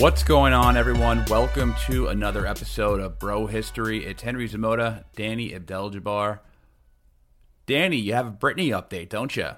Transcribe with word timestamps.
What's 0.00 0.22
going 0.22 0.54
on, 0.54 0.78
everyone? 0.78 1.26
Welcome 1.28 1.74
to 1.86 2.06
another 2.06 2.46
episode 2.46 3.00
of 3.00 3.18
Bro 3.18 3.48
History. 3.48 4.06
It's 4.06 4.22
Henry 4.22 4.48
Zamota, 4.48 5.04
Danny 5.14 5.54
Abdel-Jabbar. 5.54 6.38
Danny, 7.66 7.98
you 7.98 8.14
have 8.14 8.26
a 8.26 8.30
Britney 8.30 8.68
update, 8.68 9.10
don't 9.10 9.36
you? 9.36 9.50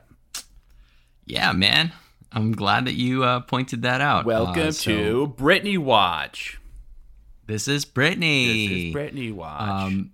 Yeah, 1.24 1.52
man. 1.52 1.92
I'm 2.32 2.50
glad 2.50 2.86
that 2.86 2.94
you 2.94 3.22
uh, 3.22 3.38
pointed 3.40 3.82
that 3.82 4.00
out. 4.00 4.24
Welcome 4.24 4.68
Uh, 4.68 4.72
so 4.72 4.90
to 4.90 5.34
Britney 5.38 5.78
Watch. 5.78 6.60
This 7.46 7.68
is 7.68 7.84
Britney. 7.84 8.46
This 8.46 8.78
is 8.78 8.94
Britney 8.96 9.32
Watch. 9.32 9.60
Um, 9.62 10.10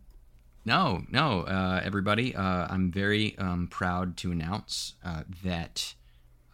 no, 0.67 1.05
no, 1.11 1.45
uh, 1.45 1.81
everybody. 1.83 2.37
Uh, 2.37 2.67
I'm 2.69 2.93
very 2.93 3.35
um, 3.39 3.67
proud 3.71 4.19
to 4.19 4.31
announce 4.31 4.93
uh, 5.03 5.23
that 5.43 5.95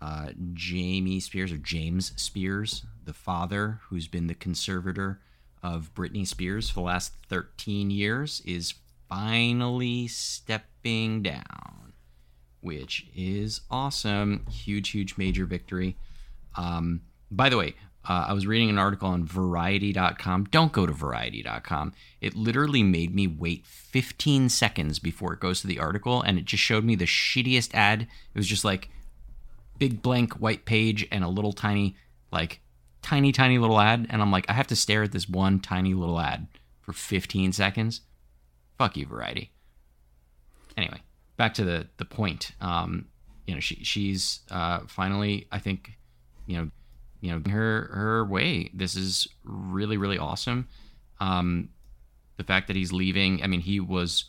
uh, 0.00 0.28
Jamie 0.52 1.18
Spears 1.18 1.50
or 1.50 1.56
James 1.56 2.12
Spears, 2.14 2.84
the 3.04 3.12
father 3.12 3.80
who's 3.88 4.08
been 4.08 4.26
the 4.26 4.34
conservator 4.34 5.20
of 5.62 5.94
Britney 5.94 6.26
Spears 6.26 6.68
for 6.68 6.80
the 6.80 6.86
last 6.86 7.14
13 7.28 7.90
years, 7.90 8.42
is 8.44 8.74
finally 9.08 10.06
stepping 10.06 11.22
down, 11.22 11.94
which 12.60 13.06
is 13.16 13.62
awesome. 13.70 14.44
Huge, 14.50 14.90
huge, 14.90 15.16
major 15.16 15.46
victory. 15.46 15.96
Um, 16.56 17.00
by 17.30 17.48
the 17.48 17.56
way, 17.56 17.74
uh, 18.06 18.26
I 18.28 18.32
was 18.34 18.46
reading 18.46 18.68
an 18.68 18.78
article 18.78 19.08
on 19.08 19.24
Variety.com. 19.24 20.44
Don't 20.50 20.72
go 20.72 20.84
to 20.84 20.92
Variety.com. 20.92 21.94
It 22.20 22.34
literally 22.34 22.82
made 22.82 23.14
me 23.14 23.26
wait 23.26 23.66
15 23.66 24.50
seconds 24.50 24.98
before 24.98 25.32
it 25.32 25.40
goes 25.40 25.62
to 25.62 25.66
the 25.66 25.78
article, 25.78 26.20
and 26.20 26.38
it 26.38 26.44
just 26.44 26.62
showed 26.62 26.84
me 26.84 26.94
the 26.94 27.06
shittiest 27.06 27.72
ad. 27.72 28.02
It 28.02 28.38
was 28.38 28.46
just 28.46 28.64
like 28.64 28.90
big 29.78 30.02
blank 30.02 30.34
white 30.34 30.66
page 30.66 31.08
and 31.10 31.24
a 31.24 31.28
little 31.28 31.54
tiny, 31.54 31.96
like 32.30 32.60
tiny, 33.04 33.32
tiny 33.32 33.58
little 33.58 33.78
ad. 33.78 34.06
And 34.08 34.22
I'm 34.22 34.32
like, 34.32 34.46
I 34.48 34.54
have 34.54 34.66
to 34.68 34.76
stare 34.76 35.02
at 35.02 35.12
this 35.12 35.28
one 35.28 35.60
tiny 35.60 35.92
little 35.92 36.18
ad 36.18 36.48
for 36.80 36.92
15 36.92 37.52
seconds. 37.52 38.00
Fuck 38.78 38.96
you, 38.96 39.06
Variety. 39.06 39.52
Anyway, 40.76 41.00
back 41.36 41.54
to 41.54 41.64
the 41.64 41.86
the 41.98 42.04
point. 42.04 42.52
Um, 42.60 43.06
you 43.46 43.54
know, 43.54 43.60
she 43.60 43.76
she's 43.84 44.40
uh, 44.50 44.80
finally, 44.88 45.46
I 45.52 45.60
think, 45.60 45.92
you 46.46 46.56
know, 46.56 46.70
you 47.20 47.30
know, 47.30 47.50
her 47.50 47.90
her 47.92 48.24
way. 48.24 48.70
This 48.74 48.96
is 48.96 49.28
really 49.44 49.96
really 49.96 50.18
awesome. 50.18 50.66
Um, 51.20 51.68
the 52.38 52.44
fact 52.44 52.66
that 52.66 52.74
he's 52.74 52.92
leaving. 52.92 53.40
I 53.42 53.46
mean, 53.46 53.60
he 53.60 53.78
was, 53.78 54.24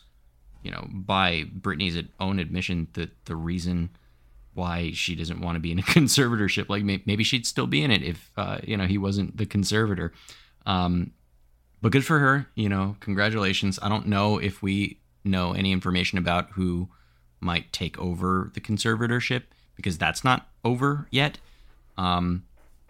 you 0.62 0.70
know, 0.70 0.86
by 0.92 1.46
Britney's 1.58 2.00
own 2.20 2.38
admission, 2.38 2.86
the 2.92 3.10
the 3.24 3.34
reason 3.34 3.90
why 4.56 4.90
she 4.92 5.14
doesn't 5.14 5.40
want 5.40 5.56
to 5.56 5.60
be 5.60 5.70
in 5.70 5.78
a 5.78 5.82
conservatorship. 5.98 6.68
Like 6.68 6.82
maybe 6.82 7.22
she'd 7.22 7.46
still 7.46 7.66
be 7.66 7.82
in 7.82 7.90
it 7.90 8.02
if 8.02 8.30
uh, 8.36 8.58
you 8.64 8.76
know 8.76 8.86
he 8.86 8.98
wasn't 8.98 9.36
the 9.36 9.46
conservator. 9.46 10.12
Um, 10.64 11.12
but 11.82 11.92
good 11.92 12.04
for 12.04 12.18
her. 12.18 12.48
You 12.54 12.68
know, 12.68 12.96
congratulations. 13.00 13.78
I 13.82 13.88
don't 13.88 14.06
know 14.06 14.38
if 14.38 14.62
we 14.62 15.00
know 15.24 15.52
any 15.52 15.72
information 15.72 16.18
about 16.18 16.50
who 16.52 16.88
might 17.40 17.72
take 17.72 17.98
over 17.98 18.50
the 18.54 18.60
conservatorship 18.60 19.42
because 19.76 19.98
that's 19.98 20.24
not 20.24 20.48
over 20.64 21.06
yet. 21.10 21.38
Um, 21.98 22.44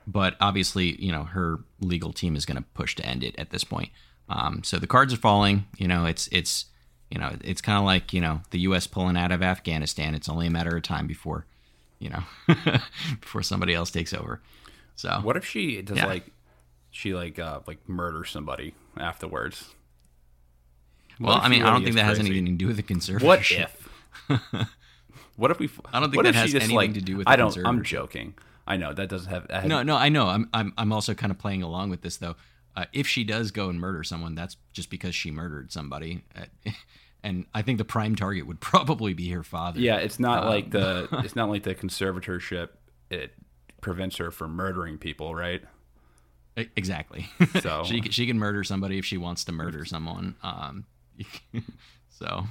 but 0.07 0.37
obviously, 0.41 1.03
you 1.03 1.11
know, 1.11 1.25
her 1.25 1.59
legal 1.81 2.13
team 2.13 2.37
is 2.37 2.47
going 2.47 2.57
to 2.57 2.65
push 2.75 2.95
to 2.97 3.05
end 3.05 3.25
it 3.25 3.35
at 3.39 3.51
this 3.51 3.65
point. 3.65 3.91
Um, 4.29 4.63
so 4.63 4.79
the 4.79 4.87
cards 4.87 5.13
are 5.13 5.19
falling. 5.19 5.67
You 5.77 5.89
know, 5.89 6.07
it's 6.07 6.29
it's 6.31 6.67
you 7.11 7.19
know 7.19 7.37
it's 7.43 7.61
kind 7.61 7.79
of 7.79 7.85
like 7.85 8.13
you 8.13 8.21
know 8.21 8.41
the 8.51 8.61
U.S. 8.61 8.87
pulling 8.87 9.17
out 9.17 9.33
of 9.33 9.43
Afghanistan. 9.43 10.15
It's 10.15 10.29
only 10.29 10.47
a 10.47 10.51
matter 10.51 10.77
of 10.77 10.83
time 10.83 11.07
before 11.07 11.47
you 11.99 12.11
know 12.11 12.23
before 13.21 13.43
somebody 13.43 13.75
else 13.75 13.91
takes 13.91 14.13
over. 14.13 14.41
So 14.95 15.21
what 15.23 15.37
if 15.37 15.45
she 15.47 15.83
does 15.83 15.97
Yeah. 15.99 16.07
like 16.07 16.27
she 16.91 17.15
like 17.15 17.39
uh 17.39 17.61
like 17.67 17.89
murder 17.89 18.25
somebody 18.25 18.75
afterwards? 18.97 19.75
What 21.19 21.29
well, 21.29 21.39
I 21.43 21.49
mean, 21.49 21.63
I 21.63 21.71
don't 21.71 21.83
think 21.83 21.97
that 21.97 22.05
has 22.05 22.19
anything 22.19 22.45
to 22.47 22.53
do 22.53 22.67
with 22.67 22.77
the 22.77 22.83
conservatorship. 22.83 23.23
What 23.25 23.51
if? 23.51 24.69
what 25.37 25.51
if 25.51 25.59
we? 25.59 25.71
I 25.93 26.01
don't 26.01 26.11
think 26.11 26.25
that 26.25 26.35
has 26.35 26.55
anything 26.55 26.77
like- 26.77 26.95
to 26.95 27.01
do 27.01 27.17
with 27.17 27.27
I 27.29 27.37
the 27.37 27.43
don't. 27.51 27.67
I'm 27.67 27.83
joking. 27.83 28.35
I 28.67 28.77
know 28.77 28.93
that 28.93 29.09
doesn't 29.09 29.31
have. 29.31 29.47
that 29.49 29.67
No, 29.67 29.83
no, 29.83 29.97
I 29.97 30.09
know. 30.09 30.27
I'm 30.27 30.49
I'm 30.53 30.73
I'm 30.77 30.93
also 30.93 31.15
kind 31.15 31.31
of 31.31 31.39
playing 31.39 31.63
along 31.63 31.91
with 31.91 32.03
this 32.03 32.17
though. 32.17 32.37
Uh, 32.75 32.85
if 32.93 33.07
she 33.07 33.25
does 33.25 33.51
go 33.53 33.71
and 33.71 33.81
murder 33.81 34.03
someone, 34.05 34.35
that's 34.35 34.57
just 34.75 34.91
because 34.91 35.15
she 35.15 35.31
murdered 35.31 35.73
somebody, 35.73 36.25
uh, 36.37 36.45
and 37.27 37.45
I 37.55 37.63
think 37.63 37.79
the 37.79 37.85
prime 37.85 38.15
target 38.17 38.47
would 38.47 38.61
probably 38.73 39.13
be 39.15 39.29
her 39.31 39.43
father. 39.43 39.81
Yeah, 39.81 39.97
it's 39.97 40.19
not 40.19 40.45
Um, 40.45 40.49
like 40.49 40.71
the. 40.71 41.09
It's 41.25 41.37
not 41.37 41.49
like 41.51 41.63
the 41.65 41.75
conservatorship. 41.75 42.69
It 43.11 43.33
prevents 43.81 44.17
her 44.17 44.31
from 44.31 44.53
murdering 44.57 44.99
people, 44.99 45.35
right? 45.35 45.63
Exactly. 46.57 47.29
So- 47.61 47.85
she 47.87 48.01
she 48.11 48.27
can 48.27 48.39
murder 48.39 48.65
somebody 48.65 48.99
if 48.99 49.05
she 49.05 49.19
wants 49.19 49.45
to 49.45 49.53
murder 49.53 49.85
someone. 49.85 50.37
Um, 50.43 50.85
so 52.09 52.45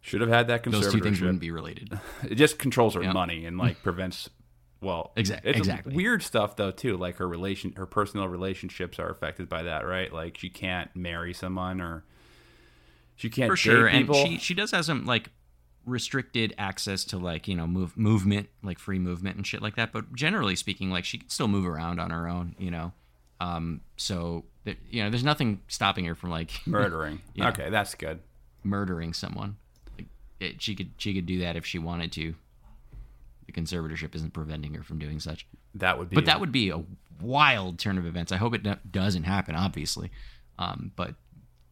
Should 0.00 0.20
have 0.22 0.30
had 0.30 0.46
that 0.48 0.62
those 0.64 0.90
two 0.92 1.00
things 1.00 1.18
conservatorship. 1.18 1.20
wouldn't 1.20 1.40
be 1.40 1.50
related. 1.50 1.98
It 2.28 2.34
just 2.36 2.58
controls 2.58 2.94
her 2.94 3.02
Yeah. 3.02 3.12
money 3.12 3.44
and 3.46 3.58
like 3.58 3.82
prevents. 3.82 4.30
Well, 4.80 5.12
Exa- 5.16 5.40
it's 5.44 5.58
exactly. 5.58 5.94
weird 5.94 6.22
stuff 6.22 6.56
though 6.56 6.70
too. 6.72 6.96
Like 6.96 7.18
her 7.18 7.28
relation, 7.28 7.72
her 7.76 7.86
personal 7.86 8.26
relationships 8.28 8.98
are 8.98 9.10
affected 9.10 9.48
by 9.48 9.62
that, 9.64 9.86
right? 9.86 10.12
Like 10.12 10.38
she 10.38 10.48
can't 10.50 10.90
marry 10.96 11.32
someone 11.34 11.80
or 11.80 12.04
she 13.16 13.28
can't 13.30 13.50
for 13.50 13.56
sure 13.56 13.86
and 13.86 14.14
she 14.14 14.38
she 14.38 14.54
does 14.54 14.70
have 14.70 14.84
some 14.84 15.04
like 15.06 15.30
restricted 15.84 16.54
access 16.58 17.04
to 17.04 17.18
like 17.18 17.48
you 17.48 17.54
know 17.56 17.66
move 17.66 17.96
movement 17.96 18.48
like 18.62 18.78
free 18.78 18.98
movement 19.00 19.36
and 19.36 19.46
shit 19.46 19.60
like 19.60 19.74
that 19.76 19.92
but 19.92 20.12
generally 20.14 20.54
speaking 20.54 20.90
like 20.90 21.04
she 21.04 21.18
can 21.18 21.28
still 21.28 21.48
move 21.48 21.66
around 21.66 21.98
on 21.98 22.10
her 22.10 22.28
own 22.28 22.54
you 22.58 22.70
know 22.70 22.92
um 23.40 23.80
so 23.96 24.44
that 24.64 24.76
you 24.88 25.02
know 25.02 25.10
there's 25.10 25.24
nothing 25.24 25.60
stopping 25.66 26.04
her 26.04 26.14
from 26.14 26.30
like 26.30 26.50
murdering. 26.66 27.20
Yeah. 27.34 27.48
Okay, 27.48 27.68
that's 27.70 27.94
good. 27.96 28.20
murdering 28.62 29.12
someone 29.12 29.56
like, 29.98 30.06
it, 30.38 30.62
she 30.62 30.76
could 30.76 30.90
she 30.98 31.12
could 31.14 31.26
do 31.26 31.40
that 31.40 31.56
if 31.56 31.66
she 31.66 31.78
wanted 31.80 32.12
to 32.12 32.34
the 33.46 33.52
conservatorship 33.52 34.14
isn't 34.14 34.32
preventing 34.32 34.74
her 34.74 34.84
from 34.84 35.00
doing 35.00 35.18
such 35.18 35.46
That 35.74 35.98
would 35.98 36.10
be. 36.10 36.14
but 36.14 36.26
that 36.26 36.38
would 36.38 36.52
be 36.52 36.70
a 36.70 36.80
wild 37.20 37.80
turn 37.80 37.98
of 37.98 38.06
events 38.06 38.30
i 38.30 38.36
hope 38.36 38.54
it 38.54 38.92
doesn't 38.92 39.24
happen 39.24 39.56
obviously 39.56 40.10
um 40.60 40.92
but 40.94 41.14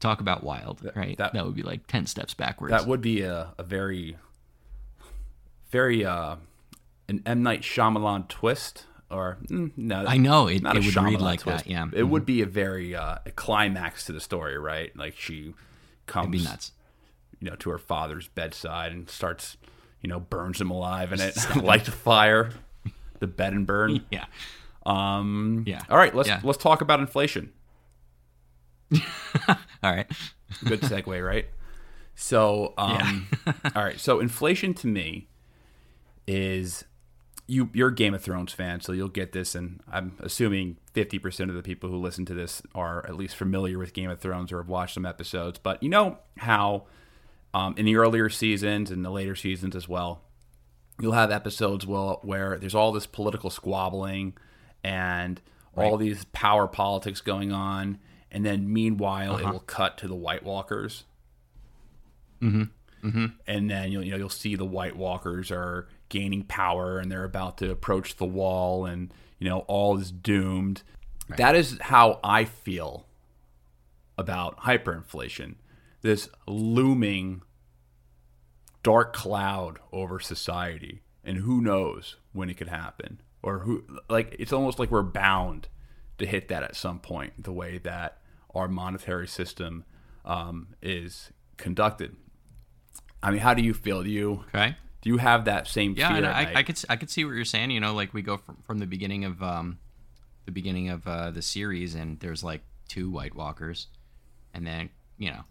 talk 0.00 0.20
about 0.20 0.42
wild 0.42 0.80
right 0.96 1.16
that- 1.18 1.32
that 1.34 1.44
would 1.46 1.54
be 1.54 1.62
like 1.62 1.86
10 1.86 2.06
steps 2.06 2.34
backwards 2.34 2.72
that 2.72 2.86
would 2.86 3.00
be 3.00 3.20
a, 3.22 3.52
a 3.58 3.62
very, 3.62 4.16
very 5.70 6.04
uh, 6.04 6.36
an 7.08 7.22
M 7.26 7.42
Night 7.42 7.62
Shyamalan 7.62 8.28
twist. 8.28 8.86
Or 9.10 9.38
mm, 9.48 9.72
no, 9.76 10.04
I 10.06 10.16
know, 10.18 10.46
it- 10.46 10.62
not 10.62 10.76
it 10.76 10.84
a 10.84 10.86
would 10.86 11.04
read 11.04 11.20
like 11.20 11.40
twist. 11.40 11.64
that, 11.64 11.70
yeah. 11.70 11.86
it 11.92 12.04
would 12.04 12.24
be 12.24 12.42
a 12.42 12.46
very 12.46 12.94
uh, 12.94 13.16
a 13.26 13.30
climax 13.32 14.04
to 14.06 14.12
the 14.12 14.20
story, 14.20 14.56
right? 14.56 14.96
Like 14.96 15.16
she 15.16 15.54
comes, 16.06 16.26
It'd 16.28 16.32
be 16.32 16.44
nuts. 16.44 16.72
you 17.40 17.50
know, 17.50 17.56
to 17.56 17.70
her 17.70 17.78
father's 17.78 18.28
bedside 18.28 18.92
and 18.92 19.10
starts, 19.10 19.56
you 20.00 20.08
know, 20.08 20.20
burns 20.20 20.60
him 20.60 20.70
alive 20.70 21.12
in 21.12 21.20
it, 21.20 21.36
lights 21.56 21.88
a 21.88 21.92
fire, 21.92 22.50
the 23.18 23.26
bed 23.26 23.52
and 23.52 23.66
burn. 23.66 24.04
Yeah. 24.12 24.26
Um, 24.86 25.64
Yeah. 25.66 25.82
All 25.90 25.98
right, 25.98 26.14
let's 26.14 26.28
Yeah. 26.28 26.40
let's 26.44 26.58
talk 26.58 26.80
about 26.80 27.00
inflation. 27.00 27.52
All 29.48 29.56
right. 29.82 30.06
Good 30.64 30.80
segue, 30.82 31.26
right? 31.26 31.46
So, 32.14 32.74
um, 32.76 33.28
all 33.74 33.82
right. 33.82 33.98
So, 33.98 34.20
inflation 34.20 34.74
to 34.74 34.86
me 34.86 35.28
is 36.26 36.84
you. 37.46 37.70
You're 37.72 37.88
a 37.88 37.94
Game 37.94 38.12
of 38.12 38.22
Thrones 38.22 38.52
fan, 38.52 38.80
so 38.80 38.92
you'll 38.92 39.08
get 39.08 39.32
this, 39.32 39.54
and 39.54 39.80
I'm 39.90 40.16
assuming 40.20 40.76
50 40.92 41.18
percent 41.18 41.50
of 41.50 41.56
the 41.56 41.62
people 41.62 41.88
who 41.88 41.96
listen 41.96 42.26
to 42.26 42.34
this 42.34 42.60
are 42.74 43.06
at 43.06 43.16
least 43.16 43.36
familiar 43.36 43.78
with 43.78 43.94
Game 43.94 44.10
of 44.10 44.20
Thrones 44.20 44.52
or 44.52 44.58
have 44.58 44.68
watched 44.68 44.94
some 44.94 45.06
episodes. 45.06 45.58
But 45.58 45.82
you 45.82 45.88
know 45.88 46.18
how 46.36 46.84
um, 47.54 47.74
in 47.76 47.86
the 47.86 47.96
earlier 47.96 48.28
seasons 48.28 48.90
and 48.90 49.04
the 49.04 49.10
later 49.10 49.34
seasons 49.34 49.74
as 49.74 49.88
well, 49.88 50.22
you'll 51.00 51.12
have 51.12 51.30
episodes 51.30 51.86
where, 51.86 52.14
where 52.22 52.58
there's 52.58 52.74
all 52.74 52.92
this 52.92 53.06
political 53.06 53.50
squabbling 53.50 54.34
and 54.84 55.40
all 55.76 55.96
these 55.96 56.24
power 56.26 56.66
politics 56.66 57.20
going 57.20 57.52
on, 57.52 57.98
and 58.30 58.44
then 58.44 58.72
meanwhile 58.72 59.36
it 59.36 59.46
will 59.46 59.60
cut 59.60 59.98
to 59.98 60.08
the 60.08 60.14
White 60.14 60.42
Walkers. 60.42 61.04
Mm-hmm. 62.40 62.64
Mm-hmm. 63.06 63.26
And 63.46 63.70
then 63.70 63.92
you'll 63.92 64.04
you 64.04 64.10
know 64.12 64.16
you'll 64.16 64.28
see 64.28 64.56
the 64.56 64.64
White 64.64 64.96
Walkers 64.96 65.50
are 65.50 65.88
gaining 66.08 66.42
power 66.44 66.98
and 66.98 67.10
they're 67.10 67.24
about 67.24 67.58
to 67.58 67.70
approach 67.70 68.16
the 68.16 68.26
wall, 68.26 68.86
and 68.86 69.12
you 69.38 69.48
know 69.48 69.60
all 69.60 69.98
is 69.98 70.10
doomed. 70.10 70.82
That 71.36 71.54
is 71.54 71.78
how 71.80 72.18
I 72.24 72.44
feel 72.44 73.06
about 74.18 74.58
hyperinflation. 74.60 75.54
This 76.02 76.28
looming 76.46 77.42
dark 78.82 79.12
cloud 79.12 79.78
over 79.92 80.18
society 80.18 81.02
and 81.24 81.38
who 81.38 81.60
knows 81.60 82.16
when 82.32 82.48
it 82.48 82.56
could 82.56 82.68
happen 82.68 83.20
or 83.42 83.60
who 83.60 83.84
like 84.08 84.34
it's 84.38 84.52
almost 84.52 84.78
like 84.78 84.90
we're 84.90 85.02
bound 85.02 85.68
to 86.18 86.26
hit 86.26 86.48
that 86.48 86.62
at 86.62 86.76
some 86.76 86.98
point 86.98 87.42
the 87.42 87.52
way 87.52 87.78
that 87.78 88.18
our 88.54 88.68
monetary 88.68 89.28
system 89.28 89.84
um, 90.24 90.68
is 90.82 91.30
conducted 91.56 92.16
i 93.22 93.30
mean 93.30 93.40
how 93.40 93.54
do 93.54 93.62
you 93.62 93.74
feel 93.74 94.02
do 94.02 94.10
you 94.10 94.44
Okay. 94.54 94.74
do 95.02 95.08
you 95.10 95.16
have 95.18 95.44
that 95.46 95.66
same 95.66 95.94
Yeah, 95.96 96.14
fear 96.14 96.26
I? 96.30 96.52
I 96.54 96.62
could 96.62 96.78
I 96.88 96.96
could 96.96 97.10
see 97.10 97.24
what 97.24 97.32
you're 97.34 97.44
saying. 97.44 97.70
You 97.70 97.80
know, 97.80 97.94
like 97.94 98.12
we 98.12 98.22
go 98.22 98.36
from, 98.36 98.56
from 98.66 98.78
the 98.78 98.86
beginning 98.86 99.24
of 99.24 99.42
um, 99.42 99.78
the 100.44 100.52
beginning 100.52 100.90
of 100.90 101.06
uh, 101.06 101.30
the 101.30 101.40
series, 101.42 101.94
and 101.94 102.18
there's 102.20 102.42
like 102.44 102.60
two 102.88 103.10
White 103.10 103.34
Walkers, 103.34 103.86
and 104.52 104.66
then 104.66 104.90
you 105.16 105.30
know, 105.30 105.44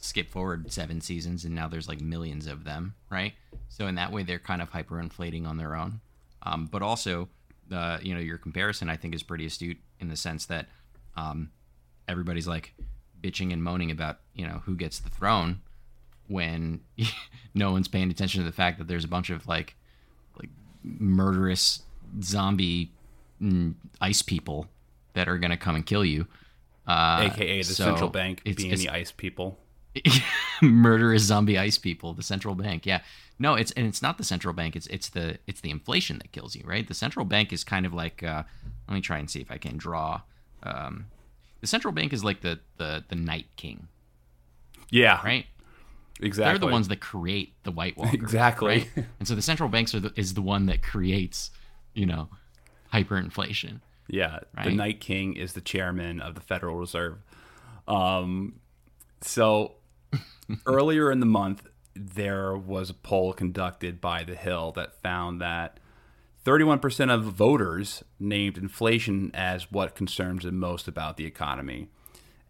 skip 0.00 0.30
forward 0.30 0.72
seven 0.72 1.00
seasons, 1.00 1.44
and 1.44 1.54
now 1.54 1.66
there's 1.68 1.88
like 1.88 2.00
millions 2.00 2.46
of 2.46 2.62
them, 2.64 2.94
right? 3.10 3.32
So 3.68 3.86
in 3.88 3.96
that 3.96 4.12
way, 4.12 4.22
they're 4.22 4.38
kind 4.38 4.62
of 4.62 4.70
hyperinflating 4.70 5.46
on 5.46 5.56
their 5.56 5.74
own. 5.74 6.00
Um, 6.42 6.66
but 6.66 6.80
also, 6.82 7.28
uh, 7.72 7.98
you 8.02 8.14
know, 8.14 8.20
your 8.20 8.38
comparison 8.38 8.88
I 8.88 8.96
think 8.96 9.14
is 9.14 9.22
pretty 9.24 9.46
astute 9.46 9.78
in 9.98 10.08
the 10.08 10.16
sense 10.16 10.46
that 10.46 10.66
um, 11.16 11.50
everybody's 12.10 12.48
like 12.48 12.74
bitching 13.22 13.52
and 13.52 13.62
moaning 13.62 13.90
about 13.90 14.18
you 14.34 14.46
know 14.46 14.62
who 14.64 14.74
gets 14.76 14.98
the 14.98 15.10
throne 15.10 15.60
when 16.28 16.80
no 17.54 17.70
one's 17.72 17.88
paying 17.88 18.10
attention 18.10 18.40
to 18.40 18.44
the 18.46 18.52
fact 18.54 18.78
that 18.78 18.88
there's 18.88 19.04
a 19.04 19.08
bunch 19.08 19.30
of 19.30 19.46
like 19.46 19.76
like 20.38 20.50
murderous 20.82 21.82
zombie 22.22 22.90
mm, 23.40 23.74
ice 24.00 24.22
people 24.22 24.66
that 25.14 25.28
are 25.28 25.38
gonna 25.38 25.56
come 25.56 25.74
and 25.76 25.86
kill 25.86 26.04
you. 26.04 26.26
Uh, 26.86 27.30
aka 27.32 27.58
the 27.58 27.64
so 27.64 27.84
central 27.84 28.10
bank 28.10 28.40
it's- 28.44 28.56
being 28.56 28.72
it's- 28.72 28.84
the 28.84 28.90
ice 28.90 29.12
people 29.12 29.58
murderous 30.62 31.22
zombie 31.22 31.58
ice 31.58 31.78
people, 31.78 32.12
the 32.14 32.22
central 32.22 32.54
bank. 32.54 32.86
Yeah, 32.86 33.00
no, 33.40 33.54
it's 33.54 33.72
and 33.72 33.86
it's 33.86 34.00
not 34.02 34.18
the 34.18 34.24
central 34.24 34.54
bank. 34.54 34.76
It's 34.76 34.86
it's 34.86 35.08
the 35.08 35.38
it's 35.48 35.60
the 35.60 35.70
inflation 35.70 36.18
that 36.18 36.30
kills 36.32 36.54
you, 36.54 36.62
right? 36.64 36.86
The 36.86 36.94
central 36.94 37.24
bank 37.24 37.52
is 37.52 37.64
kind 37.64 37.84
of 37.86 37.92
like. 37.92 38.22
Uh, 38.22 38.44
let 38.88 38.94
me 38.94 39.00
try 39.00 39.18
and 39.18 39.28
see 39.30 39.40
if 39.40 39.50
I 39.50 39.58
can 39.58 39.76
draw. 39.76 40.20
Um, 40.62 41.06
the 41.60 41.66
central 41.66 41.92
bank 41.92 42.12
is 42.12 42.24
like 42.24 42.40
the 42.40 42.60
the 42.76 43.04
the 43.08 43.16
night 43.16 43.46
king, 43.56 43.88
yeah 44.90 45.20
right? 45.24 45.46
exactly 46.22 46.58
They're 46.58 46.68
the 46.68 46.72
ones 46.72 46.88
that 46.88 47.00
create 47.00 47.54
the 47.64 47.70
White 47.70 47.96
Walkers. 47.96 48.14
Exactly. 48.14 48.90
right? 48.96 49.06
And 49.18 49.28
so 49.28 49.34
the 49.34 49.42
central 49.42 49.68
banks 49.68 49.94
are 49.94 50.00
the, 50.00 50.12
is 50.16 50.34
the 50.34 50.42
one 50.42 50.66
that 50.66 50.82
creates, 50.82 51.50
you 51.94 52.06
know, 52.06 52.28
hyperinflation. 52.92 53.80
Yeah, 54.08 54.40
the? 54.62 54.70
Night 54.70 55.00
King 55.00 55.34
is 55.36 55.52
the 55.52 55.60
chairman 55.60 56.20
of 56.20 56.34
the 56.34 56.40
Federal 56.40 56.76
Reserve. 56.76 57.18
Um, 57.86 58.60
so 59.20 59.74
earlier 60.66 61.10
in 61.12 61.20
the 61.20 61.26
month, 61.26 61.66
there 61.94 62.56
was 62.56 62.90
a 62.90 62.94
poll 62.94 63.32
conducted 63.32 64.00
by 64.00 64.24
The 64.24 64.34
Hill 64.34 64.72
that 64.72 65.00
found 65.00 65.40
that 65.40 65.79
31% 66.50 67.14
of 67.14 67.22
voters 67.22 68.02
named 68.18 68.58
inflation 68.58 69.30
as 69.34 69.70
what 69.70 69.94
concerns 69.94 70.42
them 70.42 70.58
most 70.58 70.88
about 70.88 71.16
the 71.16 71.24
economy. 71.24 71.86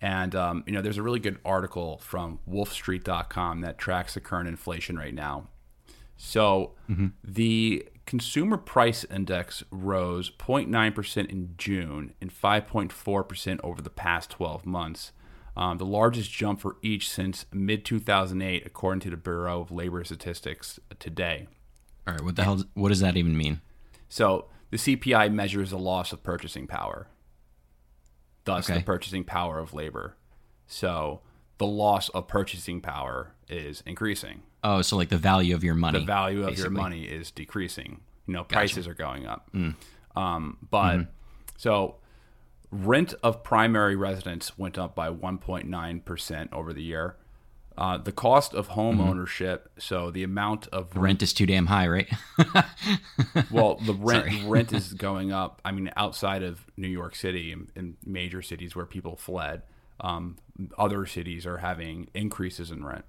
And, 0.01 0.35
um, 0.35 0.65
you 0.67 0.73
know, 0.73 0.81
there's 0.81 0.97
a 0.97 1.03
really 1.03 1.21
good 1.21 1.39
article 1.45 1.99
from 1.99 2.39
wolfstreet.com 2.51 3.61
that 3.61 3.77
tracks 3.77 4.15
the 4.15 4.21
current 4.21 4.49
inflation 4.49 4.97
right 4.97 5.13
now. 5.13 5.49
So 6.17 6.73
the 7.23 7.87
consumer 8.07 8.57
price 8.57 9.05
index 9.05 9.63
rose 9.71 10.31
0.9% 10.31 11.27
in 11.29 11.55
June 11.59 12.15
and 12.23 12.33
5.4% 12.33 13.61
over 13.63 13.83
the 13.83 13.91
past 13.91 14.31
12 14.31 14.65
months, 14.65 15.13
um, 15.59 15.77
the 15.77 15.85
largest 15.85 16.33
jump 16.33 16.61
for 16.61 16.79
each 16.81 17.11
since 17.11 17.45
mid 17.53 17.85
2008, 17.85 18.65
according 18.65 19.01
to 19.01 19.11
the 19.11 19.19
Bureau 19.19 19.61
of 19.61 19.71
Labor 19.71 20.03
Statistics 20.05 20.81
today. 20.99 21.49
All 22.07 22.15
right, 22.15 22.25
what 22.25 22.37
the 22.37 22.45
hell? 22.45 22.65
What 22.73 22.89
does 22.89 23.01
that 23.01 23.19
even 23.19 23.37
mean? 23.37 23.61
So 24.11 24.47
the 24.71 24.77
CPI 24.77 25.33
measures 25.33 25.71
the 25.71 25.79
loss 25.79 26.13
of 26.13 26.23
purchasing 26.23 26.67
power, 26.67 27.09
thus 28.45 28.69
Okay. 28.69 28.81
the 28.81 28.85
purchasing 28.85 29.25
power 29.25 29.59
of 29.59 29.73
labor. 29.73 30.17
So 30.67 31.21
the 31.59 31.67
loss 31.67 32.09
of 32.11 32.29
purchasing 32.29 32.81
power 32.83 33.33
is 33.49 33.83
increasing. 33.87 34.43
Oh, 34.63 34.83
so 34.83 34.97
like 34.97 35.09
the 35.09 35.17
value 35.17 35.55
of 35.55 35.65
your 35.65 35.75
money. 35.75 35.99
the 36.01 36.05
value 36.05 36.47
of 36.47 36.59
your 36.59 36.69
money 36.71 37.05
is 37.05 37.31
decreasing. 37.31 38.01
You 38.27 38.35
know, 38.35 38.45
prices 38.45 38.87
are 38.87 38.95
going 38.95 39.27
up. 39.27 39.51
Mm. 39.55 39.75
Um, 40.15 40.59
but 40.71 40.97
Mm-hmm. 40.99 41.11
so 41.57 41.97
rent 42.71 43.15
of 43.23 43.43
primary 43.43 43.97
residence 43.97 44.57
went 44.59 44.79
up 44.79 44.95
by 44.95 45.09
1.9% 45.11 46.53
over 46.53 46.73
the 46.73 46.83
year. 46.83 47.17
Uh, 47.79 47.97
the 47.97 48.13
cost 48.13 48.53
of 48.53 48.69
home 48.69 49.01
ownership, 49.01 49.71
so 49.79 50.11
the 50.11 50.23
amount 50.23 50.67
of 50.69 50.91
Mm-hmm. 50.91 50.99
The 50.99 51.01
rent 51.03 51.23
is 51.23 51.33
too 51.33 51.47
damn 51.47 51.67
high, 51.67 51.87
right? 51.89 52.09
well, 53.51 53.77
the 53.77 53.95
rent 53.99 54.45
rent 54.47 54.73
is 54.73 54.93
going 55.09 55.33
up. 55.33 55.61
I 55.65 55.73
mean, 55.73 55.91
outside 55.97 56.43
of 56.43 56.67
New 56.77 56.89
York 56.89 57.15
City 57.15 57.53
and, 57.53 57.69
and 57.75 57.97
major 58.05 58.43
cities 58.43 58.75
where 58.77 58.87
people 58.87 59.17
fled, 59.17 59.63
um, 60.01 60.37
other 60.79 61.07
cities 61.07 61.47
are 61.47 61.59
having 61.59 62.09
increases 62.15 62.71
in 62.71 62.85
rent. 62.85 63.05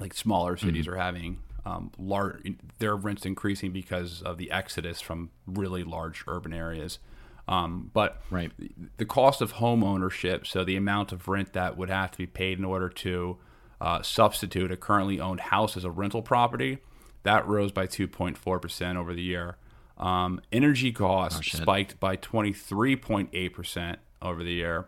Like 0.00 0.14
smaller 0.14 0.56
Mm-hmm. 0.56 0.66
cities 0.66 0.88
are 0.88 0.96
having 0.96 1.38
um, 1.64 1.92
large 1.98 2.42
their 2.78 2.96
rents 2.96 3.24
increasing 3.24 3.72
because 3.72 4.22
of 4.22 4.38
the 4.38 4.50
exodus 4.50 5.00
from 5.00 5.30
really 5.46 5.84
large 5.84 6.24
urban 6.26 6.52
areas. 6.52 6.98
Um, 7.46 7.90
but 7.92 8.22
Right. 8.30 8.50
the 8.96 9.04
cost 9.04 9.40
of 9.42 9.52
home 9.52 9.84
ownership, 9.84 10.46
so 10.46 10.64
the 10.64 10.76
amount 10.76 11.12
of 11.12 11.28
rent 11.28 11.52
that 11.52 11.76
would 11.76 11.90
have 11.90 12.10
to 12.12 12.18
be 12.18 12.26
paid 12.26 12.58
in 12.58 12.64
order 12.64 12.88
to 12.88 13.36
uh, 13.84 14.00
substitute 14.00 14.72
a 14.72 14.76
currently 14.78 15.20
owned 15.20 15.40
house 15.40 15.76
as 15.76 15.84
a 15.84 15.90
rental 15.90 16.22
property, 16.22 16.78
that 17.22 17.46
rose 17.46 17.70
by 17.70 17.86
2.4% 17.86 18.96
over 18.96 19.14
the 19.14 19.22
year. 19.22 19.58
Um, 19.98 20.40
energy 20.50 20.90
costs 20.90 21.44
shit. 21.44 21.60
spiked 21.60 22.00
by 22.00 22.16
23.8% 22.16 23.96
over 24.22 24.42
the 24.42 24.52
year. 24.52 24.86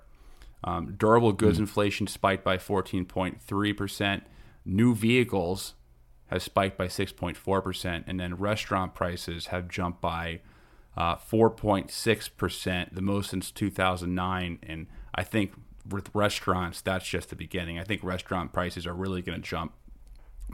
Um, 0.64 0.94
durable 0.96 1.32
goods 1.32 1.58
inflation 1.58 2.06
spiked 2.06 2.42
by 2.42 2.56
14.3%. 2.56 4.22
New 4.64 4.94
vehicles 4.94 5.74
has 6.28 6.42
spiked 6.42 6.78
by 6.78 6.86
6.4%. 6.86 8.04
And 8.06 8.18
then 8.18 8.34
restaurant 8.36 8.94
prices 8.94 9.48
have 9.48 9.68
jumped 9.68 10.00
by 10.00 10.40
uh, 10.96 11.16
4.6%, 11.16 12.94
the 12.94 13.02
most 13.02 13.30
since 13.30 13.50
2009. 13.50 14.58
And 14.62 14.86
I 15.14 15.22
think 15.22 15.52
with 15.88 16.10
restaurants, 16.14 16.80
that's 16.80 17.06
just 17.06 17.30
the 17.30 17.36
beginning. 17.36 17.78
I 17.78 17.84
think 17.84 18.02
restaurant 18.02 18.52
prices 18.52 18.86
are 18.86 18.94
really 18.94 19.22
going 19.22 19.40
to 19.40 19.46
jump 19.46 19.72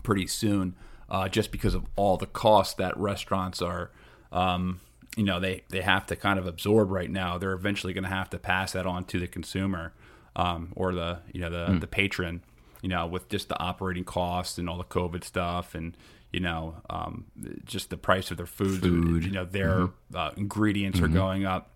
pretty 0.03 0.27
soon 0.27 0.75
uh, 1.09 1.29
just 1.29 1.53
because 1.53 1.75
of 1.75 1.87
all 1.97 2.17
the 2.17 2.27
costs 2.27 2.75
that 2.75 2.97
restaurants 2.97 3.61
are. 3.61 3.91
Um, 4.31 4.81
you 5.17 5.25
know 5.25 5.41
they, 5.41 5.63
they 5.69 5.83
have 5.83 6.07
to 6.07 6.17
kind 6.17 6.39
of 6.39 6.47
absorb 6.47 6.91
right 6.91 7.11
now. 7.11 7.39
They're 7.39 7.53
eventually 7.53 7.93
going 7.93 8.05
to 8.05 8.11
have 8.11 8.31
to 8.31 8.39
pass 8.39 8.73
that 8.73 8.87
on 8.87 9.05
to 9.07 9.19
the 9.19 9.27
consumer 9.27 9.93
um, 10.37 10.73
or 10.75 10.95
the 10.95 11.19
you 11.33 11.41
know 11.41 11.51
the 11.51 11.79
the 11.79 11.87
patron. 11.87 12.43
You 12.81 12.89
know 12.89 13.07
with 13.07 13.29
just 13.29 13.49
the 13.49 13.59
operating 13.61 14.05
costs 14.05 14.59
and 14.59 14.69
all 14.69 14.79
the 14.79 14.85
COVID 14.85 15.23
stuff 15.23 15.75
and 15.75 15.97
you 16.33 16.41
know 16.41 16.77
um, 16.89 17.27
just 17.65 17.91
the 17.91 17.97
price 17.97 18.31
of 18.31 18.39
their 18.39 18.47
food. 18.47 18.81
Food. 18.81 19.25
You 19.25 19.33
know 19.33 19.45
their 19.45 19.91
uh, 20.15 20.31
ingredients 20.37 21.01
are 21.01 21.09
going 21.09 21.45
up. 21.45 21.71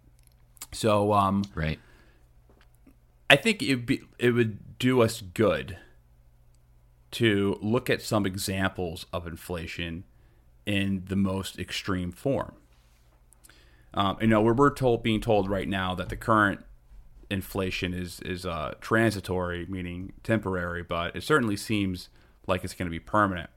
So 0.73 1.13
um, 1.13 1.45
right. 1.55 1.79
I 3.29 3.37
think 3.37 3.63
it 3.63 3.87
be 3.87 4.03
it 4.19 4.31
would 4.31 4.79
do 4.79 5.03
us 5.03 5.21
good 5.21 5.79
to 7.13 7.59
look 7.63 7.89
at 7.89 8.03
some 8.03 8.27
examples 8.27 9.07
of 9.13 9.27
inflation 9.27 10.05
in 10.65 11.05
the 11.09 11.17
most 11.17 11.59
extreme 11.59 12.13
form. 12.13 12.55
Um, 13.95 14.19
you 14.21 14.27
know, 14.27 14.43
we're, 14.43 14.53
we're 14.53 14.75
told 14.75 15.03
being 15.03 15.21
told 15.21 15.49
right 15.49 15.69
now 15.69 15.95
that 15.95 16.09
the 16.09 16.17
current 16.17 16.65
inflation 17.31 17.95
is 17.95 18.21
is 18.21 18.45
uh, 18.45 18.75
transitory, 18.81 19.67
meaning 19.67 20.13
temporary, 20.23 20.83
but 20.83 21.17
it 21.17 21.23
certainly 21.23 21.57
seems 21.57 22.09
like 22.47 22.63
it's 22.63 22.75
going 22.75 22.87
to 22.87 22.91
be 22.91 23.01
permanent. 23.01 23.51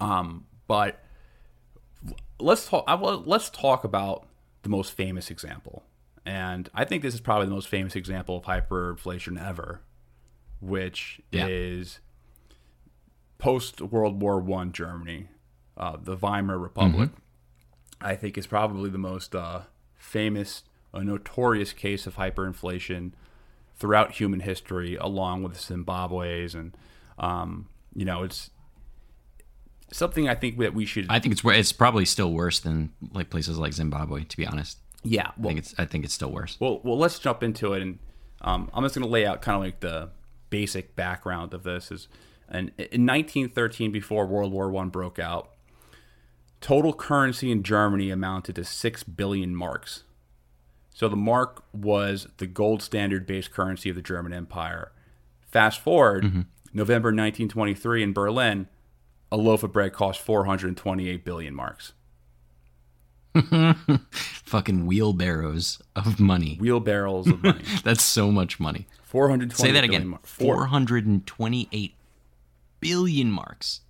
Um, 0.00 0.46
but 0.66 1.04
let's 2.38 2.66
talk. 2.66 2.84
Let's 3.26 3.50
talk 3.50 3.84
about 3.84 4.26
the 4.62 4.68
most 4.68 4.92
famous 4.92 5.30
example, 5.30 5.84
and 6.26 6.68
I 6.74 6.84
think 6.84 7.02
this 7.02 7.14
is 7.14 7.20
probably 7.20 7.46
the 7.46 7.54
most 7.54 7.68
famous 7.68 7.96
example 7.96 8.36
of 8.36 8.44
hyperinflation 8.44 9.40
ever, 9.42 9.80
which 10.60 11.20
Yeah. 11.30 11.46
is 11.48 12.00
post 13.38 13.80
World 13.80 14.20
War 14.20 14.40
One 14.40 14.72
Germany. 14.72 15.28
uh, 15.78 15.96
the 16.02 16.16
Weimar 16.16 16.58
Republic, 16.58 17.10
I 18.00 18.14
think 18.16 18.38
is 18.38 18.46
probably 18.46 18.88
the 18.88 18.96
most 18.96 19.34
uh, 19.34 19.62
famous, 19.94 20.62
a 20.94 21.04
notorious 21.04 21.74
case 21.74 22.06
of 22.06 22.16
hyperinflation 22.16 23.12
throughout 23.76 24.12
human 24.12 24.40
history, 24.40 24.96
along 24.96 25.42
with 25.42 25.60
Zimbabwe's, 25.60 26.54
and 26.54 26.74
um, 27.18 27.68
you 27.94 28.06
know, 28.06 28.22
it's 28.22 28.48
something 29.92 30.28
I 30.30 30.34
think 30.34 30.56
that 30.58 30.72
we 30.72 30.86
should. 30.86 31.06
I 31.10 31.18
think 31.18 31.32
it's 31.32 31.42
it's 31.44 31.72
probably 31.72 32.06
still 32.06 32.32
worse 32.32 32.58
than 32.58 32.90
like 33.12 33.28
places 33.28 33.58
like 33.58 33.74
Zimbabwe. 33.74 34.24
To 34.24 34.36
be 34.38 34.46
honest, 34.46 34.78
yeah, 35.06 35.28
I 35.28 35.32
well, 35.38 35.48
think 35.48 35.58
it's 35.58 35.74
I 35.78 35.84
think 35.84 36.04
it's 36.04 36.14
still 36.14 36.30
worse. 36.30 36.56
Well, 36.60 36.80
well, 36.82 36.98
let's 36.98 37.18
jump 37.18 37.42
into 37.42 37.72
it, 37.72 37.82
and 37.82 37.98
um, 38.40 38.70
I'm 38.74 38.82
just 38.82 38.94
going 38.94 39.06
to 39.06 39.10
lay 39.10 39.24
out 39.24 39.40
kind 39.40 39.56
of 39.56 39.62
like 39.62 39.80
the 39.80 40.10
basic 40.50 40.96
background 40.96 41.54
of 41.54 41.62
this. 41.62 41.92
Is 41.92 42.08
and 42.48 42.72
in 42.76 43.06
1913, 43.06 43.92
before 43.92 44.26
World 44.26 44.52
War 44.52 44.70
One 44.70 44.88
broke 44.88 45.18
out, 45.18 45.50
total 46.60 46.92
currency 46.92 47.50
in 47.50 47.62
Germany 47.62 48.10
amounted 48.10 48.56
to 48.56 48.64
six 48.64 49.02
billion 49.02 49.54
marks. 49.54 50.02
So 50.92 51.08
the 51.08 51.16
mark 51.16 51.62
was 51.72 52.26
the 52.38 52.46
gold 52.46 52.82
standard 52.82 53.26
based 53.26 53.52
currency 53.52 53.90
of 53.90 53.96
the 53.96 54.02
German 54.02 54.32
Empire. 54.32 54.92
Fast 55.42 55.80
forward, 55.80 56.46
November 56.72 57.08
1923 57.08 58.02
in 58.02 58.12
Berlin, 58.12 58.66
a 59.30 59.36
loaf 59.36 59.62
of 59.62 59.72
bread 59.72 59.92
cost 59.92 60.20
428 60.20 61.24
billion 61.24 61.54
marks. 61.54 61.92
Fucking 64.10 64.86
wheelbarrows 64.86 65.80
of 65.94 66.18
money. 66.20 66.56
Wheelbarrows 66.60 67.26
of 67.28 67.42
money. 67.42 67.62
That's 67.84 68.02
so 68.02 68.30
much 68.30 68.58
money. 68.60 68.86
420 69.04 69.54
Say 69.68 69.72
that 69.72 69.84
again. 69.84 70.08
mar- 70.08 70.20
428 70.22 71.94
billion 72.80 73.30
marks. 73.30 73.80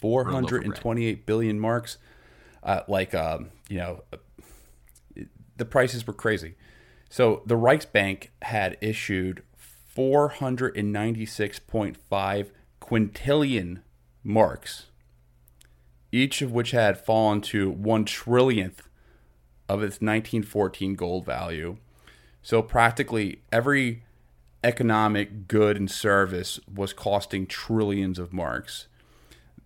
Four 0.00 0.22
loaf 0.24 0.28
of 0.28 0.34
hundred 0.34 0.56
bread. 0.58 0.66
and 0.66 0.76
twenty-eight 0.76 1.24
billion 1.26 1.58
marks. 1.58 1.96
Uh, 2.62 2.80
like, 2.88 3.14
um, 3.14 3.50
you 3.68 3.78
know, 3.78 4.02
uh, 4.12 4.16
the 5.56 5.64
prices 5.64 6.06
were 6.06 6.12
crazy. 6.12 6.54
So 7.08 7.42
the 7.46 7.56
Reichsbank 7.56 8.28
had 8.42 8.76
issued 8.80 9.42
496.5 9.96 12.50
quintillion 12.80 13.80
marks, 14.22 14.86
each 16.14 16.42
of 16.42 16.52
which 16.52 16.70
had 16.70 17.04
fallen 17.04 17.40
to 17.40 17.70
one 17.70 18.04
trillionth 18.04 18.80
of 19.68 19.82
its 19.82 20.00
1914 20.00 20.94
gold 20.94 21.24
value. 21.24 21.76
So 22.42 22.62
practically 22.62 23.40
every 23.50 24.02
economic 24.62 25.48
good 25.48 25.76
and 25.76 25.90
service 25.90 26.60
was 26.72 26.92
costing 26.92 27.46
trillions 27.46 28.18
of 28.18 28.32
marks 28.32 28.86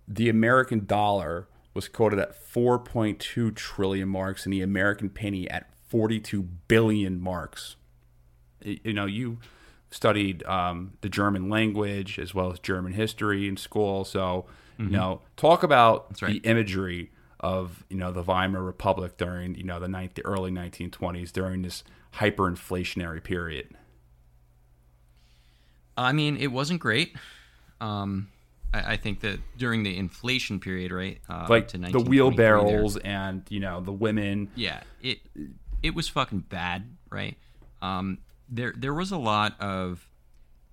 the 0.09 0.28
American 0.28 0.87
dollar 0.87 1.47
was 1.75 1.87
quoted 1.88 2.19
at 2.19 2.35
4.2 2.35 3.55
trillion 3.55 4.09
marks 4.09 4.47
and 4.47 4.52
the 4.52 4.62
American 4.62 5.11
penny 5.11 5.49
at 5.50 5.71
42 5.88 6.43
billion 6.43 7.21
marks. 7.21 7.76
You 8.64 8.95
know, 8.95 9.07
you 9.07 9.38
studied 9.90 10.43
um, 10.45 10.95
the 11.02 11.09
German 11.09 11.49
language 11.49 12.19
as 12.19 12.35
well 12.35 12.50
as 12.50 12.59
German 12.59 12.95
history 12.95 13.47
in 13.47 13.57
school. 13.57 14.05
So, 14.05 14.47
you 14.78 14.87
know, 14.90 15.20
talk 15.37 15.62
about 15.64 16.23
right. 16.23 16.40
the 16.42 16.49
imagery 16.49 17.11
of, 17.40 17.85
you 17.90 17.97
know, 17.97 18.12
the 18.12 18.23
Weimar 18.23 18.62
Republic 18.62 19.16
during, 19.16 19.54
you 19.56 19.64
know, 19.64 19.80
the, 19.80 19.88
ninth, 19.88 20.14
the 20.14 20.25
early 20.25 20.50
1920s 20.50 21.32
during 21.32 21.62
this 21.62 21.82
hyperinflationary 22.14 23.23
period. 23.23 23.75
I 25.97 26.12
mean, 26.12 26.37
it 26.37 26.49
wasn't 26.49 26.80
great. 26.80 27.16
Um, 27.80 28.28
I, 28.73 28.92
I 28.92 28.97
think 28.97 29.20
that 29.20 29.40
during 29.56 29.82
the 29.82 29.97
inflation 29.97 30.61
period, 30.61 30.92
right? 30.92 31.20
Uh, 31.28 31.47
Like 31.49 31.68
to 31.68 31.78
the 31.78 31.82
1923 31.90 32.16
there- 32.16 32.58
wheelbarrows 32.58 32.97
and, 32.99 33.42
you 33.49 33.61
know, 33.61 33.80
the 33.80 33.92
women. 33.92 34.50
yeah, 34.54 34.82
it 35.02 35.18
it 35.82 35.94
was 35.94 36.08
fucking 36.08 36.40
bad, 36.40 36.97
right? 37.11 37.37
Um, 37.82 38.18
there 38.49 38.75
there 38.76 38.94
was 38.94 39.11
a 39.12 39.18
lot 39.18 39.61
of, 39.61 40.08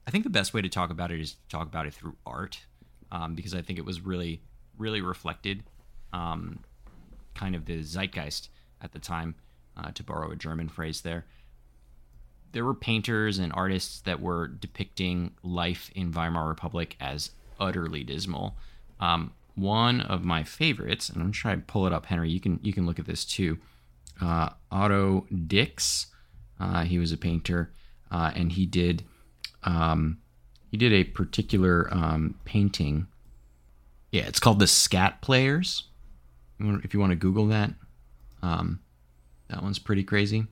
I 0.08 0.12
think 0.12 0.24
the 0.24 0.30
best 0.30 0.54
way 0.54 0.62
to 0.62 0.70
talk 0.70 0.90
about 0.90 1.12
it 1.12 1.20
is 1.20 1.34
to 1.34 1.40
talk 1.50 1.68
about 1.68 1.86
it 1.86 1.94
through 1.94 2.16
art, 2.26 2.66
um, 3.12 3.36
because 3.36 3.54
I 3.54 3.62
think 3.62 3.80
it 3.80 3.86
was 3.86 4.02
really 4.02 4.42
really 4.78 5.02
reflected, 5.02 5.64
um, 6.14 6.60
kind 7.34 7.56
of 7.56 7.66
the 7.66 7.82
zeitgeist 7.82 8.50
at 8.82 8.92
the 8.92 9.00
time, 9.00 9.36
uh, 9.78 9.92
to 9.92 10.04
borrow 10.04 10.32
a 10.32 10.36
German 10.36 10.70
phrase 10.70 11.02
there. 11.02 11.26
There 12.52 12.66
were 12.66 12.74
painters 12.74 13.38
and 13.40 13.52
artists 13.54 14.02
that 14.02 14.22
were 14.22 14.48
depicting 14.48 15.32
life 15.44 15.92
in 15.96 16.12
Weimar 16.12 16.48
Republic 16.48 16.96
as 17.00 17.32
utterly 17.60 18.04
dismal. 18.04 18.56
Um, 19.00 19.34
one 19.56 20.02
of 20.02 20.24
my 20.24 20.44
favorites, 20.44 21.10
and 21.10 21.22
I'm 21.22 21.32
trying 21.32 21.60
to 21.60 21.66
pull 21.66 21.88
it 21.88 21.94
up, 21.94 22.06
Henry. 22.06 22.30
You 22.30 22.40
can 22.40 22.60
you 22.62 22.74
can 22.74 22.86
look 22.86 23.00
at 23.00 23.06
this 23.06 23.26
too. 23.26 23.58
Uh, 24.22 24.50
Otto 24.72 25.28
Dix, 25.48 26.08
uh, 26.60 26.84
he 26.84 27.00
was 27.00 27.12
a 27.12 27.18
painter, 27.18 27.72
uh, 28.12 28.32
and 28.36 28.52
he 28.52 28.66
did 28.66 29.04
um, 29.64 30.20
he 30.76 30.78
did 30.78 30.92
a 30.92 31.06
particular 31.06 31.88
um, 31.90 32.36
painting. 32.44 33.08
Yeah, 34.12 34.24
it's 34.24 34.42
called 34.42 34.60
the 34.60 34.68
Skat 34.68 35.22
Players. 35.22 35.86
If 36.60 36.94
you 36.94 37.00
want 37.00 37.12
to 37.12 37.16
Google 37.16 37.48
that, 37.48 37.72
um, 38.42 38.82
that 39.48 39.64
one's 39.64 39.80
pretty 39.80 40.04
crazy. 40.04 40.48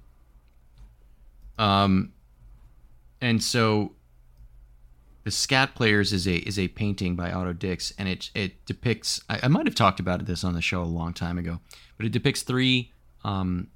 Um, 1.57 2.13
and 3.19 3.43
so 3.43 3.95
the 5.25 5.31
Skat 5.31 5.75
Players 5.75 6.13
is 6.13 6.25
a 6.25 6.35
is 6.35 6.57
a 6.57 6.69
painting 6.69 7.17
by 7.17 7.33
Otto 7.33 7.51
Dix, 7.51 7.91
and 7.97 8.07
it 8.07 8.29
it 8.33 8.65
depicts. 8.65 9.21
I, 9.29 9.41
I 9.43 9.47
might 9.49 9.65
have 9.65 9.75
talked 9.75 9.99
about 9.99 10.25
this 10.25 10.45
on 10.45 10.53
the 10.53 10.61
show 10.61 10.81
a 10.81 10.85
long 10.85 11.11
time 11.11 11.37
ago, 11.37 11.59
but 11.97 12.05
it 12.05 12.13
depicts 12.13 12.43
three 12.43 12.93
um, 13.25 13.67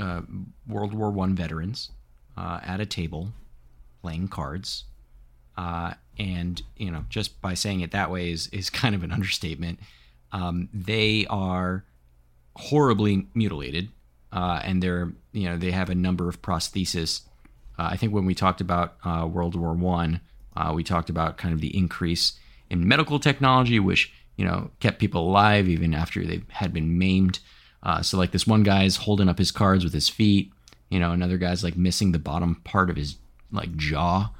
uh, 0.00 0.22
World 0.66 0.92
War 0.92 1.12
One 1.12 1.36
veterans 1.36 1.92
uh, 2.36 2.58
at 2.64 2.80
a 2.80 2.86
table 2.86 3.32
playing 4.02 4.26
cards, 4.26 4.86
uh, 5.56 5.94
and 6.18 6.62
you 6.76 6.90
know, 6.90 7.04
just 7.08 7.40
by 7.40 7.54
saying 7.54 7.80
it 7.80 7.92
that 7.92 8.10
way 8.10 8.30
is 8.30 8.48
is 8.48 8.70
kind 8.82 8.94
of 8.94 9.02
an 9.02 9.12
understatement. 9.12 9.78
Um, 10.32 10.68
they 10.72 11.26
are 11.30 11.84
horribly 12.56 13.26
mutilated, 13.34 13.88
uh, 14.32 14.60
and 14.62 14.82
they're 14.82 15.12
you 15.32 15.48
know 15.48 15.56
they 15.56 15.70
have 15.70 15.90
a 15.90 15.94
number 15.94 16.28
of 16.28 16.42
prostheses. 16.42 17.22
Uh, 17.78 17.88
I 17.90 17.96
think 17.96 18.12
when 18.12 18.26
we 18.26 18.34
talked 18.34 18.60
about 18.60 18.96
uh, 19.04 19.28
World 19.30 19.56
War 19.56 19.72
One, 19.74 20.20
uh, 20.56 20.72
we 20.74 20.84
talked 20.84 21.10
about 21.10 21.36
kind 21.36 21.54
of 21.54 21.60
the 21.60 21.76
increase 21.76 22.38
in 22.70 22.86
medical 22.86 23.18
technology, 23.18 23.78
which 23.78 24.12
you 24.36 24.44
know 24.44 24.70
kept 24.80 24.98
people 24.98 25.28
alive 25.28 25.68
even 25.68 25.94
after 25.94 26.24
they 26.24 26.42
had 26.48 26.72
been 26.72 26.98
maimed. 26.98 27.40
Uh, 27.82 28.00
so 28.00 28.16
like 28.16 28.32
this 28.32 28.46
one 28.46 28.62
guy's 28.62 28.96
holding 28.96 29.28
up 29.28 29.38
his 29.38 29.50
cards 29.50 29.84
with 29.84 29.92
his 29.92 30.08
feet. 30.08 30.50
You 30.88 30.98
know, 30.98 31.12
another 31.12 31.38
guy's 31.38 31.62
like 31.62 31.76
missing 31.76 32.12
the 32.12 32.18
bottom 32.18 32.56
part 32.64 32.90
of 32.90 32.96
his 32.96 33.16
like 33.52 33.76
jaw. 33.76 34.30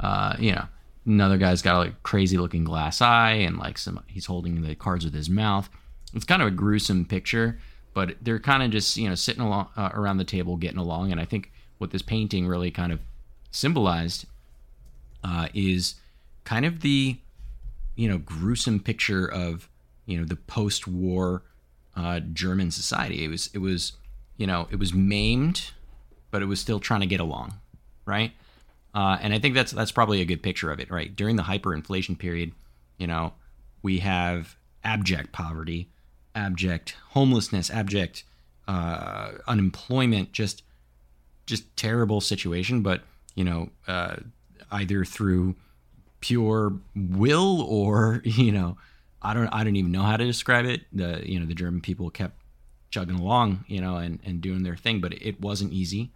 Uh, 0.00 0.36
you 0.38 0.52
know, 0.52 0.66
another 1.06 1.36
guy's 1.36 1.62
got 1.62 1.76
a 1.76 1.78
like 1.78 2.02
crazy 2.02 2.36
looking 2.36 2.64
glass 2.64 3.00
eye 3.00 3.32
and 3.32 3.58
like 3.58 3.78
some 3.78 4.02
he's 4.06 4.26
holding 4.26 4.62
the 4.62 4.74
cards 4.74 5.04
with 5.04 5.14
his 5.14 5.30
mouth. 5.30 5.68
It's 6.14 6.24
kind 6.24 6.42
of 6.42 6.48
a 6.48 6.52
gruesome 6.52 7.04
picture, 7.04 7.58
but 7.92 8.16
they're 8.22 8.38
kind 8.38 8.62
of 8.62 8.70
just 8.70 8.96
you 8.96 9.08
know 9.08 9.14
sitting 9.14 9.42
along 9.42 9.68
uh, 9.76 9.90
around 9.94 10.18
the 10.18 10.24
table 10.24 10.56
getting 10.56 10.78
along. 10.78 11.12
And 11.12 11.20
I 11.20 11.24
think 11.24 11.52
what 11.78 11.90
this 11.90 12.02
painting 12.02 12.46
really 12.46 12.70
kind 12.70 12.92
of 12.92 13.00
symbolized 13.50 14.26
uh, 15.22 15.48
is 15.54 15.94
kind 16.44 16.64
of 16.64 16.80
the 16.80 17.16
you 17.96 18.08
know 18.08 18.18
gruesome 18.18 18.80
picture 18.80 19.26
of 19.26 19.68
you 20.06 20.18
know 20.18 20.24
the 20.24 20.36
post-war 20.36 21.42
uh, 21.96 22.20
German 22.20 22.70
society. 22.70 23.24
It 23.24 23.28
was 23.28 23.50
it 23.54 23.58
was 23.58 23.92
you 24.36 24.46
know 24.46 24.68
it 24.70 24.78
was 24.78 24.92
maimed, 24.92 25.70
but 26.30 26.42
it 26.42 26.46
was 26.46 26.60
still 26.60 26.80
trying 26.80 27.00
to 27.00 27.06
get 27.06 27.20
along, 27.20 27.54
right? 28.04 28.32
Uh, 28.94 29.18
and 29.20 29.34
I 29.34 29.38
think 29.40 29.54
that's 29.54 29.72
that's 29.72 29.90
probably 29.90 30.20
a 30.20 30.24
good 30.24 30.42
picture 30.42 30.70
of 30.70 30.78
it, 30.78 30.90
right? 30.90 31.14
During 31.14 31.36
the 31.36 31.42
hyperinflation 31.42 32.18
period, 32.18 32.52
you 32.96 33.06
know, 33.06 33.32
we 33.82 33.98
have 33.98 34.56
abject 34.84 35.32
poverty, 35.32 35.90
abject 36.34 36.96
homelessness, 37.10 37.70
abject 37.70 38.22
uh, 38.68 39.32
unemployment, 39.48 40.32
just 40.32 40.62
just 41.46 41.76
terrible 41.76 42.20
situation. 42.20 42.82
But 42.82 43.02
you 43.34 43.42
know, 43.44 43.70
uh, 43.88 44.16
either 44.70 45.04
through 45.04 45.56
pure 46.20 46.72
will 46.94 47.62
or 47.62 48.22
you 48.24 48.52
know, 48.52 48.76
I 49.20 49.34
don't 49.34 49.48
I 49.48 49.64
don't 49.64 49.76
even 49.76 49.90
know 49.90 50.02
how 50.02 50.16
to 50.16 50.24
describe 50.24 50.66
it. 50.66 50.82
The 50.92 51.28
you 51.28 51.40
know 51.40 51.46
the 51.46 51.54
German 51.54 51.80
people 51.80 52.10
kept 52.10 52.36
chugging 52.90 53.18
along, 53.18 53.64
you 53.66 53.80
know, 53.80 53.96
and 53.96 54.20
and 54.24 54.40
doing 54.40 54.62
their 54.62 54.76
thing, 54.76 55.00
but 55.00 55.14
it 55.14 55.40
wasn't 55.40 55.72
easy, 55.72 56.12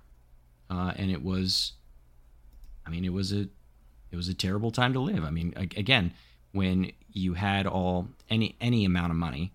uh, 0.70 0.92
and 0.94 1.10
it 1.10 1.24
was 1.24 1.72
I 2.88 2.90
mean, 2.90 3.04
it 3.04 3.12
was 3.12 3.32
a 3.32 3.46
it 4.10 4.16
was 4.16 4.28
a 4.28 4.34
terrible 4.34 4.70
time 4.70 4.94
to 4.94 5.00
live. 5.00 5.22
I 5.22 5.30
mean, 5.30 5.52
again, 5.56 6.14
when 6.52 6.90
you 7.12 7.34
had 7.34 7.66
all 7.66 8.08
any 8.30 8.56
any 8.60 8.86
amount 8.86 9.10
of 9.10 9.18
money, 9.18 9.52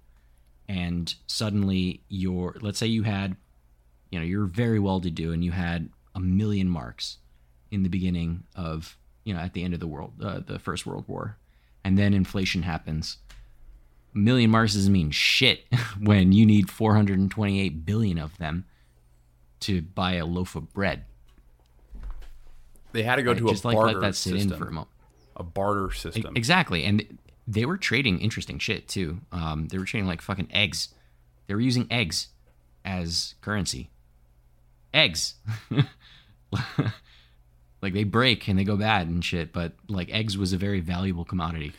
and 0.69 1.13
suddenly 1.25 2.01
you're 2.09 2.55
let's 2.61 2.77
say 2.77 2.85
you 2.85 3.03
had, 3.03 3.35
you 4.11 4.19
know, 4.19 4.25
you're 4.25 4.45
very 4.45 4.79
well 4.79 5.01
to 5.01 5.09
do, 5.09 5.31
and 5.31 5.43
you 5.43 5.51
had 5.51 5.89
a 6.13 6.19
million 6.19 6.69
marks 6.69 7.17
in 7.71 7.81
the 7.81 7.89
beginning 7.89 8.43
of 8.55 8.97
you 9.23 9.33
know 9.33 9.39
at 9.39 9.53
the 9.53 9.63
end 9.63 9.73
of 9.73 9.79
the 9.79 9.87
world 9.87 10.13
uh, 10.23 10.39
the 10.45 10.59
First 10.59 10.85
World 10.85 11.05
War, 11.07 11.37
and 11.83 11.97
then 11.97 12.13
inflation 12.13 12.61
happens. 12.61 13.17
a 14.13 14.17
million 14.19 14.51
marks 14.51 14.75
doesn't 14.75 14.93
mean 14.93 15.09
shit 15.09 15.65
when 15.99 16.31
you 16.31 16.45
need 16.45 16.69
428 16.69 17.83
billion 17.83 18.19
of 18.19 18.37
them 18.37 18.65
to 19.61 19.81
buy 19.81 20.13
a 20.15 20.25
loaf 20.25 20.55
of 20.55 20.71
bread. 20.71 21.05
They 22.93 23.03
had 23.03 23.17
to 23.17 23.23
go 23.23 23.31
Right, 23.31 23.39
to 23.39 23.47
a 23.47 23.51
just 23.51 23.65
like 23.65 23.75
barter 23.75 23.99
let 23.99 24.01
that 24.07 24.15
sit 24.15 24.33
system. 24.33 24.53
in 24.53 24.57
for 24.59 24.67
a 24.67 24.71
moment. 24.71 24.87
a 25.35 25.43
barter 25.43 25.91
system. 25.91 26.35
Exactly, 26.37 26.83
and 26.85 27.19
they 27.47 27.65
were 27.65 27.77
trading 27.77 28.19
interesting 28.21 28.57
shit 28.59 28.87
too. 28.87 29.19
Um, 29.31 29.67
they 29.67 29.77
were 29.77 29.85
trading 29.85 30.07
like 30.07 30.21
fucking 30.21 30.47
eggs. 30.51 30.89
They 31.47 31.53
were 31.53 31.59
using 31.61 31.87
eggs 31.91 32.29
as 32.85 33.35
currency. 33.41 33.89
Eggs. 34.93 35.35
like 37.81 37.93
they 37.93 38.03
break 38.03 38.47
and 38.47 38.57
they 38.57 38.63
go 38.63 38.77
bad 38.77 39.07
and 39.07 39.23
shit, 39.23 39.51
but 39.51 39.73
like 39.89 40.09
eggs 40.11 40.37
was 40.37 40.53
a 40.53 40.57
very 40.57 40.79
valuable 40.79 41.25
commodity. 41.25 41.73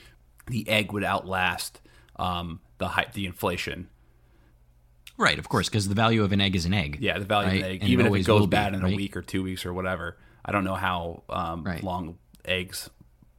the 0.49 0.69
egg 0.69 0.93
would 0.93 1.05
outlast 1.05 1.81
um, 2.17 2.61
the 2.79 2.89
hype, 2.89 3.13
the 3.13 3.25
inflation. 3.27 3.89
Right, 5.17 5.39
of 5.39 5.49
course, 5.49 5.69
because 5.69 5.89
the 5.89 5.95
value 5.95 6.25
of 6.25 6.33
an 6.33 6.41
egg 6.41 6.57
is 6.57 6.67
an 6.67 6.75
egg. 6.75 6.99
Yeah, 7.01 7.19
the 7.19 7.25
value 7.25 7.49
of 7.51 7.55
an 7.55 7.63
egg, 7.63 7.81
And 7.83 7.91
even 7.91 8.07
if 8.07 8.15
it 8.15 8.27
goes 8.27 8.41
will 8.41 8.47
be, 8.49 8.51
bad 8.57 8.75
in 8.75 8.81
a 8.81 8.85
right? 8.85 8.97
week 8.97 9.17
or 9.17 9.23
two 9.23 9.45
weeks 9.45 9.65
or 9.65 9.73
whatever. 9.73 10.17
I 10.45 10.53
don't 10.53 10.65
know 10.65 10.75
how 10.75 11.23
um, 11.29 11.65
Right. 11.65 11.83
long 11.83 12.19
eggs 12.45 12.91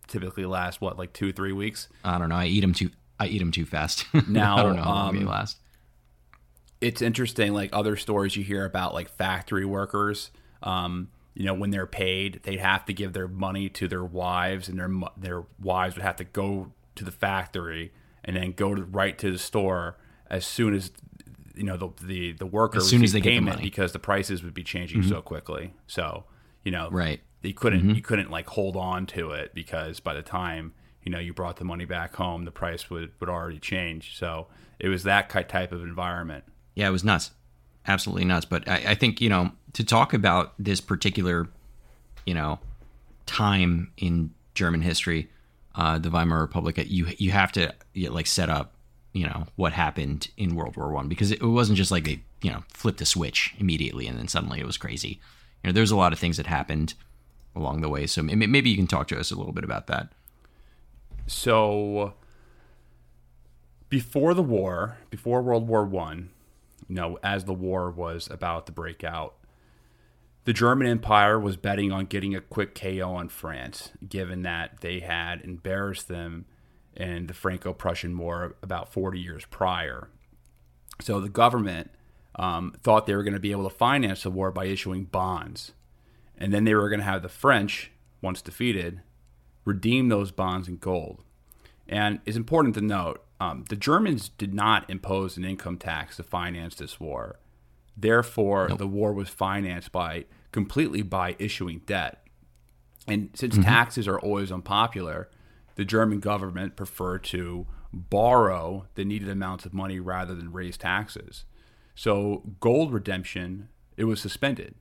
typically 0.08 0.46
last. 0.46 0.82
What, 0.82 0.98
like 0.98 1.14
two, 1.14 1.32
three 1.34 1.52
weeks? 1.54 1.88
I 2.04 2.18
don't 2.18 2.30
know. 2.30 2.36
I 2.36 2.46
eat 2.46 2.62
them 2.62 2.74
too. 2.74 2.90
I 3.20 3.28
eat 3.28 3.40
them 3.40 3.52
too 3.52 3.66
fast. 3.66 4.06
Now, 4.28 4.58
I 4.60 4.64
don't 4.64 4.76
know 4.76 4.82
how 4.84 4.90
long 4.94 5.10
um, 5.10 5.16
they 5.20 5.26
last. 5.26 5.58
it's 6.82 7.02
interesting 7.02 7.54
like 7.54 7.70
other 7.74 7.96
stories 7.96 8.36
you 8.36 8.44
hear 8.44 8.66
about 8.66 8.94
like 8.94 9.10
factory 9.10 9.66
workers 9.66 10.30
um 10.64 11.10
you 11.34 11.46
know 11.46 11.54
when 11.54 11.70
they're 11.70 11.86
paid 11.88 12.40
they 12.44 12.58
have 12.58 12.84
to 12.86 12.94
give 12.94 13.14
their 13.14 13.28
money 13.28 13.70
to 13.70 13.88
their 13.88 14.04
wives 14.04 14.68
and 14.68 14.78
their 14.80 14.90
their 15.18 15.44
wives 15.62 15.96
would 15.96 16.04
have 16.04 16.16
to 16.18 16.24
go 16.26 16.72
to 16.96 17.04
the 17.06 17.12
factory 17.12 17.92
and 18.24 18.36
then 18.36 18.52
go 18.52 18.76
to 18.76 18.84
right 18.84 19.18
to 19.18 19.32
the 19.32 19.38
store 19.38 19.96
as 20.30 20.46
soon 20.46 20.74
as 20.74 20.92
you 21.56 21.64
know 21.64 21.78
the 21.78 21.90
the, 22.06 22.32
the 22.34 22.46
worker 22.46 22.78
As 22.80 22.90
soon 22.90 23.04
as 23.04 23.14
they 23.14 23.22
get 23.22 23.32
the 23.36 23.40
money. 23.42 23.62
because 23.64 23.92
the 23.94 24.00
prices 24.00 24.44
would 24.44 24.54
be 24.54 24.64
changing 24.64 25.04
so 25.04 25.22
quickly 25.22 25.74
so 25.88 26.26
you 26.66 26.72
know 26.72 26.90
Right. 26.92 27.22
you 27.42 27.54
couldn't 27.54 27.96
you 27.96 28.02
couldn't 28.02 28.30
like 28.30 28.48
hold 28.50 28.76
on 28.76 29.06
to 29.08 29.32
it 29.32 29.54
because 29.54 30.02
by 30.02 30.14
the 30.14 30.22
time 30.22 30.74
you 31.04 31.12
know 31.12 31.20
you 31.20 31.32
brought 31.34 31.56
the 31.58 31.64
money 31.64 31.86
back 31.86 32.16
home 32.16 32.44
the 32.44 32.52
price 32.52 32.90
would 32.90 33.12
would 33.22 33.30
already 33.30 33.60
change 33.60 34.18
so 34.18 34.48
it 34.80 34.90
was 34.90 35.04
that 35.04 35.30
type 35.30 35.72
of 35.72 35.82
environment 35.82 36.44
Yeah, 36.74 36.90
it 36.90 36.92
was 36.92 37.04
nuts. 37.06 37.32
Absolutely 37.88 38.26
nuts. 38.26 38.46
But 38.46 38.68
I, 38.68 38.78
I 38.88 38.96
think, 38.96 39.22
you 39.22 39.30
know, 39.30 39.52
to 39.74 39.84
talk 39.86 40.14
about 40.14 40.54
this 40.60 40.82
particular, 40.82 41.48
you 42.26 42.34
know, 42.34 42.60
time 43.28 43.92
in 43.98 44.32
German 44.56 44.82
history, 44.82 45.30
uh, 45.76 46.00
the 46.00 46.10
Weimar 46.10 46.42
Republic, 46.42 46.78
you 46.88 47.08
you 47.18 47.32
have 47.32 47.52
to 47.54 47.74
you 47.94 48.08
know, 48.10 48.16
like 48.16 48.28
set 48.28 48.50
up, 48.50 48.74
you 49.14 49.26
know, 49.26 49.46
what 49.56 49.72
happened 49.74 50.30
in 50.36 50.56
World 50.56 50.76
War 50.78 50.92
One 50.92 51.08
because 51.08 51.32
it, 51.32 51.42
it 51.42 51.46
wasn't 51.46 51.78
just 51.78 51.92
like 51.92 52.06
they, 52.06 52.22
you 52.42 52.52
know, 52.52 52.64
flipped 52.74 53.02
a 53.02 53.06
switch 53.06 53.54
immediately 53.60 54.08
and 54.08 54.18
then 54.18 54.28
suddenly 54.28 54.60
it 54.60 54.66
was 54.66 54.78
crazy. 54.78 55.20
You 55.66 55.72
know, 55.72 55.74
there's 55.74 55.90
a 55.90 55.96
lot 55.96 56.14
of 56.14 56.20
things 56.20 56.38
that 56.38 56.46
happened 56.46 56.94
along 57.56 57.82
the 57.82 57.90
way. 57.90 58.06
So 58.06 58.22
maybe 58.22 58.70
you 58.70 58.76
can 58.76 58.86
talk 58.86 59.08
to 59.08 59.20
us 59.20 59.32
a 59.32 59.36
little 59.36 59.52
bit 59.52 59.64
about 59.64 59.88
that. 59.88 60.14
So 61.26 62.14
before 63.90 64.36
the 64.36 64.44
war, 64.44 65.00
before 65.10 65.42
World 65.42 65.68
War 65.68 65.84
One, 65.84 66.30
you 66.88 66.94
know, 66.94 67.18
as 67.24 67.46
the 67.46 67.54
war 67.54 67.90
was 67.90 68.30
about 68.30 68.68
to 68.68 68.72
break 68.72 69.04
out, 69.04 69.38
the 70.44 70.54
German 70.54 70.86
Empire 70.86 71.40
was 71.40 71.58
betting 71.58 71.92
on 71.92 72.06
getting 72.06 72.36
a 72.36 72.42
quick 72.42 72.80
KO 72.80 73.16
on 73.16 73.28
France, 73.28 73.92
given 74.08 74.44
that 74.44 74.82
they 74.82 75.00
had 75.00 75.42
embarrassed 75.42 76.08
them 76.08 76.46
in 76.96 77.26
the 77.26 77.34
Franco-Prussian 77.34 78.16
War 78.20 78.56
about 78.62 78.94
40 78.94 79.20
years 79.20 79.46
prior. 79.46 80.10
So 81.02 81.20
the 81.20 81.28
government 81.28 81.90
um, 82.38 82.74
thought 82.84 83.06
they 83.06 83.16
were 83.16 83.24
going 83.24 83.34
to 83.34 83.40
be 83.40 83.52
able 83.52 83.70
to 83.70 83.76
finance 83.76 84.24
the 84.24 84.30
war 84.30 84.52
by 84.52 84.66
issuing 84.66 85.06
bonds, 85.06 85.72
and 86.38 86.54
then 86.54 86.66
they 86.66 86.76
were 86.76 86.90
going 86.90 87.00
to 87.00 87.06
have 87.06 87.22
the 87.22 87.30
French, 87.30 87.92
once 88.22 88.42
defeated, 88.42 89.02
redeem 89.64 90.10
those 90.10 90.32
bonds 90.32 90.68
in 90.68 90.78
gold. 90.78 91.24
And 91.88 92.20
it's 92.26 92.38
important 92.38 92.76
to 92.76 92.82
note 92.82 93.24
um, 93.40 93.66
the 93.70 93.76
Germans 93.76 94.30
did 94.30 94.54
not 94.54 94.90
impose 94.90 95.38
an 95.38 95.46
income 95.46 95.78
tax 95.78 96.18
to 96.18 96.24
finance 96.24 96.76
this 96.76 97.00
war. 97.00 97.40
Therefore, 97.98 98.68
the 98.78 98.88
war 98.88 99.14
was 99.14 99.30
financed 99.30 99.92
by 99.92 100.26
completely 100.52 101.02
by 101.02 101.36
issuing 101.40 101.82
debt. 101.86 102.26
And 103.08 103.30
since 103.34 103.58
taxes 103.58 104.08
are 104.08 104.20
always 104.20 104.52
unpopular, 104.52 105.30
the 105.76 105.86
German 105.86 106.20
government 106.20 106.76
preferred 106.76 107.24
to 107.26 107.68
borrow 107.94 108.88
the 108.96 109.06
needed 109.06 109.30
amounts 109.30 109.66
of 109.66 109.74
money 109.74 110.00
rather 110.00 110.34
than 110.34 110.52
raise 110.52 110.78
taxes. 110.78 111.46
So 111.96 112.44
gold 112.60 112.94
redemption 112.94 113.70
it 113.98 114.04
was 114.04 114.20
suspended, 114.20 114.76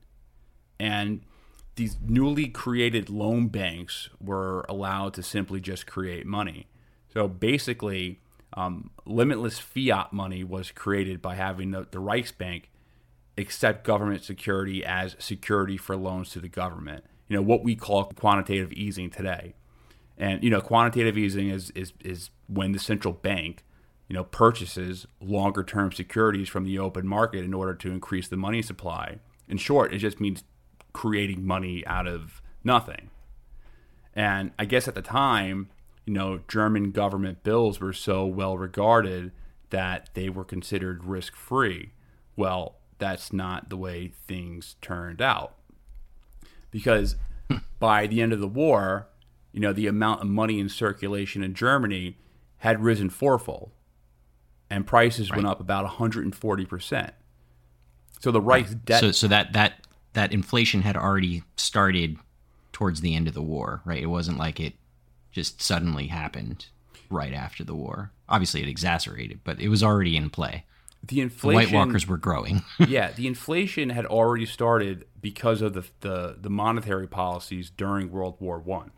and 0.79 1.21
these 1.75 1.97
newly 2.05 2.47
created 2.47 3.09
loan 3.09 3.47
banks 3.47 4.09
were 4.21 4.65
allowed 4.67 5.13
to 5.15 5.23
simply 5.23 5.59
just 5.59 5.87
create 5.87 6.25
money. 6.25 6.67
So 7.13 7.27
basically, 7.27 8.19
um, 8.53 8.91
limitless 9.05 9.59
fiat 9.59 10.13
money 10.13 10.43
was 10.43 10.71
created 10.71 11.21
by 11.21 11.35
having 11.35 11.71
the, 11.71 11.87
the 11.91 11.99
Reichsbank 11.99 12.63
accept 13.37 13.83
government 13.83 14.23
security 14.23 14.85
as 14.85 15.15
security 15.19 15.77
for 15.77 15.95
loans 15.95 16.29
to 16.31 16.39
the 16.39 16.47
government. 16.47 17.03
You 17.27 17.37
know 17.37 17.41
what 17.41 17.63
we 17.63 17.75
call 17.75 18.05
quantitative 18.05 18.71
easing 18.73 19.09
today. 19.09 19.55
And 20.17 20.43
you 20.43 20.49
know, 20.49 20.61
quantitative 20.61 21.17
easing 21.17 21.49
is 21.49 21.71
is 21.71 21.93
is 22.03 22.29
when 22.47 22.71
the 22.71 22.79
central 22.79 23.13
bank, 23.13 23.63
you 24.07 24.13
know, 24.13 24.23
purchases 24.23 25.07
longer 25.19 25.63
term 25.63 25.91
securities 25.91 26.49
from 26.49 26.63
the 26.63 26.77
open 26.77 27.07
market 27.07 27.43
in 27.43 27.53
order 27.53 27.73
to 27.73 27.91
increase 27.91 28.27
the 28.27 28.37
money 28.37 28.61
supply. 28.61 29.19
In 29.47 29.57
short, 29.57 29.93
it 29.93 29.99
just 29.99 30.19
means 30.19 30.43
creating 30.93 31.45
money 31.45 31.85
out 31.87 32.07
of 32.07 32.41
nothing. 32.63 33.09
And 34.13 34.51
I 34.57 34.65
guess 34.65 34.87
at 34.87 34.95
the 34.95 35.01
time, 35.01 35.69
you 36.05 36.13
know, 36.13 36.41
German 36.47 36.91
government 36.91 37.43
bills 37.43 37.79
were 37.79 37.93
so 37.93 38.25
well 38.25 38.57
regarded 38.57 39.31
that 39.71 40.09
they 40.13 40.29
were 40.29 40.45
considered 40.45 41.03
risk 41.03 41.35
free. 41.35 41.91
Well, 42.35 42.75
that's 42.99 43.33
not 43.33 43.69
the 43.69 43.77
way 43.77 44.13
things 44.27 44.75
turned 44.81 45.21
out. 45.21 45.55
Because 46.69 47.15
by 47.79 48.07
the 48.07 48.21
end 48.21 48.33
of 48.33 48.39
the 48.39 48.47
war, 48.47 49.07
you 49.51 49.59
know, 49.59 49.73
the 49.73 49.87
amount 49.87 50.21
of 50.21 50.27
money 50.27 50.59
in 50.59 50.69
circulation 50.69 51.43
in 51.43 51.53
Germany 51.53 52.17
had 52.59 52.83
risen 52.83 53.09
fourfold 53.09 53.71
and 54.69 54.85
prices 54.85 55.31
went 55.31 55.45
up 55.45 55.59
about 55.59 55.85
140%. 55.89 57.11
So 58.19 58.31
the 58.31 58.41
Reich's 58.41 58.75
debt 58.75 59.01
So 59.01 59.11
so 59.11 59.27
that 59.27 59.53
that 59.53 59.85
that 60.13 60.31
inflation 60.33 60.81
had 60.81 60.95
already 60.95 61.43
started 61.57 62.17
towards 62.71 63.01
the 63.01 63.15
end 63.15 63.27
of 63.27 63.33
the 63.33 63.41
war, 63.41 63.81
right? 63.85 64.01
It 64.01 64.07
wasn't 64.07 64.37
like 64.37 64.59
it 64.59 64.73
just 65.31 65.61
suddenly 65.61 66.07
happened 66.07 66.67
right 67.09 67.33
after 67.33 67.63
the 67.63 67.75
war. 67.75 68.11
Obviously, 68.27 68.63
it 68.63 68.69
exacerbated, 68.69 69.41
but 69.43 69.59
it 69.59 69.69
was 69.69 69.83
already 69.83 70.17
in 70.17 70.29
play. 70.29 70.63
the 71.05 71.21
inflation. 71.21 71.71
The 71.71 71.77
White 71.77 71.87
Walkers 71.87 72.07
were 72.07 72.17
growing. 72.17 72.63
yeah, 72.87 73.11
the 73.11 73.27
inflation 73.27 73.91
had 73.91 74.05
already 74.05 74.45
started 74.45 75.05
because 75.21 75.61
of 75.61 75.73
the 75.73 75.83
the, 75.99 76.37
the 76.39 76.49
monetary 76.49 77.07
policies 77.07 77.69
during 77.69 78.09
World 78.11 78.37
War 78.39 78.59
One. 78.59 78.91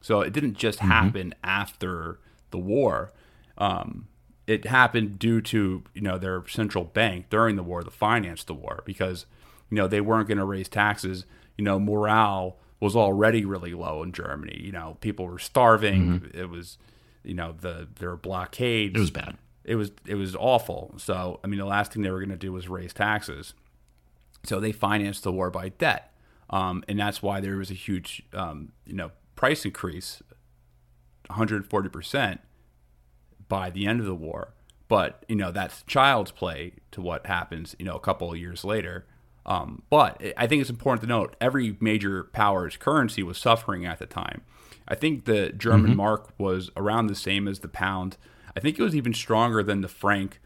So 0.00 0.20
it 0.22 0.32
didn't 0.32 0.54
just 0.54 0.80
happen 0.80 1.34
after 1.44 2.18
the 2.50 2.58
war. 2.58 3.12
Um, 3.56 4.08
it 4.46 4.66
happened 4.66 5.18
due 5.18 5.40
to 5.40 5.84
you 5.94 6.00
know 6.00 6.18
their 6.18 6.46
central 6.48 6.84
bank 6.84 7.26
during 7.30 7.56
the 7.56 7.62
war 7.62 7.82
to 7.82 7.90
finance 7.90 8.44
the 8.44 8.54
war 8.54 8.82
because 8.84 9.26
you 9.70 9.76
know 9.76 9.86
they 9.86 10.00
weren't 10.00 10.28
going 10.28 10.38
to 10.38 10.44
raise 10.44 10.68
taxes. 10.68 11.24
You 11.56 11.64
know 11.64 11.78
morale 11.78 12.56
was 12.80 12.96
already 12.96 13.44
really 13.44 13.74
low 13.74 14.02
in 14.02 14.12
Germany. 14.12 14.60
You 14.60 14.72
know 14.72 14.96
people 15.00 15.26
were 15.26 15.38
starving. 15.38 16.30
It 16.34 16.48
was 16.48 16.78
you 17.22 17.34
know 17.34 17.54
the 17.60 17.88
there 17.96 18.10
were 18.10 18.16
blockades. 18.16 18.96
it 18.96 19.00
was 19.00 19.10
bad. 19.10 19.36
It 19.64 19.76
was 19.76 19.92
it 20.06 20.16
was 20.16 20.34
awful. 20.34 20.94
So 20.96 21.38
I 21.44 21.46
mean, 21.46 21.58
the 21.58 21.66
last 21.66 21.92
thing 21.92 22.02
they 22.02 22.10
were 22.10 22.18
going 22.18 22.30
to 22.30 22.36
do 22.36 22.52
was 22.52 22.68
raise 22.68 22.92
taxes. 22.92 23.54
So 24.44 24.58
they 24.58 24.72
financed 24.72 25.22
the 25.22 25.30
war 25.30 25.50
by 25.50 25.68
debt, 25.68 26.12
um, 26.50 26.82
and 26.88 26.98
that's 26.98 27.22
why 27.22 27.40
there 27.40 27.56
was 27.58 27.70
a 27.70 27.74
huge 27.74 28.24
um, 28.32 28.72
you 28.84 28.94
know 28.94 29.12
price 29.36 29.64
increase, 29.64 30.20
140 31.28 31.88
percent 31.88 32.40
by 33.52 33.68
the 33.68 33.86
end 33.86 34.00
of 34.00 34.06
the 34.06 34.14
war. 34.14 34.54
But 34.88 35.26
you 35.28 35.36
know 35.36 35.52
that's 35.52 35.82
child's 35.82 36.30
play 36.30 36.72
to 36.92 37.02
what 37.02 37.26
happens 37.26 37.76
you 37.78 37.84
know 37.84 37.96
a 37.96 38.00
couple 38.00 38.32
of 38.32 38.38
years 38.38 38.64
later. 38.64 39.04
Um, 39.44 39.82
but 39.90 40.22
I 40.38 40.46
think 40.46 40.62
it's 40.62 40.70
important 40.70 41.02
to 41.02 41.06
note 41.06 41.36
every 41.38 41.76
major 41.78 42.24
power's 42.24 42.78
currency 42.78 43.22
was 43.22 43.36
suffering 43.36 43.84
at 43.84 43.98
the 43.98 44.06
time. 44.06 44.40
I 44.88 44.94
think 44.94 45.26
the 45.26 45.50
German 45.50 45.96
mark 45.96 46.32
was 46.38 46.70
around 46.78 47.08
the 47.08 47.14
same 47.14 47.46
as 47.46 47.58
the 47.58 47.68
pound. 47.68 48.16
I 48.56 48.60
think 48.60 48.78
it 48.78 48.82
was 48.82 48.96
even 48.96 49.12
stronger 49.12 49.62
than 49.62 49.82
the 49.82 49.88
franc, 49.88 50.40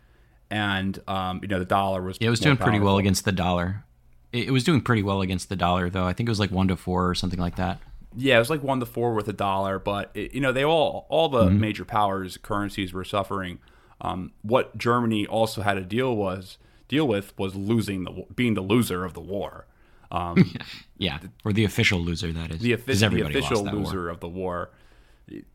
and 0.51 1.01
um, 1.07 1.39
you 1.43 1.49
know 1.49 1.61
the 1.61 1.65
dollar 1.65 2.03
was. 2.03 2.19
Yeah, 2.21 2.27
it 2.27 2.31
was 2.31 2.41
doing 2.41 2.57
pretty 2.57 2.81
well 2.81 2.99
against 2.99 3.25
the 3.25 3.33
dollar. 3.33 3.85
It, 4.33 4.49
it 4.49 4.51
was 4.51 4.65
doing 4.65 4.81
pretty 4.81 5.05
well 5.05 5.21
against 5.21 5.49
the 5.49 5.57
dollar, 5.57 5.91
though. 5.91 6.07
I 6.07 6.13
think 6.13 6.29
it 6.29 6.33
was 6.33 6.41
like 6.41 6.51
one 6.51 6.67
to 6.69 6.77
four 6.77 7.09
or 7.09 7.15
something 7.15 7.39
like 7.39 7.55
that. 7.55 7.81
Yeah, 8.17 8.37
it 8.37 8.39
was 8.39 8.51
like 8.51 8.63
one 8.63 8.81
to 8.81 8.87
four 8.87 9.13
with 9.15 9.29
a 9.29 9.33
dollar, 9.33 9.79
but 9.79 10.11
it, 10.15 10.33
you 10.35 10.41
know 10.41 10.53
they 10.53 10.65
all 10.65 11.07
all 11.11 11.29
the 11.29 11.45
Mm-hmm. 11.45 11.61
major 11.61 11.85
powers 11.85 12.37
currencies 12.39 12.93
were 12.93 13.05
suffering. 13.05 13.59
Um, 14.01 14.33
what 14.43 14.77
Germany 14.79 15.27
also 15.27 15.63
had 15.63 15.75
to 15.75 15.83
deal 15.83 16.17
was 16.17 16.59
deal 16.89 17.07
with 17.07 17.37
was 17.39 17.55
losing 17.55 18.05
the 18.05 18.25
being 18.35 18.55
the 18.55 18.61
loser 18.63 19.05
of 19.05 19.15
the 19.15 19.21
war. 19.21 19.67
Um, 20.11 20.53
yeah, 20.99 21.19
or 21.45 21.53
the 21.53 21.65
official 21.65 21.99
loser 22.01 22.33
that 22.33 22.51
is. 22.53 22.61
the, 22.61 22.75
offi- 22.75 22.95
the 22.95 23.27
official 23.27 23.65
that 23.65 23.75
war. 23.75 23.83
loser 23.85 24.09
of 24.09 24.21
the 24.21 24.29
war. 24.29 24.71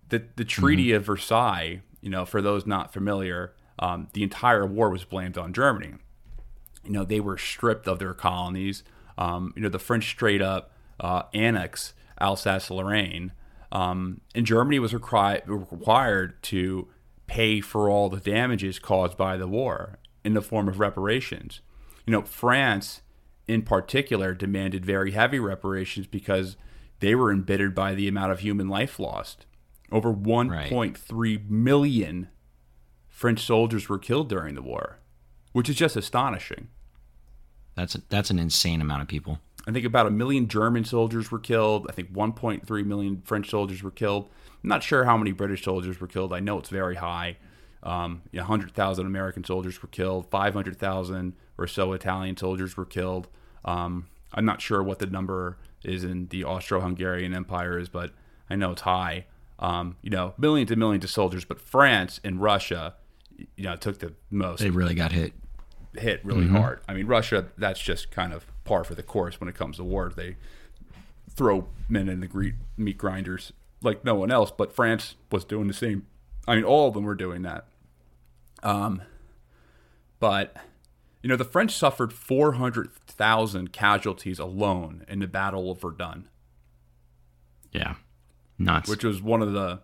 The 0.09 0.23
the 0.35 0.43
Treaty 0.45 0.87
Mm-hmm. 0.89 0.97
of 0.97 1.05
Versailles, 1.05 1.81
you 2.01 2.09
know, 2.09 2.25
for 2.25 2.41
those 2.41 2.65
not 2.65 2.91
familiar, 2.93 3.53
um, 3.79 4.07
the 4.13 4.23
entire 4.23 4.65
war 4.65 4.89
was 4.89 5.03
blamed 5.05 5.37
on 5.37 5.53
Germany. 5.53 5.93
You 6.83 6.91
know, 6.91 7.05
they 7.05 7.19
were 7.19 7.37
stripped 7.37 7.87
of 7.87 7.99
their 7.99 8.13
colonies. 8.13 8.83
Um, 9.17 9.53
you 9.55 9.61
know, 9.61 9.69
the 9.69 9.79
French 9.79 10.09
straight 10.09 10.41
up 10.41 10.71
uh, 10.99 11.23
annex 11.33 11.93
Alsace-Lorraine, 12.21 13.33
um, 13.71 14.21
and 14.35 14.45
Germany 14.45 14.79
was 14.79 14.93
requi- 14.93 15.41
required 15.45 16.41
to 16.43 16.87
pay 17.27 17.61
for 17.61 17.89
all 17.89 18.09
the 18.09 18.19
damages 18.19 18.79
caused 18.79 19.17
by 19.17 19.37
the 19.37 19.47
war 19.47 19.99
in 20.23 20.33
the 20.33 20.41
form 20.41 20.67
of 20.67 20.79
reparations. 20.79 21.61
You 22.05 22.11
know, 22.11 22.21
France 22.23 23.01
in 23.47 23.63
particular 23.63 24.33
demanded 24.33 24.85
very 24.85 25.11
heavy 25.11 25.39
reparations 25.39 26.07
because 26.07 26.57
they 26.99 27.15
were 27.15 27.31
embittered 27.31 27.73
by 27.73 27.93
the 27.95 28.07
amount 28.07 28.31
of 28.31 28.39
human 28.39 28.67
life 28.69 28.99
lost. 28.99 29.45
Over 29.91 30.13
1.3 30.13 31.49
million 31.49 32.29
French 33.09 33.45
soldiers 33.45 33.89
were 33.89 33.99
killed 33.99 34.29
during 34.29 34.55
the 34.55 34.61
war, 34.61 34.99
which 35.51 35.69
is 35.69 35.75
just 35.75 35.95
astonishing. 35.95 36.69
That's 37.75 37.93
that's 38.09 38.29
an 38.29 38.39
insane 38.39 38.81
amount 38.81 39.01
of 39.01 39.07
people. 39.07 39.39
I 39.67 39.71
think 39.71 39.85
about 39.85 40.07
a 40.07 40.11
million 40.11 40.47
German 40.47 40.85
soldiers 40.85 41.31
were 41.31 41.39
killed. 41.39 41.85
I 41.89 41.93
think 41.93 42.11
1.3 42.13 42.85
million 42.85 43.21
French 43.25 43.49
soldiers 43.49 43.83
were 43.83 43.91
killed. 43.91 44.29
I'm 44.63 44.69
not 44.69 44.83
sure 44.83 45.05
how 45.05 45.17
many 45.17 45.31
British 45.31 45.63
soldiers 45.63 45.99
were 45.99 46.07
killed. 46.07 46.33
I 46.33 46.39
know 46.39 46.57
it's 46.59 46.69
very 46.69 46.95
high. 46.95 47.37
Um, 47.83 48.21
you 48.31 48.37
know, 48.37 48.43
100,000 48.43 49.05
American 49.05 49.43
soldiers 49.43 49.81
were 49.81 49.87
killed. 49.87 50.29
500,000 50.29 51.33
or 51.57 51.67
so 51.67 51.93
Italian 51.93 52.37
soldiers 52.37 52.77
were 52.77 52.85
killed. 52.85 53.27
Um, 53.65 54.07
I'm 54.33 54.45
not 54.45 54.61
sure 54.61 54.81
what 54.81 54.99
the 54.99 55.07
number 55.07 55.57
is 55.83 56.03
in 56.03 56.27
the 56.27 56.43
Austro-Hungarian 56.43 57.33
Empire 57.33 57.77
is, 57.79 57.89
but 57.89 58.11
I 58.49 58.55
know 58.55 58.71
it's 58.71 58.81
high. 58.81 59.25
Um, 59.59 59.97
you 60.01 60.09
know, 60.09 60.33
millions 60.37 60.71
and 60.71 60.79
millions 60.79 61.03
of 61.03 61.09
soldiers. 61.09 61.45
But 61.45 61.59
France 61.59 62.19
and 62.23 62.41
Russia, 62.41 62.95
you 63.55 63.63
know, 63.63 63.75
took 63.75 63.99
the 63.99 64.13
most 64.29 64.59
They 64.59 64.69
really 64.69 64.95
got 64.95 65.11
hit. 65.11 65.33
hit 65.95 66.23
really 66.23 66.47
hard. 66.47 66.81
I 66.87 66.93
mean, 66.93 67.07
Russia, 67.07 67.47
that's 67.57 67.79
just 67.79 68.11
kind 68.11 68.33
of 68.33 68.45
par 68.71 68.85
for 68.85 68.95
the 68.95 69.03
course 69.03 69.37
when 69.41 69.49
it 69.49 69.55
comes 69.55 69.75
to 69.75 69.83
war. 69.83 70.09
They 70.15 70.37
throw 71.29 71.67
men 71.89 72.07
in 72.07 72.21
the 72.21 72.53
meat 72.77 72.97
grinders 72.97 73.51
like 73.81 74.05
no 74.05 74.15
one 74.15 74.31
else, 74.31 74.49
but 74.49 74.73
France 74.73 75.15
was 75.29 75.43
doing 75.43 75.67
the 75.67 75.73
same. 75.73 76.07
I 76.47 76.55
mean, 76.55 76.63
all 76.63 76.87
of 76.87 76.93
them 76.93 77.03
were 77.03 77.15
doing 77.15 77.41
that. 77.41 77.65
Um, 78.63 79.01
but 80.19 80.55
you 81.21 81.27
know, 81.27 81.35
the 81.35 81.43
French 81.43 81.75
suffered 81.75 82.13
four 82.13 82.53
hundred 82.53 82.93
thousand 82.95 83.73
casualties 83.73 84.39
alone 84.39 85.03
in 85.09 85.19
the 85.19 85.27
Battle 85.27 85.69
of 85.69 85.81
Verdun 85.81 86.29
Yeah, 87.73 87.95
nuts. 88.57 88.89
which 88.89 89.03
was 89.03 89.21
one 89.21 89.41
of 89.41 89.51
the 89.51 89.81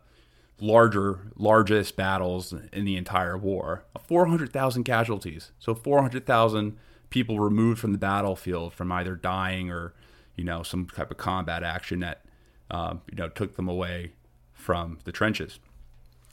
larger 0.61 1.27
largest 1.35 1.97
battles 1.97 2.53
in 2.73 2.83
the 2.85 2.95
entire 2.97 3.37
war 3.37 3.83
400,000 4.07 4.83
casualties 4.83 5.51
so 5.59 5.75
400,000 5.75 6.75
people 7.09 7.39
removed 7.39 7.79
from 7.79 7.91
the 7.91 7.97
battlefield 7.97 8.73
from 8.73 8.91
either 8.91 9.15
dying 9.15 9.71
or 9.71 9.93
you 10.35 10.43
know 10.43 10.63
some 10.63 10.87
type 10.87 11.11
of 11.11 11.17
combat 11.17 11.63
action 11.63 11.99
that 11.99 12.25
um, 12.71 13.01
you 13.09 13.17
know 13.17 13.29
took 13.29 13.55
them 13.55 13.67
away 13.67 14.11
from 14.53 14.99
the 15.03 15.11
trenches 15.11 15.59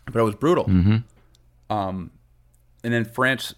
but 0.06 0.16
it 0.18 0.22
was 0.22 0.34
brutal 0.34 0.64
um, 1.70 2.10
and 2.82 2.92
then 2.92 3.04
France 3.04 3.54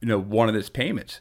you 0.00 0.08
know 0.08 0.18
wanted 0.18 0.56
its 0.56 0.68
payments 0.68 1.20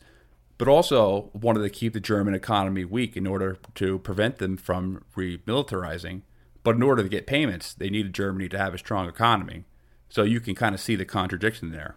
but 0.57 0.67
also 0.67 1.29
wanted 1.33 1.61
to 1.61 1.69
keep 1.69 1.93
the 1.93 1.99
German 1.99 2.33
economy 2.33 2.85
weak 2.85 3.17
in 3.17 3.27
order 3.27 3.57
to 3.75 3.99
prevent 3.99 4.37
them 4.37 4.55
from 4.55 5.03
remilitarizing. 5.15 6.21
But 6.63 6.75
in 6.75 6.83
order 6.83 7.03
to 7.03 7.09
get 7.09 7.27
payments, 7.27 7.73
they 7.73 7.89
needed 7.89 8.13
Germany 8.13 8.47
to 8.49 8.57
have 8.57 8.73
a 8.73 8.77
strong 8.77 9.09
economy. 9.09 9.65
So 10.09 10.23
you 10.23 10.39
can 10.39 10.55
kind 10.55 10.73
of 10.73 10.79
see 10.79 10.95
the 10.95 11.05
contradiction 11.05 11.71
there. 11.71 11.95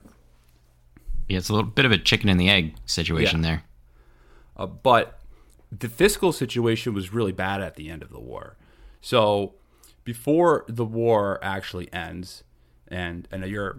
Yeah, 1.28 1.38
it's 1.38 1.48
a 1.48 1.52
little 1.52 1.68
bit 1.70 1.84
of 1.84 1.92
a 1.92 1.98
chicken 1.98 2.28
and 2.28 2.38
the 2.40 2.48
egg 2.48 2.74
situation 2.86 3.42
Yeah. 3.42 3.48
there. 3.48 3.62
Uh, 4.56 4.66
but 4.66 5.20
the 5.76 5.88
fiscal 5.88 6.32
situation 6.32 6.94
was 6.94 7.12
really 7.12 7.32
bad 7.32 7.60
at 7.60 7.76
the 7.76 7.90
end 7.90 8.02
of 8.02 8.10
the 8.10 8.20
war. 8.20 8.56
So 9.00 9.54
before 10.04 10.64
the 10.68 10.84
war 10.84 11.38
actually 11.42 11.92
ends, 11.92 12.44
and 12.88 13.26
and 13.30 13.44
you're, 13.46 13.76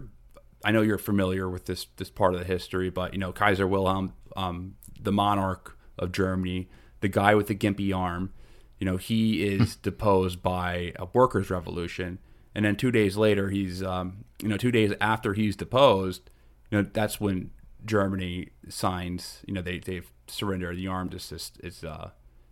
I 0.64 0.70
know 0.72 0.82
you're 0.82 0.98
familiar 0.98 1.48
with 1.48 1.64
this 1.66 1.86
this 1.96 2.10
part 2.10 2.34
of 2.34 2.40
the 2.40 2.46
history, 2.46 2.90
but 2.90 3.12
you 3.14 3.18
know 3.18 3.32
Kaiser 3.32 3.66
Wilhelm, 3.66 4.12
um, 4.36 4.74
the 5.00 5.12
monarch 5.12 5.76
of 5.98 6.12
Germany, 6.12 6.68
the 7.00 7.08
guy 7.08 7.34
with 7.34 7.46
the 7.46 7.54
gimpy 7.54 7.96
arm, 7.96 8.32
you 8.78 8.84
know 8.84 8.96
he 8.98 9.42
is 9.44 9.76
deposed 9.76 10.42
by 10.42 10.92
a 10.96 11.06
workers' 11.12 11.50
revolution, 11.50 12.18
and 12.54 12.64
then 12.64 12.76
two 12.76 12.90
days 12.92 13.16
later 13.16 13.48
he's, 13.48 13.82
um, 13.82 14.24
you 14.42 14.48
know, 14.48 14.56
two 14.58 14.70
days 14.70 14.92
after 15.00 15.32
he's 15.34 15.56
deposed, 15.56 16.30
you 16.70 16.78
know 16.82 16.88
that's 16.92 17.20
when 17.20 17.50
Germany 17.84 18.50
signs. 18.68 19.42
You 19.46 19.54
know 19.54 19.62
they 19.62 19.78
they've 19.78 20.10
surrendered. 20.26 20.76
The 20.76 20.86
armistice 20.88 21.52
is 21.62 21.76
is, 21.78 21.84
uh, 21.84 22.10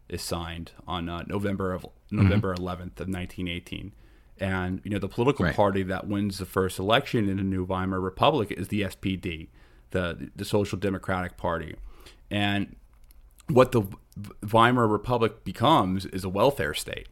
is 0.08 0.22
signed 0.22 0.72
on 0.86 1.08
uh, 1.08 1.24
November 1.26 1.72
of 1.72 1.86
November 2.10 2.54
11th 2.54 3.00
of 3.00 3.08
1918. 3.08 3.92
And 4.38 4.80
you 4.84 4.90
know 4.90 4.98
the 4.98 5.08
political 5.08 5.46
Right. 5.46 5.54
party 5.56 5.82
that 5.84 6.06
wins 6.06 6.38
the 6.38 6.44
first 6.46 6.78
election 6.78 7.28
in 7.28 7.38
the 7.38 7.42
new 7.42 7.64
Weimar 7.64 8.00
Republic 8.00 8.52
is 8.52 8.68
the 8.68 8.82
SPD, 8.82 9.48
the 9.90 10.30
the 10.36 10.44
Social 10.44 10.78
Democratic 10.78 11.36
Party, 11.36 11.74
and 12.30 12.76
what 13.48 13.72
the 13.72 13.82
Weimar 14.52 14.86
Republic 14.88 15.42
becomes 15.44 16.04
is 16.06 16.22
a 16.24 16.28
welfare 16.28 16.74
state. 16.74 17.08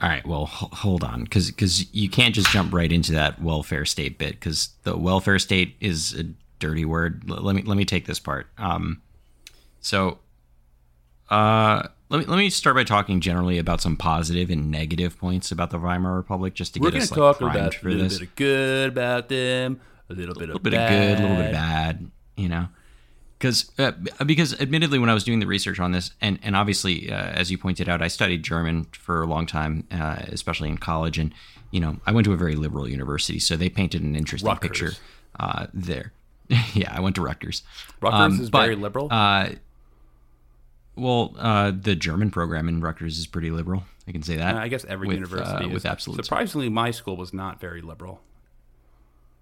All 0.00 0.08
right, 0.08 0.26
well, 0.26 0.44
h- 0.50 0.68
hold 0.78 1.04
on, 1.04 1.24
because 1.24 1.92
you 1.94 2.08
can't 2.08 2.34
just 2.34 2.50
jump 2.50 2.72
right 2.72 2.90
into 2.90 3.12
that 3.12 3.42
welfare 3.42 3.84
state 3.84 4.16
bit, 4.18 4.32
because 4.32 4.70
the 4.84 4.96
welfare 4.96 5.38
state 5.38 5.76
is 5.80 6.14
a 6.14 6.24
dirty 6.58 6.84
word. 6.86 7.24
L- 7.28 7.42
let 7.42 7.54
me 7.54 7.62
let 7.62 7.76
me 7.76 7.84
take 7.84 8.06
this 8.06 8.18
part. 8.18 8.46
Um, 8.56 9.02
so, 9.80 10.18
uh, 11.28 11.82
let 12.08 12.18
me 12.20 12.24
let 12.26 12.38
me 12.38 12.48
start 12.50 12.76
by 12.76 12.84
talking 12.84 13.20
generally 13.20 13.58
about 13.58 13.80
some 13.80 13.96
positive 13.96 14.48
and 14.50 14.70
negative 14.70 15.18
points 15.18 15.52
about 15.52 15.70
the 15.70 15.78
Weimar 15.78 16.16
Republic, 16.16 16.54
just 16.54 16.74
to 16.74 16.80
We're 16.80 16.86
get 16.90 16.92
going 16.92 17.02
us 17.02 17.08
to 17.10 17.14
like, 17.22 17.36
talk 17.38 17.38
primed 17.38 17.56
about 17.56 17.82
a 17.82 17.86
little 17.88 18.02
this. 18.04 18.18
bit 18.18 18.28
of 18.28 18.34
good 18.36 18.88
about 18.88 19.28
them, 19.28 19.80
a 20.08 20.14
little 20.14 20.34
bit 20.34 20.48
a 20.48 20.52
of 20.54 20.62
little 20.64 20.70
bit 20.70 20.74
of 20.74 20.88
good, 20.88 21.18
a 21.18 21.22
little 21.22 21.36
bit 21.36 21.46
of 21.46 21.52
bad, 21.52 22.10
you 22.36 22.48
know. 22.48 22.68
Because 23.40 23.72
uh, 23.78 23.92
because 24.26 24.60
admittedly, 24.60 24.98
when 24.98 25.08
I 25.08 25.14
was 25.14 25.24
doing 25.24 25.40
the 25.40 25.46
research 25.46 25.80
on 25.80 25.92
this, 25.92 26.10
and 26.20 26.38
and 26.42 26.54
obviously, 26.54 27.10
uh, 27.10 27.16
as 27.16 27.50
you 27.50 27.56
pointed 27.56 27.88
out, 27.88 28.02
I 28.02 28.08
studied 28.08 28.42
German 28.42 28.84
for 28.92 29.22
a 29.22 29.26
long 29.26 29.46
time, 29.46 29.86
uh, 29.90 30.18
especially 30.28 30.68
in 30.68 30.76
college, 30.76 31.18
and 31.18 31.32
you 31.70 31.80
know, 31.80 31.96
I 32.06 32.12
went 32.12 32.26
to 32.26 32.34
a 32.34 32.36
very 32.36 32.54
liberal 32.54 32.86
university, 32.86 33.38
so 33.38 33.56
they 33.56 33.70
painted 33.70 34.02
an 34.02 34.14
interesting 34.14 34.48
Rutgers. 34.48 34.68
picture 34.68 34.92
uh, 35.38 35.68
there. 35.72 36.12
yeah, 36.74 36.94
I 36.94 37.00
went 37.00 37.16
to 37.16 37.22
Rutgers. 37.22 37.62
Rutgers 38.02 38.36
Um, 38.36 38.40
is 38.42 38.50
but, 38.50 38.60
very 38.60 38.76
liberal. 38.76 39.08
Uh, 39.10 39.50
well, 40.96 41.34
uh, 41.38 41.72
the 41.74 41.96
German 41.96 42.30
program 42.30 42.68
in 42.68 42.80
Rutgers 42.82 43.18
is 43.18 43.26
pretty 43.26 43.50
liberal. 43.50 43.84
I 44.06 44.12
can 44.12 44.22
say 44.22 44.36
that. 44.36 44.56
I 44.56 44.68
guess 44.68 44.84
every 44.84 45.08
with, 45.08 45.14
university 45.16 45.66
is. 45.66 45.72
with 45.72 45.86
absolute 45.86 46.24
Surprisingly, 46.24 46.68
my 46.68 46.90
school 46.90 47.16
was 47.16 47.32
not 47.32 47.60
very 47.60 47.80
liberal. 47.80 48.20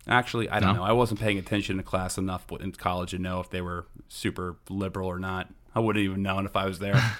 Actually, 0.08 0.48
I 0.48 0.60
don't 0.60 0.74
No? 0.74 0.80
know. 0.80 0.84
I 0.84 0.92
wasn't 0.92 1.20
paying 1.20 1.38
attention 1.38 1.76
to 1.76 1.82
class 1.82 2.16
enough 2.18 2.44
in 2.60 2.72
college 2.72 3.10
to 3.10 3.18
know 3.18 3.40
if 3.40 3.50
they 3.50 3.60
were 3.60 3.86
super 4.08 4.56
liberal 4.68 5.08
or 5.08 5.18
not. 5.18 5.48
I 5.74 5.80
wouldn't 5.80 6.02
even 6.04 6.22
known 6.22 6.46
if 6.46 6.56
I 6.56 6.66
was 6.66 6.78
there. 6.78 7.00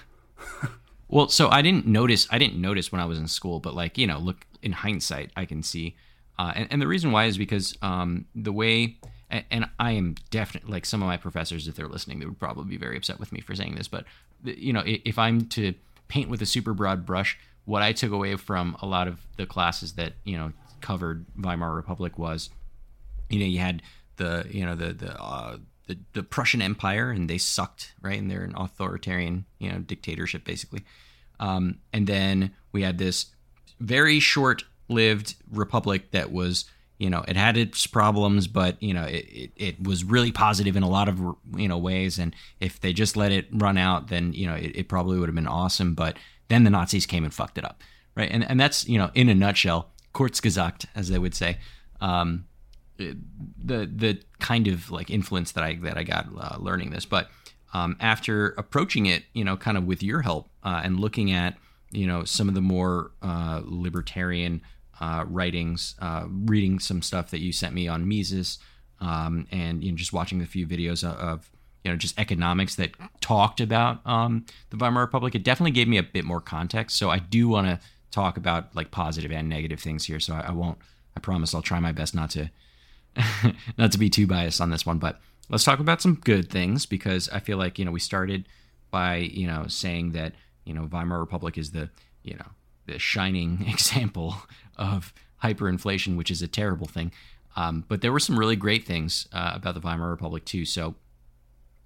Well, 1.11 1.29
so 1.31 1.48
I 1.48 1.62
didn't 1.62 1.87
notice. 1.87 2.29
I 2.31 2.37
didn't 2.38 2.61
notice 2.61 2.92
when 2.92 3.01
I 3.01 3.07
was 3.07 3.16
in 3.18 3.29
school, 3.29 3.61
but 3.61 3.74
like 3.74 3.96
you 3.96 4.07
know, 4.07 4.18
look 4.18 4.46
in 4.62 4.72
hindsight, 4.72 5.31
I 5.37 5.46
can 5.46 5.62
see. 5.62 5.96
Uh, 6.38 6.53
and, 6.55 6.68
and 6.70 6.83
the 6.83 6.87
reason 6.87 7.12
why 7.12 7.24
is 7.24 7.38
because 7.38 7.74
um, 7.81 8.27
the 8.35 8.53
way, 8.53 8.98
and, 9.31 9.42
and 9.51 9.70
I 9.81 9.92
am 9.92 10.16
definitely 10.31 10.70
like 10.70 10.85
some 10.85 11.01
of 11.03 11.09
my 11.09 11.16
professors, 11.16 11.66
if 11.66 11.77
they're 11.77 11.88
listening, 11.88 12.18
they 12.20 12.27
would 12.27 12.38
probably 12.38 12.64
be 12.66 12.77
very 12.77 12.96
upset 12.98 13.18
with 13.18 13.33
me 13.33 13.40
for 13.40 13.55
saying 13.55 13.74
this. 13.77 13.88
But 13.88 14.05
you 14.44 14.72
know, 14.74 14.83
if 14.85 15.18
I'm 15.18 15.46
to 15.46 15.72
paint 16.09 16.29
with 16.29 16.42
a 16.42 16.46
super 16.46 16.74
broad 16.74 17.07
brush, 17.07 17.38
what 17.64 17.81
I 17.83 17.92
took 17.92 18.12
away 18.12 18.37
from 18.37 18.77
a 18.83 18.87
lot 18.87 19.09
of 19.09 19.18
the 19.38 19.46
classes 19.46 19.94
that 19.94 20.12
you 20.24 20.37
know 20.37 20.53
covered 20.83 21.24
Weimar 21.38 21.74
Republic 21.74 22.18
was 22.18 22.51
you 23.28 23.38
know 23.38 23.46
you 23.46 23.58
had 23.58 23.82
the 24.16 24.46
you 24.50 24.64
know 24.64 24.74
the 24.74 24.92
the 24.92 25.20
uh, 25.20 25.56
the, 25.86 25.98
the 26.12 26.22
Prussian 26.22 26.60
Empire 26.60 27.10
and 27.10 27.28
they 27.28 27.38
sucked 27.38 27.94
right? 28.02 28.18
And 28.18 28.30
they're 28.30 28.42
an 28.42 28.54
authoritarian 28.56 29.46
you 29.58 29.70
know 29.70 29.78
dictatorship 29.78 30.44
basically. 30.44 30.84
Um, 31.40 31.78
and 31.92 32.06
then 32.06 32.52
we 32.72 32.82
had 32.82 32.98
this 32.98 33.26
very 33.80 34.20
short 34.20 34.64
lived 34.88 35.36
republic 35.50 36.10
that 36.10 36.32
was 36.32 36.64
you 36.98 37.08
know 37.08 37.24
it 37.28 37.36
had 37.36 37.56
its 37.56 37.86
problems 37.86 38.48
but 38.48 38.82
you 38.82 38.92
know 38.92 39.04
it, 39.04 39.26
it, 39.28 39.50
it 39.56 39.82
was 39.86 40.02
really 40.02 40.32
positive 40.32 40.76
in 40.76 40.82
a 40.82 40.88
lot 40.88 41.08
of 41.08 41.20
you 41.56 41.68
know 41.68 41.78
ways. 41.78 42.18
And 42.18 42.34
if 42.60 42.80
they 42.80 42.92
just 42.92 43.16
let 43.16 43.32
it 43.32 43.46
run 43.52 43.78
out 43.78 44.08
then 44.08 44.32
you 44.32 44.46
know 44.46 44.54
it, 44.54 44.72
it 44.74 44.88
probably 44.88 45.18
would 45.18 45.28
have 45.28 45.36
been 45.36 45.46
awesome. 45.46 45.94
But 45.94 46.16
then 46.48 46.64
the 46.64 46.70
nazis 46.70 47.06
came 47.06 47.24
and 47.24 47.32
fucked 47.32 47.58
it 47.58 47.64
up 47.64 47.82
right? 48.18 48.30
And 48.30 48.44
and 48.50 48.60
that's 48.60 48.86
you 48.86 48.98
know 48.98 49.10
in 49.14 49.30
a 49.30 49.34
nutshell 49.34 49.92
kurzgesagt 50.12 50.86
as 50.94 51.08
they 51.08 51.18
would 51.18 51.34
say. 51.34 51.58
Um, 52.00 52.44
the 52.98 53.87
the 53.87 54.20
kind 54.40 54.68
of 54.68 54.90
like 54.90 55.11
influence 55.11 55.52
that 55.52 55.64
I 55.64 55.76
that 55.76 55.96
I 55.96 56.02
got 56.02 56.26
uh, 56.37 56.56
learning 56.58 56.90
this. 56.90 57.06
But 57.06 57.30
um, 57.72 57.96
after 58.00 58.50
approaching 58.58 59.06
it, 59.06 59.24
you 59.32 59.44
know, 59.44 59.56
kind 59.56 59.76
of 59.76 59.84
with 59.84 60.02
your 60.02 60.22
help 60.22 60.48
uh, 60.62 60.82
and 60.84 61.00
looking 61.00 61.32
at 61.32 61.56
you 61.90 62.06
know 62.06 62.24
some 62.24 62.48
of 62.48 62.54
the 62.54 62.61
more 62.61 63.12
uh, 63.22 63.62
libertarian 63.64 64.62
uh, 65.00 65.24
writings, 65.28 65.94
uh, 66.00 66.24
reading 66.28 66.78
some 66.78 67.02
stuff 67.02 67.30
that 67.30 67.40
you 67.40 67.52
sent 67.52 67.74
me 67.74 67.88
on 67.88 68.08
Mises, 68.08 68.58
um, 69.00 69.46
and 69.50 69.82
you 69.82 69.92
know 69.92 69.96
just 69.96 70.12
watching 70.12 70.42
a 70.42 70.46
few 70.46 70.66
videos 70.66 71.08
of, 71.08 71.16
of 71.18 71.50
you 71.84 71.90
know 71.90 71.96
just 71.96 72.18
economics 72.18 72.74
that 72.74 72.90
talked 73.20 73.61
about 73.61 74.04
um, 74.06 74.44
the 74.70 74.76
Weimar 74.76 75.02
Republic, 75.02 75.34
it 75.34 75.44
definitely 75.44 75.70
gave 75.70 75.88
me 75.88 75.98
a 75.98 76.02
bit 76.02 76.24
more 76.24 76.40
context. 76.40 76.98
So 76.98 77.11
I 77.11 77.18
do 77.18 77.48
want 77.48 77.68
to 77.68 77.80
talk 78.11 78.37
about 78.37 78.74
like 78.74 78.90
positive 78.90 79.30
and 79.30 79.48
negative 79.48 79.80
things 79.80 80.06
here. 80.06 80.20
So 80.20 80.34
I, 80.34 80.48
I 80.48 80.52
won't. 80.52 80.78
I 81.16 81.20
promise 81.20 81.52
I'll 81.52 81.62
try 81.62 81.80
my 81.80 81.90
best 81.90 82.14
not 82.14 82.30
to 82.30 82.50
not 83.79 83.92
to 83.92 83.99
be 83.99 84.11
too 84.11 84.27
biased 84.27 84.61
on 84.61 84.71
this 84.71 84.87
one, 84.87 84.99
but 84.99 85.21
let's 85.49 85.64
talk 85.64 85.81
about 85.81 86.03
some 86.03 86.16
good 86.16 86.51
things 86.51 86.87
because 86.87 87.29
I 87.31 87.40
feel 87.40 87.59
like 87.59 87.79
you 87.79 87.85
know 87.85 87.90
we 87.90 88.01
started 88.01 88.49
by 88.90 89.16
you 89.16 89.47
know 89.47 89.66
saying 89.68 90.12
that 90.12 90.35
you 90.64 90.75
know 90.75 90.88
Weimar 90.90 91.18
Republic 91.18 91.59
is 91.59 91.73
the 91.73 91.90
you 92.23 92.35
know 92.35 92.47
the 92.87 92.99
shining 92.99 93.66
example 93.68 94.37
of 94.77 95.12
hyperinflation, 95.42 96.16
which 96.16 96.31
is 96.31 96.42
a 96.42 96.49
terrible 96.49 96.87
thing. 96.87 97.12
Um, 97.57 97.85
but 97.88 98.03
there 98.03 98.12
were 98.12 98.21
some 98.21 98.38
really 98.38 98.57
great 98.57 98.87
things 98.87 99.27
uh, 99.33 99.53
about 99.55 99.75
the 99.75 99.81
Weimar 99.81 100.11
Republic 100.11 100.44
too. 100.44 100.64
So 100.64 100.94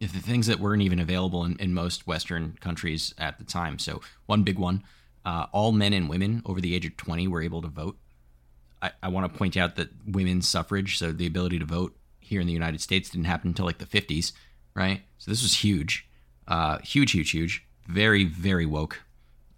if 0.01 0.13
the 0.13 0.21
things 0.21 0.49
that 0.49 0.59
weren't 0.59 0.83
even 0.83 0.99
available 0.99 1.45
in, 1.45 1.57
in 1.59 1.73
most 1.73 2.07
Western 2.07 2.59
countries 2.61 3.15
at 3.19 3.39
the 3.39 3.45
time. 3.45 3.79
So 3.79 4.01
one 4.27 4.43
big 4.43 4.59
one, 4.59 4.83
uh, 5.25 5.47
all 5.53 5.71
men 5.71 5.93
and 5.93 6.09
women 6.09 6.43
over 6.45 6.61
the 6.61 6.75
age 6.75 6.85
of 6.85 6.97
20 6.97 7.29
were 7.29 7.41
able 7.41 7.63
to 7.63 7.69
vote. 7.69 7.97
I, 8.83 8.90
I 9.03 9.09
want 9.09 9.33
to 9.33 9.38
point 9.38 9.57
out 9.57 9.77
that 9.77 9.88
women's 10.07 10.49
suffrage, 10.49 10.99
so 10.99 11.12
the 11.12 11.27
ability 11.27 11.59
to 11.61 11.64
vote 11.64 11.97
here 12.21 12.40
in 12.40 12.47
the 12.47 12.53
United 12.53 12.81
States, 12.81 13.11
didn't 13.11 13.27
happen 13.27 13.49
until 13.49 13.64
like 13.64 13.79
the 13.79 13.87
50s, 13.87 14.33
right? 14.75 15.03
So 15.18 15.31
this 15.31 15.42
was 15.42 15.55
huge, 15.55 16.09
uh, 16.49 16.79
huge, 16.79 17.12
huge, 17.12 17.31
huge, 17.31 17.64
very, 17.87 18.25
very 18.25 18.66
woke. 18.66 19.01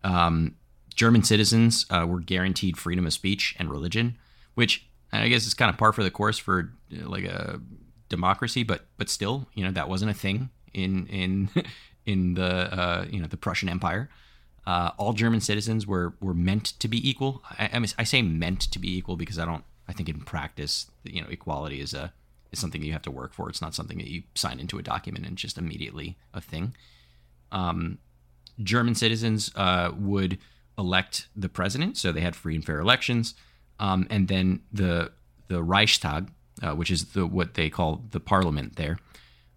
Um, 0.03 0.57
German 0.95 1.23
citizens 1.23 1.87
uh, 1.91 2.07
were 2.09 2.21
guaranteed 2.21 2.77
freedom 2.77 3.07
of 3.07 3.13
speech 3.13 3.57
and 3.59 3.71
religion, 3.71 4.17
which 4.55 4.87
I 5.13 5.29
guess 5.29 5.47
is 5.47 5.55
kind 5.55 5.71
of 5.71 5.77
par 5.77 5.93
for 5.93 6.03
the 6.03 6.11
course 6.11 6.39
for 6.39 6.73
uh, 6.93 7.09
like 7.09 7.25
a 7.25 7.61
democracy, 8.09 8.63
but 8.63 8.87
but 8.97 9.09
still, 9.09 9.49
you 9.55 9.65
know, 9.65 9.73
that 9.73 9.89
wasn't 9.89 10.11
a 10.11 10.15
thing 10.15 10.51
in 10.73 11.07
in 11.07 11.49
in 12.07 12.35
the 12.35 12.45
uh, 12.45 13.07
you 13.11 13.21
know 13.21 13.27
the 13.27 13.37
Prussian 13.37 13.69
Empire. 13.69 14.09
Uh, 14.67 14.91
all 14.97 15.13
German 15.13 15.41
citizens 15.41 15.87
were 15.87 16.15
were 16.21 16.35
meant 16.35 16.65
to 16.81 16.89
be 16.89 17.09
equal. 17.09 17.43
I, 17.59 17.71
I, 17.73 17.79
mean, 17.79 17.91
I 17.99 18.05
say 18.05 18.23
meant 18.23 18.61
to 18.61 18.79
be 18.79 18.97
equal 18.97 19.17
because 19.17 19.39
I 19.39 19.45
don't. 19.45 19.65
I 19.87 19.93
think 19.93 20.09
in 20.09 20.21
practice, 20.21 20.91
you 21.05 21.21
know, 21.21 21.29
equality 21.29 21.81
is 21.81 21.93
a 21.93 22.13
is 22.51 22.59
something 22.59 22.83
you 22.83 22.93
have 22.93 23.03
to 23.03 23.11
work 23.11 23.35
for. 23.35 23.49
It's 23.51 23.61
not 23.61 23.75
something 23.75 23.99
that 23.99 24.09
you 24.09 24.23
sign 24.35 24.59
into 24.59 24.79
a 24.79 24.83
document 24.83 25.27
and 25.27 25.37
just 25.37 25.59
immediately 25.59 26.17
a 26.33 26.41
thing. 26.41 26.75
Um, 27.53 27.99
German 28.63 28.95
citizens 28.95 29.51
uh, 29.55 29.91
would 29.99 30.39
elect 30.79 31.29
the 31.37 31.49
president, 31.49 31.97
so 31.97 32.11
they 32.11 32.21
had 32.21 32.35
free 32.35 32.55
and 32.55 32.65
fair 32.65 32.81
elections, 32.81 33.35
um, 33.79 34.07
and 34.09 34.29
then 34.29 34.63
the 34.73 35.13
the 35.49 35.63
Reichstag, 35.63 36.31
uh, 36.63 36.75
which 36.75 36.91
is 36.91 37.13
the 37.13 37.27
what 37.27 37.55
they 37.55 37.69
call 37.69 38.03
the 38.11 38.21
parliament 38.21 38.77
there, 38.77 38.99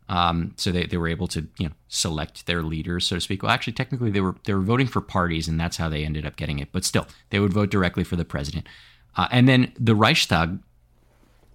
um, 0.10 0.54
so 0.56 0.72
they, 0.72 0.86
they 0.86 0.98
were 0.98 1.08
able 1.08 1.28
to 1.28 1.48
you 1.58 1.68
know 1.68 1.74
select 1.88 2.46
their 2.46 2.64
leaders, 2.64 3.06
so 3.06 3.18
to 3.18 3.22
speak. 3.22 3.44
Well, 3.44 3.52
actually, 3.52 3.74
technically, 3.74 4.12
they 4.12 4.22
were 4.22 4.36
they 4.46 4.54
were 4.54 4.62
voting 4.62 4.88
for 4.88 5.02
parties, 5.02 5.48
and 5.48 5.60
that's 5.60 5.78
how 5.78 5.90
they 5.90 6.06
ended 6.06 6.26
up 6.26 6.36
getting 6.36 6.60
it. 6.60 6.70
But 6.72 6.86
still, 6.86 7.08
they 7.30 7.40
would 7.40 7.54
vote 7.54 7.70
directly 7.70 8.04
for 8.04 8.16
the 8.16 8.26
president. 8.26 8.68
Uh, 9.16 9.28
and 9.32 9.50
then 9.50 9.74
the 9.80 9.96
Reichstag 9.96 10.60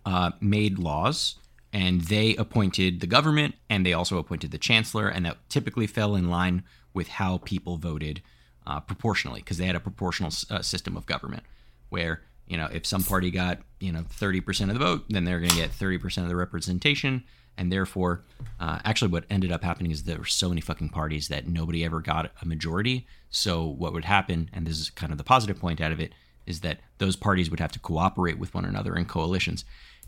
uh, 0.04 0.32
made 0.40 0.78
laws, 0.78 1.36
and 1.72 2.02
they 2.02 2.36
appointed 2.36 3.00
the 3.00 3.06
government, 3.06 3.54
and 3.70 3.86
they 3.86 3.92
also 3.92 4.18
appointed 4.18 4.50
the 4.50 4.58
chancellor, 4.58 5.08
and 5.08 5.24
that 5.24 5.38
typically 5.48 5.86
fell 5.86 6.14
in 6.14 6.28
line 6.28 6.62
with 6.92 7.08
how 7.08 7.38
people 7.38 7.78
voted 7.78 8.20
uh, 8.66 8.80
proportionally, 8.80 9.40
because 9.40 9.56
they 9.56 9.66
had 9.66 9.76
a 9.76 9.80
proportional 9.80 10.30
uh, 10.50 10.60
system 10.60 10.96
of 10.96 11.06
government 11.06 11.44
where 11.88 12.22
you 12.46 12.56
know 12.56 12.68
if 12.72 12.84
some 12.84 13.02
party 13.02 13.30
got 13.30 13.60
you 13.80 13.92
know 13.92 14.02
30% 14.02 14.62
of 14.68 14.74
the 14.74 14.78
vote, 14.78 15.04
then 15.08 15.24
they're 15.24 15.38
going 15.38 15.50
to 15.50 15.56
get 15.56 15.70
30% 15.70 16.22
of 16.22 16.28
the 16.28 16.36
representation 16.36 17.24
and 17.62 17.70
therefore, 17.70 18.24
uh, 18.58 18.80
actually, 18.84 19.12
what 19.12 19.24
ended 19.30 19.52
up 19.52 19.62
happening 19.62 19.92
is 19.92 20.02
there 20.02 20.18
were 20.18 20.24
so 20.24 20.48
many 20.48 20.60
fucking 20.60 20.88
parties 20.88 21.28
that 21.28 21.46
nobody 21.46 21.84
ever 21.84 22.00
got 22.00 22.32
a 22.42 22.44
majority. 22.44 23.06
So 23.30 23.64
what 23.64 23.92
would 23.92 24.04
happen, 24.04 24.50
and 24.52 24.66
this 24.66 24.80
is 24.80 24.90
kind 24.90 25.12
of 25.12 25.16
the 25.16 25.22
positive 25.22 25.60
point 25.60 25.80
out 25.80 25.92
of 25.92 26.00
it, 26.00 26.12
is 26.44 26.62
that 26.62 26.80
those 26.98 27.14
parties 27.14 27.50
would 27.50 27.60
have 27.60 27.70
to 27.70 27.78
cooperate 27.78 28.36
with 28.40 28.52
one 28.52 28.64
another 28.64 28.96
in 28.96 29.04
coalitions. 29.04 29.64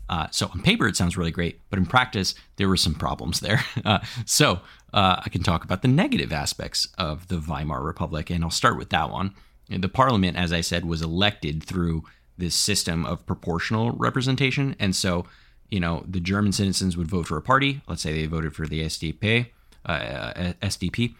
Uh, 0.09 0.27
so 0.31 0.47
on 0.53 0.61
paper, 0.63 0.85
it 0.85 0.97
sounds 0.97 1.15
really 1.15 1.31
great, 1.31 1.61
but 1.69 1.79
in 1.79 1.85
practice, 1.85 2.35
there 2.57 2.67
were 2.67 2.75
some 2.75 2.93
problems 2.93 3.39
there. 3.39 3.63
Uh, 3.85 3.99
so 4.25 4.59
uh, 4.93 5.21
I 5.23 5.29
can 5.29 5.41
talk 5.41 5.63
about 5.63 5.81
the 5.81 5.87
negative 5.87 6.33
aspects 6.33 6.89
of 6.97 7.29
the 7.29 7.39
Weimar 7.39 7.81
Republic, 7.81 8.29
and 8.29 8.43
I'll 8.43 8.51
start 8.51 8.77
with 8.77 8.89
that 8.89 9.11
one. 9.11 9.33
The 9.69 9.87
parliament, 9.87 10.35
as 10.35 10.51
I 10.51 10.59
said, 10.59 10.83
was 10.83 11.01
elected 11.01 11.63
through 11.63 12.03
this 12.37 12.55
system 12.55 13.05
of 13.05 13.25
proportional 13.25 13.91
representation, 13.91 14.75
and 14.77 14.93
so 14.93 15.25
you 15.69 15.79
know, 15.79 16.03
the 16.07 16.19
German 16.19 16.51
citizens 16.51 16.95
would 16.97 17.07
vote 17.07 17.27
for 17.27 17.37
a 17.37 17.41
party. 17.41 17.81
Let's 17.87 18.01
say 18.01 18.13
they 18.13 18.25
voted 18.25 18.55
for 18.55 18.67
the 18.67 18.81
SDP, 18.83 19.47
uh, 19.85 20.53
SDP, 20.61 21.15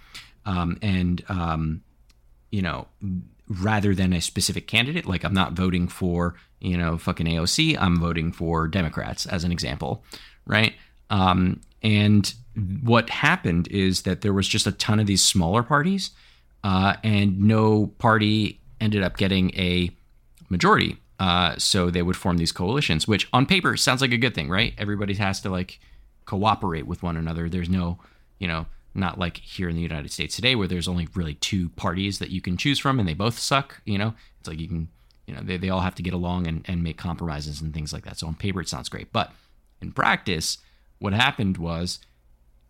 um, 0.46 0.78
and 0.82 1.24
um, 1.30 1.82
you 2.52 2.62
know, 2.62 2.88
rather 3.48 3.94
than 3.94 4.14
a 4.14 4.22
specific 4.22 4.68
candidate, 4.68 5.06
like 5.06 5.24
I'm 5.24 5.34
not 5.34 5.54
voting 5.54 5.88
for 5.88 6.36
you 6.60 6.78
know 6.78 6.98
fucking 6.98 7.26
AOC, 7.26 7.78
I'm 7.80 8.00
voting 8.00 8.32
for 8.32 8.68
Democrats 8.68 9.26
as 9.26 9.44
an 9.44 9.52
example, 9.52 10.04
right? 10.46 10.74
Um, 11.10 11.62
and 11.82 12.34
what 12.84 13.10
happened 13.10 13.68
is 13.68 14.04
that 14.04 14.22
there 14.22 14.34
was 14.34 14.48
just 14.48 14.66
a 14.66 14.72
ton 14.72 15.00
of 15.00 15.08
these 15.08 15.24
smaller 15.24 15.64
parties, 15.64 16.12
uh, 16.64 16.96
and 17.04 17.40
no 17.40 17.88
party 17.98 18.60
ended 18.80 19.04
up 19.04 19.18
getting 19.18 19.54
a 19.56 19.92
majority 20.50 20.98
uh, 21.20 21.56
so 21.58 21.90
they 21.90 22.02
would 22.02 22.18
form 22.18 22.38
these 22.38 22.52
coalitions, 22.52 23.08
which 23.08 23.28
on 23.32 23.46
paper 23.46 23.78
sounds 23.78 24.02
like 24.02 24.12
a 24.12 24.18
good 24.18 24.36
thing, 24.36 24.50
right? 24.50 24.74
Everybody 24.78 25.14
has 25.16 25.40
to 25.42 25.50
like 25.50 25.80
cooperate 26.26 26.88
with 26.88 27.04
one 27.04 27.18
another. 27.18 27.50
There's 27.50 27.70
no, 27.70 28.00
you 28.40 28.48
know, 28.48 28.66
not 28.94 29.20
like 29.20 29.38
here 29.38 29.70
in 29.70 29.76
the 29.76 29.82
United 29.82 30.12
States 30.12 30.36
today 30.36 30.56
where 30.56 30.68
there's 30.68 30.88
only 30.88 31.08
really 31.14 31.36
two 31.36 31.70
parties 31.70 32.20
that 32.20 32.30
you 32.30 32.42
can 32.42 32.58
choose 32.58 32.80
from 32.80 33.00
and 33.00 33.08
they 33.08 33.14
both 33.14 33.38
suck, 33.40 33.82
you 33.86 33.98
know? 33.98 34.14
It's 34.40 34.48
like 34.48 34.60
you 34.60 34.68
can, 34.68 34.90
you 35.28 35.34
know, 35.34 35.42
they, 35.42 35.58
they 35.58 35.70
all 35.70 35.82
have 35.82 35.96
to 35.96 36.04
get 36.04 36.14
along 36.14 36.48
and, 36.48 36.66
and 36.68 36.84
make 36.84 36.98
compromises 36.98 37.62
and 37.62 37.74
things 37.74 37.94
like 37.94 38.06
that. 38.06 38.18
So 38.18 38.28
on 38.28 38.36
paper, 38.36 38.62
it 38.62 38.70
sounds 38.70 38.90
great. 38.90 39.12
But 39.12 39.32
in 39.82 39.92
practice, 39.92 40.58
what 41.00 41.14
happened 41.14 41.58
was 41.58 42.00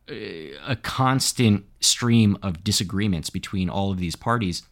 a 0.08 0.78
constant 0.84 1.66
stream 1.80 2.38
of 2.44 2.64
disagreements 2.64 3.30
between 3.30 3.70
all 3.70 3.92
of 3.92 3.98
these 3.98 4.16
parties. 4.16 4.64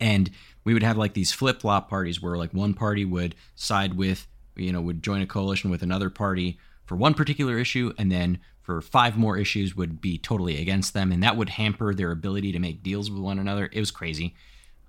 And 0.00 0.30
we 0.64 0.74
would 0.74 0.82
have 0.82 0.96
like 0.96 1.14
these 1.14 1.32
flip 1.32 1.60
flop 1.60 1.88
parties 1.88 2.22
where 2.22 2.36
like 2.36 2.52
one 2.52 2.74
party 2.74 3.04
would 3.04 3.34
side 3.54 3.94
with, 3.94 4.26
you 4.56 4.72
know, 4.72 4.80
would 4.80 5.02
join 5.02 5.20
a 5.22 5.26
coalition 5.26 5.70
with 5.70 5.82
another 5.82 6.10
party 6.10 6.58
for 6.84 6.96
one 6.96 7.14
particular 7.14 7.58
issue, 7.58 7.92
and 7.98 8.10
then 8.10 8.38
for 8.62 8.80
five 8.80 9.16
more 9.16 9.36
issues 9.38 9.76
would 9.76 10.00
be 10.00 10.18
totally 10.18 10.60
against 10.60 10.94
them, 10.94 11.12
and 11.12 11.22
that 11.22 11.36
would 11.36 11.50
hamper 11.50 11.94
their 11.94 12.10
ability 12.10 12.52
to 12.52 12.58
make 12.58 12.82
deals 12.82 13.10
with 13.10 13.20
one 13.20 13.38
another. 13.38 13.68
It 13.72 13.80
was 13.80 13.90
crazy. 13.90 14.34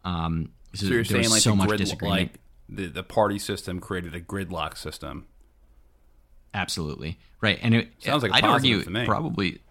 Um, 0.03 0.51
so, 0.73 0.87
so 0.87 0.93
you're 0.93 1.03
saying 1.03 1.29
like 1.29 1.41
so 1.41 1.55
much 1.55 1.67
grid, 1.67 1.79
disagreement. 1.79 2.31
Like 2.31 2.39
the 2.67 2.87
the 2.87 3.03
party 3.03 3.39
system 3.39 3.79
created 3.79 4.15
a 4.15 4.21
gridlock 4.21 4.77
system. 4.77 5.27
Absolutely 6.53 7.19
right, 7.41 7.59
and 7.61 7.75
it 7.75 7.89
sounds 7.99 8.23
like 8.23 8.33
I'd 8.33 8.43
argue 8.43 8.83
probably 9.05 9.61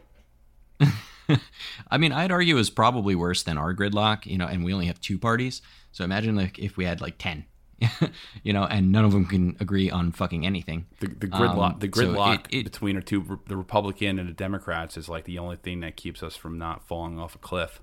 I 1.90 1.98
mean, 1.98 2.12
I'd 2.12 2.32
argue 2.32 2.56
is 2.58 2.70
probably 2.70 3.14
worse 3.14 3.42
than 3.42 3.58
our 3.58 3.74
gridlock, 3.74 4.26
you 4.26 4.38
know, 4.38 4.46
and 4.46 4.64
we 4.64 4.72
only 4.72 4.86
have 4.86 5.00
two 5.00 5.18
parties. 5.18 5.62
So 5.92 6.04
imagine 6.04 6.36
like 6.36 6.58
if 6.58 6.76
we 6.76 6.84
had 6.84 7.00
like 7.00 7.18
10, 7.18 7.44
you 8.42 8.52
know, 8.52 8.64
and 8.64 8.90
none 8.90 9.04
of 9.04 9.12
them 9.12 9.26
can 9.26 9.56
agree 9.60 9.90
on 9.90 10.12
fucking 10.12 10.44
anything. 10.44 10.86
The, 11.00 11.08
the 11.08 11.26
gridlock, 11.26 11.74
um, 11.74 11.78
the 11.78 11.88
gridlock 11.88 12.36
so 12.36 12.42
it, 12.50 12.60
it, 12.60 12.64
between 12.64 12.96
our 12.96 13.02
two, 13.02 13.40
the 13.46 13.56
Republican 13.56 14.18
and 14.18 14.28
the 14.28 14.34
Democrats 14.34 14.96
is 14.96 15.08
like 15.08 15.24
the 15.24 15.38
only 15.38 15.56
thing 15.56 15.80
that 15.80 15.96
keeps 15.96 16.22
us 16.22 16.36
from 16.36 16.58
not 16.58 16.86
falling 16.86 17.18
off 17.18 17.34
a 17.34 17.38
cliff. 17.38 17.80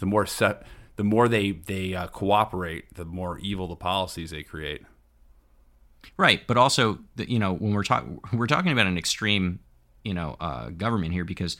The 0.00 0.06
more 0.06 0.26
set, 0.26 0.64
the 0.96 1.04
more 1.04 1.28
they, 1.28 1.52
they 1.52 1.94
uh, 1.94 2.08
cooperate, 2.08 2.94
the 2.94 3.04
more 3.04 3.38
evil 3.38 3.68
the 3.68 3.76
policies 3.76 4.30
they 4.30 4.42
create. 4.42 4.82
Right. 6.16 6.46
But 6.46 6.56
also, 6.56 6.98
the, 7.16 7.30
you 7.30 7.38
know, 7.38 7.54
when 7.54 7.72
we're 7.72 7.84
talking, 7.84 8.20
we're 8.32 8.46
talking 8.46 8.72
about 8.72 8.86
an 8.86 8.98
extreme, 8.98 9.60
you 10.04 10.14
know, 10.14 10.36
uh, 10.40 10.70
government 10.70 11.12
here 11.12 11.24
because 11.24 11.56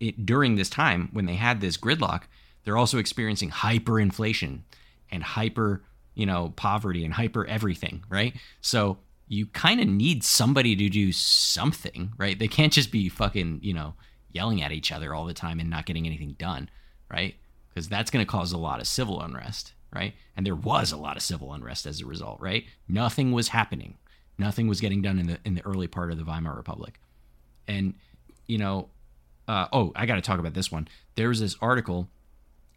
it, 0.00 0.26
during 0.26 0.56
this 0.56 0.70
time 0.70 1.08
when 1.12 1.26
they 1.26 1.34
had 1.34 1.60
this 1.60 1.76
gridlock, 1.76 2.22
they're 2.64 2.76
also 2.76 2.98
experiencing 2.98 3.50
hyperinflation 3.50 4.60
and 5.10 5.22
hyper, 5.22 5.82
you 6.14 6.26
know, 6.26 6.52
poverty 6.56 7.04
and 7.04 7.14
hyper 7.14 7.46
everything, 7.46 8.02
right? 8.08 8.34
So 8.60 8.98
you 9.28 9.46
kind 9.46 9.80
of 9.80 9.86
need 9.86 10.24
somebody 10.24 10.76
to 10.76 10.88
do 10.88 11.12
something, 11.12 12.12
right? 12.18 12.38
They 12.38 12.48
can't 12.48 12.72
just 12.72 12.90
be 12.90 13.08
fucking, 13.08 13.60
you 13.62 13.72
know, 13.72 13.94
yelling 14.32 14.62
at 14.62 14.72
each 14.72 14.92
other 14.92 15.14
all 15.14 15.24
the 15.24 15.34
time 15.34 15.60
and 15.60 15.70
not 15.70 15.86
getting 15.86 16.06
anything 16.06 16.34
done, 16.38 16.68
right? 17.10 17.34
Because 17.68 17.88
that's 17.88 18.10
going 18.10 18.24
to 18.24 18.30
cause 18.30 18.52
a 18.52 18.58
lot 18.58 18.80
of 18.80 18.86
civil 18.86 19.20
unrest, 19.20 19.72
right? 19.92 20.14
And 20.36 20.44
there 20.44 20.56
was 20.56 20.92
a 20.92 20.96
lot 20.96 21.16
of 21.16 21.22
civil 21.22 21.52
unrest 21.52 21.86
as 21.86 22.00
a 22.00 22.06
result, 22.06 22.40
right? 22.40 22.64
Nothing 22.88 23.32
was 23.32 23.48
happening. 23.48 23.96
Nothing 24.38 24.66
was 24.66 24.80
getting 24.80 25.00
done 25.00 25.18
in 25.18 25.26
the 25.28 25.38
in 25.44 25.54
the 25.54 25.64
early 25.64 25.86
part 25.86 26.10
of 26.10 26.18
the 26.18 26.24
Weimar 26.24 26.56
Republic, 26.56 26.98
and 27.68 27.94
you 28.48 28.58
know, 28.58 28.88
uh, 29.48 29.66
oh, 29.72 29.92
I 29.94 30.06
got 30.06 30.16
to 30.16 30.22
talk 30.22 30.38
about 30.38 30.54
this 30.54 30.72
one. 30.72 30.88
There 31.16 31.28
was 31.28 31.40
this 31.40 31.56
article 31.60 32.08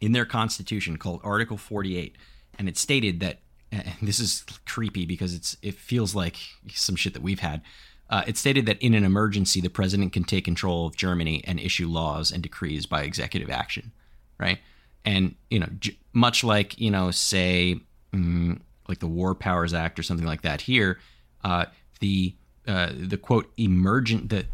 in 0.00 0.12
their 0.12 0.26
constitution 0.26 0.96
called 0.96 1.20
Article 1.24 1.56
48, 1.56 2.16
and 2.58 2.68
it 2.68 2.76
stated 2.76 3.20
that 3.20 3.40
this 4.02 4.20
is 4.20 4.44
creepy 4.66 5.06
because 5.06 5.34
it's 5.34 5.56
it 5.62 5.74
feels 5.74 6.14
like 6.14 6.36
some 6.74 6.96
shit 6.96 7.14
that 7.14 7.22
we've 7.22 7.40
had. 7.40 7.62
Uh, 8.10 8.22
it 8.26 8.38
stated 8.38 8.64
that 8.64 8.78
in 8.78 8.94
an 8.94 9.04
emergency, 9.04 9.60
the 9.60 9.68
president 9.68 10.14
can 10.14 10.24
take 10.24 10.44
control 10.44 10.86
of 10.86 10.96
Germany 10.96 11.42
and 11.44 11.60
issue 11.60 11.86
laws 11.86 12.30
and 12.30 12.42
decrees 12.42 12.86
by 12.86 13.02
executive 13.02 13.50
action, 13.50 13.92
right? 14.38 14.58
And 15.04 15.34
you 15.50 15.58
know, 15.58 15.68
j- 15.78 15.98
much 16.12 16.42
like 16.42 16.78
you 16.78 16.90
know, 16.90 17.10
say 17.10 17.80
mm, 18.12 18.60
like 18.88 19.00
the 19.00 19.06
War 19.06 19.34
Powers 19.34 19.74
Act 19.74 19.98
or 19.98 20.02
something 20.02 20.26
like 20.26 20.42
that. 20.42 20.62
Here, 20.62 20.98
uh, 21.44 21.66
the 22.00 22.34
uh, 22.66 22.92
the 22.94 23.18
quote 23.18 23.50
emergent 23.58 24.30
the 24.30 24.46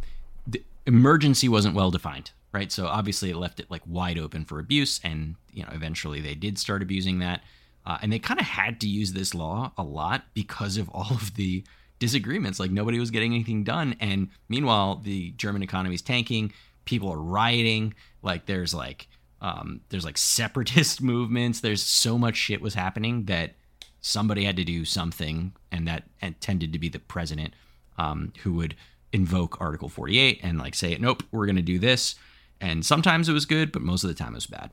emergency 0.87 1.49
wasn't 1.49 1.75
well 1.75 1.91
defined, 1.91 2.33
right? 2.53 2.71
So 2.71 2.87
obviously, 2.87 3.31
it 3.31 3.37
left 3.37 3.61
it 3.61 3.71
like 3.71 3.83
wide 3.87 4.19
open 4.19 4.45
for 4.45 4.59
abuse, 4.59 5.01
and 5.03 5.37
you 5.53 5.63
know, 5.63 5.71
eventually 5.73 6.21
they 6.21 6.35
did 6.35 6.59
start 6.59 6.83
abusing 6.83 7.19
that. 7.21 7.43
Uh, 7.87 7.99
and 8.01 8.11
they 8.11 8.19
kind 8.19 8.41
of 8.41 8.47
had 8.47 8.81
to 8.81 8.89
use 8.89 9.13
this 9.13 9.35
law 9.35 9.71
a 9.77 9.83
lot 9.83 10.25
because 10.33 10.79
of 10.79 10.89
all 10.89 11.11
of 11.11 11.35
the 11.35 11.63
disagreements. 11.99 12.59
Like 12.59 12.71
nobody 12.71 12.99
was 12.99 13.11
getting 13.11 13.35
anything 13.35 13.63
done. 13.63 13.95
And 14.01 14.29
meanwhile, 14.49 14.97
the 14.97 15.31
German 15.33 15.63
economy 15.63 15.95
is 15.95 16.03
tanking. 16.03 16.53
People 16.85 17.11
are 17.11 17.19
rioting. 17.19 17.95
Like 18.23 18.47
there's 18.47 18.75
like 18.75 19.09
um, 19.41 19.83
there's 19.91 20.05
like 20.05 20.19
separatist 20.19 21.03
movements. 21.13 21.61
There's 21.61 21.83
so 21.83 22.17
much 22.19 22.37
shit 22.37 22.61
was 22.63 22.75
happening 22.75 23.25
that 23.25 23.53
somebody 24.01 24.45
had 24.45 24.57
to 24.57 24.65
do 24.65 24.85
something, 24.85 25.53
and 25.71 25.87
that 25.89 26.05
and 26.21 26.41
tended 26.41 26.73
to 26.73 26.79
be 26.79 26.89
the 26.89 26.99
president 26.99 27.55
um, 27.99 28.33
who 28.43 28.55
would 28.55 28.75
invoke 29.15 29.61
Article 29.61 29.89
48 29.89 30.41
and 30.43 30.59
like 30.59 30.75
say, 30.75 30.93
it, 30.93 31.01
nope, 31.01 31.23
we're 31.31 31.47
going 31.47 31.57
to 31.57 31.63
do 31.63 31.79
this. 31.79 32.17
And 32.61 32.85
sometimes 32.85 33.29
it 33.29 33.33
was 33.33 33.47
good, 33.47 33.71
but 33.71 33.81
most 33.81 34.03
of 34.03 34.09
the 34.09 34.15
time 34.15 34.33
it 34.33 34.37
was 34.37 34.47
bad 34.47 34.71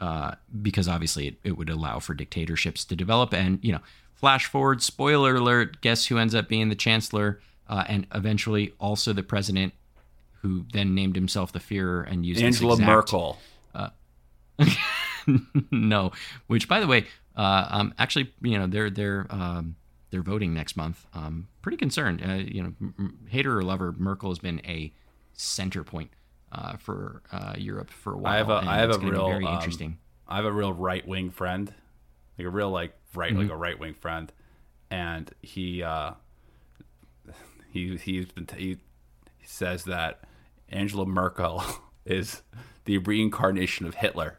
uh, 0.00 0.32
because 0.60 0.88
obviously 0.88 1.28
it, 1.28 1.36
it 1.44 1.56
would 1.56 1.70
allow 1.70 2.00
for 2.00 2.12
dictatorships 2.12 2.84
to 2.86 2.96
develop. 2.96 3.32
And, 3.32 3.60
you 3.62 3.70
know, 3.70 3.78
flash 4.14 4.46
forward, 4.46 4.82
spoiler 4.82 5.36
alert, 5.36 5.80
guess 5.80 6.06
who 6.06 6.18
ends 6.18 6.34
up 6.34 6.48
being 6.48 6.70
the 6.70 6.74
chancellor 6.74 7.40
uh, 7.68 7.84
and 7.86 8.06
eventually 8.12 8.74
also 8.80 9.12
the 9.12 9.22
president 9.22 9.72
who 10.40 10.64
then 10.72 10.92
named 10.92 11.14
himself 11.14 11.52
the 11.52 11.60
Führer 11.60 12.10
and 12.10 12.26
used 12.26 12.42
Angela 12.42 12.72
exact, 12.72 12.88
Merkel. 12.88 13.38
Uh, 13.72 13.90
no, 15.70 16.10
which 16.48 16.68
by 16.68 16.80
the 16.80 16.88
way, 16.88 17.06
uh, 17.36 17.66
um, 17.70 17.94
actually, 17.96 18.32
you 18.42 18.58
know, 18.58 18.66
they're 18.66 18.90
they're 18.90 19.26
um, 19.30 19.76
they're 20.12 20.22
voting 20.22 20.54
next 20.54 20.76
month. 20.76 21.06
Um, 21.14 21.48
pretty 21.62 21.76
concerned. 21.78 22.22
Uh, 22.24 22.34
you 22.34 22.62
know, 22.62 22.72
m- 22.80 23.18
hater 23.28 23.58
or 23.58 23.62
lover, 23.62 23.92
Merkel 23.98 24.28
has 24.30 24.38
been 24.38 24.60
a 24.64 24.92
center 25.32 25.82
point 25.82 26.10
uh, 26.52 26.76
for 26.76 27.22
uh, 27.32 27.54
Europe 27.58 27.90
for 27.90 28.12
a 28.12 28.18
while. 28.18 28.32
I 28.32 28.36
have 28.36 28.48
a 28.50 28.54
I 28.54 28.76
have 28.78 28.90
a 28.94 28.98
real 28.98 29.26
very 29.28 29.44
um, 29.46 29.54
interesting. 29.54 29.98
I 30.28 30.36
have 30.36 30.44
a 30.44 30.52
real 30.52 30.72
right 30.72 31.06
wing 31.08 31.30
friend, 31.30 31.74
like 32.38 32.46
a 32.46 32.50
real 32.50 32.70
like 32.70 32.94
right 33.14 33.32
like 33.34 33.46
Mm-hmm. 33.46 33.52
a 33.52 33.56
right 33.56 33.78
wing 33.78 33.94
friend, 33.94 34.32
and 34.90 35.30
he 35.42 35.82
uh, 35.82 36.12
he 37.72 37.96
he's 37.96 38.26
been 38.26 38.46
he, 38.56 38.78
he 39.38 39.46
says 39.46 39.84
that 39.84 40.20
Angela 40.68 41.06
Merkel 41.06 41.62
is 42.04 42.42
the 42.84 42.98
reincarnation 42.98 43.86
of 43.86 43.94
Hitler. 43.96 44.38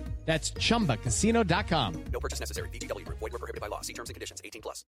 That's 0.25 0.51
chumbacasino.com. 0.51 2.05
No 2.13 2.19
purchase 2.19 2.39
necessary. 2.39 2.69
VGW 2.69 3.05
Group. 3.05 3.19
Void 3.19 3.33
were 3.33 3.39
prohibited 3.39 3.59
by 3.61 3.67
law. 3.67 3.81
See 3.81 3.93
terms 3.93 4.09
and 4.09 4.15
conditions. 4.15 4.41
18 4.45 4.61
plus. 4.61 4.85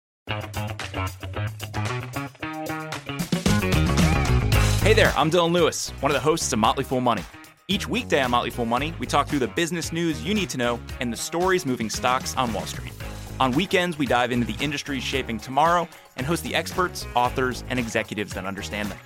Hey 4.83 4.95
there, 4.95 5.13
I'm 5.17 5.31
Dylan 5.31 5.53
Lewis, 5.53 5.91
one 6.01 6.11
of 6.11 6.15
the 6.15 6.21
hosts 6.21 6.53
of 6.53 6.59
Motley 6.59 6.85
Fool 6.85 7.01
Money. 7.01 7.23
Each 7.69 7.87
weekday 7.87 8.23
on 8.23 8.33
Motley 8.33 8.51
Fool 8.51 8.65
Money, 8.65 8.93
we 8.99 9.07
talk 9.07 9.29
through 9.29 9.39
the 9.39 9.47
business 9.47 9.93
news 9.93 10.25
you 10.25 10.35
need 10.35 10.51
to 10.51 10.59
know 10.59 10.81
and 10.99 11.13
the 11.13 11.17
stories 11.17 11.65
moving 11.65 11.89
stocks 11.89 12.37
on 12.37 12.53
Wall 12.53 12.67
Street. 12.67 12.93
On 13.39 13.53
weekends, 13.53 13.99
we 13.99 14.07
dive 14.07 14.33
into 14.33 14.47
the 14.47 14.57
industries 14.63 15.05
shaping 15.05 15.39
tomorrow 15.39 15.89
and 16.17 16.27
host 16.27 16.43
the 16.43 16.55
experts, 16.55 17.07
authors, 17.15 17.63
and 17.69 17.79
executives 17.79 18.35
that 18.35 18.45
understand 18.45 18.91
them. 18.91 18.99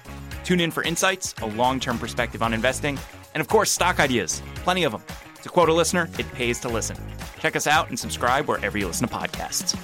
Tune 0.44 0.60
in 0.60 0.70
for 0.70 0.82
insights, 0.82 1.34
a 1.42 1.46
long 1.46 1.78
term 1.78 1.98
perspective 1.98 2.42
on 2.42 2.54
investing, 2.54 2.98
and 3.34 3.40
of 3.40 3.48
course, 3.48 3.70
stock 3.70 4.00
ideas. 4.00 4.42
Plenty 4.56 4.84
of 4.84 4.92
them. 4.92 5.02
To 5.44 5.50
quote 5.50 5.68
a 5.68 5.74
listener, 5.74 6.08
it 6.18 6.26
pays 6.32 6.58
to 6.60 6.68
listen. 6.70 6.96
Check 7.38 7.54
us 7.54 7.66
out 7.66 7.90
and 7.90 7.98
subscribe 7.98 8.48
wherever 8.48 8.78
you 8.78 8.86
listen 8.86 9.06
to 9.06 9.14
podcasts. 9.14 9.74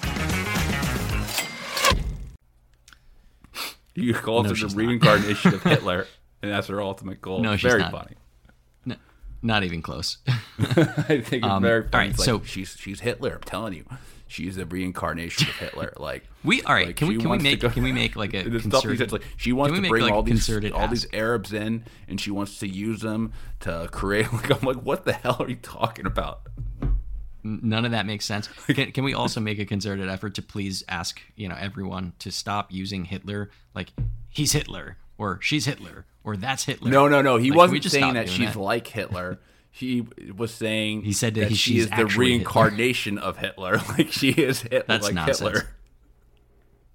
You 3.95 4.15
call 4.15 4.43
No, 4.45 4.53
it 4.53 4.57
she's 4.57 4.75
the 4.75 4.83
not. 4.83 4.89
reincarnation 4.89 5.53
of 5.53 5.63
Hitler, 5.65 6.07
and 6.41 6.51
that's 6.51 6.69
her 6.69 6.81
ultimate 6.81 7.21
goal. 7.21 7.41
No, 7.41 7.57
she's 7.57 7.71
very 7.71 7.83
not. 7.83 7.93
funny. 7.93 8.17
No, 8.87 8.97
not 9.43 9.63
even 9.65 9.83
close. 9.83 10.17
I 10.27 11.21
think 11.21 11.45
it's 11.45 11.45
Um, 11.45 11.63
very 11.63 11.83
all 11.85 11.91
funny. 11.91 12.05
right, 12.05 12.11
It's 12.11 12.21
like, 12.21 12.25
so- 12.25 12.43
she's 12.43 12.77
she's 12.79 13.01
Hitler. 13.01 13.35
I'm 13.35 13.43
telling 13.43 13.75
you, 13.75 13.85
she's 14.31 14.57
the 14.57 14.65
reincarnation 14.67 15.49
of 15.49 15.55
Hitler. 15.57 15.93
Like 15.99 16.25
We 16.45 16.63
all 16.63 16.75
right? 16.75 16.87
like, 16.89 16.97
can 16.97 17.09
we 17.09 17.17
can 17.19 17.29
we 17.31 17.39
make 17.39 17.61
go- 17.61 17.69
can 17.71 17.83
we 17.83 17.93
make 17.93 18.17
like 18.17 18.33
a 18.35 18.43
the 18.49 18.61
stuff 18.61 18.83
he 18.83 18.89
concerted? 18.89 18.99
says, 18.99 19.13
like 19.13 19.23
she 19.37 19.53
wants 19.53 19.79
to 19.79 19.89
bring 19.89 20.03
like, 20.05 20.13
all 20.13 20.23
these 20.23 20.49
all 20.73 20.89
these? 20.89 21.07
Arabs 21.13 21.53
in, 21.53 21.85
and 22.09 22.21
she 22.21 22.31
wants 22.31 22.59
to 22.61 22.67
use 22.69 23.01
them 23.01 23.33
to 23.61 23.89
create. 23.93 24.33
Like 24.33 24.51
I'm 24.51 24.67
like, 24.67 24.83
what 24.83 25.05
the 25.05 25.13
hell 25.13 25.37
are 25.41 25.49
you 25.49 25.57
talking 25.57 26.07
about? 26.07 26.43
None 27.43 27.87
of 27.87 27.93
that 27.93 28.05
makes 28.05 28.27
sense. 28.27 28.49
Can, 28.67 28.93
can 28.93 29.03
we 29.03 29.15
also 29.15 29.41
make 29.41 29.59
a 29.59 29.65
concerted 29.65 30.09
effort 30.11 30.35
to 30.35 30.43
please 30.43 30.85
ask 30.89 31.21
you 31.37 31.49
know 31.49 31.57
everyone 31.59 32.13
to 32.19 32.31
stop 32.31 32.71
using 32.71 33.07
Hitler 33.07 33.51
like 33.75 33.93
he's 34.29 34.53
Hitler 34.53 34.99
or 35.17 35.39
she's 35.41 35.65
Hitler 35.65 36.05
or 36.23 36.37
that's 36.37 36.65
Hitler? 36.65 36.91
No, 36.91 37.09
no, 37.09 37.23
no. 37.23 37.39
He 37.39 37.51
Like, 37.51 37.57
wasn't 37.71 37.85
saying 37.85 38.15
that 38.15 38.29
she's 38.29 38.57
like 38.57 38.87
Hitler. 38.87 39.41
He 39.71 40.05
was 40.37 40.53
saying 40.53 41.03
He 41.03 41.13
said 41.13 41.35
that 41.37 41.49
he- 41.51 41.55
she 41.55 41.79
is 41.79 41.87
the 41.87 41.93
actually 41.95 42.07
Hitler. 42.09 42.27
reincarnation 42.39 43.19
of 43.19 43.39
Hitler. 43.39 43.79
Like 43.89 44.11
she 44.13 44.31
is 44.31 44.63
Hitler. 44.63 44.83
That's 44.87 45.05
like 45.07 45.15
nonsense. 45.15 45.39
Hitler. 45.39 45.69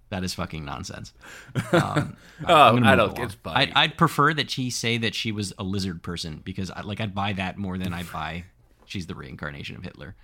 That 0.10 0.24
is 0.24 0.34
fucking 0.36 0.64
nonsense. 0.66 1.14
Um, 1.72 2.16
Oh, 2.48 2.78
I 2.84 2.96
don't. 2.96 3.18
It's 3.20 3.34
funny. 3.36 3.56
I'd, 3.58 3.74
I'd 3.76 3.98
prefer 3.98 4.34
that 4.34 4.50
she 4.50 4.70
say 4.70 4.98
that 4.98 5.16
she 5.16 5.32
was 5.32 5.54
a 5.58 5.64
lizard 5.64 6.04
person 6.04 6.42
because 6.44 6.70
I, 6.70 6.82
like 6.82 7.00
I'd 7.00 7.16
buy 7.16 7.32
that 7.34 7.58
more 7.58 7.78
than 7.78 7.94
I'd 7.94 8.12
buy 8.12 8.44
she's 8.86 9.08
the 9.08 9.16
reincarnation 9.16 9.78
of 9.78 9.84
Hitler. 9.84 10.16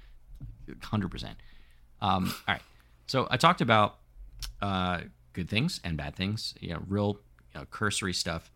Hundred 0.84 1.10
percent. 1.10 1.38
Um, 2.02 2.34
all 2.48 2.54
right. 2.56 2.62
So 3.08 3.28
I 3.32 3.38
talked 3.38 3.62
about 3.62 3.96
uh, 4.62 5.02
good 5.34 5.50
things 5.50 5.80
and 5.86 5.96
bad 5.98 6.16
things. 6.18 6.54
You 6.60 6.74
know, 6.74 6.84
real 6.88 7.18
you 7.54 7.62
know, 7.62 7.66
cursory 7.72 8.14
stuff. 8.14 8.52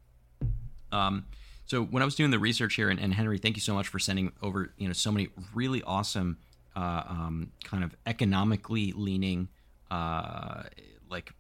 Um, 0.92 1.26
so 1.66 1.84
when 1.84 2.02
I 2.02 2.06
was 2.06 2.16
doing 2.16 2.32
the 2.32 2.40
research 2.40 2.76
here, 2.76 2.90
and, 2.90 3.00
and 3.00 3.14
Henry, 3.14 3.38
thank 3.38 3.56
you 3.56 3.62
so 3.62 3.74
much 3.74 3.88
for 3.88 4.00
sending 4.00 4.32
over 4.42 4.74
you 4.78 4.88
know 4.88 4.94
so 4.94 5.12
many 5.12 5.30
really 5.54 5.82
awesome 5.84 6.38
uh, 6.76 7.04
um, 7.08 7.52
kind 7.64 7.84
of 7.84 7.96
economically 8.06 8.92
leaning 8.96 9.48
uh, 9.92 10.64
like 11.10 11.32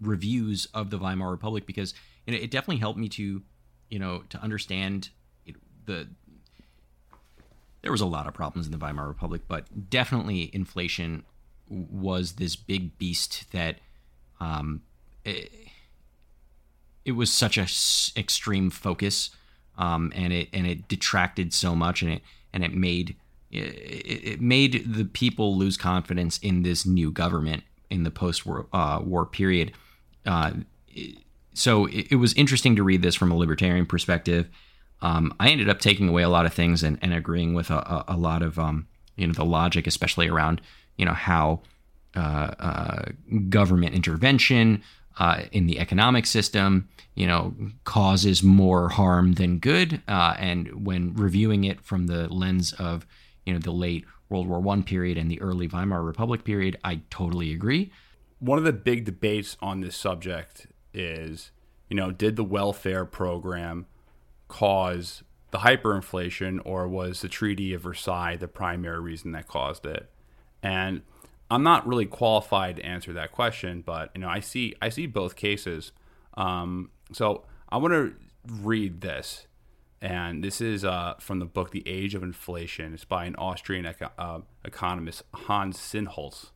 reviews 0.00 0.66
of 0.72 0.90
the 0.90 0.98
Weimar 0.98 1.30
Republic 1.30 1.66
because 1.66 1.94
you 2.26 2.34
know, 2.34 2.38
it 2.38 2.50
definitely 2.50 2.78
helped 2.78 2.98
me 2.98 3.08
to 3.10 3.42
you 3.88 3.98
know 3.98 4.22
to 4.28 4.38
understand 4.38 5.10
know, 5.46 5.58
the 5.86 6.08
there 7.82 7.92
was 7.92 8.00
a 8.00 8.06
lot 8.06 8.26
of 8.26 8.34
problems 8.34 8.66
in 8.66 8.72
the 8.72 8.78
Weimar 8.78 9.08
Republic, 9.08 9.42
but 9.48 9.90
definitely 9.90 10.50
inflation 10.52 11.24
was 11.68 12.32
this 12.32 12.56
big 12.56 12.98
beast 12.98 13.50
that 13.52 13.76
um, 14.40 14.82
it, 15.24 15.50
it 17.04 17.12
was 17.12 17.32
such 17.32 17.56
a 17.56 17.62
s- 17.62 18.12
extreme 18.16 18.70
focus, 18.70 19.30
um, 19.80 20.12
and 20.14 20.32
it 20.32 20.48
and 20.52 20.66
it 20.66 20.86
detracted 20.86 21.52
so 21.52 21.74
much, 21.74 22.02
and 22.02 22.12
it 22.12 22.22
and 22.52 22.62
it 22.62 22.74
made 22.74 23.16
it, 23.50 24.40
made 24.40 24.84
the 24.94 25.06
people 25.06 25.56
lose 25.56 25.76
confidence 25.76 26.38
in 26.38 26.62
this 26.62 26.86
new 26.86 27.10
government 27.10 27.64
in 27.88 28.04
the 28.04 28.10
post-war 28.10 28.66
uh, 28.72 29.00
war 29.02 29.26
period. 29.26 29.72
Uh, 30.26 30.52
so 31.54 31.86
it, 31.86 32.12
it 32.12 32.16
was 32.16 32.34
interesting 32.34 32.76
to 32.76 32.82
read 32.82 33.02
this 33.02 33.14
from 33.14 33.32
a 33.32 33.36
libertarian 33.36 33.86
perspective. 33.86 34.48
Um, 35.02 35.34
I 35.40 35.48
ended 35.48 35.70
up 35.70 35.80
taking 35.80 36.08
away 36.08 36.22
a 36.22 36.28
lot 36.28 36.44
of 36.44 36.52
things 36.52 36.82
and, 36.82 36.98
and 37.00 37.14
agreeing 37.14 37.54
with 37.54 37.70
a, 37.70 37.78
a, 37.78 38.04
a 38.08 38.16
lot 38.16 38.42
of 38.42 38.58
um, 38.58 38.86
you 39.16 39.26
know 39.26 39.32
the 39.32 39.46
logic, 39.46 39.86
especially 39.86 40.28
around 40.28 40.60
you 40.98 41.06
know 41.06 41.14
how 41.14 41.60
uh, 42.14 42.52
uh, 42.58 43.02
government 43.48 43.94
intervention 43.94 44.82
uh, 45.18 45.42
in 45.52 45.66
the 45.66 45.78
economic 45.78 46.26
system, 46.26 46.88
you 47.14 47.26
know, 47.26 47.54
causes 47.84 48.42
more 48.42 48.88
harm 48.88 49.34
than 49.34 49.58
good. 49.58 50.00
Uh, 50.08 50.34
and 50.38 50.86
when 50.86 51.14
reviewing 51.14 51.64
it 51.64 51.80
from 51.82 52.06
the 52.06 52.32
lens 52.32 52.72
of, 52.74 53.06
you 53.44 53.52
know, 53.52 53.58
the 53.58 53.72
late 53.72 54.04
World 54.28 54.46
War 54.46 54.60
One 54.60 54.82
period 54.82 55.18
and 55.18 55.30
the 55.30 55.40
early 55.40 55.66
Weimar 55.66 56.02
Republic 56.02 56.44
period, 56.44 56.78
I 56.84 57.00
totally 57.10 57.52
agree. 57.52 57.92
One 58.38 58.58
of 58.58 58.64
the 58.64 58.72
big 58.72 59.04
debates 59.04 59.56
on 59.60 59.80
this 59.80 59.96
subject 59.96 60.68
is, 60.94 61.50
you 61.88 61.96
know, 61.96 62.10
did 62.10 62.36
the 62.36 62.44
welfare 62.44 63.04
program 63.04 63.86
cause 64.48 65.22
the 65.50 65.58
hyperinflation, 65.58 66.60
or 66.64 66.86
was 66.86 67.20
the 67.20 67.28
Treaty 67.28 67.74
of 67.74 67.82
Versailles 67.82 68.36
the 68.36 68.48
primary 68.48 69.00
reason 69.00 69.32
that 69.32 69.48
caused 69.48 69.84
it? 69.84 70.08
And 70.62 71.02
I'm 71.50 71.62
not 71.62 71.86
really 71.86 72.06
qualified 72.06 72.76
to 72.76 72.86
answer 72.86 73.12
that 73.14 73.32
question, 73.32 73.82
but 73.84 74.10
you 74.14 74.20
know, 74.20 74.28
I 74.28 74.40
see 74.40 74.74
I 74.80 74.88
see 74.88 75.06
both 75.06 75.34
cases. 75.36 75.92
Um, 76.34 76.90
so 77.12 77.44
I 77.68 77.76
want 77.78 77.92
to 77.92 78.14
read 78.46 79.00
this, 79.00 79.46
and 80.00 80.44
this 80.44 80.60
is 80.60 80.84
uh, 80.84 81.14
from 81.18 81.40
the 81.40 81.44
book 81.44 81.72
"The 81.72 81.86
Age 81.88 82.14
of 82.14 82.22
Inflation." 82.22 82.94
It's 82.94 83.04
by 83.04 83.24
an 83.24 83.34
Austrian 83.36 83.84
eco- 83.84 84.12
uh, 84.16 84.40
economist 84.64 85.22
Hans 85.34 85.76
Sennholz. 85.76 86.50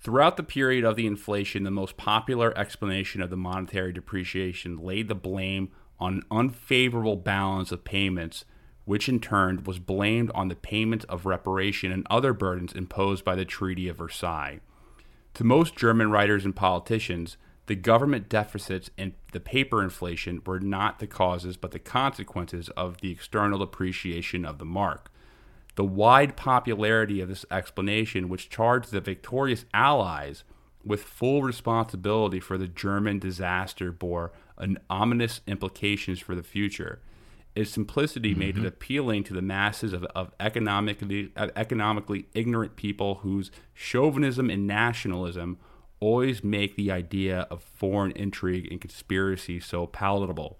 Throughout 0.00 0.36
the 0.36 0.42
period 0.42 0.84
of 0.84 0.96
the 0.96 1.06
inflation, 1.06 1.62
the 1.62 1.70
most 1.70 1.96
popular 1.96 2.56
explanation 2.58 3.22
of 3.22 3.30
the 3.30 3.38
monetary 3.38 3.90
depreciation 3.90 4.76
laid 4.76 5.08
the 5.08 5.14
blame 5.14 5.70
on 5.98 6.14
an 6.14 6.22
unfavorable 6.30 7.16
balance 7.16 7.72
of 7.72 7.84
payments 7.84 8.44
which 8.84 9.08
in 9.08 9.20
turn 9.20 9.64
was 9.64 9.78
blamed 9.78 10.30
on 10.34 10.48
the 10.48 10.56
payment 10.56 11.04
of 11.08 11.26
reparation 11.26 11.90
and 11.90 12.06
other 12.10 12.32
burdens 12.32 12.72
imposed 12.72 13.24
by 13.24 13.34
the 13.34 13.44
Treaty 13.44 13.88
of 13.88 13.96
Versailles. 13.96 14.60
To 15.34 15.44
most 15.44 15.74
German 15.74 16.10
writers 16.10 16.44
and 16.44 16.54
politicians, 16.54 17.36
the 17.66 17.74
government 17.74 18.28
deficits 18.28 18.90
and 18.98 19.14
the 19.32 19.40
paper 19.40 19.82
inflation 19.82 20.42
were 20.44 20.60
not 20.60 20.98
the 20.98 21.06
causes 21.06 21.56
but 21.56 21.70
the 21.70 21.78
consequences 21.78 22.68
of 22.70 23.00
the 23.00 23.10
external 23.10 23.58
depreciation 23.58 24.44
of 24.44 24.58
the 24.58 24.64
mark. 24.64 25.10
The 25.76 25.84
wide 25.84 26.36
popularity 26.36 27.20
of 27.20 27.28
this 27.28 27.44
explanation, 27.50 28.28
which 28.28 28.50
charged 28.50 28.92
the 28.92 29.00
victorious 29.00 29.64
Allies 29.74 30.44
with 30.84 31.02
full 31.02 31.42
responsibility 31.42 32.38
for 32.38 32.58
the 32.58 32.68
German 32.68 33.18
disaster, 33.18 33.90
bore 33.90 34.32
an 34.58 34.78
ominous 34.88 35.40
implications 35.46 36.20
for 36.20 36.34
the 36.34 36.42
future. 36.42 37.00
Its 37.54 37.70
simplicity 37.70 38.30
mm-hmm. 38.30 38.40
made 38.40 38.58
it 38.58 38.66
appealing 38.66 39.24
to 39.24 39.34
the 39.34 39.42
masses 39.42 39.92
of, 39.92 40.04
of 40.16 40.32
economically, 40.40 41.30
economically 41.36 42.26
ignorant 42.34 42.76
people 42.76 43.16
whose 43.16 43.50
chauvinism 43.72 44.50
and 44.50 44.66
nationalism 44.66 45.58
always 46.00 46.42
make 46.42 46.76
the 46.76 46.90
idea 46.90 47.46
of 47.50 47.62
foreign 47.62 48.10
intrigue 48.12 48.70
and 48.70 48.80
conspiracy 48.80 49.60
so 49.60 49.86
palatable. 49.86 50.58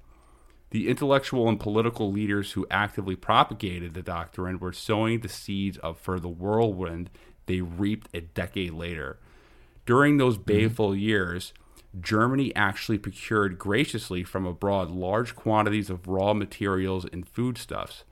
The 0.71 0.89
intellectual 0.89 1.49
and 1.49 1.61
political 1.61 2.11
leaders 2.11 2.53
who 2.53 2.67
actively 2.71 3.15
propagated 3.15 3.95
the 3.95 4.03
doctrine 4.03 4.59
were 4.59 4.73
sowing 4.73 5.21
the 5.21 5.29
seeds 5.29 5.79
of 5.79 5.99
for 5.99 6.19
the 6.19 6.29
whirlwind 6.29 7.11
they 7.47 7.61
reaped 7.61 8.09
a 8.15 8.21
decade 8.21 8.73
later. 8.73 9.19
During 9.87 10.17
those 10.17 10.35
mm-hmm. 10.35 10.45
baleful 10.45 10.91
mm-hmm. 10.91 11.01
years, 11.01 11.53
Germany 12.01 12.55
actually 12.57 12.99
procured 12.99 13.59
graciously 13.59 14.25
from 14.25 14.47
abroad 14.47 14.91
large 14.91 15.37
quantities 15.37 15.91
of 15.91 16.09
raw 16.09 16.35
materials 16.35 17.07
and 17.13 17.29
foodstuffs. 17.29 18.05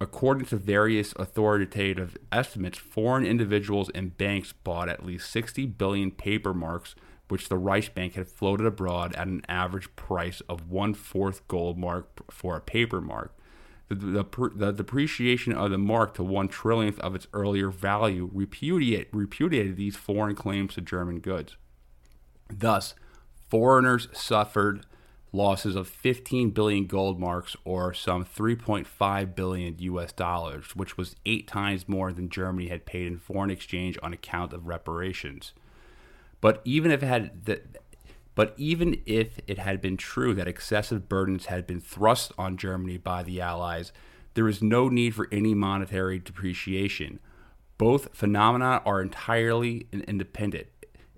According 0.00 0.46
to 0.46 0.56
various 0.56 1.12
authoritative 1.16 2.16
estimates, 2.32 2.78
foreign 2.78 3.26
individuals 3.26 3.90
and 3.94 4.16
banks 4.16 4.52
bought 4.52 4.88
at 4.88 5.04
least 5.04 5.30
60 5.30 5.66
billion 5.66 6.10
paper 6.10 6.54
marks, 6.54 6.94
which 7.28 7.48
the 7.48 7.58
Reichsbank 7.58 8.14
had 8.14 8.28
floated 8.28 8.66
abroad 8.66 9.14
at 9.14 9.26
an 9.26 9.42
average 9.48 9.94
price 9.96 10.40
of 10.48 10.70
one 10.70 10.94
fourth 10.94 11.46
gold 11.48 11.78
mark 11.78 12.32
for 12.32 12.56
a 12.56 12.60
paper 12.60 13.00
mark. 13.00 13.36
The, 13.88 13.94
the, 13.94 14.50
the, 14.54 14.72
depreciation 14.72 15.52
of 15.52 15.70
the 15.70 15.78
mark 15.78 16.14
to 16.14 16.22
one 16.22 16.48
trillionth 16.48 16.98
of 17.00 17.14
its 17.14 17.26
earlier 17.34 17.70
value 17.70 18.30
repudiate, 18.32 19.08
repudiated 19.12 19.76
these 19.76 19.96
foreign 19.96 20.36
claims 20.36 20.74
to 20.74 20.80
German 20.80 21.18
goods. 21.18 21.56
Thus, 22.48 22.94
Foreigners 23.50 24.06
suffered 24.12 24.86
losses 25.32 25.76
of 25.76 25.88
15 25.88 26.50
billion 26.50 26.86
gold 26.86 27.18
marks 27.18 27.56
or 27.64 27.92
some 27.92 28.24
3.5 28.24 29.34
billion 29.34 29.76
US 29.78 30.12
dollars, 30.12 30.76
which 30.76 30.96
was 30.96 31.16
eight 31.26 31.46
times 31.46 31.88
more 31.88 32.12
than 32.12 32.28
Germany 32.28 32.68
had 32.68 32.86
paid 32.86 33.06
in 33.06 33.18
foreign 33.18 33.50
exchange 33.50 33.98
on 34.02 34.12
account 34.12 34.52
of 34.52 34.66
reparations. 34.66 35.52
But 36.40 36.62
even 36.64 36.90
if 36.90 37.02
it 37.02 37.06
had 37.06 37.44
the, 37.44 37.60
but 38.34 38.54
even 38.56 39.00
if 39.04 39.40
it 39.46 39.58
had 39.58 39.80
been 39.80 39.96
true 39.96 40.32
that 40.34 40.48
excessive 40.48 41.08
burdens 41.08 41.46
had 41.46 41.66
been 41.66 41.80
thrust 41.80 42.32
on 42.38 42.56
Germany 42.56 42.98
by 42.98 43.22
the 43.22 43.40
Allies, 43.40 43.92
there 44.34 44.48
is 44.48 44.62
no 44.62 44.88
need 44.88 45.14
for 45.14 45.28
any 45.32 45.54
monetary 45.54 46.18
depreciation. 46.18 47.18
Both 47.78 48.14
phenomena 48.14 48.80
are 48.84 49.02
entirely 49.02 49.88
independent. 49.92 50.68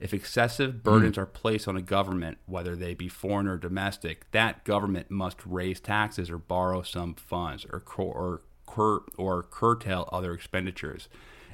If 0.02 0.12
excessive 0.12 0.82
burdens 0.82 1.16
mm. 1.16 1.22
are 1.22 1.26
placed 1.26 1.68
on 1.68 1.76
a 1.76 1.80
government, 1.80 2.38
whether 2.46 2.74
they 2.74 2.92
be 2.92 3.06
foreign 3.08 3.46
or 3.46 3.56
domestic, 3.56 4.28
that 4.32 4.64
government 4.64 5.12
must 5.12 5.36
raise 5.46 5.78
taxes 5.78 6.28
or 6.28 6.38
borrow 6.38 6.82
some 6.82 7.14
funds 7.14 7.64
or 7.66 7.84
or 7.96 8.42
cur- 8.66 9.04
or 9.16 9.44
curtail 9.44 10.08
other 10.10 10.32
expenditures. 10.32 11.08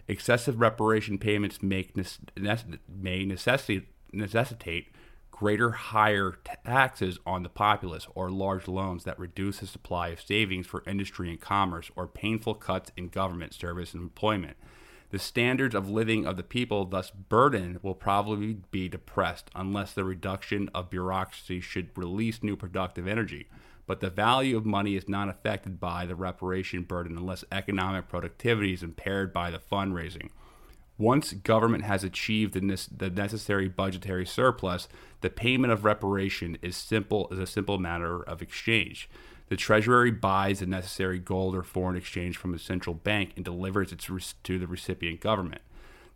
Excessive 0.09 0.63
reparation 0.63 1.19
payments 1.19 1.63
make 1.63 1.93
nece- 1.95 2.79
may 2.89 3.27
necessitate 3.27 4.87
greater 5.31 5.73
higher 5.73 6.39
taxes 6.65 7.19
on 7.27 7.43
the 7.43 7.51
populace 7.51 8.07
or 8.15 8.31
large 8.31 8.67
loans 8.67 9.05
that 9.05 9.19
reduce 9.19 9.59
the 9.59 9.67
supply 9.67 10.09
of 10.09 10.23
savings 10.23 10.67
for 10.67 10.83
industry 10.87 11.29
and 11.29 11.39
commerce 11.39 11.91
or 11.95 12.07
painful 12.07 12.55
cuts 12.55 12.93
in 12.97 13.09
government 13.09 13.53
service 13.53 13.93
and 13.93 14.03
employment. 14.03 14.57
The 15.11 15.19
standards 15.19 15.75
of 15.75 15.89
living 15.89 16.27
of 16.27 16.37
the 16.37 16.43
people, 16.43 16.85
thus 16.85 17.11
burdened, 17.11 17.83
will 17.83 17.95
probably 17.95 18.59
be 18.71 18.89
depressed 18.89 19.51
unless 19.55 19.93
the 19.93 20.05
reduction 20.05 20.69
of 20.75 20.91
bureaucracy 20.91 21.61
should 21.61 21.97
release 21.97 22.43
new 22.43 22.57
productive 22.57 23.07
energy. 23.07 23.49
But 23.87 24.01
the 24.01 24.11
value 24.11 24.55
of 24.57 24.67
money 24.67 24.97
is 24.97 25.09
not 25.09 25.31
affected 25.31 25.81
by 25.81 26.05
the 26.05 26.15
reparation 26.15 26.83
burden 26.83 27.17
unless 27.17 27.43
economic 27.51 28.09
productivity 28.09 28.75
is 28.75 28.83
impaired 28.83 29.33
by 29.33 29.51
the 29.51 29.59
fundraising. 29.59 30.29
Once 30.99 31.33
government 31.33 31.85
has 31.85 32.05
achieved 32.05 32.53
the, 32.53 33.11
necessary 33.11 33.69
budgetary 33.69 34.27
surplus, 34.27 34.89
the 35.23 35.31
payment 35.31 35.73
of 35.73 35.85
reparation 35.85 36.59
is 36.61 36.77
simple 36.77 37.29
is 37.31 37.39
a 37.39 37.47
simple 37.47 37.79
matter 37.79 38.23
of 38.23 38.43
exchange. 38.43 39.09
The 39.49 39.57
Treasury 39.57 40.11
buys 40.11 40.61
the 40.61 40.67
necessary 40.67 41.19
gold 41.19 41.55
or 41.55 41.63
foreign 41.63 41.97
exchange 41.97 42.37
from 42.37 42.53
a 42.53 42.59
central 42.59 42.95
bank 42.95 43.33
and 43.37 43.45
delivers 43.45 43.93
it 43.93 44.07
to 44.43 44.59
the 44.59 44.67
recipient 44.67 45.21
government. 45.21 45.63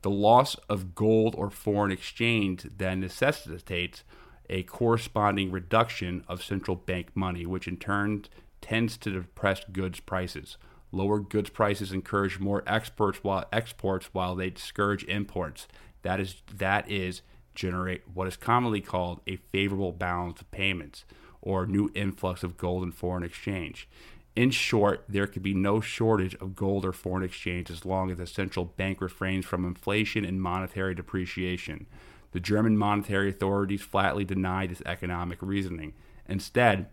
The 0.03 0.11
loss 0.11 0.57
of 0.69 0.95
gold 0.95 1.35
or 1.39 1.49
foreign 1.49 1.93
exchange 1.93 2.67
then 2.77 3.01
necessitates 3.01 4.05
a 4.51 4.65
corresponding 4.65 5.51
reduction 5.51 6.25
of 6.29 6.43
central 6.43 6.77
bank 6.77 7.09
money, 7.15 7.47
which 7.47 7.67
in 7.67 7.79
turn 7.79 8.27
tends 8.61 8.99
to 8.99 9.11
depress 9.11 9.65
goods 9.73 10.01
prices. 10.01 10.59
Lower 10.91 11.21
goods 11.21 11.49
prices 11.49 11.93
encourage 11.93 12.39
more 12.39 12.63
exports 12.67 13.25
while 13.25 13.47
exports 13.51 14.11
while 14.13 14.35
they 14.35 14.51
discourage 14.51 15.05
imports. 15.05 15.69
That 16.03 16.21
is 16.21 16.43
that 16.55 16.91
is 16.91 17.23
generate 17.55 18.03
what 18.13 18.29
is 18.29 18.37
commonly 18.37 18.83
called 18.83 19.21
a 19.27 19.37
favorable 19.37 19.93
balance 19.93 20.41
of 20.41 20.51
payments 20.51 21.05
or 21.43 21.67
new 21.67 21.91
influx 21.95 22.43
of 22.43 22.57
gold 22.57 22.83
and 22.83 22.95
foreign 22.95 23.25
exchange. 23.25 23.89
In 24.35 24.51
short, 24.51 25.05
there 25.09 25.27
could 25.27 25.43
be 25.43 25.53
no 25.53 25.81
shortage 25.81 26.35
of 26.37 26.57
gold 26.57 26.87
or 26.87 26.93
foreign 26.93 27.25
exchange 27.25 27.71
as 27.71 27.85
long 27.85 28.11
as 28.11 28.17
the 28.17 28.27
central 28.27 28.65
bank 28.65 29.01
refrains 29.03 29.45
from 29.45 29.67
inflation 29.67 30.25
and 30.25 30.41
monetary 30.41 30.95
depreciation. 30.95 31.87
The 32.31 32.41
German 32.41 32.79
monetary 32.79 33.29
authorities 33.29 33.83
flatly 33.83 34.25
denied 34.25 34.71
this 34.71 34.83
economic 34.87 35.39
reasoning. 35.43 35.93
Instead, 36.27 36.89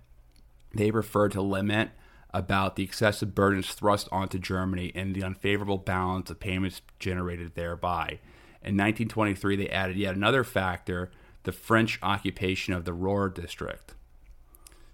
they 0.74 0.92
preferred 0.92 1.32
to 1.32 1.42
lament 1.42 1.92
about 2.32 2.76
the 2.76 2.84
excessive 2.84 3.34
burdens 3.34 3.74
thrust 3.74 4.10
onto 4.12 4.38
Germany 4.38 4.92
and 4.94 5.16
the 5.16 5.24
unfavorable 5.24 5.78
balance 5.78 6.30
of 6.30 6.40
payments 6.40 6.82
generated 7.00 7.56
thereby. 7.56 8.20
In 8.62 8.76
1923, 8.76 9.56
they 9.56 9.70
added 9.70 9.96
yet 9.96 10.16
another 10.16 10.44
factor 10.44 11.10
the 11.44 11.52
French 11.54 11.98
occupation 12.04 12.74
of 12.74 12.84
the 12.84 12.94
Ruhr 12.94 13.30
district. 13.30 13.96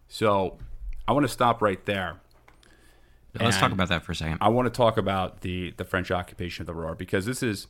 So 0.07 0.57
I 1.07 1.11
want 1.13 1.25
to 1.25 1.31
stop 1.31 1.61
right 1.61 1.83
there. 1.85 2.17
Let's 3.39 3.57
talk 3.57 3.73
about 3.73 3.89
that 3.89 4.03
for 4.03 4.13
a 4.13 4.15
second. 4.15 4.37
I 4.39 4.47
want 4.47 4.65
to 4.65 4.75
talk 4.75 4.97
about 4.97 5.41
the, 5.41 5.73
the 5.75 5.83
French 5.83 6.09
occupation 6.09 6.63
of 6.63 6.67
the 6.67 6.73
Ruhr 6.73 6.95
because 6.95 7.25
this 7.25 7.43
is 7.43 7.67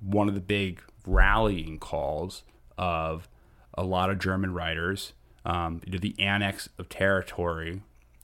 one 0.00 0.26
of 0.28 0.34
the 0.34 0.40
big 0.40 0.80
rallying 1.06 1.78
calls 1.78 2.44
of 2.78 3.28
a 3.74 3.84
lot 3.84 4.10
of 4.10 4.18
German 4.18 4.54
writers. 4.54 5.12
Um, 5.44 5.80
you 5.84 5.92
know, 5.92 5.98
the 5.98 6.14
annex 6.18 6.68
of 6.78 6.88
territory, 6.88 7.82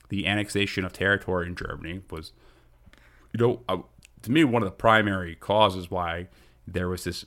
the 0.09 0.27
annexation 0.27 0.85
of 0.85 0.93
territory 0.93 1.47
in 1.47 1.57
Germany 1.57 2.03
was, 2.11 2.33
you 3.33 3.47
know, 3.47 3.61
uh, 3.69 3.79
to 4.23 4.31
me, 4.31 4.45
one 4.45 4.63
of 4.63 4.67
the 4.67 4.75
primary 4.75 5.35
causes 5.35 5.91
why 5.91 6.29
there 6.67 6.89
was 6.89 7.05
this 7.05 7.27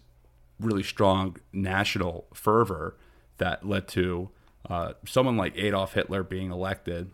really 0.60 0.84
strong 0.84 1.38
national 1.54 2.26
fervor 2.34 2.98
that 3.38 3.68
led 3.68 3.88
to 3.90 4.30
uh, 4.70 4.94
someone 5.06 5.38
like 5.38 5.58
Adolf 5.58 5.94
Hitler 5.94 6.24
being 6.24 6.52
elected. 6.52 7.12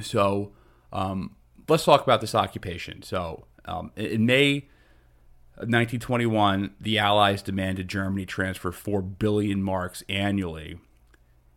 So 0.00 0.52
um, 0.92 1.36
let's 1.68 1.84
talk 1.84 2.02
about 2.02 2.20
this 2.20 2.34
occupation. 2.34 3.02
So 3.02 3.46
um, 3.64 3.92
in 3.96 4.26
May 4.26 4.68
1921, 5.56 6.74
the 6.80 6.98
Allies 6.98 7.42
demanded 7.42 7.88
Germany 7.88 8.24
transfer 8.24 8.70
4 8.70 9.02
billion 9.02 9.62
marks 9.62 10.04
annually, 10.08 10.78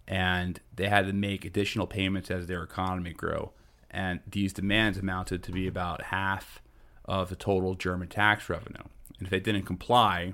and 0.08 0.60
they 0.76 0.88
had 0.88 1.06
to 1.06 1.14
make 1.14 1.46
additional 1.46 1.88
payments 1.88 2.32
as 2.32 2.48
their 2.48 2.64
economy 2.64 3.14
grew. 3.14 3.52
And 3.90 4.22
these 4.26 4.54
demands 4.54 4.98
amounted 4.98 5.44
to 5.44 5.52
be 5.52 5.68
about 5.68 6.06
half 6.06 6.62
of 7.06 7.30
the 7.30 7.36
total 7.36 7.76
German 7.76 8.08
tax 8.08 8.50
revenue. 8.50 8.84
And 9.20 9.28
if 9.28 9.30
they 9.30 9.40
didn't 9.40 9.64
comply, 9.64 10.34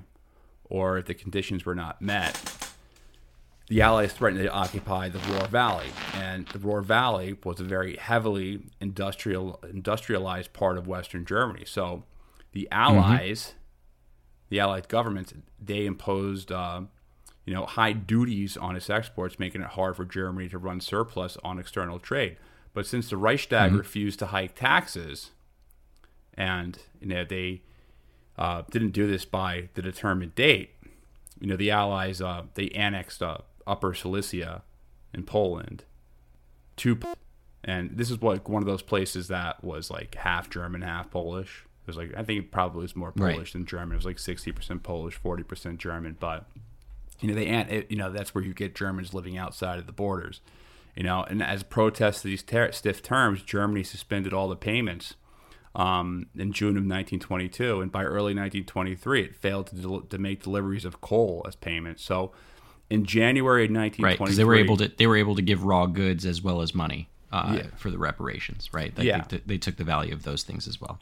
or 0.64 0.98
if 0.98 1.06
the 1.06 1.14
conditions 1.14 1.66
were 1.66 1.74
not 1.74 2.00
met, 2.00 2.67
the 3.68 3.82
Allies 3.82 4.12
threatened 4.12 4.42
to 4.42 4.50
occupy 4.50 5.08
the 5.08 5.18
Ruhr 5.18 5.46
Valley. 5.46 5.88
And 6.14 6.46
the 6.48 6.58
Ruhr 6.58 6.80
Valley 6.82 7.36
was 7.44 7.60
a 7.60 7.64
very 7.64 7.96
heavily 7.96 8.62
industrial, 8.80 9.60
industrialized 9.68 10.52
part 10.52 10.78
of 10.78 10.86
Western 10.86 11.24
Germany. 11.24 11.64
So 11.66 12.04
the 12.52 12.68
Allies 12.72 13.54
the 14.50 14.60
Allied 14.60 14.88
governments 14.88 15.34
they 15.62 15.84
imposed 15.84 16.50
uh, 16.50 16.80
you 17.44 17.52
know 17.54 17.66
high 17.66 17.92
duties 17.92 18.56
on 18.56 18.76
its 18.76 18.88
exports, 18.90 19.38
making 19.38 19.60
it 19.60 19.68
hard 19.68 19.96
for 19.96 20.04
Germany 20.04 20.48
to 20.48 20.58
run 20.58 20.80
surplus 20.80 21.36
on 21.44 21.58
external 21.58 21.98
trade. 21.98 22.36
But 22.74 22.86
since 22.86 23.10
the 23.10 23.16
Reichstag 23.16 23.70
Mm-hmm. 23.70 23.78
refused 23.78 24.18
to 24.20 24.26
hike 24.26 24.54
taxes, 24.54 25.30
and 26.34 26.78
you 27.00 27.08
know 27.08 27.24
they 27.24 27.62
uh, 28.38 28.62
didn't 28.70 28.90
do 28.92 29.06
this 29.06 29.24
by 29.24 29.68
the 29.74 29.82
determined 29.82 30.34
date, 30.34 30.70
you 31.40 31.46
know 31.46 31.56
the 31.56 31.70
Allies 31.70 32.22
uh, 32.22 32.44
they 32.54 32.68
annexed 32.70 33.22
uh, 33.22 33.38
Upper 33.68 33.94
Silesia 33.94 34.62
in 35.14 35.22
Poland 35.24 35.84
to 36.76 36.98
and 37.64 37.90
this 37.96 38.10
is 38.10 38.20
what 38.20 38.48
one 38.48 38.62
of 38.62 38.66
those 38.66 38.82
places 38.82 39.28
that 39.28 39.62
was 39.62 39.90
like 39.90 40.14
half 40.14 40.48
German, 40.48 40.82
half 40.82 41.10
Polish. 41.10 41.64
It 41.82 41.86
was 41.86 41.96
like 41.96 42.12
I 42.16 42.22
think 42.22 42.44
it 42.44 42.50
probably 42.52 42.82
was 42.82 42.96
more 42.96 43.12
Right. 43.16 43.34
Polish 43.34 43.52
than 43.52 43.66
German. 43.66 43.92
It 43.92 43.96
was 43.96 44.06
like 44.06 44.18
sixty 44.18 44.52
percent 44.52 44.82
Polish, 44.82 45.14
forty 45.14 45.42
percent 45.42 45.78
German. 45.78 46.16
But 46.18 46.46
you 47.20 47.28
know 47.28 47.34
they 47.34 47.46
it, 47.48 47.90
you 47.90 47.96
know 47.96 48.10
that's 48.10 48.34
where 48.34 48.44
you 48.44 48.54
get 48.54 48.74
Germans 48.74 49.12
living 49.14 49.36
outside 49.36 49.78
of 49.78 49.86
the 49.86 49.92
borders. 49.92 50.40
You 50.94 51.04
know, 51.04 51.22
and 51.24 51.42
as 51.42 51.62
protest 51.62 52.22
to 52.22 52.28
these 52.28 52.42
ter- 52.42 52.72
stiff 52.72 53.02
terms, 53.02 53.42
Germany 53.42 53.84
suspended 53.84 54.32
all 54.32 54.48
the 54.48 54.56
payments 54.56 55.14
um, 55.76 56.26
in 56.36 56.52
June 56.52 56.70
of 56.70 56.82
1922, 56.82 57.80
and 57.80 57.92
by 57.92 58.02
early 58.02 58.34
1923, 58.34 59.22
it 59.22 59.36
failed 59.36 59.68
to, 59.68 59.76
del- 59.76 60.00
to 60.00 60.18
make 60.18 60.42
deliveries 60.42 60.84
of 60.84 61.00
coal 61.00 61.44
as 61.46 61.54
payments. 61.54 62.02
So, 62.02 62.32
in 62.90 63.04
January 63.04 63.64
of 63.64 63.70
1923, 63.70 64.04
right 64.04 64.18
because 64.18 64.36
they 64.36 64.44
were 64.44 64.54
able 64.54 64.76
to 64.78 64.88
they 64.96 65.06
were 65.06 65.16
able 65.16 65.34
to 65.36 65.42
give 65.42 65.64
raw 65.64 65.86
goods 65.86 66.24
as 66.26 66.42
well 66.42 66.62
as 66.62 66.74
money 66.74 67.08
uh, 67.32 67.56
Yeah. 67.58 67.66
for 67.76 67.90
the 67.90 67.98
reparations 67.98 68.70
right 68.72 68.96
like 68.96 69.06
Yeah. 69.06 69.24
they, 69.28 69.42
they 69.44 69.58
took 69.58 69.76
the 69.76 69.84
value 69.84 70.14
of 70.14 70.22
those 70.22 70.42
things 70.42 70.66
as 70.66 70.80
well 70.80 70.98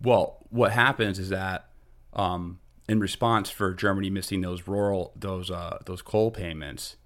Well, 0.00 0.38
what 0.50 0.72
happens 0.72 1.18
is 1.18 1.30
that 1.30 1.68
um, 2.12 2.60
in 2.88 3.00
response 3.00 3.50
for 3.50 3.72
Germany 3.74 4.10
missing 4.10 4.40
those 4.42 4.68
rural 4.68 5.12
those 5.16 5.50
uh, 5.50 5.78
those 5.86 6.02
coal 6.02 6.30
payments, 6.30 6.96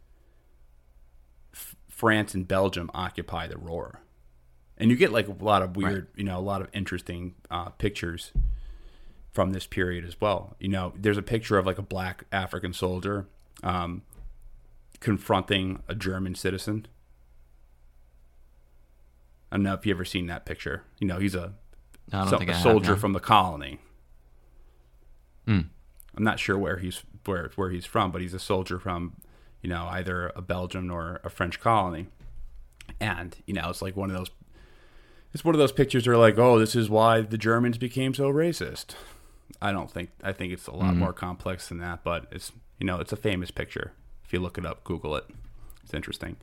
F- 1.54 1.76
France 1.88 2.34
and 2.34 2.46
Belgium 2.46 2.90
occupy 2.94 3.46
the 3.46 3.56
Ruhr, 3.56 4.00
and 4.76 4.90
you 4.90 4.96
get 4.96 5.12
like 5.12 5.28
a 5.28 5.32
lot 5.44 5.62
of 5.62 5.76
weird, 5.76 6.08
you 6.16 6.24
know, 6.24 6.38
a 6.38 6.40
lot 6.40 6.60
of 6.60 6.68
interesting 6.72 7.34
uh, 7.50 7.70
pictures 7.70 8.32
from 9.32 9.52
this 9.52 9.66
period 9.66 10.04
as 10.04 10.20
well. 10.20 10.56
You 10.58 10.68
know, 10.68 10.92
there's 10.96 11.16
a 11.18 11.22
picture 11.22 11.58
of 11.58 11.66
like 11.66 11.78
a 11.78 11.82
black 11.82 12.24
African 12.32 12.72
soldier 12.72 13.26
um, 13.62 14.02
confronting 15.00 15.82
a 15.88 15.94
German 15.94 16.34
citizen. 16.34 16.86
I 19.50 19.56
don't 19.56 19.62
know 19.64 19.74
if 19.74 19.86
you 19.86 19.94
ever 19.94 20.04
seen 20.04 20.26
that 20.26 20.44
picture. 20.44 20.82
You 20.98 21.06
know, 21.08 21.18
he's 21.18 21.34
a, 21.34 21.54
some- 22.12 22.38
think 22.38 22.50
have, 22.50 22.62
soldier 22.62 22.92
no. 22.92 22.96
from 22.98 23.12
the 23.12 23.20
colony. 23.20 23.78
Hmm. 25.46 25.60
I'm 26.16 26.24
not 26.24 26.38
sure 26.38 26.58
where 26.58 26.78
he's 26.78 27.02
where 27.24 27.50
where 27.56 27.70
he's 27.70 27.86
from, 27.86 28.10
but 28.10 28.20
he's 28.20 28.34
a 28.34 28.38
soldier 28.38 28.78
from, 28.78 29.14
you 29.62 29.70
know, 29.70 29.86
either 29.90 30.32
a 30.34 30.42
Belgium 30.42 30.90
or 30.90 31.20
a 31.24 31.30
French 31.30 31.60
colony. 31.60 32.08
And 33.00 33.36
you 33.46 33.54
know, 33.54 33.68
it's 33.70 33.80
like 33.82 33.96
one 33.96 34.10
of 34.10 34.16
those. 34.16 34.30
It's 35.32 35.44
one 35.44 35.54
of 35.54 35.58
those 35.58 35.72
pictures 35.72 36.06
where 36.06 36.16
like, 36.16 36.38
oh, 36.38 36.58
this 36.58 36.74
is 36.74 36.90
why 36.90 37.20
the 37.20 37.38
Germans 37.38 37.78
became 37.78 38.14
so 38.14 38.32
racist. 38.32 38.94
I 39.62 39.72
don't 39.72 39.90
think. 39.90 40.10
I 40.22 40.32
think 40.32 40.52
it's 40.52 40.66
a 40.66 40.72
lot 40.72 40.90
Mm-hmm. 40.90 40.98
more 40.98 41.12
complex 41.12 41.68
than 41.68 41.78
that, 41.78 42.02
but 42.02 42.26
it's 42.32 42.52
you 42.80 42.86
know, 42.86 42.98
it's 42.98 43.12
a 43.12 43.16
famous 43.16 43.50
picture. 43.50 43.92
If 44.28 44.34
you 44.34 44.40
look 44.40 44.58
it 44.58 44.66
up, 44.66 44.84
Google 44.84 45.16
it. 45.16 45.24
It's 45.82 45.94
interesting. 45.94 46.36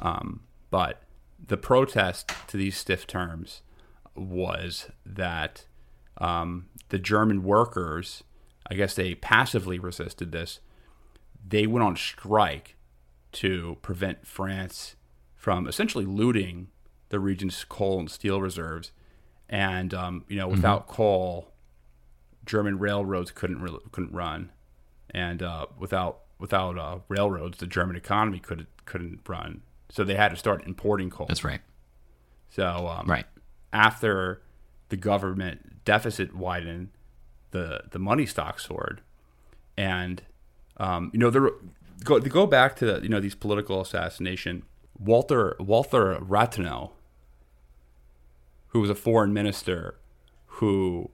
Um, 0.00 0.40
but 0.70 1.02
the 1.46 1.58
protest 1.58 2.32
to 2.46 2.56
these 2.56 2.74
stiff 2.74 3.06
terms 3.06 3.60
was 4.14 4.88
that 5.04 5.66
um, 6.16 6.68
the 6.88 6.98
German 6.98 7.42
workers, 7.42 8.24
I 8.70 8.76
guess 8.76 8.94
they 8.94 9.14
passively 9.14 9.78
resisted 9.78 10.32
this. 10.32 10.60
They 11.46 11.66
went 11.66 11.84
on 11.84 11.96
strike 11.96 12.76
to 13.32 13.76
prevent 13.82 14.26
France 14.26 14.96
from 15.36 15.68
essentially 15.68 16.06
looting 16.06 16.68
the 17.10 17.20
region's 17.20 17.62
coal 17.64 17.98
and 17.98 18.10
steel 18.10 18.40
reserves. 18.40 18.90
And 19.50 19.92
um, 19.92 20.24
you 20.28 20.38
know, 20.38 20.48
without 20.48 20.88
coal, 20.88 21.52
German 22.46 22.78
railroads 22.78 23.32
couldn't 23.32 23.60
re- 23.60 23.80
couldn't 23.92 24.14
run, 24.14 24.50
and 25.10 25.42
uh, 25.42 25.66
without 25.78 26.20
without 26.38 26.78
uh, 26.78 26.98
railroads, 27.08 27.58
the 27.58 27.66
German 27.66 27.96
economy 27.96 28.38
could 28.38 28.66
couldn't 28.84 29.20
run. 29.28 29.62
So 29.90 30.04
they 30.04 30.14
had 30.14 30.28
to 30.28 30.36
start 30.36 30.66
importing 30.66 31.10
coal. 31.10 31.26
that's 31.26 31.44
right 31.44 31.60
So 32.50 32.88
um, 32.88 33.06
right 33.06 33.26
after 33.72 34.42
the 34.88 34.96
government 34.96 35.84
deficit 35.84 36.34
widened, 36.34 36.90
the 37.50 37.82
the 37.90 37.98
money 37.98 38.26
stock 38.26 38.60
soared, 38.60 39.00
and 39.76 40.22
um, 40.76 41.10
you 41.12 41.18
know 41.18 41.30
there 41.30 41.50
go 42.04 42.18
to 42.18 42.30
go 42.30 42.46
back 42.46 42.76
to 42.76 42.86
the, 42.86 43.00
you 43.02 43.08
know 43.08 43.20
these 43.20 43.34
political 43.34 43.80
assassination. 43.80 44.62
Walter 44.98 45.56
Walter 45.60 46.16
Rathenau, 46.16 46.90
who 48.68 48.80
was 48.80 48.90
a 48.90 48.94
foreign 48.94 49.32
minister, 49.32 49.96
who 50.46 51.10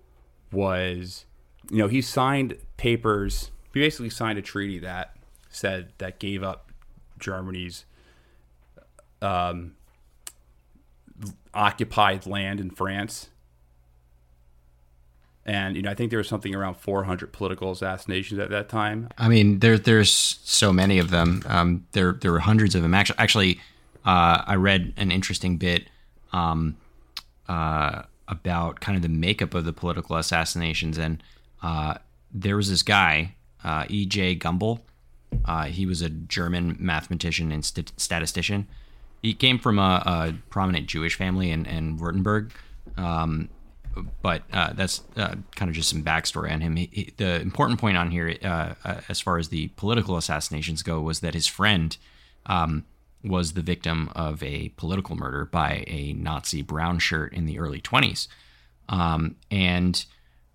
was 0.53 1.27
you 1.71 1.79
know 1.79 1.89
he 1.89 2.01
signed 2.01 2.57
papers. 2.77 3.51
He 3.73 3.81
basically 3.81 4.11
signed 4.11 4.39
a 4.39 4.43
treaty 4.43 4.79
that 4.79 5.14
said 5.55 5.93
that 5.99 6.19
gave 6.19 6.43
up 6.43 6.71
Germany's 7.19 7.85
occupied 11.55 12.27
land 12.27 12.61
in 12.61 12.71
France. 12.71 13.29
And 15.47 15.77
you 15.77 15.83
know, 15.83 15.91
I 15.91 15.95
think 15.95 16.11
there 16.11 16.19
was 16.19 16.29
something 16.29 16.55
around 16.55 16.77
400 16.77 17.33
political 17.33 17.71
assassinations 17.71 18.41
at 18.41 18.51
that 18.51 18.69
time. 18.69 19.09
I 19.19 19.29
mean, 19.29 19.59
there 19.59 19.79
there's 19.79 20.11
so 20.11 20.73
many 20.73 20.99
of 20.99 21.11
them. 21.11 21.43
Um, 21.47 21.87
there 21.93 22.13
there 22.13 22.33
were 22.33 22.41
hundreds 22.41 22.75
of 22.75 22.83
them. 22.83 22.95
Actually, 22.95 23.19
actually, 23.19 23.61
uh, 24.07 24.43
I 24.47 24.55
read 24.55 24.95
an 24.97 25.11
interesting 25.11 25.59
bit 25.59 25.89
um, 26.33 26.77
uh, 27.47 28.03
about 28.27 28.81
kind 28.81 28.97
of 28.97 29.03
the 29.03 29.11
makeup 29.11 29.53
of 29.53 29.67
the 29.67 29.73
political 29.73 30.17
assassinations, 30.17 30.97
and 30.97 31.23
uh, 31.63 31.95
there 32.33 32.57
was 32.57 32.71
this 32.71 32.83
guy, 32.83 33.35
uh, 33.63 33.85
E. 33.89 34.07
J. 34.07 34.37
Gumbel. 34.37 34.81
Uh, 35.45 35.65
he 35.65 35.87
was 35.87 36.03
a 36.03 36.11
German 36.11 36.77
mathematician 36.79 37.53
and 37.53 37.65
st- 37.65 37.93
statistician. 37.97 38.67
He 39.23 39.35
came 39.35 39.59
from 39.59 39.79
a, 39.79 40.03
a 40.05 40.35
prominent 40.51 40.87
Jewish 40.87 41.15
family 41.15 41.51
in, 41.51 41.67
in 41.67 41.99
Württemberg. 41.99 42.51
Um, 42.97 43.49
but 44.23 44.43
uh, 44.53 44.73
that's 44.73 45.03
uh, 45.17 45.37
kind 45.55 45.69
of 45.69 45.75
just 45.75 45.89
some 45.89 46.03
backstory 46.03 46.53
on 46.53 46.61
him. 46.61 46.77
He, 46.77 46.89
he, 46.93 47.13
the 47.17 47.41
important 47.41 47.81
point 47.81 47.97
on 47.97 48.11
here, 48.11 48.37
uh, 48.43 48.75
uh, 48.85 49.01
as 49.09 49.21
far 49.21 49.39
as 49.39 49.49
the 49.49 49.69
political 49.77 50.17
assassinations 50.17 50.83
go, 50.83 51.01
was 51.01 51.21
that 51.21 51.35
his 51.35 51.47
friend 51.47 51.97
um, 52.47 52.85
was 53.23 53.53
the 53.53 53.63
victim 53.63 54.11
of 54.15 54.43
a 54.43 54.71
political 54.71 55.17
murder 55.17 55.45
by 55.45 55.85
a 55.87 56.13
Nazi 56.15 56.63
brown 56.63 56.99
shirt 56.99 57.33
in 57.33 57.47
the 57.47 57.59
early 57.59 57.81
20s. 57.81 58.29
Um, 58.89 59.37
and, 59.51 60.05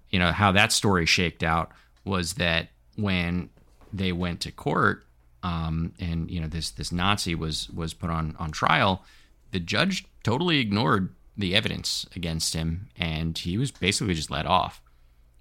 you 0.10 0.20
know, 0.20 0.32
how 0.32 0.52
that 0.52 0.72
story 0.72 1.06
shaked 1.06 1.44
out 1.44 1.72
was 2.06 2.34
that 2.34 2.70
when 2.96 3.50
they 3.92 4.12
went 4.12 4.42
to 4.42 4.52
court 4.52 5.06
um, 5.44 5.94
and, 6.00 6.30
you 6.30 6.42
know, 6.42 6.48
this, 6.48 6.70
this 6.72 6.92
Nazi 6.92 7.36
was, 7.36 7.70
was 7.70 7.94
put 7.94 8.10
on, 8.10 8.36
on 8.40 8.52
trial, 8.52 9.04
the 9.52 9.60
judge 9.60 10.06
totally 10.24 10.60
ignored 10.60 11.14
the 11.38 11.56
evidence 11.56 12.06
against 12.16 12.54
him 12.54 12.90
and 12.98 13.38
he 13.38 13.58
was 13.58 13.72
basically 13.72 14.14
just 14.14 14.30
let 14.30 14.46
off, 14.46 14.82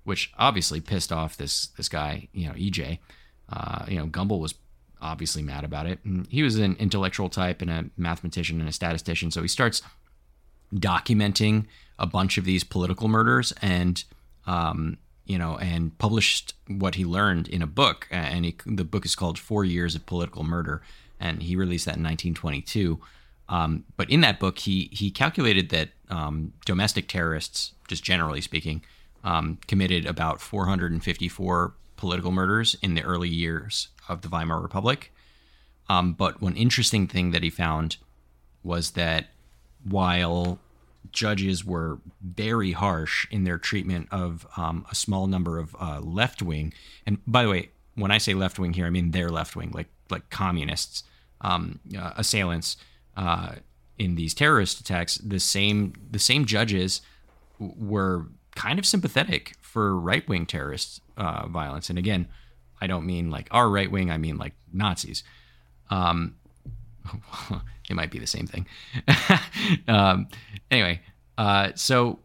which 0.05 0.33
obviously 0.39 0.81
pissed 0.81 1.13
off 1.13 1.37
this, 1.37 1.67
this 1.77 1.89
guy, 1.89 2.29
you 2.33 2.47
know, 2.47 2.55
EJ. 2.55 2.99
Uh, 3.51 3.85
you 3.89 3.97
know, 3.97 4.07
Gumbel 4.07 4.39
was 4.39 4.55
obviously 5.01 5.43
mad 5.43 5.65
about 5.65 5.87
it. 5.87 5.99
And 6.05 6.27
he 6.29 6.43
was 6.43 6.57
an 6.57 6.77
intellectual 6.79 7.29
type 7.29 7.63
and 7.63 7.71
a 7.71 7.87
mathematician 7.97 8.61
and 8.61 8.69
a 8.69 8.73
statistician. 8.73 9.31
So 9.31 9.43
he 9.43 9.49
starts 9.49 9.83
documenting 10.75 11.67
a 11.99 12.07
bunch 12.07 12.39
of 12.39 12.45
these 12.45 12.63
political 12.63 13.09
murders 13.09 13.53
and 13.63 14.05
um, 14.47 14.99
you 15.29 15.39
know, 15.39 15.59
and 15.59 15.97
published 15.99 16.55
what 16.67 16.97
he 16.97 17.05
learned 17.05 17.47
in 17.49 17.63
a 17.63 17.67
book. 17.67 18.09
And 18.11 18.45
he, 18.47 18.57
the 18.67 18.83
book 18.83 19.05
is 19.05 19.15
called 19.15 19.39
Four 19.39 19.65
Years 19.65 19.95
of 19.95 20.07
Political 20.07 20.43
Murder, 20.43 20.83
and 21.21 21.43
he 21.43 21.55
released 21.55 21.85
that 21.85 21.97
in 21.97 22.03
1922. 22.03 22.99
Um, 23.51 23.85
but 23.97 24.11
in 24.11 24.23
that 24.23 24.41
book, 24.41 24.59
he 24.59 24.89
he 24.91 25.11
calculated 25.11 25.69
that 25.69 25.91
um, 26.11 26.55
domestic 26.65 27.09
terrorists, 27.09 27.73
just 27.87 28.03
generally 28.03 28.41
speaking, 28.41 28.83
um, 29.23 29.59
committed 29.69 30.07
about 30.07 30.41
454 30.41 31.75
political 31.97 32.33
murders 32.33 32.77
in 32.83 32.95
the 32.95 33.03
early 33.03 33.29
years 33.29 33.89
of 34.09 34.23
the 34.23 34.29
Weimar 34.29 34.61
Republic. 34.61 35.13
Um, 35.91 36.13
but 36.13 36.41
one 36.41 36.57
interesting 36.57 37.07
thing 37.07 37.31
that 37.33 37.43
he 37.43 37.51
found 37.51 37.97
was 38.63 38.93
that 38.93 39.29
while 39.85 40.59
judges 41.13 41.65
were 41.65 41.99
very 42.21 42.73
harsh 42.73 43.27
in 43.31 43.45
their 43.45 43.59
treatment 43.59 44.09
of 44.11 44.47
um, 44.57 44.87
a 44.91 44.95
small 44.95 45.27
number 45.27 45.59
of 45.59 45.77
uh, 45.81 46.01
left 46.01 46.43
wing, 46.43 46.73
and 47.07 47.19
by 47.27 47.43
the 47.43 47.49
way, 47.49 47.71
when 47.95 48.11
I 48.11 48.19
say 48.19 48.35
left 48.35 48.59
wing 48.59 48.73
here, 48.73 48.87
I 48.87 48.91
mean 48.91 49.11
their 49.11 49.29
left 49.29 49.57
wing, 49.57 49.73
like 49.73 49.89
like 50.11 50.31
communists, 50.31 51.03
um, 51.41 51.81
uh, 51.97 52.13
assailants 52.17 52.77
uh, 53.17 53.57
in 53.99 54.15
these 54.15 54.35
terrorist 54.35 54.81
attacks. 54.81 55.17
The 55.17 55.41
same 55.41 55.95
the 56.11 56.19
same 56.19 56.45
judges 56.45 57.01
were 57.59 58.27
kind 58.55 58.79
of 58.79 58.87
sympathetic 58.87 59.55
for 59.61 59.99
right 59.99 60.27
wing 60.29 60.47
terrorist 60.47 61.01
uh, 61.17 61.49
violence, 61.49 61.91
and 61.91 61.99
again, 61.99 62.29
I 62.81 62.87
don't 62.87 63.07
mean 63.07 63.31
like 63.31 63.49
our 63.51 63.69
right 63.69 63.91
wing, 63.91 64.11
I 64.11 64.19
mean 64.19 64.39
like 64.39 64.55
Nazis. 64.73 65.23
Um, 65.91 66.37
it 67.91 67.95
might 67.95 68.11
be 68.11 68.19
the 68.19 68.27
same 68.27 68.47
thing. 68.47 68.67
um, 69.89 70.29
anyway, 70.71 71.01
uh, 71.37 71.73
so 71.75 72.19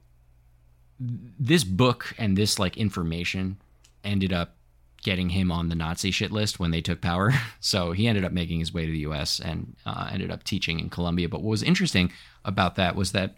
this 0.99 1.63
book 1.63 2.13
and 2.17 2.37
this 2.37 2.59
like 2.59 2.77
information 2.77 3.57
ended 4.03 4.33
up 4.33 4.55
getting 5.03 5.29
him 5.29 5.51
on 5.51 5.69
the 5.69 5.75
Nazi 5.75 6.11
shit 6.11 6.31
list 6.31 6.59
when 6.59 6.71
they 6.71 6.81
took 6.81 7.01
power. 7.01 7.31
So 7.59 7.93
he 7.93 8.07
ended 8.07 8.25
up 8.25 8.33
making 8.33 8.59
his 8.59 8.73
way 8.73 8.85
to 8.85 8.91
the 8.91 8.99
U.S. 8.99 9.39
and 9.39 9.75
uh, 9.85 10.09
ended 10.11 10.29
up 10.29 10.43
teaching 10.43 10.81
in 10.81 10.89
Columbia. 10.89 11.29
But 11.29 11.41
what 11.41 11.49
was 11.49 11.63
interesting 11.63 12.11
about 12.43 12.75
that 12.75 12.93
was 12.95 13.13
that 13.13 13.35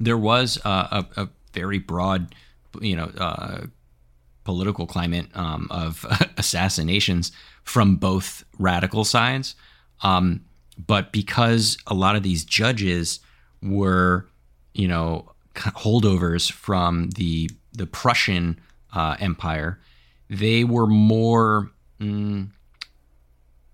there 0.00 0.18
was 0.18 0.58
uh, 0.64 1.04
a, 1.16 1.22
a, 1.22 1.28
very 1.52 1.78
broad, 1.78 2.34
you 2.80 2.96
know, 2.96 3.10
uh, 3.16 3.66
political 4.44 4.86
climate 4.86 5.28
um, 5.34 5.68
of 5.70 6.04
assassinations 6.36 7.30
from 7.62 7.96
both 7.96 8.44
radical 8.58 9.04
sides. 9.04 9.54
Um, 10.02 10.44
but 10.78 11.12
because 11.12 11.78
a 11.86 11.94
lot 11.94 12.16
of 12.16 12.22
these 12.22 12.44
judges 12.44 13.20
were, 13.62 14.28
you 14.74 14.88
know, 14.88 15.32
holdovers 15.54 16.50
from 16.50 17.10
the 17.10 17.50
the 17.72 17.86
Prussian 17.86 18.60
uh, 18.92 19.16
Empire, 19.18 19.80
they 20.28 20.64
were 20.64 20.86
more. 20.86 21.70
Mm, 22.00 22.50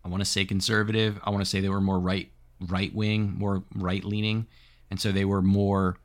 I 0.05 0.09
want 0.09 0.21
to 0.21 0.29
say 0.29 0.45
conservative. 0.45 1.19
I 1.25 1.31
want 1.31 1.43
to 1.43 1.49
say 1.49 1.61
they 1.61 1.69
were 1.69 1.81
more 1.81 1.99
right 1.99 2.31
right 2.61 2.95
wing, 2.95 3.35
more 3.37 3.65
right 3.75 4.05
leaning, 4.05 4.47
and 4.91 5.01
so 5.01 5.13
they 5.13 5.25
were 5.25 5.43
more 5.43 5.97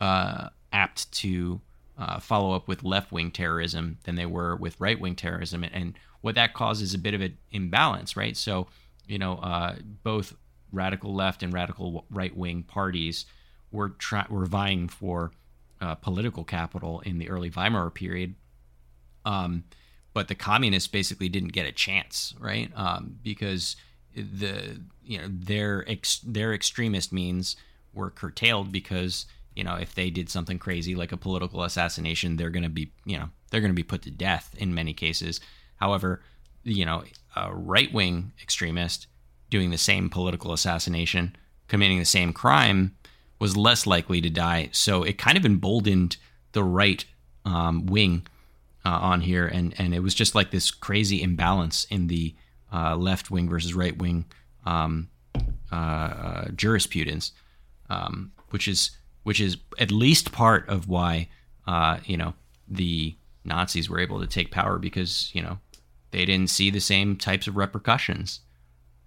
uh, 0.00 0.48
apt 0.72 1.10
to 1.12 1.60
uh, 1.98 2.18
follow 2.18 2.54
up 2.54 2.68
with 2.68 2.82
left 2.82 3.12
wing 3.12 3.30
terrorism 3.30 3.98
than 4.04 4.14
they 4.14 4.26
were 4.26 4.56
with 4.56 4.80
right 4.80 4.98
wing 4.98 5.14
terrorism, 5.14 5.62
and, 5.64 5.74
and, 5.74 5.94
what 6.22 6.36
that 6.36 6.54
causes 6.54 6.94
a 6.94 6.98
bit 6.98 7.14
of 7.14 7.20
an 7.20 7.36
imbalance, 7.50 8.16
right? 8.16 8.36
So 8.36 8.68
you 9.06 9.18
know, 9.18 9.34
uh, 9.34 9.76
both 10.02 10.34
radical 10.72 11.14
left 11.14 11.42
and 11.42 11.52
radical 11.52 12.06
right 12.10 12.36
wing 12.36 12.62
parties 12.62 13.26
were 13.70 13.94
were 14.28 14.46
vying 14.46 14.88
for 14.88 15.32
uh, 15.80 15.94
political 15.96 16.44
capital 16.44 17.00
in 17.00 17.18
the 17.18 17.28
early 17.28 17.50
Weimar 17.50 17.90
period. 17.90 18.34
Um, 19.24 19.64
but 20.14 20.28
the 20.28 20.34
communists 20.34 20.88
basically 20.88 21.28
didn't 21.28 21.52
get 21.52 21.66
a 21.66 21.72
chance, 21.72 22.34
right? 22.38 22.70
Um, 22.76 23.18
because 23.22 23.76
the 24.14 24.80
you 25.04 25.18
know 25.18 25.26
their 25.28 25.88
ex- 25.88 26.20
their 26.20 26.52
extremist 26.52 27.12
means 27.12 27.56
were 27.94 28.10
curtailed 28.10 28.70
because 28.70 29.26
you 29.54 29.64
know 29.64 29.74
if 29.74 29.94
they 29.94 30.10
did 30.10 30.28
something 30.28 30.58
crazy 30.58 30.94
like 30.94 31.12
a 31.12 31.16
political 31.16 31.62
assassination, 31.62 32.36
they're 32.36 32.50
going 32.50 32.62
to 32.62 32.68
be 32.68 32.92
you 33.04 33.18
know 33.18 33.30
they're 33.50 33.60
going 33.60 33.72
to 33.72 33.74
be 33.74 33.82
put 33.82 34.02
to 34.02 34.10
death 34.10 34.54
in 34.58 34.74
many 34.74 34.92
cases. 34.92 35.40
However, 35.76 36.22
you 36.64 36.84
know 36.84 37.04
a 37.36 37.54
right 37.54 37.92
wing 37.92 38.32
extremist 38.42 39.06
doing 39.50 39.70
the 39.70 39.78
same 39.78 40.08
political 40.08 40.52
assassination, 40.52 41.36
committing 41.68 41.98
the 41.98 42.04
same 42.04 42.32
crime, 42.32 42.96
was 43.38 43.56
less 43.56 43.86
likely 43.86 44.20
to 44.20 44.30
die. 44.30 44.68
So 44.72 45.02
it 45.02 45.18
kind 45.18 45.36
of 45.36 45.44
emboldened 45.44 46.16
the 46.52 46.64
right 46.64 47.04
um, 47.44 47.86
wing 47.86 48.26
uh, 48.84 48.90
on 48.90 49.20
here, 49.20 49.46
and 49.46 49.74
and 49.78 49.94
it 49.94 50.00
was 50.00 50.14
just 50.14 50.34
like 50.34 50.50
this 50.50 50.70
crazy 50.70 51.22
imbalance 51.22 51.84
in 51.90 52.06
the 52.06 52.34
uh, 52.72 52.96
left 52.96 53.30
wing 53.30 53.48
versus 53.48 53.74
right 53.74 53.96
wing 53.96 54.24
um, 54.64 55.08
uh, 55.70 55.74
uh 55.74 56.48
jurisprudence, 56.54 57.32
um, 57.90 58.32
which 58.50 58.68
is 58.68 58.92
which 59.22 59.40
is 59.40 59.56
at 59.78 59.90
least 59.90 60.32
part 60.32 60.68
of 60.68 60.88
why 60.88 61.28
uh, 61.66 61.98
you 62.04 62.16
know 62.16 62.34
the 62.68 63.14
Nazis 63.44 63.90
were 63.90 64.00
able 64.00 64.20
to 64.20 64.26
take 64.26 64.50
power 64.50 64.78
because 64.78 65.30
you 65.34 65.42
know 65.42 65.58
they 66.12 66.24
didn't 66.24 66.50
see 66.50 66.70
the 66.70 66.80
same 66.80 67.16
types 67.16 67.46
of 67.46 67.56
repercussions 67.56 68.40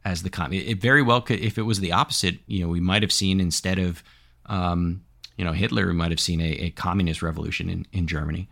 as 0.04 0.24
the 0.24 0.30
com. 0.30 0.54
It 0.54 0.82
very 0.82 1.02
well 1.02 1.22
could, 1.22 1.40
if 1.40 1.58
it 1.58 1.64
was 1.64 1.80
the 1.80 1.92
opposite, 1.92 2.40
you 2.46 2.62
know, 2.62 2.68
we 2.68 2.80
might 2.80 3.02
have 3.02 3.12
seen 3.12 3.40
instead 3.40 3.80
of, 3.80 4.04
um, 4.46 5.04
you 5.38 5.46
know, 5.46 5.52
Hitler, 5.52 5.88
we 5.88 5.94
might 5.94 6.12
have 6.12 6.20
seen 6.20 6.42
a, 6.42 6.52
a 6.52 6.70
communist 6.72 7.22
revolution 7.22 7.70
in, 7.70 7.88
in 7.92 8.08
Germany. 8.08 8.50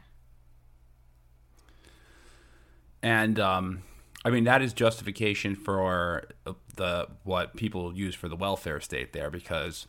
And 3.03 3.39
um, 3.39 3.83
I 4.25 4.29
mean 4.29 4.45
that 4.45 4.61
is 4.61 4.73
justification 4.73 5.55
for 5.55 6.23
the 6.75 7.07
what 7.23 7.55
people 7.55 7.93
use 7.93 8.15
for 8.15 8.29
the 8.29 8.35
welfare 8.35 8.79
state 8.79 9.13
there 9.13 9.29
because 9.29 9.87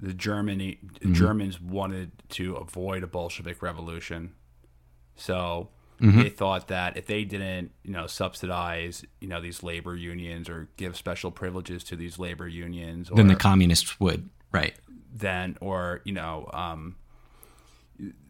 the 0.00 0.12
Germany 0.12 0.78
mm-hmm. 0.82 1.14
Germans 1.14 1.60
wanted 1.60 2.10
to 2.30 2.56
avoid 2.56 3.02
a 3.02 3.06
Bolshevik 3.06 3.62
revolution, 3.62 4.34
so 5.14 5.68
Mm-hmm. 6.00 6.22
They 6.22 6.28
thought 6.28 6.68
that 6.68 6.96
if 6.96 7.06
they 7.06 7.24
didn't, 7.24 7.70
you 7.82 7.92
know, 7.92 8.06
subsidize, 8.06 9.04
you 9.20 9.28
know, 9.28 9.40
these 9.40 9.62
labor 9.62 9.96
unions 9.96 10.48
or 10.48 10.68
give 10.76 10.96
special 10.96 11.30
privileges 11.30 11.82
to 11.84 11.96
these 11.96 12.18
labor 12.18 12.46
unions, 12.46 13.10
or, 13.10 13.16
then 13.16 13.28
the 13.28 13.36
communists 13.36 13.98
would, 13.98 14.28
right? 14.52 14.74
Then, 15.14 15.56
or 15.60 16.02
you 16.04 16.12
know, 16.12 16.50
um, 16.52 16.96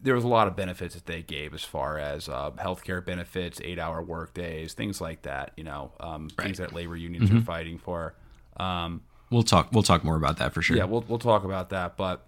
there 0.01 0.15
was 0.15 0.23
a 0.23 0.29
lot 0.29 0.47
of 0.47 0.55
benefits 0.55 0.95
that 0.95 1.07
they 1.07 1.21
gave 1.21 1.53
as 1.53 1.63
far 1.63 1.97
as 1.97 2.29
uh, 2.29 2.51
healthcare 2.51 3.05
benefits, 3.05 3.59
eight-hour 3.61 4.01
work 4.01 4.33
days, 4.33 4.73
things 4.73 5.01
like 5.01 5.23
that. 5.23 5.51
You 5.57 5.65
know, 5.65 5.91
um, 5.99 6.29
right. 6.37 6.45
things 6.45 6.59
that 6.59 6.73
labor 6.73 6.95
unions 6.95 7.29
mm-hmm. 7.29 7.39
are 7.39 7.41
fighting 7.41 7.77
for. 7.79 8.15
Um, 8.55 9.01
we'll 9.29 9.43
talk. 9.43 9.69
We'll 9.73 9.83
talk 9.83 10.05
more 10.05 10.15
about 10.15 10.37
that 10.37 10.53
for 10.53 10.61
sure. 10.61 10.77
Yeah, 10.77 10.85
we'll 10.85 11.03
we'll 11.05 11.19
talk 11.19 11.43
about 11.43 11.69
that. 11.71 11.97
But 11.97 12.25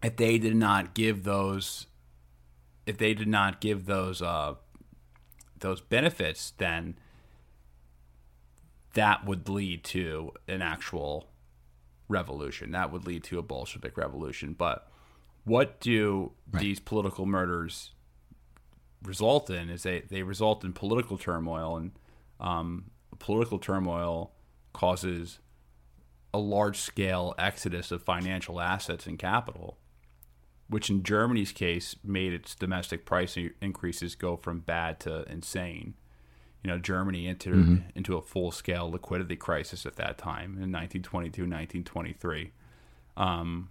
if 0.00 0.16
they 0.16 0.38
did 0.38 0.54
not 0.54 0.94
give 0.94 1.24
those 1.24 1.86
if 2.86 2.98
they 2.98 3.14
did 3.14 3.28
not 3.28 3.60
give 3.60 3.86
those 3.86 4.22
uh, 4.22 4.54
those 5.58 5.80
benefits, 5.80 6.52
then 6.58 6.96
that 8.94 9.24
would 9.24 9.48
lead 9.48 9.84
to 9.84 10.32
an 10.48 10.62
actual 10.62 11.28
revolution. 12.08 12.72
That 12.72 12.92
would 12.92 13.06
lead 13.06 13.24
to 13.24 13.38
a 13.38 13.42
Bolshevik 13.42 13.96
revolution. 13.96 14.54
But 14.54 14.90
what 15.44 15.80
do 15.80 16.32
right. 16.50 16.60
these 16.60 16.80
political 16.80 17.26
murders 17.26 17.92
result 19.02 19.50
in? 19.50 19.70
Is 19.70 19.84
they 19.84 20.00
they 20.00 20.22
result 20.22 20.64
in 20.64 20.72
political 20.72 21.18
turmoil, 21.18 21.76
and 21.76 21.92
um, 22.40 22.90
political 23.18 23.58
turmoil 23.58 24.32
causes 24.72 25.38
a 26.32 26.38
large 26.38 26.78
scale 26.78 27.34
exodus 27.38 27.90
of 27.90 28.02
financial 28.02 28.60
assets 28.60 29.06
and 29.06 29.18
capital 29.18 29.79
which 30.70 30.88
in 30.88 31.02
Germany's 31.02 31.50
case 31.50 31.96
made 32.04 32.32
its 32.32 32.54
domestic 32.54 33.04
price 33.04 33.36
increases 33.60 34.14
go 34.14 34.36
from 34.36 34.60
bad 34.60 35.00
to 35.00 35.24
insane. 35.30 35.94
You 36.62 36.70
know, 36.70 36.78
Germany 36.78 37.26
entered 37.26 37.56
mm-hmm. 37.56 37.88
into 37.96 38.16
a 38.16 38.22
full 38.22 38.52
scale 38.52 38.88
liquidity 38.88 39.34
crisis 39.34 39.84
at 39.84 39.96
that 39.96 40.16
time 40.16 40.52
in 40.52 40.70
1922, 40.70 41.42
1923. 41.42 42.52
Um, 43.16 43.70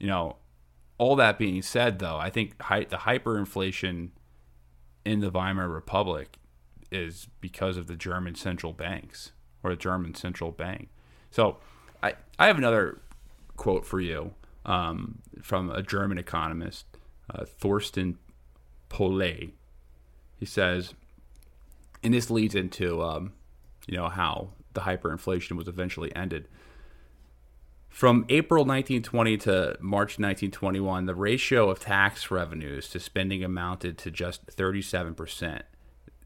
you 0.00 0.08
know, 0.08 0.36
all 0.98 1.14
that 1.14 1.38
being 1.38 1.62
said, 1.62 2.00
though, 2.00 2.16
I 2.16 2.28
think 2.28 2.60
hi- 2.60 2.86
the 2.88 2.98
hyperinflation 2.98 4.10
in 5.04 5.20
the 5.20 5.30
Weimar 5.30 5.68
Republic 5.68 6.38
is 6.90 7.28
because 7.40 7.76
of 7.76 7.86
the 7.86 7.96
German 7.96 8.34
central 8.34 8.72
banks 8.72 9.30
or 9.62 9.70
the 9.70 9.76
German 9.76 10.14
central 10.14 10.50
bank. 10.50 10.88
So 11.30 11.58
I, 12.02 12.14
I 12.36 12.48
have 12.48 12.58
another 12.58 13.00
quote 13.56 13.86
for 13.86 14.00
you 14.00 14.32
um, 14.64 15.18
from 15.42 15.70
a 15.70 15.82
German 15.82 16.18
economist, 16.18 16.86
uh, 17.32 17.44
Thorsten 17.44 18.18
Polleit. 18.88 19.52
He 20.36 20.46
says, 20.46 20.94
and 22.02 22.12
this 22.12 22.30
leads 22.30 22.54
into 22.54 23.02
um, 23.02 23.32
you 23.86 23.96
know 23.96 24.08
how 24.08 24.50
the 24.74 24.82
hyperinflation 24.82 25.52
was 25.52 25.68
eventually 25.68 26.14
ended. 26.14 26.48
From 27.88 28.26
April 28.28 28.64
1920 28.64 29.36
to 29.38 29.76
March 29.80 30.18
1921, 30.18 31.06
the 31.06 31.14
ratio 31.14 31.70
of 31.70 31.78
tax 31.78 32.28
revenues 32.28 32.88
to 32.88 32.98
spending 32.98 33.44
amounted 33.44 33.96
to 33.98 34.10
just 34.10 34.46
37%. 34.46 35.62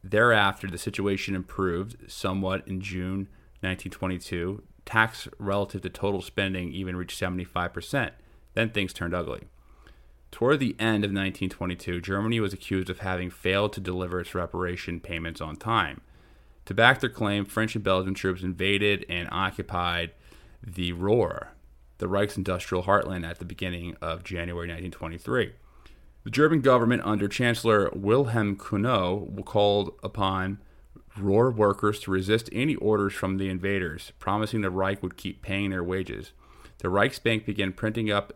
Thereafter, 0.02 0.66
the 0.66 0.78
situation 0.78 1.34
improved 1.34 2.10
somewhat 2.10 2.66
in 2.66 2.80
June 2.80 3.28
1922. 3.60 4.62
Tax 4.86 5.28
relative 5.38 5.82
to 5.82 5.90
total 5.90 6.22
spending 6.22 6.72
even 6.72 6.96
reached 6.96 7.20
75%. 7.20 8.12
Then 8.58 8.70
things 8.70 8.92
turned 8.92 9.14
ugly. 9.14 9.42
Toward 10.32 10.58
the 10.58 10.74
end 10.80 11.04
of 11.04 11.12
1922, 11.12 12.00
Germany 12.00 12.40
was 12.40 12.52
accused 12.52 12.90
of 12.90 12.98
having 12.98 13.30
failed 13.30 13.72
to 13.74 13.80
deliver 13.80 14.18
its 14.18 14.34
reparation 14.34 14.98
payments 14.98 15.40
on 15.40 15.54
time. 15.54 16.00
To 16.64 16.74
back 16.74 16.98
their 16.98 17.08
claim, 17.08 17.44
French 17.44 17.76
and 17.76 17.84
Belgian 17.84 18.14
troops 18.14 18.42
invaded 18.42 19.06
and 19.08 19.28
occupied 19.30 20.10
the 20.60 20.90
Ruhr, 20.90 21.52
the 21.98 22.08
Reich's 22.08 22.36
industrial 22.36 22.82
heartland, 22.82 23.24
at 23.24 23.38
the 23.38 23.44
beginning 23.44 23.96
of 24.02 24.24
January 24.24 24.66
1923. 24.66 25.52
The 26.24 26.30
German 26.30 26.60
government, 26.60 27.02
under 27.04 27.28
Chancellor 27.28 27.92
Wilhelm 27.94 28.56
Cuno, 28.56 29.40
called 29.44 29.94
upon 30.02 30.58
Ruhr 31.16 31.52
workers 31.52 32.00
to 32.00 32.10
resist 32.10 32.50
any 32.52 32.74
orders 32.74 33.14
from 33.14 33.36
the 33.36 33.50
invaders, 33.50 34.10
promising 34.18 34.62
the 34.62 34.70
Reich 34.70 35.00
would 35.00 35.16
keep 35.16 35.42
paying 35.42 35.70
their 35.70 35.84
wages. 35.84 36.32
The 36.78 36.88
Reichsbank 36.88 37.44
began 37.44 37.72
printing 37.72 38.10
up 38.10 38.32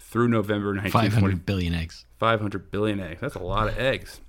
through 0.01 0.29
November 0.29 0.75
1920. 0.75 1.11
500 1.11 1.47
billion 1.47 1.75
eggs. 1.75 2.05
500 2.19 2.71
billion 2.71 3.01
eggs. 3.01 3.21
That's 3.21 3.35
a 3.35 3.43
lot 3.43 3.69
of 3.69 3.79
eggs. 3.79 4.21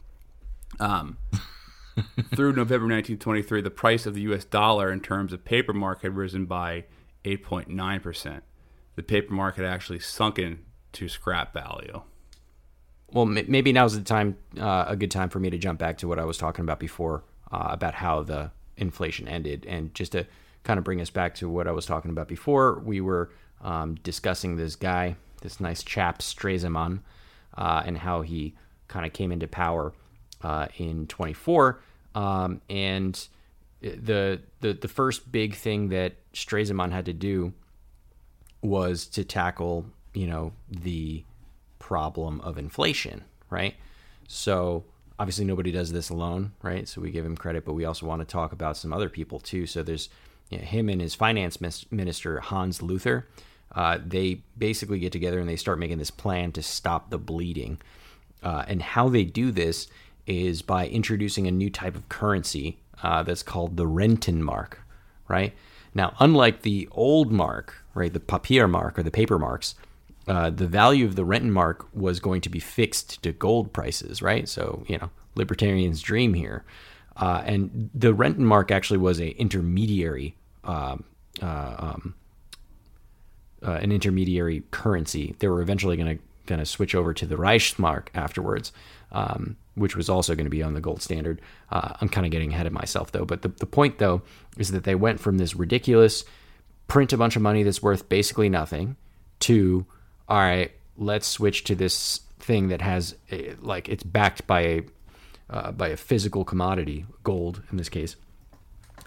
Um, 0.79 1.17
through 2.35 2.53
November 2.53 2.85
1923, 2.85 3.61
the 3.61 3.71
price 3.71 4.05
of 4.05 4.13
the 4.13 4.21
U.S. 4.21 4.45
dollar 4.45 4.91
in 4.91 4.99
terms 4.99 5.33
of 5.33 5.43
paper 5.43 5.73
mark 5.73 6.03
had 6.03 6.15
risen 6.15 6.45
by 6.45 6.85
8.9%. 7.25 8.41
The 8.95 9.03
paper 9.03 9.33
market 9.33 9.65
actually 9.65 9.99
sunken 9.99 10.59
to 10.93 11.07
scrap 11.07 11.53
value. 11.53 12.01
Well, 13.11 13.25
maybe 13.25 13.73
now's 13.73 13.95
the 13.95 14.03
time, 14.03 14.37
uh, 14.57 14.85
a 14.87 14.95
good 14.95 15.11
time 15.11 15.29
for 15.29 15.39
me 15.39 15.49
to 15.49 15.57
jump 15.57 15.79
back 15.79 15.97
to 15.97 16.07
what 16.07 16.19
I 16.19 16.25
was 16.25 16.37
talking 16.37 16.63
about 16.63 16.79
before 16.79 17.23
uh, 17.51 17.67
about 17.71 17.95
how 17.95 18.23
the 18.23 18.51
inflation 18.77 19.27
ended, 19.27 19.65
and 19.67 19.93
just 19.93 20.13
to 20.13 20.25
kind 20.63 20.77
of 20.77 20.83
bring 20.83 21.01
us 21.01 21.09
back 21.09 21.35
to 21.35 21.49
what 21.49 21.67
I 21.67 21.71
was 21.71 21.85
talking 21.85 22.11
about 22.11 22.27
before. 22.27 22.79
We 22.79 23.01
were 23.01 23.31
um, 23.61 23.95
discussing 23.95 24.55
this 24.55 24.75
guy 24.75 25.17
this 25.41 25.59
nice 25.59 25.83
chap 25.83 26.19
Stresemann, 26.19 26.99
uh, 27.57 27.83
and 27.85 27.97
how 27.97 28.21
he 28.21 28.55
kind 28.87 29.05
of 29.05 29.13
came 29.13 29.31
into 29.31 29.47
power 29.47 29.93
uh, 30.41 30.67
in 30.77 31.07
24. 31.07 31.81
Um, 32.15 32.61
and 32.69 33.27
the, 33.81 34.41
the 34.59 34.73
the 34.73 34.87
first 34.87 35.31
big 35.31 35.55
thing 35.55 35.89
that 35.89 36.13
Stresemann 36.33 36.91
had 36.91 37.05
to 37.05 37.13
do 37.13 37.53
was 38.61 39.07
to 39.07 39.23
tackle, 39.23 39.85
you 40.13 40.27
know, 40.27 40.53
the 40.69 41.23
problem 41.79 42.41
of 42.41 42.57
inflation, 42.57 43.23
right? 43.49 43.75
So 44.27 44.85
obviously 45.17 45.45
nobody 45.45 45.71
does 45.71 45.91
this 45.91 46.09
alone, 46.09 46.51
right? 46.61 46.87
So 46.87 47.01
we 47.01 47.11
give 47.11 47.25
him 47.25 47.35
credit, 47.35 47.65
but 47.65 47.73
we 47.73 47.85
also 47.85 48.05
want 48.05 48.21
to 48.21 48.25
talk 48.25 48.51
about 48.51 48.77
some 48.77 48.93
other 48.93 49.09
people 49.09 49.39
too. 49.39 49.65
So 49.65 49.83
there's 49.83 50.09
you 50.49 50.57
know, 50.57 50.63
him 50.63 50.89
and 50.89 51.01
his 51.01 51.15
finance 51.15 51.59
minister 51.91 52.39
Hans 52.39 52.81
Luther 52.81 53.27
uh, 53.75 53.97
they 54.05 54.41
basically 54.57 54.99
get 54.99 55.11
together 55.11 55.39
and 55.39 55.47
they 55.47 55.55
start 55.55 55.79
making 55.79 55.97
this 55.97 56.11
plan 56.11 56.51
to 56.53 56.61
stop 56.61 57.09
the 57.09 57.17
bleeding. 57.17 57.79
Uh, 58.43 58.65
and 58.67 58.81
how 58.81 59.07
they 59.07 59.23
do 59.23 59.51
this 59.51 59.87
is 60.27 60.61
by 60.61 60.87
introducing 60.87 61.47
a 61.47 61.51
new 61.51 61.69
type 61.69 61.95
of 61.95 62.07
currency 62.09 62.77
uh, 63.03 63.23
that's 63.23 63.43
called 63.43 63.77
the 63.77 63.85
Rentenmark, 63.85 64.73
right? 65.27 65.53
Now, 65.93 66.15
unlike 66.19 66.61
the 66.61 66.87
old 66.91 67.31
mark, 67.31 67.75
right, 67.93 68.11
the 68.11 68.19
papier 68.19 68.67
mark 68.67 68.97
or 68.97 69.03
the 69.03 69.11
paper 69.11 69.37
marks, 69.37 69.75
uh, 70.27 70.49
the 70.49 70.67
value 70.67 71.05
of 71.05 71.15
the 71.15 71.25
Rentenmark 71.25 71.85
was 71.93 72.19
going 72.19 72.41
to 72.41 72.49
be 72.49 72.59
fixed 72.59 73.21
to 73.23 73.31
gold 73.31 73.73
prices, 73.73 74.21
right? 74.21 74.47
So, 74.47 74.83
you 74.87 74.97
know, 74.97 75.09
libertarians' 75.35 76.01
dream 76.01 76.33
here. 76.33 76.63
Uh, 77.17 77.41
and 77.45 77.89
the 77.93 78.13
Rentenmark 78.13 78.71
actually 78.71 78.99
was 78.99 79.19
a 79.19 79.29
intermediary 79.31 80.35
um, 80.63 81.03
uh, 81.41 81.75
um, 81.77 82.15
uh, 83.65 83.73
an 83.73 83.91
intermediary 83.91 84.63
currency. 84.71 85.35
They 85.39 85.47
were 85.47 85.61
eventually 85.61 85.97
going 85.97 86.17
to 86.17 86.23
going 86.47 86.59
to 86.59 86.65
switch 86.65 86.95
over 86.95 87.13
to 87.13 87.25
the 87.25 87.35
Reichsmark 87.35 88.07
afterwards, 88.15 88.71
um, 89.11 89.55
which 89.75 89.95
was 89.95 90.09
also 90.09 90.35
going 90.35 90.45
to 90.45 90.51
be 90.51 90.63
on 90.63 90.73
the 90.73 90.81
gold 90.81 91.01
standard. 91.01 91.39
Uh, 91.71 91.93
I'm 92.01 92.09
kind 92.09 92.25
of 92.25 92.31
getting 92.31 92.51
ahead 92.51 92.65
of 92.65 92.73
myself 92.73 93.11
though. 93.11 93.25
But 93.25 93.41
the, 93.43 93.49
the 93.49 93.65
point 93.65 93.99
though 93.99 94.23
is 94.57 94.71
that 94.71 94.83
they 94.83 94.95
went 94.95 95.19
from 95.19 95.37
this 95.37 95.55
ridiculous 95.55 96.25
print 96.87 97.13
a 97.13 97.17
bunch 97.17 97.35
of 97.35 97.41
money 97.41 97.63
that's 97.63 97.81
worth 97.81 98.09
basically 98.09 98.49
nothing 98.49 98.97
to 99.41 99.85
all 100.27 100.39
right, 100.39 100.71
let's 100.97 101.27
switch 101.27 101.63
to 101.65 101.75
this 101.75 102.21
thing 102.39 102.69
that 102.69 102.81
has 102.81 103.15
a, 103.31 103.53
like 103.61 103.89
it's 103.89 104.03
backed 104.03 104.47
by 104.47 104.61
a 104.61 104.81
uh, 105.49 105.71
by 105.71 105.89
a 105.89 105.97
physical 105.97 106.45
commodity, 106.45 107.05
gold 107.23 107.61
in 107.71 107.77
this 107.77 107.89
case. 107.89 108.15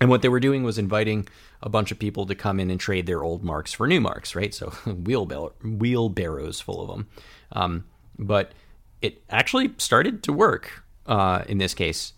And 0.00 0.10
what 0.10 0.22
they 0.22 0.28
were 0.28 0.40
doing 0.40 0.62
was 0.62 0.76
inviting 0.76 1.26
a 1.64 1.68
bunch 1.70 1.90
of 1.90 1.98
people 1.98 2.26
to 2.26 2.34
come 2.34 2.60
in 2.60 2.70
and 2.70 2.78
trade 2.78 3.06
their 3.06 3.24
old 3.24 3.42
marks 3.42 3.72
for 3.72 3.88
new 3.88 4.00
marks, 4.00 4.34
right? 4.34 4.54
So 4.54 4.66
wheelbarrows 4.86 6.60
full 6.60 6.82
of 6.82 6.88
them. 6.88 7.08
Um, 7.52 7.84
but 8.18 8.52
it 9.00 9.22
actually 9.30 9.72
started 9.78 10.22
to 10.24 10.32
work 10.32 10.84
uh, 11.06 11.44
in 11.48 11.58
this 11.58 11.74
case, 11.74 12.12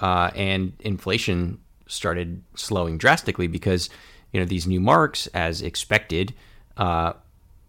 uh, 0.00 0.30
and 0.34 0.72
inflation 0.80 1.58
started 1.86 2.42
slowing 2.54 2.96
drastically 2.96 3.48
because 3.48 3.90
you 4.32 4.40
know 4.40 4.46
these 4.46 4.66
new 4.66 4.80
marks, 4.80 5.26
as 5.28 5.62
expected, 5.62 6.32
uh, 6.76 7.12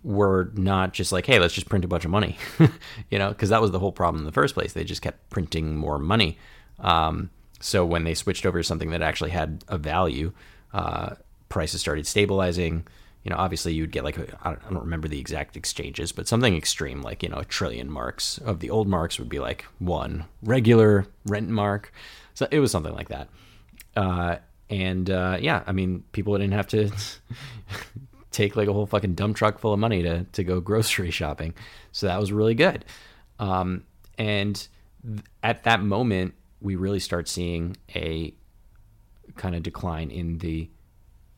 were 0.03 0.51
not 0.53 0.93
just 0.93 1.11
like, 1.11 1.25
hey, 1.25 1.39
let's 1.39 1.53
just 1.53 1.67
print 1.67 1.83
a 1.83 1.87
bunch 1.87 2.05
of 2.05 2.11
money, 2.11 2.37
you 3.09 3.17
know, 3.17 3.29
because 3.29 3.49
that 3.49 3.61
was 3.61 3.71
the 3.71 3.79
whole 3.79 3.91
problem 3.91 4.21
in 4.21 4.25
the 4.25 4.31
first 4.31 4.53
place. 4.53 4.73
They 4.73 4.83
just 4.83 5.01
kept 5.01 5.29
printing 5.29 5.75
more 5.75 5.97
money. 5.97 6.37
Um, 6.79 7.31
so 7.59 7.85
when 7.85 8.03
they 8.03 8.13
switched 8.13 8.45
over 8.45 8.59
to 8.59 8.63
something 8.63 8.91
that 8.91 9.01
actually 9.01 9.31
had 9.31 9.63
a 9.67 9.77
value, 9.77 10.33
uh, 10.73 11.15
prices 11.49 11.81
started 11.81 12.07
stabilizing. 12.07 12.85
You 13.23 13.29
know, 13.29 13.37
obviously 13.37 13.73
you'd 13.73 13.91
get 13.91 14.03
like 14.03 14.19
I 14.19 14.49
don't, 14.49 14.61
I 14.65 14.69
don't 14.69 14.83
remember 14.83 15.07
the 15.07 15.19
exact 15.19 15.55
exchanges, 15.55 16.11
but 16.11 16.27
something 16.27 16.55
extreme 16.55 17.01
like 17.01 17.23
you 17.23 17.29
know 17.29 17.37
a 17.37 17.45
trillion 17.45 17.89
marks 17.89 18.37
of 18.39 18.59
the 18.59 18.69
old 18.69 18.87
marks 18.87 19.17
would 19.17 19.29
be 19.29 19.39
like 19.39 19.65
one 19.79 20.25
regular 20.41 21.05
rent 21.25 21.49
mark. 21.49 21.93
So 22.33 22.47
it 22.51 22.59
was 22.59 22.71
something 22.71 22.93
like 22.93 23.09
that. 23.09 23.29
Uh, 23.95 24.37
and 24.69 25.09
uh, 25.09 25.37
yeah, 25.39 25.63
I 25.67 25.71
mean, 25.71 26.03
people 26.11 26.35
didn't 26.37 26.53
have 26.53 26.67
to 26.69 26.91
take 28.31 28.55
like 28.55 28.67
a 28.67 28.73
whole 28.73 28.87
fucking 28.87 29.13
dump 29.13 29.37
truck 29.37 29.59
full 29.59 29.73
of 29.73 29.79
money 29.79 30.03
to 30.03 30.23
to 30.23 30.43
go 30.43 30.59
grocery 30.59 31.11
shopping. 31.21 31.53
So 31.91 32.07
that 32.07 32.19
was 32.19 32.31
really 32.31 32.55
good. 32.55 32.83
Um, 33.39 33.83
and 34.17 34.55
th- 35.05 35.23
at 35.41 35.63
that 35.63 35.81
moment, 35.81 36.33
we 36.61 36.75
really 36.75 36.99
start 36.99 37.27
seeing 37.27 37.77
a 37.95 38.33
kind 39.35 39.55
of 39.55 39.63
decline 39.63 40.09
in 40.09 40.39
the 40.39 40.69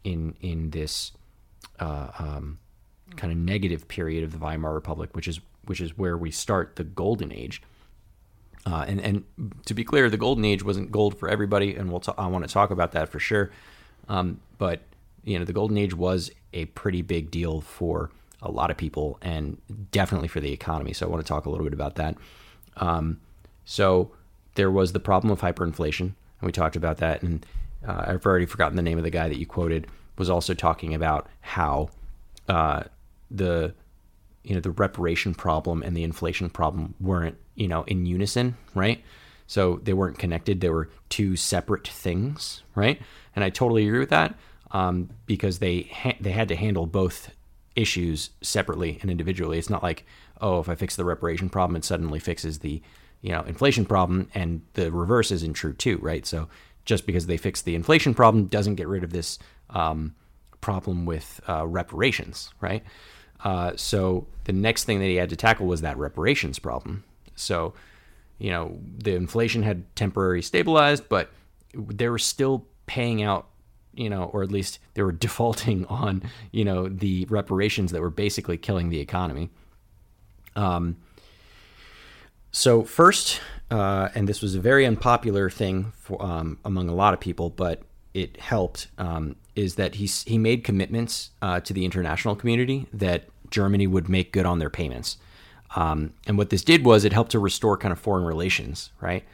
in 0.04 0.36
in 0.42 0.70
this 0.72 1.12
uh, 1.80 2.10
um, 2.20 2.60
kind 3.16 3.32
of 3.32 3.38
negative 3.38 3.88
period 3.88 4.24
of 4.24 4.32
the 4.32 4.38
Weimar 4.38 4.74
Republic, 4.74 5.16
which 5.16 5.28
is 5.28 5.40
which 5.66 5.82
is 5.82 5.98
where 5.98 6.18
we 6.18 6.32
start 6.32 6.76
the 6.76 6.84
golden 6.84 7.32
age. 7.32 7.62
Uh, 8.66 8.86
and 8.88 9.00
and 9.00 9.24
to 9.66 9.74
be 9.74 9.84
clear, 9.84 10.10
the 10.10 10.18
golden 10.18 10.46
age 10.46 10.64
wasn't 10.64 10.92
gold 10.92 11.18
for 11.18 11.30
everybody, 11.30 11.76
and 11.76 11.92
we'll 11.92 12.00
t- 12.00 12.12
I 12.18 12.28
want 12.28 12.48
to 12.48 12.52
talk 12.52 12.72
about 12.72 12.94
that 12.94 13.10
for 13.10 13.20
sure. 13.20 13.52
Um, 14.10 14.40
but 14.58 14.82
you 15.24 15.38
know, 15.38 15.46
the 15.46 15.54
golden 15.54 15.78
age 15.78 15.96
was 15.96 16.32
a 16.54 16.66
pretty 16.66 17.02
big 17.02 17.32
deal 17.32 17.62
for 17.62 18.12
a 18.42 18.52
lot 18.52 18.70
of 18.70 18.78
people 18.78 19.18
and 19.22 19.58
definitely 19.92 20.28
for 20.28 20.40
the 20.40 20.52
economy. 20.52 20.94
So 20.94 21.06
I 21.06 21.10
want 21.10 21.26
to 21.26 21.28
talk 21.28 21.46
a 21.46 21.50
little 21.50 21.66
bit 21.66 21.74
about 21.74 21.96
that. 21.96 22.16
Um, 22.78 23.20
so 23.66 24.12
there 24.54 24.70
was 24.70 24.94
the 24.94 25.00
problem 25.00 25.32
of 25.32 25.42
hyperinflation, 25.42 26.02
and 26.02 26.14
we 26.42 26.52
talked 26.52 26.76
about 26.76 26.98
that. 26.98 27.24
And 27.24 27.46
uh, 27.88 28.06
I've 28.08 28.26
already 28.26 28.46
forgotten 28.46 28.76
the 28.76 28.82
name 28.82 28.98
of 28.98 29.04
the 29.04 29.10
guy 29.10 29.28
that 29.28 29.38
you 29.38 29.46
quoted. 29.46 29.88
Was 30.18 30.30
also 30.30 30.54
talking 30.54 30.94
about 30.94 31.28
how 31.42 31.90
uh, 32.48 32.84
the 33.30 33.74
you 34.44 34.56
know 34.56 34.62
the 34.62 34.72
reparation 34.72 35.34
problem 35.34 35.84
and 35.84 35.96
the 35.96 36.04
inflation 36.04 36.50
problem 36.50 36.94
weren't 37.00 37.38
you 37.56 37.68
know 37.68 37.84
in 37.84 38.06
unison, 38.06 38.56
right? 38.74 39.04
So 39.48 39.80
they 39.84 39.94
weren't 39.94 40.18
connected. 40.18 40.62
They 40.62 40.70
were 40.70 40.90
two 41.10 41.36
separate 41.36 41.88
things, 41.88 42.64
right? 42.74 43.00
And 43.36 43.44
I 43.44 43.50
totally 43.50 43.86
agree 43.86 44.00
with 44.00 44.10
that 44.10 44.36
um, 44.72 45.10
because 45.26 45.60
they 45.60 45.90
ha- 45.94 46.18
they 46.20 46.32
had 46.32 46.48
to 46.48 46.56
handle 46.56 46.86
both 46.86 47.32
issues 47.76 48.30
separately 48.42 49.00
and 49.02 49.12
individually. 49.12 49.58
It's 49.58 49.70
not 49.70 49.84
like 49.84 50.06
oh, 50.42 50.60
if 50.60 50.70
I 50.70 50.76
fix 50.76 50.96
the 50.96 51.06
reparation 51.06 51.50
problem, 51.50 51.76
it 51.78 51.86
suddenly 51.86 52.20
fixes 52.20 52.60
the 52.60 52.82
you 53.22 53.32
know 53.32 53.42
inflation 53.42 53.86
problem, 53.86 54.30
and 54.34 54.62
the 54.74 54.92
reverse 54.92 55.32
isn't 55.32 55.54
true 55.54 55.74
too, 55.74 55.98
right? 56.02 56.26
So 56.26 56.48
just 56.86 57.06
because 57.06 57.28
they 57.28 57.38
fix 57.38 57.62
the 57.62 57.76
inflation 57.76 58.14
problem 58.14 58.46
doesn't 58.46 58.76
get 58.76 58.88
rid 58.88 59.04
of 59.04 59.12
this 59.12 59.40
um, 59.72 60.16
problem 60.62 61.06
with 61.06 61.42
uh, 61.48 61.66
reparations, 61.68 62.52
right? 62.62 62.84
Uh, 63.44 63.74
so 63.76 64.28
the 64.46 64.54
next 64.54 64.86
thing 64.86 65.00
that 65.00 65.06
he 65.06 65.16
had 65.16 65.30
to 65.30 65.36
tackle 65.36 65.68
was 65.68 65.82
that 65.82 65.98
reparations 65.98 66.60
problem. 66.60 67.04
So, 67.36 67.74
you 68.38 68.50
know, 68.50 68.80
the 68.98 69.16
inflation 69.16 69.64
had 69.64 69.96
temporarily 69.96 70.42
stabilized, 70.42 71.10
but 71.10 71.30
they 71.74 72.10
were 72.10 72.20
still 72.20 72.66
paying 72.86 73.22
out, 73.22 73.48
you 73.94 74.10
know, 74.10 74.26
or 74.26 74.44
at 74.44 74.52
least 74.52 74.80
they 74.94 75.04
were 75.04 75.12
defaulting 75.26 75.86
on, 75.86 76.24
you 76.52 76.66
know, 76.66 76.88
the 76.88 77.26
reparations 77.26 77.92
that 77.92 78.02
were 78.02 78.10
basically 78.10 78.58
killing 78.58 78.90
the 78.90 79.00
economy. 79.00 79.50
Um, 80.56 80.98
so 82.56 82.86
first, 82.86 83.42
uh, 83.70 84.08
and 84.16 84.30
this 84.30 84.42
was 84.42 84.56
a 84.56 84.62
very 84.62 84.86
unpopular 84.86 85.50
thing 85.50 85.92
for, 85.98 86.24
um, 86.24 86.58
among 86.64 86.88
a 86.88 86.96
lot 86.96 87.14
of 87.14 87.20
people, 87.20 87.50
but 87.50 87.82
it 88.14 88.40
helped. 88.40 88.88
Um, 88.98 89.36
is 89.58 89.76
that 89.76 89.96
he 89.96 90.06
he 90.06 90.38
made 90.38 90.64
commitments 90.64 91.32
uh, 91.42 91.60
to 91.60 91.74
the 91.74 91.84
international 91.84 92.34
community 92.34 92.88
that 92.94 93.26
Germany 93.52 93.88
would 93.88 94.08
make 94.08 94.32
good 94.32 94.46
on 94.46 94.60
their 94.60 94.70
payments. 94.70 95.18
Um, 95.76 96.14
and 96.28 96.38
what 96.38 96.50
this 96.50 96.64
did 96.64 96.86
was 96.86 97.04
it 97.04 97.12
helped 97.12 97.32
to 97.32 97.40
restore 97.40 97.76
kind 97.76 97.92
of 97.92 98.00
foreign 98.00 98.24
relations, 98.24 98.92
right? 99.02 99.26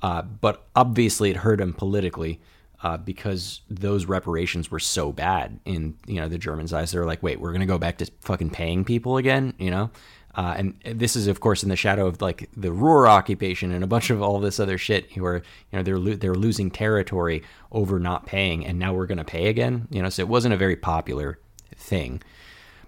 Uh, 0.00 0.22
but 0.22 0.64
obviously, 0.76 1.30
it 1.30 1.38
hurt 1.38 1.60
him 1.60 1.72
politically 1.72 2.40
uh, 2.84 2.96
because 2.96 3.62
those 3.68 4.06
reparations 4.06 4.70
were 4.70 4.78
so 4.78 5.10
bad 5.10 5.58
in 5.64 5.96
you 6.06 6.20
know 6.20 6.28
the 6.28 6.38
Germans' 6.38 6.72
eyes. 6.72 6.92
They're 6.92 7.04
like, 7.04 7.24
wait, 7.24 7.40
we're 7.40 7.52
gonna 7.52 7.66
go 7.66 7.78
back 7.78 7.98
to 7.98 8.06
fucking 8.20 8.50
paying 8.50 8.84
people 8.84 9.16
again, 9.16 9.54
you 9.58 9.72
know? 9.72 9.90
Uh, 10.38 10.54
and 10.56 10.80
this 10.84 11.16
is, 11.16 11.26
of 11.26 11.40
course, 11.40 11.64
in 11.64 11.68
the 11.68 11.74
shadow 11.74 12.06
of 12.06 12.22
like 12.22 12.48
the 12.56 12.70
Ruhr 12.70 13.08
occupation 13.08 13.72
and 13.72 13.82
a 13.82 13.88
bunch 13.88 14.08
of 14.08 14.22
all 14.22 14.38
this 14.38 14.60
other 14.60 14.78
shit, 14.78 15.10
where 15.16 15.38
you 15.38 15.42
know 15.72 15.82
they're 15.82 15.98
lo- 15.98 16.14
they're 16.14 16.32
losing 16.32 16.70
territory 16.70 17.42
over 17.72 17.98
not 17.98 18.24
paying, 18.24 18.64
and 18.64 18.78
now 18.78 18.94
we're 18.94 19.06
going 19.06 19.18
to 19.18 19.24
pay 19.24 19.48
again. 19.48 19.88
You 19.90 20.00
know, 20.00 20.08
so 20.08 20.22
it 20.22 20.28
wasn't 20.28 20.54
a 20.54 20.56
very 20.56 20.76
popular 20.76 21.40
thing, 21.74 22.22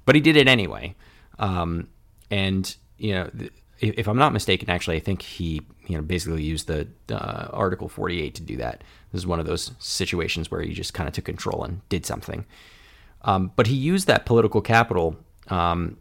but 0.05 0.15
he 0.15 0.21
did 0.21 0.37
it 0.37 0.47
anyway. 0.47 0.95
Um, 1.41 1.89
and 2.31 2.73
you 2.99 3.15
know, 3.15 3.31
if, 3.81 3.99
if, 3.99 4.07
I'm 4.07 4.17
not 4.17 4.33
mistaken, 4.33 4.71
actually, 4.71 4.99
I 4.99 5.01
think 5.01 5.21
he 5.21 5.61
you 5.89 5.97
know 5.97 6.03
basically 6.03 6.45
used 6.45 6.69
the 6.69 6.87
uh, 7.11 7.49
Article 7.53 7.89
48 7.89 8.33
to 8.37 8.43
do 8.43 8.59
that. 8.59 8.85
This 9.11 9.23
is 9.23 9.27
one 9.27 9.41
of 9.41 9.47
those 9.47 9.73
situations 9.81 10.53
where 10.53 10.61
he 10.61 10.73
just 10.73 10.95
kind 10.95 11.09
of 11.09 11.15
took 11.15 11.25
control 11.25 11.65
and 11.65 11.81
did 11.89 12.07
something. 12.07 12.47
Um, 13.23 13.51
but 13.57 13.67
he 13.67 13.75
used 13.75 14.07
that 14.07 14.25
political 14.25 14.61
capital 14.61 15.17
um, 15.49 15.97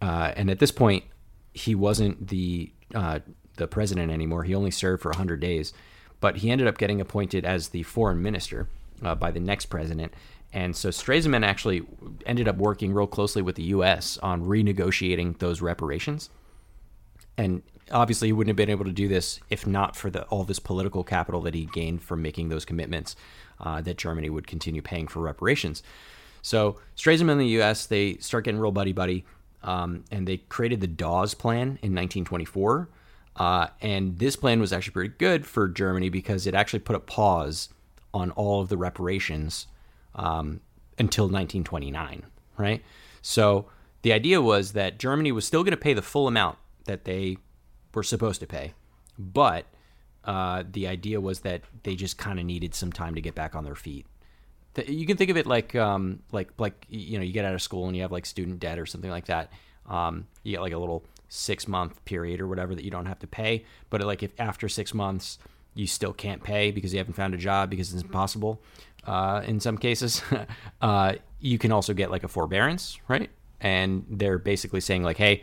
uh, 0.00 0.32
and 0.36 0.50
at 0.50 0.58
this 0.58 0.70
point, 0.70 1.04
he 1.52 1.74
wasn't 1.74 2.28
the 2.28 2.72
uh, 2.94 3.20
the 3.56 3.66
president 3.66 4.12
anymore. 4.12 4.44
He 4.44 4.54
only 4.54 4.70
served 4.70 5.02
for 5.02 5.10
100 5.10 5.40
days, 5.40 5.72
but 6.20 6.36
he 6.38 6.50
ended 6.50 6.66
up 6.66 6.78
getting 6.78 7.00
appointed 7.00 7.44
as 7.44 7.68
the 7.68 7.82
foreign 7.84 8.22
minister 8.22 8.68
uh, 9.02 9.14
by 9.14 9.30
the 9.30 9.40
next 9.40 9.66
president. 9.66 10.12
And 10.52 10.76
so 10.76 10.90
Stresemann 10.90 11.44
actually 11.44 11.82
ended 12.24 12.48
up 12.48 12.56
working 12.56 12.92
real 12.92 13.06
closely 13.06 13.42
with 13.42 13.56
the 13.56 13.64
U.S. 13.64 14.18
on 14.18 14.44
renegotiating 14.44 15.38
those 15.38 15.60
reparations. 15.60 16.30
And 17.36 17.62
obviously, 17.90 18.28
he 18.28 18.32
wouldn't 18.32 18.50
have 18.50 18.56
been 18.56 18.70
able 18.70 18.84
to 18.84 18.92
do 18.92 19.08
this 19.08 19.40
if 19.50 19.66
not 19.66 19.96
for 19.96 20.10
the, 20.10 20.22
all 20.24 20.44
this 20.44 20.58
political 20.58 21.04
capital 21.04 21.40
that 21.42 21.54
he 21.54 21.66
gained 21.66 22.02
from 22.02 22.22
making 22.22 22.48
those 22.48 22.64
commitments 22.64 23.16
uh, 23.60 23.80
that 23.82 23.98
Germany 23.98 24.30
would 24.30 24.46
continue 24.46 24.82
paying 24.82 25.08
for 25.08 25.20
reparations. 25.20 25.82
So 26.42 26.78
Stresemann 26.96 27.32
and 27.32 27.40
the 27.40 27.46
U.S. 27.48 27.86
they 27.86 28.16
start 28.18 28.44
getting 28.44 28.60
real 28.60 28.72
buddy 28.72 28.92
buddy. 28.92 29.24
Um, 29.66 30.04
and 30.10 30.26
they 30.26 30.38
created 30.38 30.80
the 30.80 30.86
Dawes 30.86 31.34
Plan 31.34 31.78
in 31.82 31.92
1924. 31.92 32.88
Uh, 33.34 33.66
and 33.82 34.18
this 34.18 34.34
plan 34.34 34.60
was 34.60 34.72
actually 34.72 34.92
pretty 34.92 35.14
good 35.18 35.44
for 35.44 35.68
Germany 35.68 36.08
because 36.08 36.46
it 36.46 36.54
actually 36.54 36.78
put 36.78 36.96
a 36.96 37.00
pause 37.00 37.68
on 38.14 38.30
all 38.30 38.62
of 38.62 38.70
the 38.70 38.78
reparations 38.78 39.66
um, 40.14 40.60
until 40.98 41.24
1929, 41.24 42.22
right? 42.56 42.82
So 43.20 43.66
the 44.00 44.12
idea 44.12 44.40
was 44.40 44.72
that 44.72 44.98
Germany 44.98 45.32
was 45.32 45.44
still 45.44 45.62
going 45.62 45.72
to 45.72 45.76
pay 45.76 45.92
the 45.92 46.00
full 46.00 46.28
amount 46.28 46.56
that 46.86 47.04
they 47.04 47.36
were 47.92 48.02
supposed 48.02 48.40
to 48.40 48.46
pay, 48.46 48.72
but 49.18 49.66
uh, 50.24 50.64
the 50.70 50.86
idea 50.86 51.20
was 51.20 51.40
that 51.40 51.62
they 51.82 51.94
just 51.94 52.16
kind 52.16 52.38
of 52.38 52.46
needed 52.46 52.74
some 52.74 52.92
time 52.92 53.14
to 53.14 53.20
get 53.20 53.34
back 53.34 53.54
on 53.54 53.64
their 53.64 53.74
feet 53.74 54.06
you 54.86 55.06
can 55.06 55.16
think 55.16 55.30
of 55.30 55.36
it 55.36 55.46
like 55.46 55.74
um, 55.74 56.20
like 56.32 56.50
like 56.58 56.86
you 56.88 57.18
know 57.18 57.24
you 57.24 57.32
get 57.32 57.44
out 57.44 57.54
of 57.54 57.62
school 57.62 57.86
and 57.86 57.96
you 57.96 58.02
have 58.02 58.12
like 58.12 58.26
student 58.26 58.60
debt 58.60 58.78
or 58.78 58.86
something 58.86 59.10
like 59.10 59.26
that. 59.26 59.52
Um, 59.88 60.26
you 60.42 60.52
get 60.52 60.60
like 60.60 60.72
a 60.72 60.78
little 60.78 61.04
six 61.28 61.66
month 61.66 62.04
period 62.04 62.40
or 62.40 62.46
whatever 62.46 62.74
that 62.74 62.84
you 62.84 62.90
don't 62.90 63.06
have 63.06 63.18
to 63.20 63.26
pay. 63.26 63.64
But 63.90 64.02
like 64.02 64.22
if 64.22 64.32
after 64.38 64.68
six 64.68 64.94
months 64.94 65.38
you 65.74 65.86
still 65.86 66.12
can't 66.12 66.42
pay 66.42 66.70
because 66.70 66.92
you 66.92 66.98
haven't 66.98 67.14
found 67.14 67.34
a 67.34 67.36
job 67.36 67.68
because 67.68 67.92
it's 67.92 68.02
impossible 68.02 68.60
uh, 69.06 69.42
in 69.46 69.60
some 69.60 69.78
cases, 69.78 70.22
uh, 70.82 71.14
you 71.40 71.58
can 71.58 71.72
also 71.72 71.94
get 71.94 72.10
like 72.10 72.24
a 72.24 72.28
forbearance, 72.28 72.98
right? 73.08 73.30
And 73.60 74.04
they're 74.10 74.38
basically 74.38 74.80
saying 74.80 75.02
like, 75.02 75.16
hey, 75.16 75.42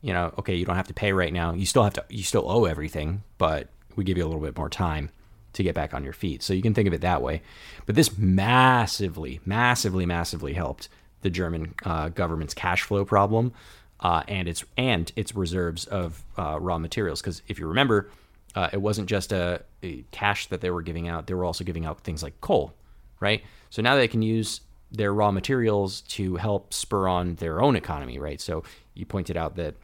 you 0.00 0.12
know, 0.12 0.32
okay, 0.38 0.54
you 0.54 0.64
don't 0.64 0.76
have 0.76 0.88
to 0.88 0.94
pay 0.94 1.12
right 1.12 1.32
now. 1.32 1.52
You 1.52 1.66
still 1.66 1.82
have 1.82 1.94
to, 1.94 2.04
you 2.08 2.22
still 2.22 2.50
owe 2.50 2.64
everything, 2.64 3.22
but 3.36 3.68
we 3.96 4.04
give 4.04 4.16
you 4.16 4.24
a 4.24 4.28
little 4.28 4.40
bit 4.40 4.56
more 4.56 4.70
time 4.70 5.10
to 5.52 5.62
get 5.62 5.74
back 5.74 5.94
on 5.94 6.04
your 6.04 6.12
feet. 6.12 6.42
So 6.42 6.52
you 6.52 6.62
can 6.62 6.74
think 6.74 6.86
of 6.86 6.94
it 6.94 7.00
that 7.00 7.22
way. 7.22 7.42
But 7.86 7.94
this 7.94 8.16
massively, 8.16 9.40
massively, 9.44 10.06
massively 10.06 10.52
helped 10.52 10.88
the 11.22 11.30
German 11.30 11.74
uh, 11.84 12.08
government's 12.08 12.54
cash 12.54 12.82
flow 12.82 13.04
problem 13.04 13.52
uh, 14.00 14.22
and 14.28 14.48
its 14.48 14.64
and 14.76 15.12
its 15.16 15.34
reserves 15.34 15.86
of 15.86 16.24
uh, 16.38 16.58
raw 16.60 16.78
materials. 16.78 17.20
Because 17.20 17.42
if 17.48 17.58
you 17.58 17.66
remember, 17.66 18.10
uh, 18.54 18.68
it 18.72 18.80
wasn't 18.80 19.08
just 19.08 19.32
a, 19.32 19.62
a, 19.82 20.02
cash 20.10 20.46
that 20.46 20.60
they 20.60 20.70
were 20.70 20.82
giving 20.82 21.08
out; 21.08 21.26
they 21.26 21.34
were 21.34 21.44
also 21.44 21.64
giving 21.64 21.84
out 21.84 22.00
things 22.00 22.22
like 22.22 22.40
coal, 22.40 22.72
right? 23.20 23.42
So 23.68 23.82
now 23.82 23.96
they 23.96 24.08
can 24.08 24.22
use 24.22 24.62
their 24.90 25.14
raw 25.14 25.30
materials 25.30 26.00
to 26.00 26.36
help 26.36 26.74
spur 26.74 27.06
on 27.06 27.36
their 27.36 27.62
own 27.62 27.76
economy, 27.76 28.18
right? 28.18 28.40
So 28.40 28.64
you 28.94 29.06
pointed 29.06 29.36
out 29.36 29.56
that 29.56 29.76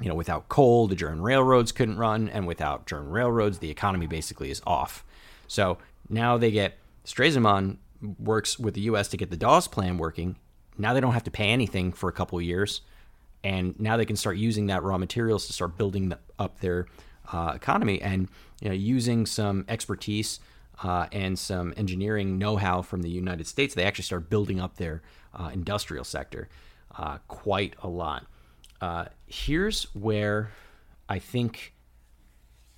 you 0.00 0.08
know, 0.08 0.14
without 0.14 0.48
coal, 0.48 0.86
the 0.86 0.94
German 0.94 1.22
railroads 1.22 1.72
couldn't 1.72 1.98
run, 1.98 2.28
and 2.28 2.46
without 2.46 2.86
German 2.86 3.10
railroads, 3.10 3.58
the 3.58 3.70
economy 3.70 4.06
basically 4.06 4.50
is 4.50 4.62
off. 4.66 5.04
So 5.46 5.78
now 6.08 6.38
they 6.38 6.50
get 6.50 6.78
Stresemann 7.04 7.76
works 8.18 8.58
with 8.58 8.74
the 8.74 8.82
U.S. 8.82 9.08
to 9.08 9.16
get 9.16 9.30
the 9.30 9.36
Dawes 9.36 9.68
plan 9.68 9.98
working. 9.98 10.36
Now 10.78 10.94
they 10.94 11.00
don't 11.00 11.12
have 11.12 11.24
to 11.24 11.30
pay 11.30 11.50
anything 11.50 11.92
for 11.92 12.08
a 12.08 12.12
couple 12.12 12.38
of 12.38 12.44
years, 12.44 12.80
and 13.44 13.78
now 13.78 13.96
they 13.96 14.06
can 14.06 14.16
start 14.16 14.36
using 14.36 14.66
that 14.66 14.82
raw 14.82 14.96
materials 14.96 15.46
to 15.46 15.52
start 15.52 15.76
building 15.76 16.12
up 16.38 16.60
their 16.60 16.86
uh, 17.32 17.52
economy 17.54 18.00
and 18.00 18.28
you 18.60 18.68
know 18.68 18.74
using 18.74 19.26
some 19.26 19.64
expertise 19.68 20.40
uh, 20.82 21.06
and 21.12 21.38
some 21.38 21.74
engineering 21.76 22.38
know-how 22.38 22.80
from 22.82 23.02
the 23.02 23.10
United 23.10 23.46
States. 23.46 23.74
They 23.74 23.84
actually 23.84 24.04
start 24.04 24.30
building 24.30 24.60
up 24.60 24.76
their 24.76 25.02
uh, 25.34 25.50
industrial 25.52 26.04
sector 26.04 26.48
uh, 26.96 27.18
quite 27.28 27.74
a 27.82 27.88
lot. 27.88 28.26
Uh, 28.80 29.06
here's 29.26 29.84
where 29.94 30.52
I 31.08 31.18
think 31.18 31.74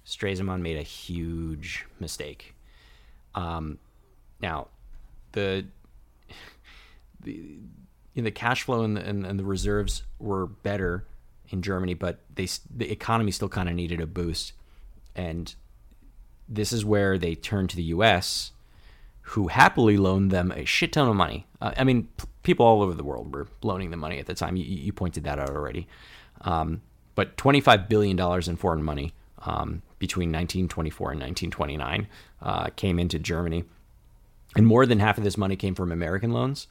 Stresemann 0.04 0.60
made 0.60 0.76
a 0.76 0.82
huge 0.82 1.86
mistake. 2.00 2.54
Um, 3.34 3.78
now, 4.40 4.68
the 5.32 5.66
the 7.22 7.58
the 8.14 8.30
cash 8.30 8.64
flow 8.64 8.82
and 8.82 8.96
the, 8.96 9.08
and, 9.08 9.24
and 9.24 9.38
the 9.38 9.44
reserves 9.44 10.02
were 10.18 10.46
better 10.46 11.06
in 11.48 11.62
Germany, 11.62 11.94
but 11.94 12.20
they 12.34 12.48
the 12.74 12.90
economy 12.90 13.30
still 13.30 13.48
kind 13.48 13.68
of 13.68 13.74
needed 13.74 14.00
a 14.00 14.06
boost, 14.06 14.52
and 15.14 15.54
this 16.48 16.72
is 16.72 16.84
where 16.84 17.16
they 17.16 17.34
turned 17.34 17.70
to 17.70 17.76
the 17.76 17.82
U.S., 17.84 18.52
who 19.20 19.48
happily 19.48 19.96
loaned 19.96 20.30
them 20.30 20.50
a 20.50 20.64
shit 20.64 20.92
ton 20.92 21.08
of 21.08 21.16
money. 21.16 21.46
Uh, 21.60 21.72
I 21.76 21.84
mean, 21.84 22.08
people 22.42 22.66
all 22.66 22.82
over 22.82 22.94
the 22.94 23.04
world 23.04 23.34
were 23.34 23.48
loaning 23.62 23.90
them 23.90 24.00
money 24.00 24.18
at 24.18 24.26
the 24.26 24.34
time. 24.34 24.56
You, 24.56 24.64
you 24.64 24.92
pointed 24.92 25.24
that 25.24 25.38
out 25.38 25.50
already. 25.50 25.86
Um, 26.42 26.82
but 27.14 27.36
$25 27.36 27.88
billion 27.88 28.18
in 28.18 28.56
foreign 28.56 28.82
money 28.82 29.12
um, 29.44 29.82
between 29.98 30.30
1924 30.30 31.12
and 31.12 31.20
1929 31.20 32.08
uh, 32.40 32.66
came 32.76 32.98
into 32.98 33.18
Germany. 33.18 33.64
And 34.56 34.66
more 34.66 34.86
than 34.86 34.98
half 35.00 35.18
of 35.18 35.24
this 35.24 35.36
money 35.36 35.56
came 35.56 35.74
from 35.74 35.92
American 35.92 36.32
loans. 36.32 36.66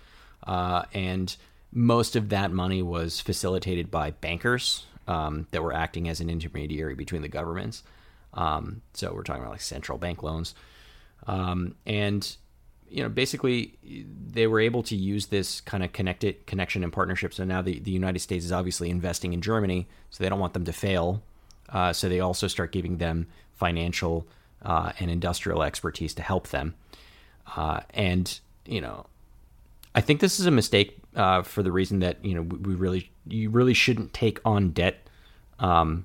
Uh, 0.45 0.83
and 0.93 1.35
most 1.71 2.15
of 2.15 2.29
that 2.29 2.51
money 2.51 2.81
was 2.81 3.19
facilitated 3.21 3.89
by 3.89 4.11
bankers 4.11 4.85
um, 5.07 5.47
that 5.51 5.63
were 5.63 5.73
acting 5.73 6.09
as 6.09 6.19
an 6.19 6.29
intermediary 6.29 6.95
between 6.95 7.21
the 7.21 7.27
governments. 7.27 7.83
Um, 8.33 8.81
so 8.93 9.13
we're 9.13 9.23
talking 9.23 9.41
about 9.41 9.53
like 9.53 9.61
central 9.61 9.97
bank 9.97 10.23
loans, 10.23 10.55
um, 11.27 11.75
and 11.85 12.37
you 12.91 13.01
know 13.01 13.09
basically 13.09 13.73
they 14.27 14.47
were 14.47 14.59
able 14.59 14.83
to 14.83 14.95
use 14.95 15.27
this 15.27 15.61
kind 15.61 15.83
of 15.83 15.93
connected 15.93 16.45
connection 16.45 16.83
and 16.83 16.91
partnership. 16.91 17.33
So 17.33 17.45
now 17.45 17.61
the 17.61 17.79
the 17.79 17.91
United 17.91 18.19
States 18.19 18.43
is 18.43 18.51
obviously 18.51 18.89
investing 18.89 19.33
in 19.33 19.41
Germany, 19.41 19.87
so 20.09 20.23
they 20.23 20.29
don't 20.29 20.39
want 20.39 20.53
them 20.53 20.65
to 20.65 20.73
fail. 20.73 21.23
Uh, 21.69 21.93
so 21.93 22.09
they 22.09 22.19
also 22.19 22.47
start 22.47 22.73
giving 22.73 22.97
them 22.97 23.27
financial 23.53 24.27
uh, 24.63 24.91
and 24.99 25.09
industrial 25.09 25.63
expertise 25.63 26.13
to 26.15 26.21
help 26.21 26.49
them. 26.49 26.75
Uh, 27.55 27.79
and 27.93 28.39
you 28.65 28.81
know, 28.81 29.05
I 29.95 30.01
think 30.01 30.19
this 30.19 30.39
is 30.39 30.45
a 30.45 30.51
mistake 30.51 30.97
uh, 31.15 31.43
for 31.43 31.63
the 31.63 31.71
reason 31.71 31.99
that 31.99 32.23
you 32.25 32.35
know 32.35 32.41
we 32.41 32.75
really 32.75 33.09
you 33.25 33.49
really 33.49 33.73
shouldn't 33.73 34.13
take 34.13 34.39
on 34.43 34.71
debt 34.71 35.07
um, 35.59 36.03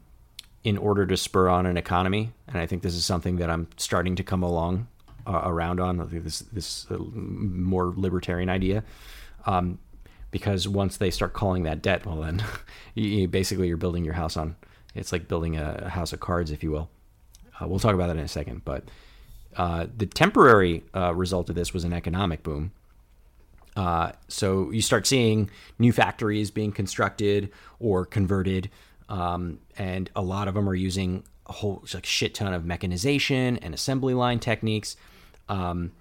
in 0.62 0.78
order 0.78 1.04
to 1.04 1.16
spur 1.16 1.48
on 1.48 1.66
an 1.66 1.76
economy. 1.76 2.32
And 2.46 2.58
I 2.58 2.66
think 2.66 2.82
this 2.82 2.94
is 2.94 3.04
something 3.04 3.36
that 3.36 3.50
I'm 3.50 3.66
starting 3.76 4.14
to 4.16 4.22
come 4.22 4.44
along 4.44 4.86
uh, 5.26 5.42
around 5.44 5.80
on. 5.80 6.08
This 6.10 6.40
this 6.40 6.86
uh, 6.90 6.98
more 6.98 7.92
libertarian 7.96 8.48
idea. 8.48 8.84
Um, 9.46 9.78
because 10.30 10.68
once 10.68 10.96
they 10.96 11.10
start 11.10 11.32
calling 11.32 11.62
that 11.62 11.80
debt, 11.82 12.04
well, 12.04 12.16
then 12.16 12.42
you, 12.94 13.08
you 13.08 13.28
basically 13.28 13.68
you're 13.68 13.76
building 13.76 14.04
your 14.04 14.14
house 14.14 14.36
on. 14.36 14.56
It's 14.94 15.12
like 15.12 15.28
building 15.28 15.56
a, 15.56 15.88
house 15.88 16.12
of 16.12 16.20
cards, 16.20 16.50
if 16.50 16.62
you 16.62 16.70
will. 16.70 16.90
Uh, 17.60 17.68
we'll 17.68 17.78
talk 17.78 17.94
about 17.94 18.08
that 18.08 18.16
in 18.16 18.24
a 18.24 18.28
second. 18.28 18.64
But 18.64 18.84
uh, 19.56 19.86
the 19.96 20.06
temporary 20.06 20.84
uh, 20.94 21.14
result 21.14 21.48
of 21.48 21.54
this 21.54 21.72
was 21.72 21.84
an 21.84 21.92
economic 21.92 22.42
boom. 22.42 22.72
Uh, 23.76 24.12
so 24.28 24.70
you 24.70 24.80
start 24.80 25.06
seeing 25.06 25.50
new 25.78 25.92
factories 25.92 26.50
being 26.50 26.72
constructed 26.72 27.50
or 27.78 28.06
converted, 28.06 28.70
um, 29.08 29.58
and 29.76 30.10
a 30.16 30.22
lot 30.22 30.48
of 30.48 30.54
them 30.54 30.68
are 30.68 30.74
using 30.74 31.24
a 31.46 31.52
whole 31.52 31.84
like 31.92 32.06
shit 32.06 32.34
ton 32.34 32.54
of 32.54 32.64
mechanization 32.64 33.58
and 33.58 33.74
assembly 33.74 34.14
line 34.14 34.38
techniques. 34.38 34.96
Um, 35.48 35.92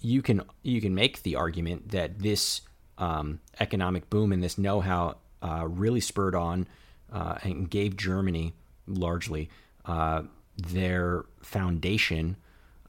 you 0.00 0.22
can 0.22 0.42
you 0.62 0.80
can 0.80 0.94
make 0.94 1.22
the 1.22 1.36
argument 1.36 1.90
that 1.90 2.18
this 2.18 2.62
um, 2.98 3.40
economic 3.60 4.10
boom 4.10 4.32
and 4.32 4.42
this 4.42 4.58
know-how 4.58 5.16
uh, 5.40 5.66
really 5.68 6.00
spurred 6.00 6.34
on 6.34 6.66
uh, 7.12 7.38
and 7.42 7.70
gave 7.70 7.96
Germany 7.96 8.54
largely 8.86 9.48
uh, 9.86 10.22
their 10.56 11.24
foundation. 11.42 12.36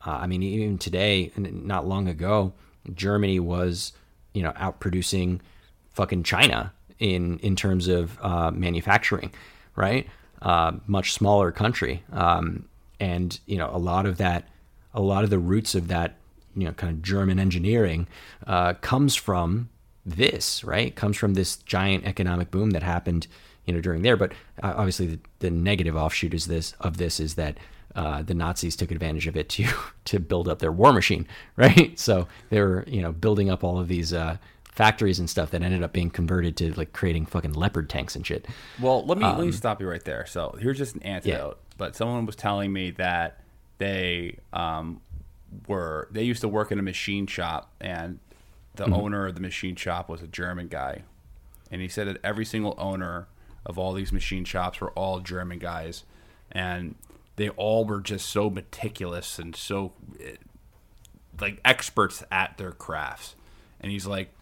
Uh, 0.06 0.12
I 0.22 0.28
mean, 0.28 0.42
even 0.42 0.78
today, 0.78 1.32
not 1.38 1.88
long 1.88 2.08
ago, 2.08 2.54
Germany 2.94 3.40
was 3.40 3.94
you 4.34 4.42
know 4.42 4.52
outproducing 4.54 5.40
fucking 5.94 6.24
China 6.24 6.74
in 7.00 7.40
in 7.40 7.56
terms 7.56 7.88
of 7.88 8.18
uh, 8.22 8.52
manufacturing, 8.52 9.32
right? 9.76 10.08
Uh, 10.42 10.74
much 10.88 11.14
smaller 11.14 11.52
country, 11.52 12.04
um, 12.12 12.66
and 13.00 13.40
you 13.46 13.58
know 13.58 13.70
a 13.74 13.78
lot 13.78 14.06
of 14.06 14.18
that, 14.18 14.48
a 14.94 15.02
lot 15.02 15.24
of 15.24 15.30
the 15.30 15.40
roots 15.40 15.76
of 15.76 15.88
that, 15.88 16.16
you 16.56 16.66
know, 16.66 16.74
kind 16.74 16.92
of 16.92 17.02
German 17.02 17.40
engineering 17.40 18.08
uh, 18.48 18.74
comes 18.76 19.16
from 19.16 19.70
this, 20.06 20.64
right? 20.64 20.96
Comes 20.96 21.18
from 21.18 21.34
this 21.34 21.58
giant 21.58 22.06
economic 22.06 22.52
boom 22.52 22.72
that 22.72 22.84
happened, 22.84 23.28
you 23.66 23.74
know, 23.74 23.82
during 23.82 24.02
there. 24.02 24.18
But 24.18 24.32
uh, 24.64 24.74
obviously, 24.76 25.06
the, 25.06 25.20
the 25.40 25.52
negative 25.52 25.96
offshoot 25.96 26.34
is 26.34 26.48
this 26.48 26.74
of 26.80 26.98
this 26.98 27.20
is 27.20 27.36
that 27.36 27.58
uh, 27.96 28.22
the 28.22 28.34
Nazis 28.34 28.76
took 28.76 28.92
advantage 28.92 29.28
of 29.28 29.36
it 29.36 29.50
to 29.50 29.68
to 30.06 30.20
build 30.20 30.48
up 30.48 30.60
their 30.60 30.72
war 30.72 30.94
machine, 30.94 31.28
right? 31.56 31.98
So 32.00 32.28
they 32.50 32.62
were 32.62 32.84
you 32.88 33.02
know 33.02 33.12
building 33.12 33.50
up 33.50 33.64
all 33.64 33.80
of 33.80 33.88
these 33.88 34.14
uh, 34.14 34.38
factories 34.72 35.20
and 35.20 35.30
stuff 35.30 35.52
that 35.52 35.62
ended 35.62 35.84
up 35.84 35.94
being 35.94 36.10
converted 36.10 36.56
to 36.58 36.74
like 36.74 36.94
creating 36.94 37.26
fucking 37.26 37.54
leopard 37.54 37.90
tanks 37.90 38.16
and 38.16 38.26
shit. 38.26 38.48
Well, 38.80 39.06
let 39.06 39.18
me 39.18 39.26
let 39.26 39.40
me 39.40 39.52
stop 39.52 39.82
you 39.82 39.90
right 39.90 40.04
there. 40.04 40.26
So 40.26 40.56
here's 40.60 40.78
just 40.78 40.96
an 40.96 41.04
antidote. 41.04 41.60
But 41.78 41.96
someone 41.96 42.26
was 42.26 42.36
telling 42.36 42.74
me 42.74 42.92
that 42.92 43.39
they 43.80 44.38
um, 44.54 45.02
were 45.68 46.08
they 46.12 46.24
used 46.24 46.42
to 46.42 46.48
work 46.48 46.72
in 46.72 46.78
a 46.80 46.84
machine 46.84 47.26
shop, 47.26 47.74
and 47.82 48.20
the 48.76 48.86
owner 48.86 49.28
of 49.28 49.36
the 49.36 49.42
machine 49.42 49.76
shop 49.76 50.08
was 50.08 50.22
a 50.22 50.28
German 50.28 50.68
guy, 50.68 51.04
and 51.72 51.82
he 51.82 51.88
said 51.88 52.08
that 52.08 52.18
every 52.24 52.46
single 52.46 52.76
owner 52.78 53.28
of 53.66 53.78
all 53.78 53.94
these 53.94 54.12
machine 54.14 54.46
shops 54.46 54.80
were 54.80 54.92
all 54.92 55.20
German 55.20 55.60
guys, 55.60 56.04
and 56.52 56.96
they 57.36 57.50
all 57.50 57.86
were 57.86 58.02
just 58.02 58.28
so 58.28 58.50
meticulous 58.50 59.40
and 59.40 59.56
so 59.56 59.94
eh, 60.22 60.36
like 61.40 61.60
experts 61.64 62.24
at 62.32 62.58
their 62.58 62.72
crafts. 62.72 63.36
And 63.80 63.92
he's 63.92 64.06
like, 64.06 64.34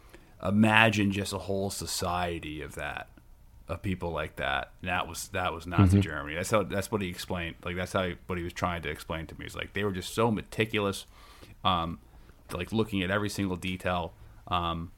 imagine 0.44 1.12
just 1.12 1.32
a 1.34 1.38
whole 1.38 1.70
society 1.70 2.62
of 2.62 2.76
that, 2.76 3.08
of 3.70 3.82
people 3.82 4.12
like 4.12 4.38
that. 4.38 4.72
And 4.82 4.90
that 4.90 5.08
was 5.08 5.28
that 5.30 5.54
was 5.54 5.68
Nazi 5.68 6.00
Germany. 6.00 6.36
That's 6.36 6.52
how 6.52 6.64
that's 6.64 6.92
what 6.92 7.02
he 7.02 7.10
explained. 7.10 7.56
Like 7.64 7.76
that's 7.76 7.94
how 7.94 8.04
he, 8.04 8.16
what 8.28 8.38
he 8.38 8.44
was 8.44 8.54
trying 8.54 8.82
to 8.84 8.90
explain 8.90 9.28
to 9.28 9.38
me. 9.38 9.46
He's 9.46 9.56
like 9.56 9.74
they 9.74 9.84
were 9.84 9.92
just 9.92 10.14
so 10.14 10.32
meticulous, 10.32 11.06
um, 11.64 12.00
like 12.54 12.72
looking 12.72 13.02
at 13.04 13.12
every 13.12 13.30
single 13.30 13.58
detail. 13.58 14.14
Um, 14.48 14.92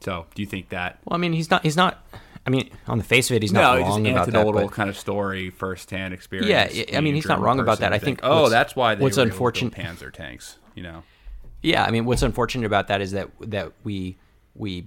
so 0.00 0.26
do 0.34 0.42
you 0.42 0.46
think 0.46 0.70
that? 0.70 0.98
Well, 1.04 1.16
I 1.16 1.18
mean, 1.20 1.32
he's 1.32 1.50
not 1.50 1.62
he's 1.62 1.76
not. 1.76 2.04
I 2.46 2.48
mean, 2.50 2.70
on 2.88 2.96
the 2.96 3.04
face 3.04 3.28
of 3.30 3.36
it, 3.36 3.42
he's 3.42 3.52
No, 3.52 3.60
not 3.60 3.76
just 3.78 3.88
wrong 3.90 4.06
about 4.06 4.26
that. 4.26 4.34
anecdotal 4.34 4.62
But 4.62 4.72
kind 4.72 4.88
of 4.88 4.96
story, 4.96 5.50
firsthand 5.50 6.14
experience. 6.14 6.74
Yeah, 6.74 6.96
I- 6.96 7.02
mean, 7.02 7.14
he's 7.14 7.26
not 7.28 7.38
wrong 7.40 7.60
about 7.60 7.80
that. 7.80 7.92
I 7.92 7.98
think 7.98 8.20
oh, 8.22 8.48
that's 8.48 8.74
why 8.74 8.94
they 8.94 9.02
what's 9.02 9.18
were 9.18 9.24
able 9.24 9.30
to 9.32 9.38
build 9.38 9.56
unfortunate- 9.56 9.74
Panzer 9.74 10.10
tanks. 10.10 10.56
You 10.74 10.84
know, 10.84 11.02
Yeah, 11.60 11.84
I 11.84 11.90
mean, 11.90 12.06
what's 12.06 12.22
unfortunate 12.22 12.64
about 12.64 12.88
that 12.88 13.02
is 13.02 13.10
that 13.12 13.28
that 13.40 13.72
we 13.84 14.16
we 14.54 14.86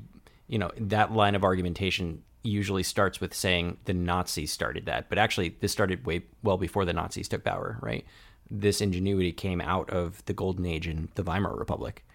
you 0.54 0.60
know 0.60 0.70
that 0.78 1.12
line 1.12 1.34
of 1.34 1.44
argumentation 1.44 2.22
usually 2.44 2.84
starts 2.84 3.20
with 3.20 3.34
saying 3.34 3.78
the 3.86 3.94
Nazis 3.94 4.52
started 4.52 4.86
that, 4.86 5.10
but 5.10 5.18
actually 5.18 5.56
this 5.62 5.72
started 5.72 6.06
way 6.06 6.22
well 6.44 6.58
before 6.58 6.86
the 6.86 6.94
Nazis 6.94 7.28
took 7.28 7.44
power, 7.44 7.80
right? 7.82 8.06
This 8.52 8.80
ingenuity 8.80 9.32
came 9.32 9.62
out 9.62 9.90
of 9.90 10.24
the 10.26 10.34
golden 10.34 10.68
age 10.68 10.88
in 10.88 11.10
the 11.16 11.24
Weimar 11.24 11.56
Republic. 11.56 12.06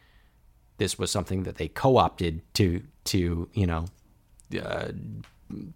This 0.76 1.00
was 1.00 1.10
something 1.10 1.42
that 1.42 1.56
they 1.56 1.66
co-opted 1.66 2.42
to 2.54 2.80
to 3.06 3.48
you 3.54 3.66
know 3.66 3.86
uh, 4.62 4.92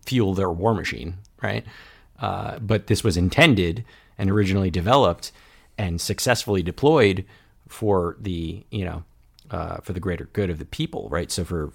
fuel 0.06 0.32
their 0.32 0.52
war 0.52 0.72
machine, 0.72 1.14
right? 1.42 1.66
Uh, 2.20 2.60
but 2.60 2.86
this 2.86 3.02
was 3.02 3.16
intended 3.16 3.84
and 4.16 4.30
originally 4.30 4.70
developed 4.70 5.32
and 5.76 6.00
successfully 6.00 6.62
deployed 6.62 7.24
for 7.66 8.16
the 8.20 8.64
you 8.70 8.84
know 8.84 9.02
uh, 9.50 9.78
for 9.78 9.92
the 9.92 10.00
greater 10.06 10.26
good 10.32 10.48
of 10.48 10.60
the 10.60 10.64
people, 10.64 11.08
right? 11.08 11.32
So 11.32 11.44
for 11.44 11.72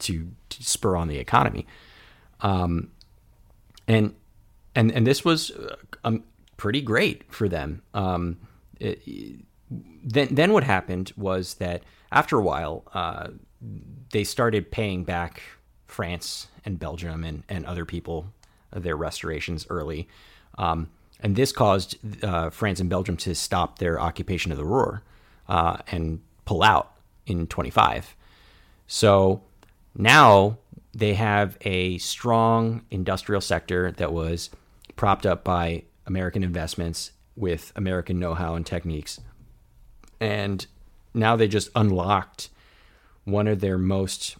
to, 0.00 0.30
to 0.48 0.62
spur 0.62 0.96
on 0.96 1.08
the 1.08 1.18
economy, 1.18 1.66
um, 2.40 2.90
and 3.86 4.14
and 4.74 4.92
and 4.92 5.06
this 5.06 5.24
was 5.24 5.50
uh, 5.50 5.76
um, 6.04 6.24
pretty 6.56 6.80
great 6.80 7.24
for 7.32 7.48
them. 7.48 7.82
Um, 7.94 8.38
it, 8.78 9.00
then 9.70 10.28
then 10.30 10.52
what 10.52 10.64
happened 10.64 11.12
was 11.16 11.54
that 11.54 11.82
after 12.10 12.38
a 12.38 12.42
while, 12.42 12.84
uh, 12.94 13.28
they 14.12 14.24
started 14.24 14.70
paying 14.70 15.04
back 15.04 15.42
France 15.86 16.48
and 16.64 16.78
Belgium 16.78 17.24
and, 17.24 17.42
and 17.48 17.66
other 17.66 17.84
people 17.84 18.26
their 18.72 18.96
restorations 18.96 19.66
early. 19.70 20.08
Um, 20.56 20.90
and 21.20 21.34
this 21.34 21.52
caused 21.52 21.96
uh, 22.24 22.50
France 22.50 22.80
and 22.80 22.88
Belgium 22.88 23.16
to 23.18 23.34
stop 23.34 23.78
their 23.78 24.00
occupation 24.00 24.52
of 24.52 24.58
the 24.58 24.64
Ruhr 24.64 25.02
uh, 25.48 25.78
and 25.90 26.20
pull 26.44 26.62
out 26.62 26.92
in 27.26 27.46
25. 27.46 28.14
So 28.86 29.42
now 29.98 30.56
they 30.94 31.14
have 31.14 31.58
a 31.62 31.98
strong 31.98 32.82
industrial 32.90 33.40
sector 33.40 33.92
that 33.92 34.12
was 34.12 34.48
propped 34.96 35.26
up 35.26 35.44
by 35.44 35.82
American 36.06 36.42
investments 36.42 37.12
with 37.36 37.72
American 37.76 38.18
know 38.18 38.34
how 38.34 38.54
and 38.54 38.64
techniques. 38.64 39.20
And 40.20 40.66
now 41.14 41.36
they 41.36 41.46
just 41.46 41.70
unlocked 41.74 42.48
one 43.24 43.46
of 43.46 43.60
their 43.60 43.78
most 43.78 44.36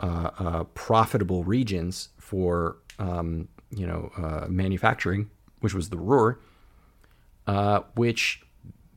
uh, 0.00 0.30
uh, 0.38 0.64
profitable 0.74 1.44
regions 1.44 2.08
for 2.18 2.78
um, 2.98 3.48
you 3.70 3.86
know 3.86 4.10
uh, 4.16 4.46
manufacturing, 4.48 5.30
which 5.60 5.74
was 5.74 5.90
the 5.90 5.98
Ruhr, 5.98 6.40
uh, 7.46 7.80
which 7.94 8.42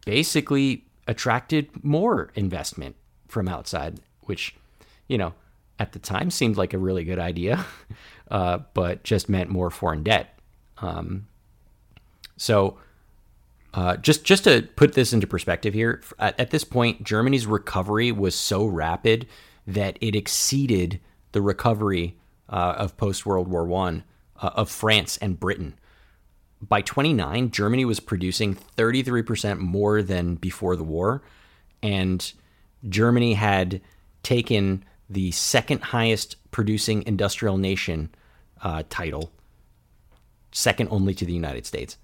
basically 0.06 0.86
attracted 1.08 1.70
more 1.84 2.32
investment 2.36 2.96
from 3.28 3.48
outside, 3.48 4.00
which 4.22 4.56
you 5.08 5.18
know 5.18 5.34
at 5.82 5.94
the 5.94 6.00
time 6.00 6.30
seemed 6.30 6.58
like 6.58 6.76
a 6.76 6.78
really 6.78 7.04
good 7.04 7.18
idea, 7.18 7.66
uh, 8.32 8.60
but 8.76 9.04
just 9.04 9.28
meant 9.28 9.50
more 9.50 9.72
foreign 9.72 10.04
debt. 10.04 10.40
Um, 10.78 11.28
so. 12.38 12.78
Uh, 13.74 13.96
just 13.96 14.26
just 14.26 14.44
to 14.44 14.68
put 14.76 14.96
this 14.96 15.14
into 15.14 15.26
perspective 15.26 15.74
here, 15.74 16.02
at, 16.20 16.38
at 16.38 16.50
this 16.50 16.66
point, 16.66 17.06
Germany's 17.06 17.48
recovery 17.48 18.12
was 18.12 18.36
so 18.36 18.66
rapid 18.66 19.26
that 19.66 19.98
it 20.02 20.14
exceeded 20.14 21.00
the 21.32 21.42
recovery 21.42 22.18
uh, 22.50 22.76
of 22.78 22.98
post 22.98 23.26
World 23.26 23.48
War 23.48 23.66
One 23.66 24.04
uh, 24.42 24.50
of 24.56 24.70
France 24.70 25.16
and 25.20 25.40
Britain. 25.40 25.80
By 26.62 26.82
29, 26.82 27.52
Germany 27.52 27.86
was 27.86 28.02
producing 28.02 28.58
33% 28.76 29.60
more 29.60 30.04
than 30.04 30.36
before 30.36 30.76
the 30.76 30.84
war, 30.84 31.24
and 31.82 32.30
Germany 32.90 33.36
had 33.36 33.80
taken 34.22 34.84
the 35.12 35.32
second 35.32 35.82
highest 35.82 36.38
producing 36.52 37.04
industrial 37.06 37.58
nation 37.58 38.10
uh, 38.62 38.84
title, 38.90 39.32
second 40.52 40.90
only 40.92 41.14
to 41.14 41.26
the 41.26 41.34
United 41.34 41.66
States. 41.66 41.98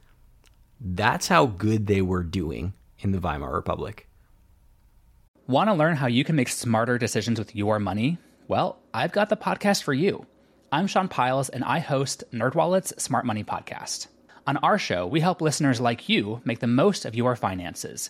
That's 0.79 1.27
how 1.27 1.45
good 1.45 1.87
they 1.87 2.01
were 2.01 2.23
doing 2.23 2.73
in 2.99 3.11
the 3.11 3.19
Weimar 3.19 3.53
Republic. 3.53 4.07
Want 5.47 5.69
to 5.69 5.73
learn 5.73 5.95
how 5.95 6.07
you 6.07 6.23
can 6.23 6.35
make 6.35 6.49
smarter 6.49 6.97
decisions 6.97 7.39
with 7.39 7.55
your 7.55 7.79
money? 7.79 8.17
Well, 8.47 8.79
I've 8.93 9.13
got 9.13 9.29
the 9.29 9.37
podcast 9.37 9.83
for 9.83 9.93
you. 9.93 10.25
I'm 10.71 10.87
Sean 10.87 11.07
Pyles, 11.07 11.47
and 11.47 11.63
I 11.63 11.79
host 11.79 12.25
NerdWallet's 12.33 13.01
Smart 13.01 13.25
Money 13.25 13.45
Podcast. 13.45 14.07
On 14.45 14.57
our 14.57 14.77
show, 14.77 15.07
we 15.07 15.21
help 15.21 15.41
listeners 15.41 15.79
like 15.79 16.09
you 16.09 16.41
make 16.43 16.59
the 16.59 16.67
most 16.67 17.05
of 17.05 17.15
your 17.15 17.37
finances. 17.37 18.09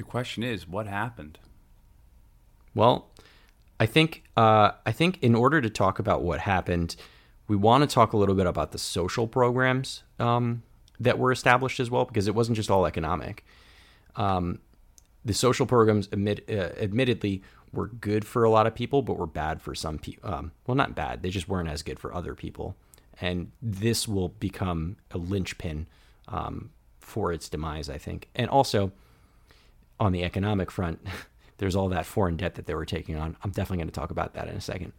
The 0.00 0.04
question 0.04 0.42
is, 0.42 0.66
what 0.66 0.86
happened? 0.86 1.38
Well, 2.74 3.10
I 3.78 3.84
think 3.84 4.24
uh, 4.34 4.70
I 4.86 4.92
think 4.92 5.18
in 5.20 5.34
order 5.34 5.60
to 5.60 5.68
talk 5.68 5.98
about 5.98 6.22
what 6.22 6.40
happened, 6.40 6.96
we 7.48 7.54
want 7.54 7.86
to 7.86 7.94
talk 7.94 8.14
a 8.14 8.16
little 8.16 8.34
bit 8.34 8.46
about 8.46 8.72
the 8.72 8.78
social 8.78 9.28
programs 9.28 10.02
um, 10.18 10.62
that 11.00 11.18
were 11.18 11.30
established 11.30 11.80
as 11.80 11.90
well, 11.90 12.06
because 12.06 12.28
it 12.28 12.34
wasn't 12.34 12.56
just 12.56 12.70
all 12.70 12.86
economic. 12.86 13.44
Um, 14.16 14.60
the 15.22 15.34
social 15.34 15.66
programs, 15.66 16.08
admit, 16.12 16.48
uh, 16.48 16.70
admittedly, 16.80 17.42
were 17.70 17.88
good 17.88 18.24
for 18.24 18.42
a 18.44 18.50
lot 18.50 18.66
of 18.66 18.74
people, 18.74 19.02
but 19.02 19.18
were 19.18 19.26
bad 19.26 19.60
for 19.60 19.74
some 19.74 19.98
people. 19.98 20.32
Um, 20.32 20.52
well, 20.66 20.76
not 20.76 20.94
bad; 20.94 21.22
they 21.22 21.28
just 21.28 21.46
weren't 21.46 21.68
as 21.68 21.82
good 21.82 22.00
for 22.00 22.14
other 22.14 22.34
people. 22.34 22.74
And 23.20 23.52
this 23.60 24.08
will 24.08 24.30
become 24.30 24.96
a 25.10 25.18
linchpin 25.18 25.88
um, 26.26 26.70
for 27.00 27.34
its 27.34 27.50
demise, 27.50 27.90
I 27.90 27.98
think. 27.98 28.30
And 28.34 28.48
also, 28.48 28.92
on 30.00 30.12
the 30.12 30.24
economic 30.24 30.70
front, 30.70 31.06
there's 31.58 31.76
all 31.76 31.90
that 31.90 32.06
foreign 32.06 32.36
debt 32.36 32.54
that 32.56 32.66
they 32.66 32.74
were 32.74 32.86
taking 32.86 33.16
on. 33.16 33.36
I'm 33.44 33.50
definitely 33.50 33.76
going 33.78 33.88
to 33.88 33.94
talk 33.94 34.10
about 34.10 34.34
that 34.34 34.48
in 34.48 34.56
a 34.56 34.60
second. 34.60 34.92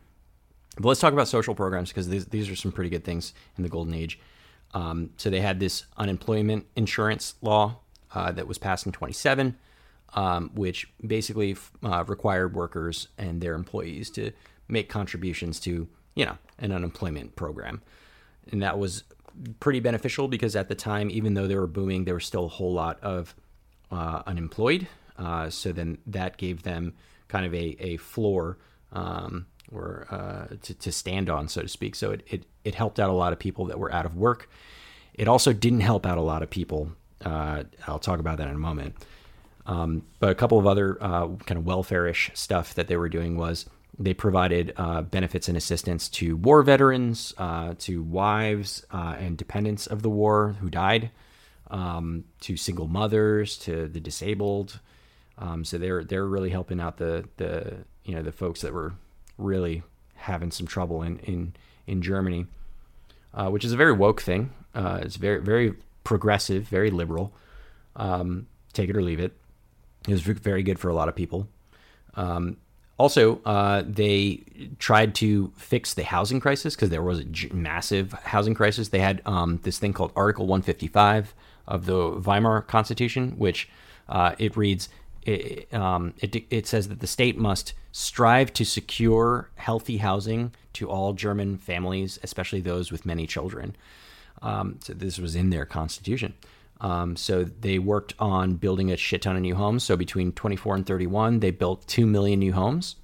But 0.77 0.87
let's 0.87 1.01
talk 1.01 1.11
about 1.11 1.27
social 1.27 1.55
programs 1.55 1.89
because 1.89 2.07
these, 2.07 2.27
these 2.27 2.49
are 2.49 2.55
some 2.55 2.71
pretty 2.71 2.89
good 2.89 3.03
things 3.03 3.33
in 3.57 3.63
the 3.63 3.69
golden 3.69 3.93
age. 3.93 4.19
Um, 4.73 5.09
so 5.17 5.29
they 5.29 5.41
had 5.41 5.59
this 5.59 5.85
unemployment 5.97 6.65
insurance 6.75 7.33
law 7.41 7.79
uh, 8.13 8.31
that 8.31 8.47
was 8.47 8.57
passed 8.57 8.85
in 8.85 8.91
27, 8.93 9.57
um, 10.13 10.51
which 10.53 10.87
basically 11.05 11.57
uh, 11.83 12.05
required 12.07 12.53
workers 12.53 13.09
and 13.17 13.41
their 13.41 13.53
employees 13.53 14.09
to 14.11 14.31
make 14.69 14.87
contributions 14.87 15.59
to, 15.61 15.89
you 16.15 16.25
know, 16.25 16.37
an 16.59 16.71
unemployment 16.71 17.35
program. 17.35 17.81
And 18.51 18.61
that 18.61 18.79
was 18.79 19.03
pretty 19.59 19.79
beneficial 19.79 20.27
because 20.27 20.55
at 20.55 20.69
the 20.69 20.75
time, 20.75 21.09
even 21.09 21.33
though 21.33 21.47
they 21.47 21.55
were 21.55 21.67
booming, 21.67 22.05
there 22.05 22.13
was 22.13 22.25
still 22.25 22.45
a 22.45 22.49
whole 22.49 22.73
lot 22.73 22.99
of 23.01 23.35
uh, 23.91 24.23
unemployed. 24.25 24.87
Uh, 25.17 25.49
so 25.49 25.71
then 25.71 25.97
that 26.07 26.37
gave 26.37 26.63
them 26.63 26.93
kind 27.27 27.45
of 27.45 27.53
a, 27.53 27.75
a 27.79 27.97
floor 27.97 28.57
um, 28.91 29.45
or 29.71 30.07
uh, 30.09 30.55
to, 30.61 30.73
to 30.73 30.91
stand 30.91 31.29
on, 31.29 31.47
so 31.47 31.61
to 31.61 31.67
speak. 31.67 31.95
So 31.95 32.11
it, 32.11 32.23
it, 32.27 32.45
it 32.63 32.75
helped 32.75 32.99
out 32.99 33.09
a 33.09 33.13
lot 33.13 33.33
of 33.33 33.39
people 33.39 33.65
that 33.65 33.79
were 33.79 33.93
out 33.93 34.05
of 34.05 34.15
work. 34.15 34.49
It 35.13 35.27
also 35.27 35.53
didn't 35.53 35.81
help 35.81 36.05
out 36.05 36.17
a 36.17 36.21
lot 36.21 36.41
of 36.41 36.49
people. 36.49 36.91
Uh, 37.23 37.63
I'll 37.87 37.99
talk 37.99 38.19
about 38.19 38.37
that 38.37 38.47
in 38.47 38.55
a 38.55 38.59
moment. 38.59 38.95
Um, 39.65 40.03
but 40.19 40.29
a 40.29 40.35
couple 40.35 40.57
of 40.57 40.65
other 40.65 40.97
uh, 40.99 41.27
kind 41.45 41.57
of 41.57 41.65
welfare-ish 41.65 42.31
stuff 42.33 42.73
that 42.73 42.87
they 42.87 42.97
were 42.97 43.09
doing 43.09 43.37
was 43.37 43.69
they 43.99 44.13
provided 44.13 44.73
uh, 44.77 45.01
benefits 45.03 45.47
and 45.47 45.55
assistance 45.55 46.09
to 46.09 46.35
war 46.35 46.63
veterans, 46.63 47.33
uh, 47.37 47.75
to 47.79 48.01
wives 48.01 48.83
uh, 48.91 49.15
and 49.19 49.37
dependents 49.37 49.85
of 49.85 50.01
the 50.01 50.09
war 50.09 50.55
who 50.59 50.69
died, 50.69 51.11
um, 51.71 52.25
to 52.41 52.55
single 52.57 52.87
mothers, 52.87 53.57
to 53.57 53.87
the 53.87 53.99
disabled. 53.99 54.79
Um, 55.37 55.65
so 55.65 55.77
they're 55.77 56.03
they're 56.03 56.27
really 56.27 56.51
helping 56.51 56.79
out 56.79 56.97
the 56.97 57.27
the 57.37 57.77
you 58.03 58.13
know 58.13 58.21
the 58.21 58.31
folks 58.31 58.61
that 58.61 58.73
were 58.73 58.93
really 59.37 59.81
having 60.15 60.51
some 60.51 60.67
trouble 60.67 61.01
in 61.01 61.17
in 61.19 61.53
in 61.87 62.01
Germany, 62.01 62.45
uh, 63.33 63.49
which 63.49 63.65
is 63.65 63.71
a 63.71 63.77
very 63.77 63.93
woke 63.93 64.21
thing. 64.21 64.51
Uh, 64.75 64.99
it's 65.01 65.15
very 65.15 65.41
very 65.41 65.73
progressive, 66.03 66.67
very 66.67 66.91
liberal. 66.91 67.33
Um, 67.95 68.47
take 68.73 68.89
it 68.89 68.95
or 68.95 69.01
leave 69.01 69.19
it. 69.19 69.33
It 70.07 70.11
was 70.11 70.21
very 70.21 70.63
good 70.63 70.79
for 70.79 70.89
a 70.89 70.93
lot 70.93 71.09
of 71.09 71.15
people. 71.15 71.47
Um, 72.15 72.57
also, 72.97 73.41
uh, 73.45 73.83
they 73.85 74.43
tried 74.77 75.15
to 75.15 75.51
fix 75.57 75.93
the 75.93 76.03
housing 76.03 76.39
crisis 76.39 76.75
because 76.75 76.89
there 76.89 77.01
was 77.01 77.19
a 77.19 77.53
massive 77.53 78.13
housing 78.13 78.53
crisis. 78.53 78.89
They 78.89 78.99
had 78.99 79.21
um, 79.25 79.59
this 79.63 79.79
thing 79.79 79.93
called 79.93 80.11
Article 80.15 80.45
155 80.45 81.33
of 81.67 81.85
the 81.85 82.19
Weimar 82.25 82.61
Constitution, 82.61 83.33
which 83.37 83.69
uh, 84.09 84.35
it 84.37 84.57
reads 84.57 84.89
it, 85.23 85.71
um, 85.73 86.13
it, 86.19 86.35
it, 86.49 86.65
says 86.65 86.87
that 86.87 86.99
the 86.99 87.07
state 87.07 87.37
must 87.37 87.73
strive 87.91 88.51
to 88.53 88.65
secure 88.65 89.49
healthy 89.55 89.97
housing 89.97 90.51
to 90.73 90.89
all 90.89 91.13
German 91.13 91.57
families, 91.57 92.17
especially 92.23 92.61
those 92.61 92.91
with 92.91 93.05
many 93.05 93.27
children. 93.27 93.75
Um, 94.41 94.79
so 94.81 94.93
this 94.93 95.19
was 95.19 95.35
in 95.35 95.51
their 95.51 95.65
constitution. 95.65 96.33
Um, 96.79 97.15
so 97.15 97.43
they 97.43 97.77
worked 97.77 98.15
on 98.17 98.55
building 98.55 98.91
a 98.91 98.97
shit 98.97 99.21
ton 99.21 99.35
of 99.35 99.43
new 99.43 99.53
homes. 99.53 99.83
So 99.83 99.95
between 99.95 100.31
24 100.31 100.75
and 100.77 100.85
31, 100.85 101.39
they 101.39 101.51
built 101.51 101.87
2 101.87 102.07
million 102.07 102.39
new 102.39 102.53
homes. 102.53 102.95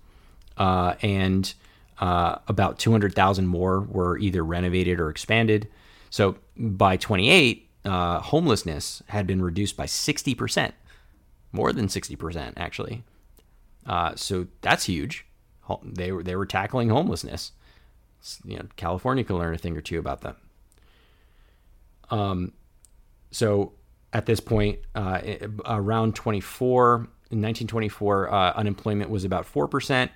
Uh, 0.58 0.96
and 1.04 1.54
uh, 2.00 2.38
about 2.48 2.80
200,000 2.80 3.46
more 3.46 3.82
were 3.82 4.18
either 4.18 4.44
renovated 4.44 5.00
or 5.00 5.10
expanded. 5.10 5.68
So 6.10 6.38
by 6.58 6.98
28, 6.98 7.66
uh, 7.88 8.20
homelessness 8.20 9.02
had 9.08 9.26
been 9.26 9.42
reduced 9.42 9.78
by 9.78 9.86
60%, 9.86 10.74
more 11.52 11.72
than 11.72 11.88
60%, 11.88 12.54
actually. 12.58 13.04
Uh, 13.86 14.14
so 14.16 14.48
that's 14.62 14.86
huge. 14.86 15.26
They 15.84 16.12
were, 16.12 16.24
they 16.24 16.36
were 16.36 16.46
tackling 16.46 16.90
homelessness. 16.90 17.54
You 18.44 18.58
know, 18.58 18.66
California 18.76 19.24
can 19.24 19.38
learn 19.38 19.56
a 19.56 19.58
thing 19.58 19.78
or 19.78 19.82
two 19.82 20.00
about 20.00 20.22
that. 20.22 20.36
Um, 22.10 22.54
so 23.32 23.74
at 24.12 24.26
this 24.26 24.40
point, 24.40 24.80
uh, 24.96 25.22
around 25.66 26.16
24, 26.16 26.96
in 27.30 27.42
1924, 27.42 28.34
uh, 28.34 28.54
unemployment 28.54 29.10
was 29.10 29.24
about 29.24 29.46
4%. 29.52 30.10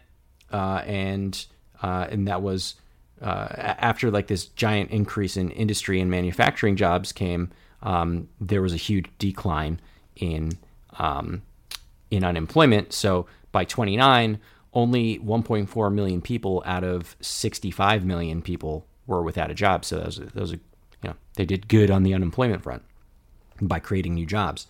Uh, 0.51 0.81
and, 0.85 1.45
uh, 1.81 2.07
and 2.09 2.27
that 2.27 2.41
was 2.41 2.75
uh, 3.21 3.47
after 3.79 4.09
like 4.11 4.27
this 4.27 4.45
giant 4.45 4.91
increase 4.91 5.37
in 5.37 5.51
industry 5.51 5.99
and 5.99 6.09
manufacturing 6.09 6.75
jobs 6.75 7.11
came, 7.11 7.51
um, 7.83 8.27
there 8.39 8.61
was 8.61 8.73
a 8.73 8.77
huge 8.77 9.05
decline 9.17 9.79
in, 10.15 10.57
um, 10.99 11.41
in 12.09 12.23
unemployment. 12.23 12.93
So 12.93 13.27
by 13.51 13.65
29, 13.65 14.39
only 14.73 15.19
1.4 15.19 15.93
million 15.93 16.21
people 16.21 16.63
out 16.65 16.83
of 16.83 17.15
65 17.21 18.05
million 18.05 18.41
people 18.41 18.85
were 19.07 19.21
without 19.21 19.51
a 19.51 19.55
job. 19.55 19.85
So 19.85 19.99
those, 19.99 20.17
those 20.33 20.51
you 20.53 20.59
know, 21.03 21.15
they 21.35 21.45
did 21.45 21.67
good 21.67 21.91
on 21.91 22.03
the 22.03 22.13
unemployment 22.13 22.63
front 22.63 22.83
by 23.61 23.79
creating 23.79 24.15
new 24.15 24.25
jobs. 24.25 24.67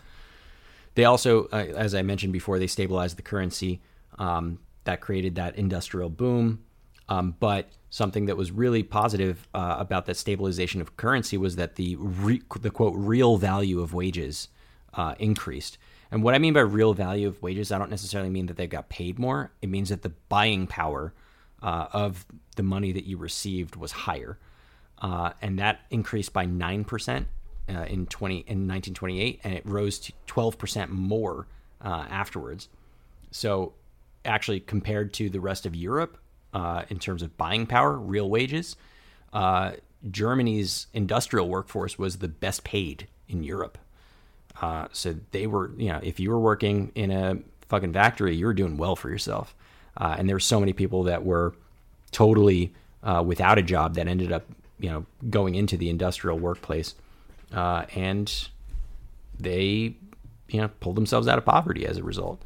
They 0.95 1.05
also, 1.05 1.45
uh, 1.53 1.67
as 1.75 1.95
I 1.95 2.01
mentioned 2.01 2.33
before, 2.33 2.59
they 2.59 2.67
stabilized 2.67 3.17
the 3.17 3.21
currency. 3.21 3.81
Um, 4.17 4.59
that 4.83 5.01
created 5.01 5.35
that 5.35 5.55
industrial 5.55 6.09
boom. 6.09 6.63
Um, 7.11 7.35
but 7.39 7.63
something 7.89 8.27
that 8.27 8.37
was 8.37 8.51
really 8.51 8.83
positive 8.83 9.35
uh, 9.53 9.75
about 9.85 10.05
that 10.05 10.15
stabilization 10.15 10.79
of 10.81 10.95
currency 10.95 11.37
was 11.37 11.55
that 11.57 11.75
the 11.75 11.97
re- 11.97 12.41
the 12.61 12.71
quote 12.71 12.93
real 12.95 13.35
value 13.37 13.81
of 13.81 13.93
wages 13.93 14.47
uh, 14.93 15.13
increased. 15.19 15.77
And 16.11 16.23
what 16.23 16.35
I 16.35 16.39
mean 16.39 16.53
by 16.53 16.61
real 16.61 16.93
value 16.93 17.27
of 17.27 17.41
wages, 17.41 17.71
I 17.71 17.77
don't 17.79 17.89
necessarily 17.89 18.29
mean 18.29 18.45
that 18.45 18.55
they 18.55 18.67
got 18.67 18.87
paid 18.87 19.19
more. 19.19 19.51
It 19.61 19.69
means 19.69 19.89
that 19.89 20.01
the 20.03 20.13
buying 20.29 20.67
power 20.67 21.13
uh, 21.61 21.87
of 21.91 22.25
the 22.55 22.63
money 22.63 22.93
that 22.93 23.05
you 23.05 23.17
received 23.17 23.75
was 23.75 23.91
higher, 23.91 24.37
uh, 25.01 25.31
and 25.41 25.59
that 25.59 25.81
increased 25.89 26.31
by 26.31 26.45
nine 26.45 26.83
percent 26.85 27.27
uh, 27.67 27.85
in 27.93 28.05
twenty 28.05 28.45
in 28.47 28.67
nineteen 28.67 28.93
twenty 28.93 29.19
eight, 29.19 29.41
and 29.43 29.53
it 29.53 29.63
rose 29.65 29.99
to 29.99 30.13
twelve 30.27 30.57
percent 30.57 30.91
more 30.91 31.47
uh, 31.83 32.05
afterwards. 32.09 32.69
So, 33.31 33.73
actually, 34.23 34.61
compared 34.61 35.13
to 35.15 35.29
the 35.29 35.41
rest 35.41 35.65
of 35.65 35.75
Europe, 35.75 36.17
uh, 36.53 36.83
in 36.89 36.99
terms 36.99 37.21
of 37.21 37.37
buying 37.37 37.65
power, 37.65 37.97
real 37.97 38.29
wages, 38.29 38.75
uh, 39.33 39.71
Germany's 40.09 40.87
industrial 40.93 41.47
workforce 41.47 41.97
was 41.97 42.17
the 42.17 42.27
best 42.27 42.63
paid 42.63 43.07
in 43.29 43.43
Europe. 43.43 43.77
Uh, 44.61 44.87
so 44.91 45.15
they 45.31 45.47
were, 45.47 45.71
you 45.77 45.89
know, 45.89 45.99
if 46.03 46.19
you 46.19 46.29
were 46.29 46.39
working 46.39 46.91
in 46.95 47.11
a 47.11 47.37
fucking 47.69 47.93
factory, 47.93 48.35
you 48.35 48.45
were 48.45 48.53
doing 48.53 48.77
well 48.77 48.95
for 48.95 49.09
yourself. 49.09 49.55
Uh, 49.97 50.15
and 50.17 50.27
there 50.27 50.35
were 50.35 50.39
so 50.39 50.59
many 50.59 50.73
people 50.73 51.03
that 51.03 51.23
were 51.23 51.53
totally 52.11 52.73
uh, 53.03 53.23
without 53.25 53.57
a 53.57 53.61
job 53.61 53.95
that 53.95 54.07
ended 54.07 54.31
up, 54.31 54.45
you 54.79 54.89
know, 54.89 55.05
going 55.29 55.55
into 55.55 55.77
the 55.77 55.89
industrial 55.89 56.37
workplace, 56.37 56.95
and 57.51 58.49
they, 59.39 59.95
you 60.49 60.61
know, 60.61 60.69
pulled 60.79 60.95
themselves 60.95 61.27
out 61.27 61.37
of 61.37 61.45
poverty 61.45 61.85
as 61.85 61.97
a 61.97 62.03
result. 62.03 62.41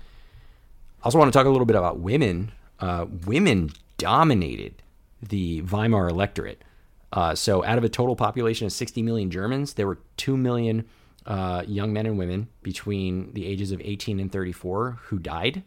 I 1.02 1.06
also 1.06 1.19
want 1.19 1.32
to 1.32 1.38
talk 1.38 1.45
a 1.45 1.49
little 1.49 1.65
bit 1.65 1.76
about 1.76 1.99
women. 1.99 2.52
Uh, 2.80 3.06
women 3.26 3.72
dominated 3.97 4.81
the 5.22 5.61
Weimar 5.61 6.09
electorate. 6.09 6.63
Uh, 7.11 7.34
so, 7.34 7.63
out 7.63 7.77
of 7.77 7.84
a 7.84 7.89
total 7.89 8.15
population 8.15 8.65
of 8.65 8.73
60 8.73 9.01
million 9.01 9.31
Germans, 9.31 9.73
there 9.73 9.88
were 9.88 9.99
2 10.17 10.35
million 10.35 10.85
uh, 11.26 11.63
young 11.65 11.93
men 11.93 12.05
and 12.05 12.17
women 12.17 12.47
between 12.61 13.34
the 13.34 13.45
ages 13.45 13.72
of 13.72 13.81
18 13.84 14.19
and 14.19 14.31
34 14.31 14.99
who 15.03 15.19
died, 15.19 15.63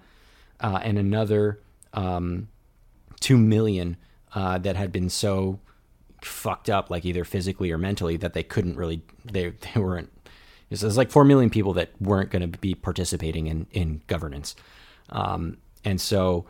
uh, 0.60 0.80
and 0.82 0.98
another 0.98 1.60
um, 1.94 2.48
2 3.20 3.36
million 3.36 3.96
uh, 4.34 4.58
that 4.58 4.76
had 4.76 4.92
been 4.92 5.08
so 5.08 5.58
fucked 6.22 6.68
up, 6.68 6.90
like 6.90 7.04
either 7.04 7.24
physically 7.24 7.70
or 7.70 7.78
mentally, 7.78 8.16
that 8.16 8.34
they 8.34 8.42
couldn't 8.42 8.76
really, 8.76 9.02
they, 9.24 9.50
they 9.74 9.80
weren't. 9.80 10.10
So 10.72 10.86
there's 10.86 10.98
like 10.98 11.10
4 11.10 11.24
million 11.24 11.48
people 11.48 11.72
that 11.74 11.90
weren't 11.98 12.30
going 12.30 12.42
to 12.50 12.58
be 12.58 12.74
participating 12.74 13.46
in, 13.46 13.66
in 13.72 14.02
governance. 14.06 14.54
Um, 15.08 15.56
and 15.82 15.98
so, 15.98 16.44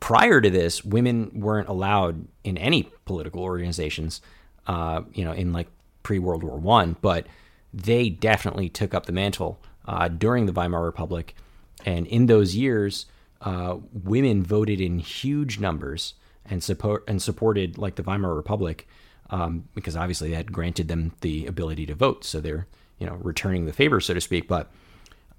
prior 0.00 0.40
to 0.40 0.50
this, 0.50 0.84
women 0.84 1.30
weren't 1.34 1.68
allowed 1.68 2.26
in 2.44 2.56
any 2.58 2.90
political 3.04 3.42
organizations, 3.42 4.20
uh, 4.66 5.02
you 5.12 5.24
know, 5.24 5.32
in 5.32 5.52
like 5.52 5.68
pre 6.02 6.18
World 6.18 6.42
War 6.42 6.56
One, 6.58 6.96
but 7.00 7.26
they 7.72 8.08
definitely 8.08 8.68
took 8.68 8.94
up 8.94 9.06
the 9.06 9.12
mantle 9.12 9.60
uh, 9.86 10.08
during 10.08 10.46
the 10.46 10.52
Weimar 10.52 10.84
Republic. 10.84 11.34
And 11.84 12.06
in 12.06 12.26
those 12.26 12.56
years, 12.56 13.06
uh, 13.40 13.76
women 13.92 14.42
voted 14.42 14.80
in 14.80 14.98
huge 14.98 15.60
numbers 15.60 16.14
and 16.44 16.62
support 16.62 17.04
and 17.06 17.20
supported 17.20 17.78
like 17.78 17.96
the 17.96 18.02
Weimar 18.02 18.34
Republic 18.34 18.88
um, 19.30 19.68
because 19.74 19.96
obviously 19.96 20.30
that 20.30 20.50
granted 20.50 20.88
them 20.88 21.12
the 21.20 21.46
ability 21.46 21.86
to 21.86 21.94
vote. 21.94 22.24
So 22.24 22.40
they're 22.40 22.66
you 22.98 23.06
know 23.06 23.14
returning 23.14 23.66
the 23.66 23.72
favor, 23.72 24.00
so 24.00 24.14
to 24.14 24.20
speak. 24.20 24.48
But 24.48 24.70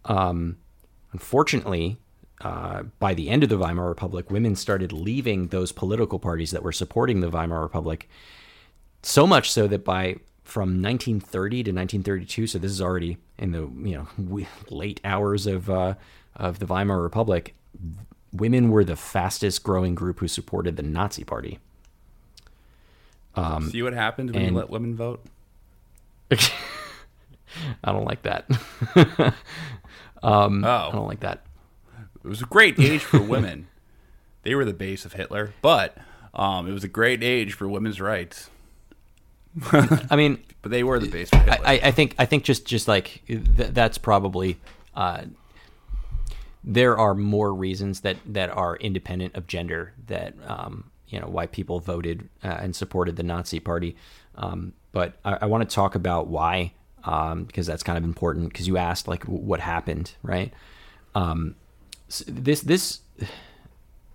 um, 0.05 0.57
unfortunately, 1.11 1.97
uh, 2.41 2.83
by 2.99 3.13
the 3.13 3.29
end 3.29 3.43
of 3.43 3.49
the 3.49 3.57
Weimar 3.57 3.87
Republic, 3.89 4.31
women 4.31 4.55
started 4.55 4.91
leaving 4.93 5.47
those 5.47 5.71
political 5.71 6.19
parties 6.19 6.51
that 6.51 6.63
were 6.63 6.71
supporting 6.71 7.19
the 7.19 7.29
Weimar 7.29 7.61
Republic. 7.61 8.09
So 9.03 9.27
much 9.27 9.51
so 9.51 9.67
that 9.67 9.83
by 9.83 10.15
from 10.43 10.81
1930 10.81 11.63
to 11.63 11.71
1932, 11.71 12.47
so 12.47 12.57
this 12.59 12.71
is 12.71 12.81
already 12.81 13.17
in 13.37 13.51
the 13.51 13.69
you 13.87 14.07
know 14.27 14.45
late 14.69 14.99
hours 15.03 15.45
of 15.47 15.69
uh, 15.69 15.95
of 16.35 16.59
the 16.59 16.65
Weimar 16.65 17.01
Republic, 17.01 17.53
women 18.33 18.69
were 18.71 18.83
the 18.83 18.95
fastest 18.95 19.63
growing 19.63 19.95
group 19.95 20.19
who 20.19 20.27
supported 20.27 20.75
the 20.77 20.83
Nazi 20.83 21.23
Party. 21.23 21.59
Um, 23.35 23.69
See 23.69 23.81
what 23.83 23.93
happened 23.93 24.31
when 24.31 24.41
and- 24.43 24.51
you 24.51 24.57
let 24.57 24.69
women 24.69 24.95
vote? 24.95 25.23
I 26.31 27.91
don't 27.91 28.05
like 28.05 28.21
that. 28.23 28.45
um, 30.23 30.63
I 30.65 30.87
Oh. 30.87 30.91
don't 30.91 31.07
like 31.07 31.21
that. 31.21 31.41
It 32.23 32.27
was 32.27 32.41
a 32.41 32.45
great 32.45 32.79
age 32.79 33.01
for 33.03 33.21
women. 33.21 33.67
they 34.43 34.55
were 34.55 34.65
the 34.65 34.73
base 34.73 35.05
of 35.05 35.13
Hitler, 35.13 35.53
but 35.61 35.97
um, 36.33 36.67
it 36.67 36.71
was 36.73 36.83
a 36.83 36.89
great 36.89 37.23
age 37.23 37.53
for 37.53 37.67
women's 37.67 37.99
rights. 38.01 38.49
I 39.71 40.15
mean, 40.15 40.43
But 40.61 40.71
they 40.71 40.83
were 40.83 40.99
the 40.99 41.07
base 41.07 41.29
for 41.29 41.37
Hitler. 41.37 41.65
I, 41.65 41.79
I 41.83 41.91
think 41.91 42.15
I 42.19 42.25
think 42.25 42.43
just 42.43 42.65
just 42.65 42.87
like 42.87 43.21
th- 43.27 43.45
that's 43.71 43.97
probably 43.97 44.59
uh, 44.93 45.21
there 46.63 46.97
are 46.97 47.15
more 47.15 47.53
reasons 47.53 48.01
that 48.01 48.17
that 48.25 48.49
are 48.49 48.75
independent 48.75 49.35
of 49.35 49.47
gender 49.47 49.93
that 50.07 50.33
um, 50.45 50.91
you 51.07 51.17
know 51.19 51.27
why 51.27 51.45
people 51.47 51.79
voted 51.79 52.27
uh, 52.43 52.57
and 52.59 52.75
supported 52.75 53.15
the 53.15 53.23
Nazi 53.23 53.59
Party. 53.61 53.95
Um, 54.35 54.73
but 54.91 55.13
I, 55.23 55.39
I 55.41 55.45
want 55.45 55.67
to 55.69 55.73
talk 55.73 55.95
about 55.95 56.27
why 56.27 56.73
um, 57.05 57.45
because 57.45 57.65
that's 57.65 57.83
kind 57.83 57.97
of 57.97 58.03
important 58.03 58.49
because 58.49 58.67
you 58.67 58.75
asked 58.75 59.07
like 59.07 59.21
w- 59.21 59.39
what 59.41 59.61
happened, 59.61 60.11
right? 60.21 60.51
This 62.27 62.61
this 62.61 63.01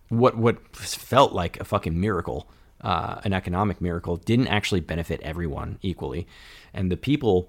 what 0.09 0.37
what 0.37 0.77
felt 0.77 1.33
like 1.33 1.61
a 1.61 1.65
fucking 1.65 1.99
miracle, 1.99 2.49
uh, 2.81 3.21
an 3.25 3.33
economic 3.33 3.81
miracle, 3.81 4.17
didn't 4.17 4.49
actually 4.49 4.81
benefit 4.81 5.21
everyone 5.23 5.79
equally, 5.83 6.27
and 6.73 6.91
the 6.91 6.97
people 6.97 7.49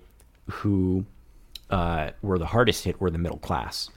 who 0.50 1.06
uh, 1.70 2.12
were 2.22 2.38
the 2.38 2.48
hardest 2.48 2.84
hit 2.84 3.02
were 3.02 3.10
the 3.10 3.18
middle 3.18 3.40
class. 3.40 3.90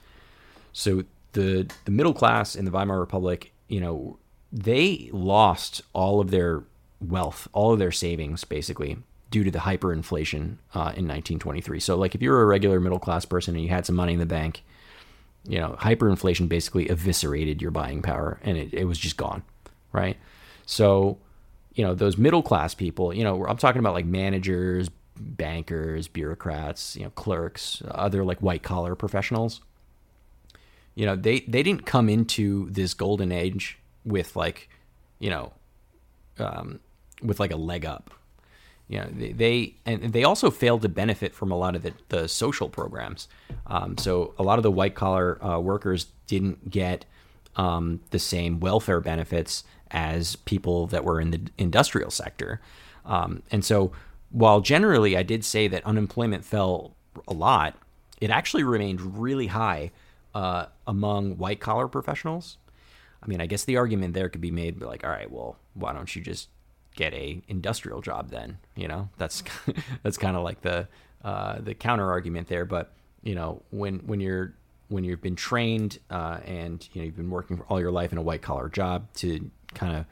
So 0.73 1.03
the 1.33 1.69
the 1.85 1.91
middle 1.91 2.13
class 2.13 2.55
in 2.55 2.65
the 2.65 2.71
Weimar 2.71 2.99
Republic, 2.99 3.51
you 3.67 3.79
know, 3.79 4.17
they 4.51 5.09
lost 5.11 5.81
all 5.93 6.19
of 6.19 6.31
their 6.31 6.63
wealth, 6.99 7.47
all 7.53 7.73
of 7.73 7.79
their 7.79 7.91
savings, 7.91 8.43
basically 8.43 8.97
due 9.31 9.43
to 9.43 9.51
the 9.51 9.59
hyperinflation 9.59 10.57
uh, 10.73 10.89
in 10.95 11.05
1923. 11.05 11.79
So, 11.79 11.95
like, 11.95 12.15
if 12.15 12.21
you 12.21 12.31
were 12.31 12.41
a 12.41 12.45
regular 12.45 12.79
middle 12.79 12.99
class 12.99 13.25
person 13.25 13.55
and 13.55 13.63
you 13.63 13.69
had 13.69 13.85
some 13.85 13.95
money 13.95 14.13
in 14.13 14.19
the 14.19 14.25
bank, 14.25 14.63
you 15.47 15.59
know, 15.59 15.75
hyperinflation 15.79 16.49
basically 16.49 16.89
eviscerated 16.89 17.61
your 17.61 17.71
buying 17.71 18.01
power 18.01 18.39
and 18.43 18.57
it, 18.57 18.73
it 18.73 18.85
was 18.85 18.97
just 18.97 19.17
gone, 19.17 19.43
right? 19.91 20.17
So, 20.65 21.17
you 21.73 21.83
know, 21.83 21.95
those 21.95 22.17
middle 22.17 22.43
class 22.43 22.73
people, 22.73 23.13
you 23.13 23.23
know, 23.23 23.45
I'm 23.45 23.57
talking 23.57 23.79
about 23.79 23.93
like 23.93 24.05
managers, 24.05 24.89
bankers, 25.19 26.07
bureaucrats, 26.07 26.95
you 26.95 27.03
know, 27.03 27.09
clerks, 27.11 27.81
other 27.89 28.23
like 28.23 28.39
white 28.39 28.63
collar 28.63 28.95
professionals. 28.95 29.61
You 30.95 31.05
know, 31.05 31.15
they 31.15 31.41
they 31.41 31.63
didn't 31.63 31.85
come 31.85 32.09
into 32.09 32.69
this 32.69 32.93
golden 32.93 33.31
age 33.31 33.77
with 34.03 34.35
like, 34.35 34.69
you 35.19 35.29
know, 35.29 35.53
um, 36.37 36.79
with 37.23 37.39
like 37.39 37.51
a 37.51 37.57
leg 37.57 37.85
up. 37.85 38.13
You 38.89 38.99
know, 38.99 39.09
they, 39.11 39.31
they 39.31 39.75
and 39.85 40.11
they 40.11 40.23
also 40.23 40.49
failed 40.49 40.81
to 40.81 40.89
benefit 40.89 41.33
from 41.33 41.51
a 41.51 41.55
lot 41.55 41.75
of 41.75 41.83
the, 41.83 41.93
the 42.09 42.27
social 42.27 42.69
programs. 42.69 43.27
Um, 43.67 43.97
so 43.97 44.33
a 44.37 44.43
lot 44.43 44.57
of 44.57 44.63
the 44.63 44.71
white 44.71 44.95
collar 44.95 45.43
uh, 45.45 45.59
workers 45.59 46.07
didn't 46.25 46.71
get 46.71 47.05
um, 47.55 48.01
the 48.09 48.19
same 48.19 48.59
welfare 48.59 48.99
benefits 48.99 49.63
as 49.91 50.35
people 50.35 50.87
that 50.87 51.03
were 51.03 51.21
in 51.21 51.31
the 51.31 51.41
industrial 51.57 52.09
sector. 52.09 52.61
Um, 53.05 53.43
and 53.51 53.63
so 53.63 53.91
while 54.31 54.59
generally 54.59 55.15
I 55.15 55.23
did 55.23 55.45
say 55.45 55.67
that 55.67 55.85
unemployment 55.85 56.43
fell 56.43 56.95
a 57.27 57.33
lot, 57.33 57.75
it 58.19 58.29
actually 58.29 58.63
remained 58.63 59.19
really 59.19 59.47
high 59.47 59.91
uh, 60.33 60.65
among 60.87 61.37
white 61.37 61.59
collar 61.59 61.87
professionals. 61.87 62.57
I 63.21 63.27
mean, 63.27 63.41
I 63.41 63.45
guess 63.45 63.65
the 63.65 63.77
argument 63.77 64.13
there 64.13 64.29
could 64.29 64.41
be 64.41 64.51
made 64.51 64.81
like, 64.81 65.03
all 65.03 65.09
right, 65.09 65.29
well, 65.29 65.57
why 65.73 65.93
don't 65.93 66.15
you 66.15 66.21
just 66.21 66.49
get 66.99 67.13
a 67.13 67.41
industrial 67.47 68.01
job 68.01 68.29
then? 68.29 68.57
You 68.75 68.89
know, 68.89 69.09
that's 69.17 69.41
that's 70.03 70.17
kind 70.17 70.35
of 70.35 70.43
like 70.43 70.61
the 70.61 70.87
uh, 71.23 71.59
the 71.61 71.73
counter 71.73 72.11
argument 72.11 72.49
there, 72.49 72.65
but 72.65 72.91
you 73.23 73.35
know 73.35 73.63
when 73.71 73.99
when 73.99 74.19
you're 74.19 74.53
when 74.89 75.03
you've 75.03 75.21
been 75.21 75.35
trained 75.35 75.99
uh, 76.11 76.39
and 76.45 76.87
you 76.93 77.01
know 77.01 77.05
you've 77.05 77.15
been 77.15 77.29
working 77.29 77.61
all 77.69 77.79
your 77.79 77.91
life 77.91 78.11
in 78.11 78.17
a 78.17 78.21
white 78.21 78.41
collar 78.41 78.67
job 78.67 79.07
to 79.15 79.49
kind 79.73 79.95
of 79.95 80.05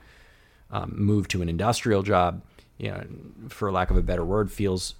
um, 0.72 0.94
move 0.96 1.28
to 1.30 1.42
an 1.42 1.50
industrial 1.50 2.04
job, 2.04 2.42
you 2.78 2.90
know, 2.90 3.04
for 3.50 3.72
lack 3.72 3.90
of 3.90 3.98
a 3.98 4.02
better 4.02 4.24
word, 4.24 4.50
feels 4.50 4.96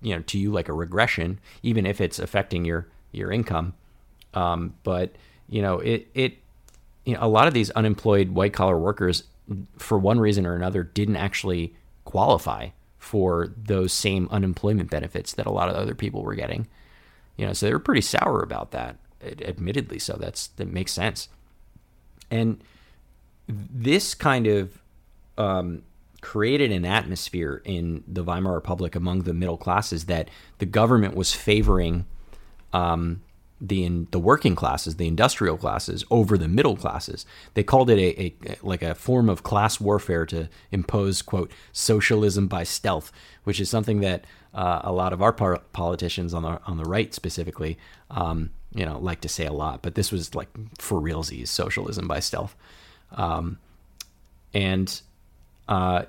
you 0.00 0.14
know 0.14 0.22
to 0.22 0.38
you 0.38 0.50
like 0.50 0.68
a 0.70 0.72
regression, 0.72 1.38
even 1.62 1.84
if 1.84 2.00
it's 2.00 2.18
affecting 2.18 2.64
your 2.64 2.88
your 3.12 3.30
income. 3.30 3.74
Um, 4.32 4.74
but 4.84 5.12
you 5.50 5.60
know 5.60 5.80
it 5.80 6.08
it 6.14 6.38
you 7.04 7.12
know 7.12 7.20
a 7.20 7.28
lot 7.28 7.46
of 7.46 7.52
these 7.52 7.70
unemployed 7.70 8.30
white 8.30 8.54
collar 8.54 8.78
workers, 8.78 9.24
for 9.78 9.98
one 9.98 10.20
reason 10.20 10.46
or 10.46 10.54
another, 10.54 10.82
didn't 10.82 11.16
actually 11.16 11.74
qualify 12.04 12.68
for 12.98 13.54
those 13.56 13.92
same 13.92 14.28
unemployment 14.30 14.90
benefits 14.90 15.32
that 15.34 15.46
a 15.46 15.52
lot 15.52 15.68
of 15.68 15.76
other 15.76 15.94
people 15.94 16.22
were 16.22 16.34
getting. 16.34 16.66
You 17.36 17.46
know, 17.46 17.52
so 17.52 17.66
they 17.66 17.72
were 17.72 17.78
pretty 17.78 18.00
sour 18.00 18.42
about 18.42 18.72
that. 18.72 18.96
Admittedly, 19.22 19.98
so 19.98 20.16
that's 20.18 20.48
that 20.48 20.68
makes 20.68 20.92
sense. 20.92 21.28
And 22.30 22.62
this 23.48 24.14
kind 24.14 24.46
of 24.46 24.82
um, 25.38 25.82
created 26.20 26.72
an 26.72 26.84
atmosphere 26.84 27.62
in 27.64 28.02
the 28.06 28.22
Weimar 28.22 28.54
Republic 28.54 28.94
among 28.94 29.22
the 29.22 29.34
middle 29.34 29.56
classes 29.56 30.06
that 30.06 30.28
the 30.58 30.66
government 30.66 31.14
was 31.14 31.32
favoring 31.32 32.04
um, 32.72 33.22
the 33.60 33.84
in, 33.84 34.06
the 34.10 34.18
working 34.18 34.54
classes, 34.54 34.96
the 34.96 35.06
industrial 35.06 35.56
classes, 35.56 36.04
over 36.10 36.36
the 36.36 36.48
middle 36.48 36.76
classes. 36.76 37.24
They 37.54 37.62
called 37.62 37.90
it 37.90 37.98
a, 37.98 38.22
a 38.22 38.56
like 38.62 38.82
a 38.82 38.94
form 38.94 39.28
of 39.28 39.42
class 39.42 39.80
warfare 39.80 40.26
to 40.26 40.48
impose 40.70 41.22
quote 41.22 41.50
socialism 41.72 42.48
by 42.48 42.64
stealth, 42.64 43.12
which 43.44 43.60
is 43.60 43.70
something 43.70 44.00
that 44.00 44.24
uh, 44.54 44.80
a 44.84 44.92
lot 44.92 45.12
of 45.12 45.22
our 45.22 45.32
par- 45.32 45.62
politicians 45.72 46.34
on 46.34 46.42
the 46.42 46.60
on 46.66 46.76
the 46.76 46.84
right 46.84 47.14
specifically, 47.14 47.78
um, 48.10 48.50
you 48.74 48.84
know, 48.84 48.98
like 48.98 49.20
to 49.22 49.28
say 49.28 49.46
a 49.46 49.52
lot. 49.52 49.82
But 49.82 49.94
this 49.94 50.12
was 50.12 50.34
like 50.34 50.48
for 50.78 51.00
realsies, 51.00 51.48
socialism 51.48 52.06
by 52.06 52.20
stealth, 52.20 52.54
um, 53.12 53.58
and. 54.52 55.00
Uh, 55.68 56.04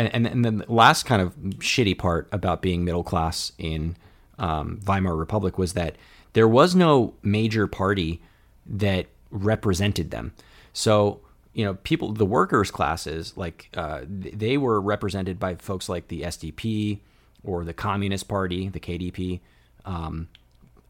and, 0.00 0.28
and 0.28 0.44
then 0.44 0.58
the 0.58 0.72
last 0.72 1.06
kind 1.06 1.20
of 1.20 1.34
shitty 1.58 1.98
part 1.98 2.28
about 2.30 2.62
being 2.62 2.84
middle 2.84 3.02
class 3.02 3.50
in 3.58 3.96
um, 4.38 4.80
Weimar 4.86 5.16
Republic 5.16 5.58
was 5.58 5.72
that 5.72 5.96
there 6.38 6.46
was 6.46 6.76
no 6.76 7.14
major 7.20 7.66
party 7.66 8.22
that 8.64 9.06
represented 9.32 10.12
them. 10.12 10.32
So, 10.72 11.18
you 11.52 11.64
know, 11.64 11.74
people, 11.74 12.12
the 12.12 12.24
workers' 12.24 12.70
classes, 12.70 13.36
like 13.36 13.68
uh, 13.74 14.02
they 14.06 14.56
were 14.56 14.80
represented 14.80 15.40
by 15.40 15.56
folks 15.56 15.88
like 15.88 16.06
the 16.06 16.22
SDP 16.22 17.00
or 17.42 17.64
the 17.64 17.74
Communist 17.74 18.28
Party, 18.28 18.68
the 18.68 18.78
KDP, 18.78 19.40
um, 19.84 20.28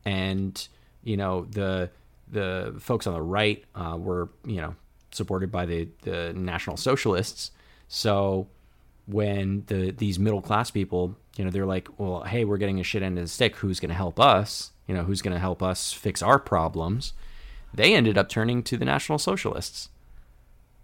and 0.04 0.68
you 1.02 1.16
know 1.16 1.46
the 1.46 1.88
the 2.30 2.74
folks 2.78 3.06
on 3.06 3.14
the 3.14 3.22
right 3.22 3.64
uh, 3.74 3.96
were 3.98 4.28
you 4.44 4.60
know 4.60 4.74
supported 5.12 5.50
by 5.50 5.64
the 5.64 5.88
the 6.02 6.34
National 6.34 6.76
Socialists. 6.76 7.52
So 7.88 8.48
when 9.06 9.64
the 9.68 9.92
these 9.92 10.18
middle 10.18 10.42
class 10.42 10.70
people, 10.70 11.16
you 11.38 11.44
know, 11.46 11.50
they're 11.50 11.64
like, 11.64 11.88
well, 11.96 12.24
hey, 12.24 12.44
we're 12.44 12.58
getting 12.58 12.80
a 12.80 12.84
shit 12.84 13.02
end 13.02 13.16
of 13.16 13.24
the 13.24 13.28
stick. 13.28 13.56
Who's 13.56 13.80
going 13.80 13.88
to 13.88 13.94
help 13.94 14.20
us? 14.20 14.72
You 14.88 14.94
know, 14.94 15.04
who's 15.04 15.22
going 15.22 15.34
to 15.34 15.40
help 15.40 15.62
us 15.62 15.92
fix 15.92 16.22
our 16.22 16.40
problems? 16.40 17.12
They 17.72 17.94
ended 17.94 18.18
up 18.18 18.28
turning 18.28 18.64
to 18.64 18.76
the 18.76 18.84
National 18.84 19.18
Socialists 19.18 19.90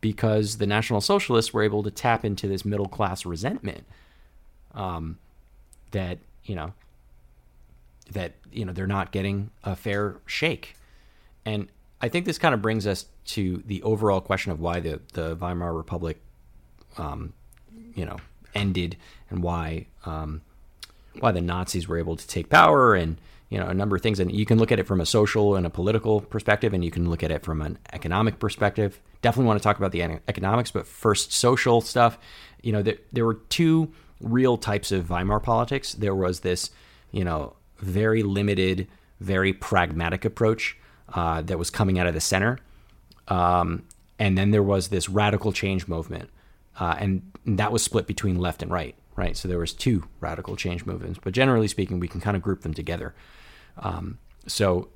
because 0.00 0.58
the 0.58 0.66
National 0.66 1.00
Socialists 1.00 1.52
were 1.52 1.62
able 1.62 1.82
to 1.82 1.90
tap 1.90 2.24
into 2.24 2.46
this 2.46 2.64
middle 2.64 2.88
class 2.88 3.24
resentment 3.24 3.84
um, 4.74 5.18
that 5.92 6.18
you 6.44 6.54
know 6.54 6.74
that 8.12 8.34
you 8.52 8.66
know 8.66 8.72
they're 8.72 8.86
not 8.86 9.12
getting 9.12 9.50
a 9.64 9.74
fair 9.74 10.16
shake, 10.26 10.76
and 11.46 11.68
I 12.02 12.10
think 12.10 12.26
this 12.26 12.36
kind 12.36 12.54
of 12.54 12.60
brings 12.60 12.86
us 12.86 13.06
to 13.28 13.62
the 13.64 13.82
overall 13.82 14.20
question 14.20 14.52
of 14.52 14.60
why 14.60 14.80
the 14.80 15.00
the 15.14 15.36
Weimar 15.36 15.72
Republic 15.72 16.20
um, 16.98 17.32
you 17.94 18.04
know 18.04 18.18
ended 18.54 18.98
and 19.30 19.42
why 19.42 19.86
um, 20.04 20.42
why 21.18 21.32
the 21.32 21.40
Nazis 21.40 21.88
were 21.88 21.96
able 21.96 22.16
to 22.16 22.26
take 22.26 22.50
power 22.50 22.94
and 22.94 23.16
you 23.54 23.60
know 23.60 23.68
a 23.68 23.74
number 23.74 23.94
of 23.94 24.02
things. 24.02 24.18
And 24.18 24.32
you 24.32 24.44
can 24.44 24.58
look 24.58 24.72
at 24.72 24.80
it 24.80 24.86
from 24.88 25.00
a 25.00 25.06
social 25.06 25.54
and 25.54 25.64
a 25.64 25.70
political 25.70 26.20
perspective 26.20 26.74
and 26.74 26.84
you 26.84 26.90
can 26.90 27.08
look 27.08 27.22
at 27.22 27.30
it 27.30 27.44
from 27.44 27.62
an 27.62 27.78
economic 27.92 28.40
perspective. 28.40 29.00
Definitely 29.22 29.46
want 29.46 29.60
to 29.60 29.62
talk 29.62 29.78
about 29.78 29.92
the 29.92 30.02
economics 30.26 30.72
but 30.72 30.88
first 30.88 31.32
social 31.32 31.80
stuff. 31.80 32.18
You 32.62 32.72
know 32.72 32.82
there, 32.82 32.96
there 33.12 33.24
were 33.24 33.34
two 33.34 33.92
real 34.20 34.56
types 34.56 34.90
of 34.90 35.08
Weimar 35.08 35.38
politics. 35.38 35.94
There 35.94 36.16
was 36.16 36.40
this 36.40 36.70
you 37.12 37.22
know 37.22 37.54
very 37.78 38.24
limited 38.24 38.88
very 39.20 39.52
pragmatic 39.52 40.24
approach 40.24 40.76
uh, 41.14 41.40
that 41.42 41.56
was 41.56 41.70
coming 41.70 42.00
out 42.00 42.08
of 42.08 42.14
the 42.14 42.20
center. 42.20 42.58
Um, 43.28 43.84
and 44.18 44.36
then 44.36 44.50
there 44.50 44.64
was 44.64 44.88
this 44.88 45.08
radical 45.08 45.52
change 45.52 45.86
movement 45.86 46.28
uh, 46.80 46.96
and 46.98 47.22
that 47.46 47.70
was 47.70 47.84
split 47.84 48.08
between 48.08 48.36
left 48.36 48.62
and 48.62 48.72
right 48.72 48.96
right? 49.16 49.36
So 49.36 49.46
there 49.46 49.58
was 49.58 49.72
two 49.72 50.08
radical 50.18 50.56
change 50.56 50.84
movements 50.84 51.20
but 51.22 51.32
generally 51.32 51.68
speaking 51.68 52.00
we 52.00 52.08
can 52.08 52.20
kind 52.20 52.36
of 52.36 52.42
group 52.42 52.62
them 52.62 52.74
together 52.74 53.14
um, 53.78 54.18
so 54.46 54.88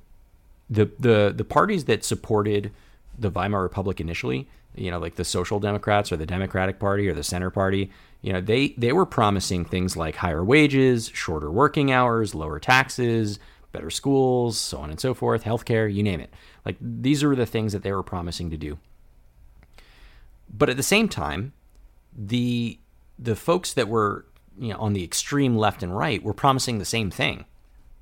the 0.69 0.89
the 0.99 1.33
the 1.35 1.43
parties 1.43 1.85
that 1.85 2.03
supported 2.03 2.71
the 3.17 3.29
Weimar 3.29 3.61
Republic 3.61 3.99
initially 3.99 4.47
you 4.75 4.91
know 4.91 4.99
like 4.99 5.15
the 5.15 5.25
social 5.25 5.59
democrats 5.59 6.11
or 6.11 6.17
the 6.17 6.25
democratic 6.25 6.79
party 6.79 7.07
or 7.07 7.13
the 7.13 7.23
center 7.23 7.49
party 7.49 7.91
you 8.21 8.31
know 8.31 8.39
they 8.39 8.69
they 8.77 8.93
were 8.93 9.05
promising 9.05 9.65
things 9.65 9.97
like 9.97 10.17
higher 10.17 10.43
wages 10.43 11.09
shorter 11.13 11.49
working 11.49 11.91
hours 11.91 12.35
lower 12.35 12.59
taxes 12.59 13.39
better 13.71 13.89
schools 13.89 14.57
so 14.59 14.77
on 14.77 14.91
and 14.91 14.99
so 14.99 15.15
forth 15.15 15.43
healthcare 15.43 15.91
you 15.91 16.03
name 16.03 16.19
it 16.19 16.31
like 16.65 16.77
these 16.79 17.23
are 17.23 17.35
the 17.35 17.47
things 17.47 17.73
that 17.73 17.81
they 17.81 17.91
were 17.91 18.03
promising 18.03 18.51
to 18.51 18.57
do 18.57 18.77
but 20.55 20.69
at 20.69 20.77
the 20.77 20.83
same 20.83 21.09
time 21.09 21.51
the 22.15 22.77
the 23.17 23.35
folks 23.35 23.73
that 23.73 23.87
were 23.87 24.25
you 24.57 24.73
know 24.73 24.79
on 24.79 24.93
the 24.93 25.03
extreme 25.03 25.55
left 25.55 25.83
and 25.83 25.95
right 25.95 26.23
were 26.23 26.33
promising 26.33 26.79
the 26.79 26.85
same 26.85 27.09
thing. 27.11 27.45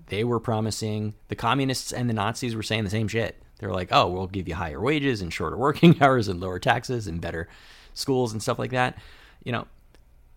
They 0.07 0.23
were 0.23 0.39
promising 0.39 1.13
the 1.27 1.35
communists 1.35 1.91
and 1.91 2.09
the 2.09 2.13
Nazis 2.13 2.55
were 2.55 2.63
saying 2.63 2.83
the 2.83 2.89
same 2.89 3.07
shit. 3.07 3.41
They're 3.59 3.73
like, 3.73 3.89
"Oh, 3.91 4.07
we'll 4.07 4.27
give 4.27 4.47
you 4.47 4.55
higher 4.55 4.79
wages 4.79 5.21
and 5.21 5.33
shorter 5.33 5.57
working 5.67 6.01
hours 6.01 6.27
and 6.27 6.39
lower 6.39 6.59
taxes 6.59 7.07
and 7.07 7.21
better 7.21 7.47
schools 7.93 8.31
and 8.31 8.41
stuff 8.41 8.59
like 8.59 8.71
that." 8.71 8.97
You 9.43 9.51
know, 9.51 9.67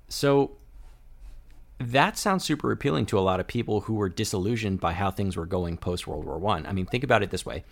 so 0.08 0.52
that 1.78 2.18
sounds 2.18 2.44
super 2.44 2.72
appealing 2.72 3.06
to 3.06 3.18
a 3.18 3.20
lot 3.20 3.40
of 3.40 3.46
people 3.46 3.82
who 3.82 3.94
were 3.94 4.08
disillusioned 4.08 4.80
by 4.80 4.92
how 4.92 5.10
things 5.10 5.36
were 5.36 5.46
going 5.46 5.76
post 5.76 6.06
World 6.06 6.24
War 6.24 6.38
One. 6.38 6.66
I. 6.66 6.70
I 6.70 6.72
mean, 6.72 6.86
think 6.86 7.04
about 7.04 7.22
it 7.22 7.30
this 7.30 7.46
way: 7.46 7.64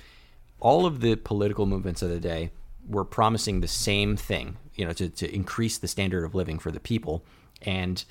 all 0.61 0.87
of 0.87 1.01
the 1.01 1.17
political 1.17 1.67
movements 1.67 2.03
of 2.03 2.11
the 2.11 2.21
day 2.21 2.51
were 2.89 3.05
promising 3.05 3.61
the 3.61 3.69
same 3.69 4.17
thing 4.17 4.57
you 4.79 4.85
know, 4.85 4.93
to, 4.93 5.11
to 5.11 5.35
increase 5.35 5.77
the 5.77 5.89
standard 5.89 6.25
of 6.25 6.35
living 6.35 6.59
for 6.59 6.71
the 6.71 6.81
people. 6.81 7.25
And, 7.63 8.03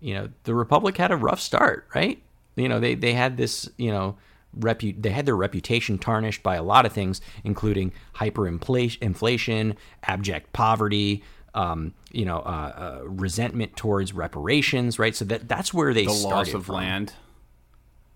you 0.00 0.14
know, 0.14 0.28
the 0.44 0.54
Republic 0.54 0.98
had 0.98 1.10
a 1.10 1.16
rough 1.16 1.40
start, 1.40 1.88
right? 1.94 2.22
You 2.56 2.68
know, 2.68 2.80
they, 2.80 2.94
they 2.94 3.12
had 3.12 3.36
this, 3.36 3.68
you 3.76 3.90
know, 3.90 4.16
repu- 4.58 5.00
they 5.00 5.10
had 5.10 5.26
their 5.26 5.36
reputation 5.36 5.98
tarnished 5.98 6.42
by 6.42 6.56
a 6.56 6.62
lot 6.62 6.86
of 6.86 6.92
things, 6.92 7.20
including 7.44 7.92
hyperinflation, 8.16 9.76
abject 10.02 10.52
poverty, 10.52 11.22
um, 11.54 11.94
you 12.12 12.24
know, 12.24 12.38
uh, 12.38 13.00
uh, 13.00 13.04
resentment 13.04 13.76
towards 13.76 14.12
reparations, 14.12 14.98
right? 14.98 15.14
So 15.14 15.24
that 15.26 15.48
that's 15.48 15.74
where 15.74 15.92
they 15.92 16.06
the 16.06 16.12
loss 16.12 16.52
of 16.54 16.66
from. 16.66 16.76
land. 16.76 17.12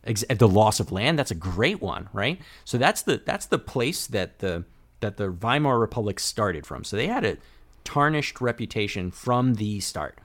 Ex- 0.04 0.24
the 0.28 0.48
loss 0.48 0.80
of 0.80 0.92
land. 0.92 1.18
That's 1.18 1.30
a 1.30 1.36
great 1.36 1.80
one, 1.80 2.08
right? 2.12 2.40
So 2.64 2.78
that's 2.78 3.02
the 3.02 3.22
that's 3.24 3.46
the 3.46 3.58
place 3.58 4.06
that 4.08 4.38
the 4.38 4.64
that 5.00 5.16
the 5.16 5.30
Weimar 5.30 5.78
Republic 5.78 6.20
started 6.20 6.66
from. 6.66 6.84
So 6.84 6.96
they 6.96 7.08
had 7.08 7.24
a 7.24 7.36
tarnished 7.84 8.40
reputation 8.40 9.10
from 9.10 9.54
the 9.54 9.80
start. 9.80 10.18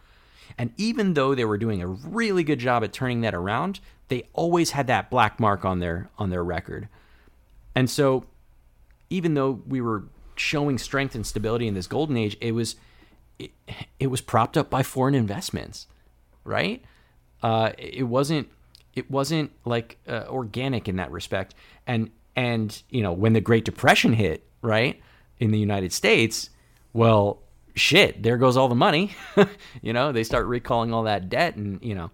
And 0.57 0.73
even 0.77 1.13
though 1.13 1.35
they 1.35 1.45
were 1.45 1.57
doing 1.57 1.81
a 1.81 1.87
really 1.87 2.43
good 2.43 2.59
job 2.59 2.83
at 2.83 2.93
turning 2.93 3.21
that 3.21 3.35
around, 3.35 3.79
they 4.09 4.23
always 4.33 4.71
had 4.71 4.87
that 4.87 5.09
black 5.09 5.39
mark 5.39 5.65
on 5.65 5.79
their 5.79 6.09
on 6.17 6.29
their 6.29 6.43
record. 6.43 6.89
And 7.75 7.89
so 7.89 8.25
even 9.09 9.33
though 9.33 9.61
we 9.67 9.81
were 9.81 10.03
showing 10.35 10.77
strength 10.77 11.15
and 11.15 11.25
stability 11.25 11.67
in 11.67 11.73
this 11.73 11.87
golden 11.87 12.17
age, 12.17 12.37
it 12.41 12.51
was 12.51 12.75
it, 13.37 13.51
it 13.99 14.07
was 14.07 14.21
propped 14.21 14.57
up 14.57 14.69
by 14.69 14.83
foreign 14.83 15.15
investments, 15.15 15.87
right? 16.43 16.83
Uh, 17.41 17.71
it 17.77 18.03
wasn't 18.03 18.49
it 18.95 19.09
wasn't 19.09 19.51
like 19.65 19.97
uh, 20.07 20.25
organic 20.27 20.87
in 20.87 20.97
that 20.97 21.11
respect. 21.11 21.55
And 21.87 22.09
and 22.35 22.81
you 22.89 23.01
know 23.01 23.13
when 23.13 23.33
the 23.33 23.41
Great 23.41 23.65
Depression 23.65 24.13
hit, 24.13 24.43
right 24.61 25.01
in 25.39 25.51
the 25.51 25.59
United 25.59 25.93
States, 25.93 26.49
well, 26.93 27.39
shit, 27.75 28.23
there 28.23 28.37
goes 28.37 28.57
all 28.57 28.67
the 28.67 28.75
money. 28.75 29.15
you 29.81 29.93
know, 29.93 30.11
they 30.11 30.23
start 30.23 30.45
recalling 30.47 30.93
all 30.93 31.03
that 31.03 31.29
debt, 31.29 31.55
and 31.55 31.81
you 31.83 31.95
know, 31.95 32.11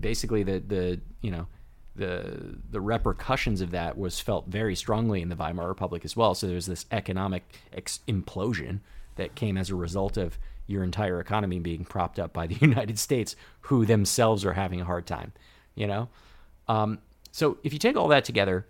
basically 0.00 0.42
the 0.42 0.60
the 0.60 1.00
you 1.20 1.30
know 1.30 1.46
the 1.94 2.58
the 2.70 2.80
repercussions 2.80 3.60
of 3.60 3.70
that 3.70 3.98
was 3.98 4.20
felt 4.20 4.46
very 4.46 4.74
strongly 4.74 5.20
in 5.20 5.28
the 5.28 5.36
Weimar 5.36 5.68
Republic 5.68 6.04
as 6.04 6.16
well. 6.16 6.34
So 6.34 6.46
there's 6.46 6.66
this 6.66 6.86
economic 6.90 7.44
ex- 7.72 8.00
implosion 8.08 8.80
that 9.16 9.34
came 9.34 9.58
as 9.58 9.70
a 9.70 9.74
result 9.74 10.16
of 10.16 10.38
your 10.66 10.82
entire 10.82 11.20
economy 11.20 11.58
being 11.58 11.84
propped 11.84 12.18
up 12.18 12.32
by 12.32 12.46
the 12.46 12.54
United 12.60 12.98
States, 12.98 13.36
who 13.62 13.84
themselves 13.84 14.44
are 14.44 14.54
having 14.54 14.80
a 14.80 14.84
hard 14.84 15.06
time. 15.06 15.32
you 15.74 15.86
know? 15.86 16.08
Um, 16.68 16.98
so 17.30 17.58
if 17.62 17.72
you 17.72 17.78
take 17.78 17.96
all 17.96 18.08
that 18.08 18.24
together, 18.24 18.66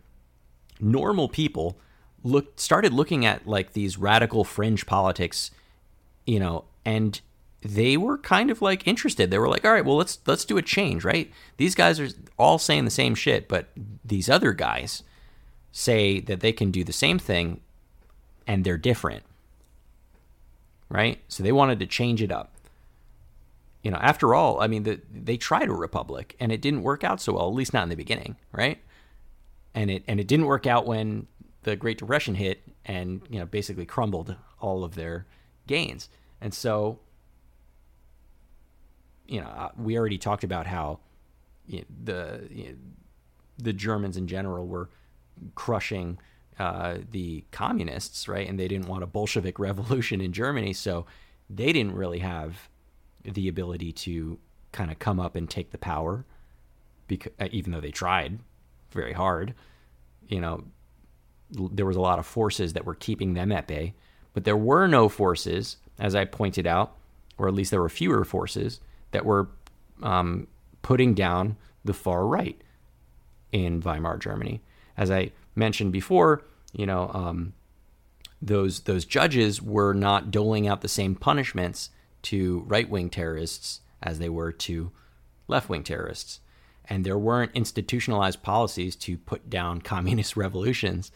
normal 0.80 1.28
people 1.28 1.78
look 2.24 2.58
started 2.58 2.92
looking 2.92 3.26
at 3.26 3.46
like 3.46 3.72
these 3.72 3.98
radical 3.98 4.44
fringe 4.44 4.86
politics, 4.86 5.50
you 6.26 6.40
know, 6.40 6.64
and 6.84 7.20
they 7.62 7.96
were 7.96 8.18
kind 8.18 8.50
of 8.50 8.60
like 8.60 8.86
interested. 8.86 9.30
They 9.30 9.38
were 9.38 9.48
like, 9.48 9.64
"All 9.64 9.72
right, 9.72 9.84
well, 9.84 9.96
let's 9.96 10.18
let's 10.26 10.44
do 10.44 10.58
a 10.58 10.62
change, 10.62 11.04
right? 11.04 11.30
These 11.56 11.74
guys 11.74 12.00
are 12.00 12.08
all 12.38 12.58
saying 12.58 12.84
the 12.84 12.90
same 12.90 13.14
shit, 13.14 13.48
but 13.48 13.68
these 14.04 14.28
other 14.28 14.52
guys 14.52 15.02
say 15.70 16.20
that 16.20 16.40
they 16.40 16.52
can 16.52 16.70
do 16.70 16.84
the 16.84 16.92
same 16.92 17.18
thing 17.18 17.60
and 18.46 18.64
they're 18.64 18.78
different." 18.78 19.22
Right? 20.88 21.20
So 21.28 21.42
they 21.42 21.52
wanted 21.52 21.78
to 21.80 21.86
change 21.86 22.20
it 22.20 22.30
up. 22.30 22.52
You 23.82 23.90
know, 23.90 23.96
after 23.96 24.34
all, 24.34 24.60
I 24.60 24.66
mean, 24.66 24.82
the, 24.82 25.00
they 25.10 25.38
tried 25.38 25.68
a 25.68 25.72
republic 25.72 26.36
and 26.38 26.52
it 26.52 26.60
didn't 26.60 26.82
work 26.82 27.02
out 27.02 27.20
so 27.20 27.32
well, 27.32 27.48
at 27.48 27.54
least 27.54 27.72
not 27.72 27.84
in 27.84 27.88
the 27.88 27.96
beginning, 27.96 28.36
right? 28.52 28.78
And 29.74 29.90
it 29.90 30.04
and 30.06 30.20
it 30.20 30.26
didn't 30.28 30.46
work 30.46 30.66
out 30.66 30.86
when 30.86 31.28
the 31.62 31.76
Great 31.76 31.98
Depression 31.98 32.34
hit 32.34 32.62
and, 32.84 33.22
you 33.30 33.38
know, 33.38 33.46
basically 33.46 33.86
crumbled 33.86 34.36
all 34.60 34.84
of 34.84 34.94
their 34.96 35.26
gains. 35.66 36.08
And 36.40 36.52
so 36.52 36.98
you 39.26 39.40
know, 39.40 39.46
uh, 39.46 39.70
we 39.76 39.98
already 39.98 40.18
talked 40.18 40.44
about 40.44 40.66
how 40.66 41.00
you 41.66 41.80
know, 41.80 41.84
the 42.04 42.48
you 42.50 42.64
know, 42.64 42.74
the 43.58 43.72
Germans 43.72 44.16
in 44.16 44.26
general 44.26 44.66
were 44.66 44.90
crushing 45.54 46.18
uh, 46.58 46.98
the 47.10 47.44
communists, 47.50 48.28
right? 48.28 48.48
And 48.48 48.58
they 48.58 48.68
didn't 48.68 48.88
want 48.88 49.02
a 49.02 49.06
Bolshevik 49.06 49.58
revolution 49.58 50.20
in 50.20 50.32
Germany, 50.32 50.72
so 50.72 51.06
they 51.48 51.72
didn't 51.72 51.94
really 51.94 52.20
have 52.20 52.68
the 53.24 53.48
ability 53.48 53.92
to 53.92 54.38
kind 54.72 54.90
of 54.90 54.98
come 54.98 55.20
up 55.20 55.36
and 55.36 55.48
take 55.48 55.70
the 55.70 55.78
power, 55.78 56.24
because 57.06 57.32
uh, 57.40 57.48
even 57.52 57.72
though 57.72 57.80
they 57.80 57.90
tried 57.90 58.38
very 58.90 59.12
hard, 59.12 59.54
you 60.28 60.40
know, 60.40 60.64
there 61.50 61.86
was 61.86 61.96
a 61.96 62.00
lot 62.00 62.18
of 62.18 62.26
forces 62.26 62.72
that 62.72 62.84
were 62.84 62.94
keeping 62.94 63.34
them 63.34 63.52
at 63.52 63.66
bay, 63.66 63.94
but 64.32 64.44
there 64.44 64.56
were 64.56 64.86
no 64.86 65.08
forces, 65.08 65.76
as 65.98 66.14
I 66.14 66.24
pointed 66.24 66.66
out, 66.66 66.96
or 67.36 67.48
at 67.48 67.54
least 67.54 67.70
there 67.70 67.80
were 67.80 67.88
fewer 67.88 68.24
forces 68.24 68.80
that 69.12 69.24
were 69.24 69.48
um, 70.02 70.46
putting 70.82 71.14
down 71.14 71.56
the 71.84 71.94
far 71.94 72.26
right 72.26 72.60
in 73.52 73.80
Weimar 73.80 74.18
Germany. 74.18 74.60
As 74.96 75.10
I 75.10 75.32
mentioned 75.54 75.92
before, 75.92 76.42
you 76.72 76.86
know, 76.86 77.10
um, 77.14 77.52
those 78.40 78.80
those 78.80 79.04
judges 79.04 79.62
were 79.62 79.94
not 79.94 80.30
doling 80.30 80.66
out 80.66 80.80
the 80.80 80.88
same 80.88 81.14
punishments 81.14 81.90
to 82.22 82.64
right 82.66 82.88
wing 82.88 83.08
terrorists 83.08 83.80
as 84.02 84.18
they 84.18 84.28
were 84.28 84.52
to 84.52 84.90
left 85.46 85.68
wing 85.68 85.84
terrorists, 85.84 86.40
and 86.88 87.04
there 87.04 87.18
weren't 87.18 87.52
institutionalized 87.54 88.42
policies 88.42 88.96
to 88.96 89.16
put 89.16 89.48
down 89.48 89.80
communist 89.92 90.36
revolutions 90.36 91.12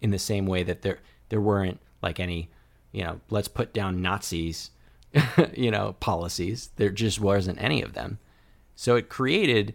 in 0.00 0.10
the 0.10 0.18
same 0.18 0.46
way 0.46 0.62
that 0.62 0.82
there 0.82 0.98
there 1.28 1.40
weren't 1.40 1.80
like 2.02 2.18
any, 2.18 2.48
you 2.92 3.04
know, 3.04 3.20
let's 3.28 3.48
put 3.48 3.74
down 3.74 4.00
Nazis 4.00 4.70
you 5.54 5.70
know, 5.70 5.96
policies. 6.00 6.70
There 6.76 6.90
just 6.90 7.20
wasn't 7.20 7.60
any 7.62 7.82
of 7.82 7.94
them. 7.94 8.18
So 8.76 8.96
it 8.96 9.08
created 9.08 9.74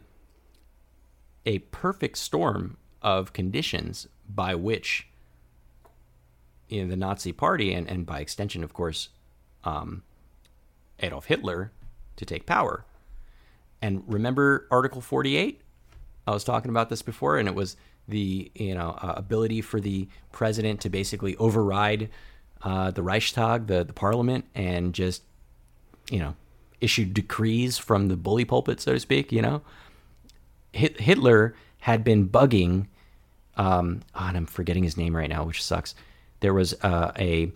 a 1.45 1.59
perfect 1.59 2.17
storm 2.17 2.77
of 3.01 3.33
conditions 3.33 4.07
by 4.27 4.55
which 4.55 5.07
you 6.67 6.83
know, 6.83 6.89
the 6.89 6.95
Nazi 6.95 7.31
Party 7.31 7.73
and, 7.73 7.87
and 7.89 8.05
by 8.05 8.19
extension, 8.19 8.63
of 8.63 8.73
course, 8.73 9.09
um, 9.63 10.03
Adolf 10.99 11.25
Hitler 11.25 11.71
to 12.15 12.25
take 12.25 12.45
power. 12.45 12.85
And 13.81 14.03
remember 14.07 14.67
Article 14.71 15.01
48? 15.01 15.61
I 16.25 16.31
was 16.31 16.43
talking 16.43 16.69
about 16.69 16.89
this 16.89 17.01
before, 17.03 17.37
and 17.37 17.47
it 17.47 17.53
was 17.53 17.77
the 18.07 18.51
you 18.55 18.75
know 18.75 18.97
uh, 19.01 19.13
ability 19.17 19.61
for 19.61 19.79
the 19.79 20.07
president 20.31 20.79
to 20.81 20.89
basically 20.89 21.35
override 21.37 22.09
uh, 22.61 22.91
the 22.91 23.03
Reichstag, 23.03 23.67
the, 23.67 23.83
the 23.83 23.93
parliament, 23.93 24.45
and 24.55 24.93
just, 24.93 25.23
you 26.09 26.19
know, 26.19 26.35
issued 26.81 27.13
decrees 27.13 27.77
from 27.77 28.07
the 28.07 28.15
bully 28.15 28.45
pulpit, 28.45 28.81
so 28.81 28.93
to 28.93 28.99
speak, 28.99 29.31
you 29.31 29.41
know. 29.41 29.61
Hitler 30.73 31.55
had 31.79 32.03
been 32.03 32.27
bugging, 32.27 32.87
um, 33.55 34.01
oh, 34.13 34.25
and 34.27 34.35
I'm 34.37 34.45
forgetting 34.45 34.83
his 34.83 34.97
name 34.97 35.15
right 35.15 35.29
now, 35.29 35.45
which 35.45 35.63
sucks. 35.63 35.95
There 36.41 36.53
was 36.53 36.73
uh, 36.83 37.11
a 37.17 37.51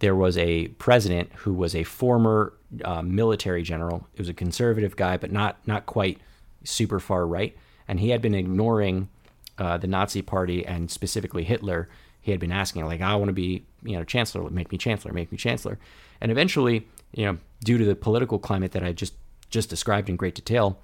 there 0.00 0.14
was 0.14 0.36
a 0.36 0.68
president 0.68 1.32
who 1.34 1.52
was 1.52 1.74
a 1.74 1.82
former 1.84 2.52
uh, 2.84 3.02
military 3.02 3.62
general. 3.62 4.06
It 4.14 4.20
was 4.20 4.28
a 4.28 4.34
conservative 4.34 4.96
guy, 4.96 5.16
but 5.16 5.32
not 5.32 5.56
not 5.66 5.86
quite 5.86 6.20
super 6.64 7.00
far 7.00 7.26
right, 7.26 7.56
and 7.86 8.00
he 8.00 8.10
had 8.10 8.20
been 8.20 8.34
ignoring 8.34 9.08
uh, 9.56 9.78
the 9.78 9.86
Nazi 9.86 10.22
Party 10.22 10.66
and 10.66 10.90
specifically 10.90 11.44
Hitler 11.44 11.88
he 12.28 12.32
had 12.32 12.40
been 12.40 12.52
asking, 12.52 12.84
like, 12.84 13.00
I 13.00 13.16
want 13.16 13.30
to 13.30 13.32
be, 13.32 13.64
you 13.82 13.96
know, 13.96 14.04
chancellor, 14.04 14.48
make 14.50 14.70
me 14.70 14.76
chancellor, 14.76 15.14
make 15.14 15.32
me 15.32 15.38
chancellor. 15.38 15.78
And 16.20 16.30
eventually, 16.30 16.86
you 17.12 17.24
know, 17.24 17.38
due 17.64 17.78
to 17.78 17.86
the 17.86 17.96
political 17.96 18.38
climate 18.38 18.72
that 18.72 18.84
I 18.84 18.92
just 18.92 19.14
just 19.48 19.70
described 19.70 20.10
in 20.10 20.16
great 20.16 20.34
detail, 20.34 20.78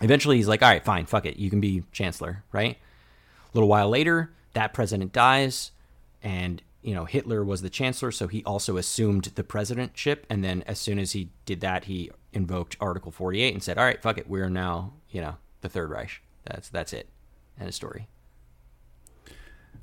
eventually 0.00 0.36
he's 0.36 0.48
like, 0.48 0.60
all 0.60 0.68
right, 0.68 0.84
fine, 0.84 1.06
fuck 1.06 1.24
it, 1.24 1.36
you 1.36 1.50
can 1.50 1.60
be 1.60 1.84
chancellor, 1.92 2.42
right? 2.50 2.72
A 2.74 3.50
little 3.54 3.68
while 3.68 3.88
later, 3.88 4.32
that 4.54 4.74
president 4.74 5.12
dies, 5.12 5.70
and 6.20 6.60
you 6.82 6.96
know 6.96 7.04
Hitler 7.04 7.44
was 7.44 7.62
the 7.62 7.70
chancellor, 7.70 8.10
so 8.10 8.26
he 8.26 8.42
also 8.42 8.76
assumed 8.76 9.26
the 9.36 9.44
presidentship. 9.44 10.24
And 10.28 10.42
then 10.42 10.64
as 10.66 10.80
soon 10.80 10.98
as 10.98 11.12
he 11.12 11.30
did 11.46 11.60
that, 11.60 11.84
he 11.84 12.10
invoked 12.32 12.76
Article 12.80 13.12
48 13.12 13.54
and 13.54 13.62
said, 13.62 13.78
all 13.78 13.84
right, 13.84 14.02
fuck 14.02 14.18
it, 14.18 14.28
we're 14.28 14.50
now, 14.50 14.94
you 15.10 15.20
know, 15.20 15.36
the 15.60 15.68
Third 15.68 15.90
Reich. 15.90 16.20
That's 16.44 16.68
that's 16.68 16.92
it, 16.92 17.08
and 17.56 17.68
a 17.68 17.72
story. 17.72 18.08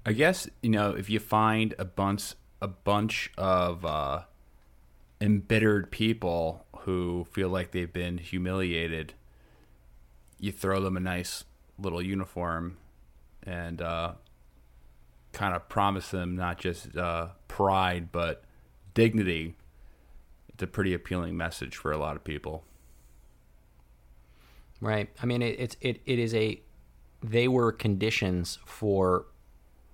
I 0.06 0.14
guess 0.14 0.50
you 0.62 0.70
know 0.70 0.92
if 0.92 1.10
you 1.10 1.20
find 1.20 1.76
a 1.78 1.86
bunch 1.86 2.34
a 2.62 2.68
bunch 2.68 3.32
of 3.38 3.86
uh, 3.86 4.24
embittered 5.22 5.92
people 5.92 6.66
who 6.80 7.26
feel 7.32 7.50
like 7.50 7.72
they've 7.72 7.92
been 7.92 8.18
humiliated, 8.18 9.14
you 10.40 10.52
throw 10.52 10.82
them 10.82 10.98
a 10.98 11.00
nice 11.00 11.44
little 11.78 12.02
uniform 12.02 12.78
and 13.44 13.82
uh, 13.82 14.14
kind 15.32 15.56
of 15.56 15.70
promise 15.70 16.10
them 16.10 16.36
not 16.36 16.58
just 16.58 16.96
uh, 16.98 17.28
pride 17.48 18.12
but 18.12 18.44
dignity. 18.94 19.56
It's 20.50 20.64
a 20.64 20.68
pretty 20.68 20.94
appealing 20.94 21.38
message 21.38 21.76
for 21.78 21.92
a 21.92 21.98
lot 21.98 22.16
of 22.16 22.24
people. 22.24 22.64
Right. 24.82 25.10
I 25.22 25.26
mean, 25.26 25.42
it, 25.42 25.60
it's 25.60 25.78
it, 25.82 26.02
it 26.06 26.20
is 26.20 26.34
a 26.34 26.62
they 27.22 27.48
were 27.48 27.72
conditions 27.72 28.60
for 28.66 29.26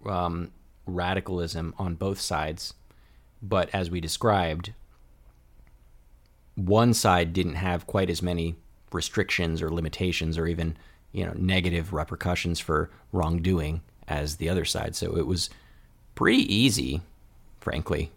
um, 0.05 0.51
radicalism 0.85 1.73
on 1.77 1.95
both 1.95 2.19
sides, 2.19 2.73
but 3.41 3.69
as 3.73 3.89
we 3.89 3.99
described, 3.99 4.73
one 6.55 6.93
side 6.93 7.33
didn't 7.33 7.55
have 7.55 7.87
quite 7.87 8.09
as 8.09 8.21
many 8.21 8.55
restrictions 8.91 9.61
or 9.61 9.69
limitations 9.69 10.37
or 10.37 10.47
even 10.47 10.77
you 11.11 11.25
know 11.25 11.33
negative 11.35 11.93
repercussions 11.93 12.59
for 12.59 12.89
wrongdoing 13.11 13.81
as 14.07 14.37
the 14.37 14.49
other 14.49 14.65
side. 14.65 14.95
So 14.95 15.17
it 15.17 15.25
was 15.25 15.49
pretty 16.13 16.53
easy, 16.53 17.01
frankly, 17.59 18.11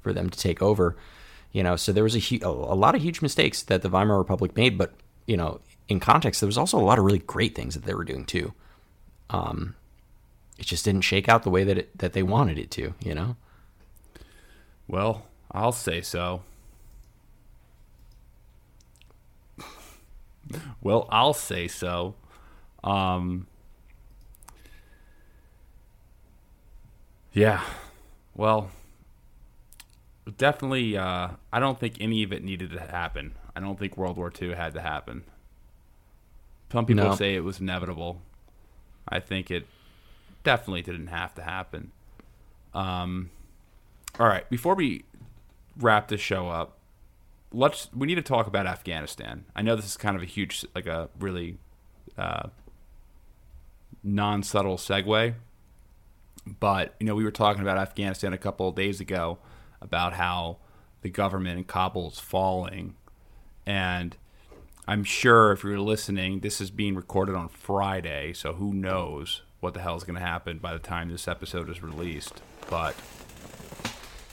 for 0.00 0.12
them 0.12 0.30
to 0.30 0.38
take 0.38 0.62
over. 0.62 0.96
You 1.52 1.62
know, 1.62 1.76
so 1.76 1.92
there 1.92 2.04
was 2.04 2.14
a, 2.14 2.20
hu- 2.20 2.44
a 2.44 2.74
lot 2.74 2.94
of 2.94 3.02
huge 3.02 3.22
mistakes 3.22 3.62
that 3.62 3.82
the 3.82 3.88
Weimar 3.88 4.18
Republic 4.18 4.54
made, 4.54 4.76
but 4.76 4.92
you 5.26 5.36
know, 5.36 5.60
in 5.88 6.00
context, 6.00 6.40
there 6.40 6.46
was 6.46 6.58
also 6.58 6.78
a 6.78 6.84
lot 6.84 6.98
of 6.98 7.04
really 7.04 7.18
great 7.20 7.54
things 7.54 7.74
that 7.74 7.84
they 7.84 7.94
were 7.94 8.04
doing 8.04 8.24
too. 8.24 8.52
Um, 9.30 9.74
it 10.58 10.66
just 10.66 10.84
didn't 10.84 11.02
shake 11.02 11.28
out 11.28 11.44
the 11.44 11.50
way 11.50 11.64
that 11.64 11.78
it, 11.78 11.98
that 11.98 12.12
they 12.12 12.22
wanted 12.22 12.58
it 12.58 12.70
to, 12.72 12.94
you 13.00 13.14
know. 13.14 13.36
Well, 14.88 15.26
I'll 15.52 15.72
say 15.72 16.00
so. 16.00 16.42
well, 20.82 21.06
I'll 21.10 21.34
say 21.34 21.68
so. 21.68 22.14
Um, 22.82 23.46
yeah. 27.32 27.62
Well, 28.34 28.70
definitely. 30.36 30.96
Uh, 30.96 31.30
I 31.52 31.60
don't 31.60 31.78
think 31.78 31.96
any 32.00 32.22
of 32.22 32.32
it 32.32 32.42
needed 32.42 32.70
to 32.72 32.80
happen. 32.80 33.34
I 33.54 33.60
don't 33.60 33.78
think 33.78 33.96
World 33.96 34.16
War 34.16 34.32
II 34.40 34.54
had 34.54 34.74
to 34.74 34.80
happen. 34.80 35.24
Some 36.72 36.86
people 36.86 37.04
no. 37.04 37.14
say 37.14 37.34
it 37.34 37.44
was 37.44 37.60
inevitable. 37.60 38.20
I 39.08 39.20
think 39.20 39.50
it 39.50 39.66
definitely 40.48 40.80
didn't 40.80 41.08
have 41.08 41.34
to 41.34 41.42
happen. 41.42 41.92
Um, 42.72 43.28
all 44.18 44.26
right, 44.26 44.48
before 44.48 44.74
we 44.74 45.04
wrap 45.78 46.08
this 46.08 46.22
show 46.22 46.48
up, 46.48 46.78
let's 47.52 47.90
we 47.94 48.06
need 48.06 48.14
to 48.14 48.22
talk 48.22 48.46
about 48.46 48.66
Afghanistan. 48.66 49.44
I 49.54 49.60
know 49.60 49.76
this 49.76 49.84
is 49.84 49.98
kind 49.98 50.16
of 50.16 50.22
a 50.22 50.24
huge, 50.24 50.64
like 50.74 50.86
a 50.86 51.10
really 51.20 51.58
uh, 52.16 52.48
non 54.02 54.42
subtle 54.42 54.78
segue, 54.78 55.34
but 56.58 56.94
you 56.98 57.04
know 57.04 57.14
we 57.14 57.24
were 57.24 57.30
talking 57.30 57.60
about 57.60 57.76
Afghanistan 57.76 58.32
a 58.32 58.38
couple 58.38 58.70
of 58.70 58.74
days 58.74 59.02
ago 59.02 59.36
about 59.82 60.14
how 60.14 60.56
the 61.02 61.10
government 61.10 61.58
in 61.58 61.64
Kabul 61.64 62.08
is 62.08 62.18
falling, 62.18 62.96
and 63.66 64.16
I'm 64.86 65.04
sure 65.04 65.52
if 65.52 65.62
you're 65.62 65.78
listening, 65.78 66.40
this 66.40 66.58
is 66.58 66.70
being 66.70 66.94
recorded 66.94 67.34
on 67.34 67.50
Friday, 67.50 68.32
so 68.32 68.54
who 68.54 68.72
knows 68.72 69.42
what 69.60 69.74
the 69.74 69.80
hell 69.80 69.96
is 69.96 70.04
going 70.04 70.18
to 70.18 70.24
happen 70.24 70.58
by 70.58 70.72
the 70.72 70.78
time 70.78 71.10
this 71.10 71.28
episode 71.28 71.68
is 71.68 71.82
released. 71.82 72.42
But 72.70 72.94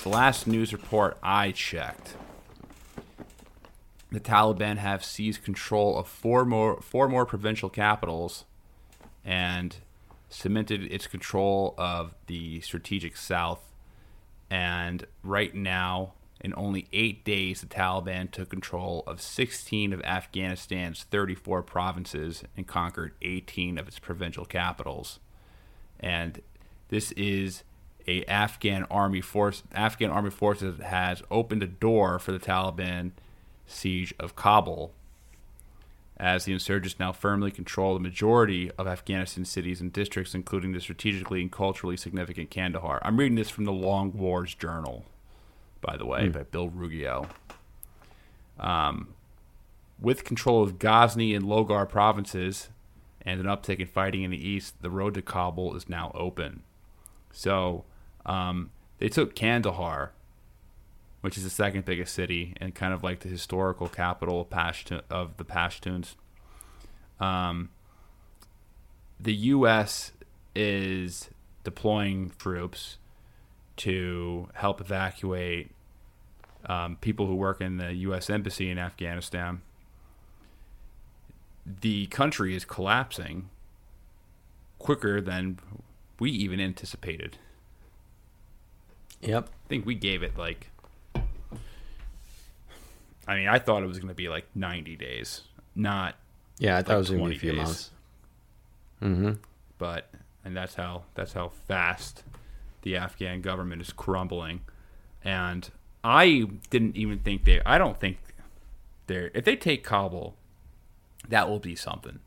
the 0.03 0.09
last 0.09 0.47
news 0.47 0.71
report 0.73 1.17
I 1.23 1.51
checked, 1.51 2.15
the 4.11 4.19
Taliban 4.19 4.77
have 4.77 5.03
seized 5.03 5.43
control 5.43 5.97
of 5.97 6.07
four 6.07 6.45
more 6.45 6.81
four 6.81 7.07
more 7.07 7.25
provincial 7.25 7.69
capitals 7.69 8.45
and 9.23 9.75
cemented 10.29 10.83
its 10.91 11.07
control 11.07 11.73
of 11.77 12.13
the 12.27 12.61
strategic 12.61 13.17
south. 13.17 13.71
And 14.49 15.05
right 15.23 15.55
now, 15.55 16.13
in 16.45 16.53
only 16.55 16.87
eight 16.93 17.25
days, 17.25 17.61
the 17.61 17.65
Taliban 17.65 18.29
took 18.29 18.49
control 18.49 19.03
of 19.07 19.19
16 19.19 19.91
of 19.91 20.01
Afghanistan's 20.03 21.01
34 21.09 21.63
provinces 21.63 22.43
and 22.55 22.67
conquered 22.67 23.15
18 23.23 23.79
of 23.79 23.87
its 23.87 23.97
provincial 23.97 24.45
capitals. 24.45 25.19
And 25.99 26.43
this 26.89 27.11
is 27.13 27.63
a 28.07 28.23
Afghan 28.25 28.83
army 28.91 29.21
force. 29.21 29.63
Afghan 29.73 30.11
army 30.11 30.29
forces 30.29 30.79
has 30.81 31.23
opened 31.31 31.63
a 31.63 31.67
door 31.67 32.19
for 32.19 32.31
the 32.31 32.37
Taliban 32.37 33.13
siege 33.65 34.13
of 34.19 34.35
Kabul, 34.35 34.93
as 36.15 36.45
the 36.45 36.53
insurgents 36.53 36.99
now 36.99 37.11
firmly 37.11 37.49
control 37.49 37.95
the 37.95 37.99
majority 37.99 38.69
of 38.77 38.85
Afghanistan 38.85 39.45
cities 39.45 39.81
and 39.81 39.91
districts, 39.91 40.35
including 40.35 40.73
the 40.73 40.79
strategically 40.79 41.41
and 41.41 41.51
culturally 41.51 41.97
significant 41.97 42.51
Kandahar. 42.51 43.01
I'm 43.01 43.17
reading 43.17 43.33
this 43.33 43.49
from 43.49 43.65
the 43.65 43.73
Long 43.73 44.15
Wars 44.15 44.53
Journal 44.53 45.05
by 45.81 45.97
the 45.97 46.05
way, 46.05 46.27
by 46.29 46.43
Bill 46.43 46.69
Roggio. 46.69 47.29
Um, 48.59 49.13
with 49.99 50.23
control 50.23 50.63
of 50.63 50.79
Ghazni 50.79 51.33
and 51.33 51.45
Logar 51.45 51.87
provinces 51.87 52.69
and 53.21 53.39
an 53.39 53.45
uptick 53.45 53.79
in 53.79 53.87
fighting 53.87 54.23
in 54.23 54.31
the 54.31 54.47
east, 54.47 54.81
the 54.81 54.89
road 54.89 55.13
to 55.15 55.21
Kabul 55.21 55.75
is 55.75 55.89
now 55.89 56.11
open. 56.13 56.63
So 57.31 57.85
um, 58.25 58.71
they 58.99 59.09
took 59.09 59.35
Kandahar, 59.35 60.11
which 61.21 61.37
is 61.37 61.43
the 61.43 61.49
second 61.49 61.85
biggest 61.85 62.13
city 62.13 62.53
and 62.57 62.75
kind 62.75 62.93
of 62.93 63.03
like 63.03 63.21
the 63.21 63.29
historical 63.29 63.89
capital 63.89 64.41
of, 64.41 64.49
Pashtun, 64.49 65.01
of 65.09 65.37
the 65.37 65.45
Pashtuns. 65.45 66.15
Um, 67.19 67.69
the 69.19 69.33
U.S. 69.33 70.11
is 70.55 71.29
deploying 71.63 72.31
troops 72.37 72.97
to 73.77 74.49
help 74.53 74.81
evacuate 74.81 75.71
um, 76.65 76.97
people 77.01 77.27
who 77.27 77.35
work 77.35 77.61
in 77.61 77.77
the 77.77 77.93
U.S. 77.93 78.29
Embassy 78.29 78.69
in 78.69 78.77
Afghanistan. 78.77 79.61
The 81.65 82.07
country 82.07 82.55
is 82.55 82.65
collapsing 82.65 83.49
quicker 84.79 85.19
than 85.19 85.59
we 86.19 86.31
even 86.31 86.59
anticipated. 86.59 87.37
Yep. 89.21 89.49
I 89.49 89.67
think 89.67 89.85
we 89.85 89.95
gave 89.95 90.23
it 90.23 90.37
like. 90.37 90.69
I 93.27 93.35
mean, 93.35 93.47
I 93.47 93.57
thought 93.57 93.81
it 93.81 93.87
was 93.87 93.97
going 93.97 94.09
to 94.09 94.15
be 94.15 94.29
like 94.29 94.45
90 94.53 94.95
days, 94.97 95.41
not. 95.75 96.15
Yeah, 96.59 96.77
I 96.77 96.83
thought 96.83 96.89
like 96.89 96.95
it 96.95 96.99
was 96.99 97.09
going 97.09 97.23
to 97.23 97.29
be 97.29 97.35
a 97.35 97.39
few 97.39 97.51
days. 97.53 97.57
months. 97.63 97.91
Mm-hmm. 99.01 99.31
But 99.79 100.09
and 100.43 100.55
that's 100.55 100.75
how 100.75 101.03
that's 101.15 101.33
how 101.33 101.49
fast 101.67 102.23
the 102.85 102.95
Afghan 102.95 103.41
government 103.41 103.81
is 103.81 103.91
crumbling. 103.91 104.61
And 105.23 105.69
I 106.03 106.45
didn't 106.69 106.95
even 106.95 107.19
think 107.19 107.43
they. 107.43 107.59
I 107.65 107.77
don't 107.77 107.99
think 107.99 108.19
they're. 109.07 109.31
If 109.33 109.43
they 109.43 109.57
take 109.57 109.83
Kabul, 109.83 110.37
that 111.27 111.49
will 111.49 111.59
be 111.59 111.75
something. 111.75 112.19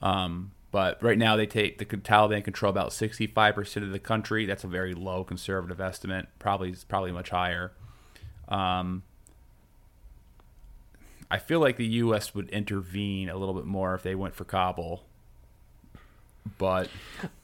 Um, 0.00 0.52
but 0.70 1.02
right 1.02 1.16
now 1.16 1.36
they 1.36 1.46
take 1.46 1.78
the 1.78 1.86
Taliban 1.86 2.44
control 2.44 2.70
about 2.70 2.92
sixty 2.92 3.26
five 3.26 3.54
percent 3.54 3.84
of 3.84 3.92
the 3.92 3.98
country. 3.98 4.44
That's 4.44 4.62
a 4.62 4.68
very 4.68 4.92
low 4.92 5.24
conservative 5.24 5.80
estimate. 5.80 6.26
Probably 6.38 6.74
probably 6.86 7.10
much 7.10 7.30
higher. 7.30 7.72
Um, 8.46 9.04
I 11.30 11.38
feel 11.38 11.60
like 11.60 11.78
the 11.78 11.86
U.S. 11.86 12.34
would 12.34 12.50
intervene 12.50 13.30
a 13.30 13.36
little 13.36 13.54
bit 13.54 13.64
more 13.64 13.94
if 13.94 14.02
they 14.02 14.14
went 14.14 14.34
for 14.34 14.44
Kabul. 14.44 15.06
But 16.58 16.88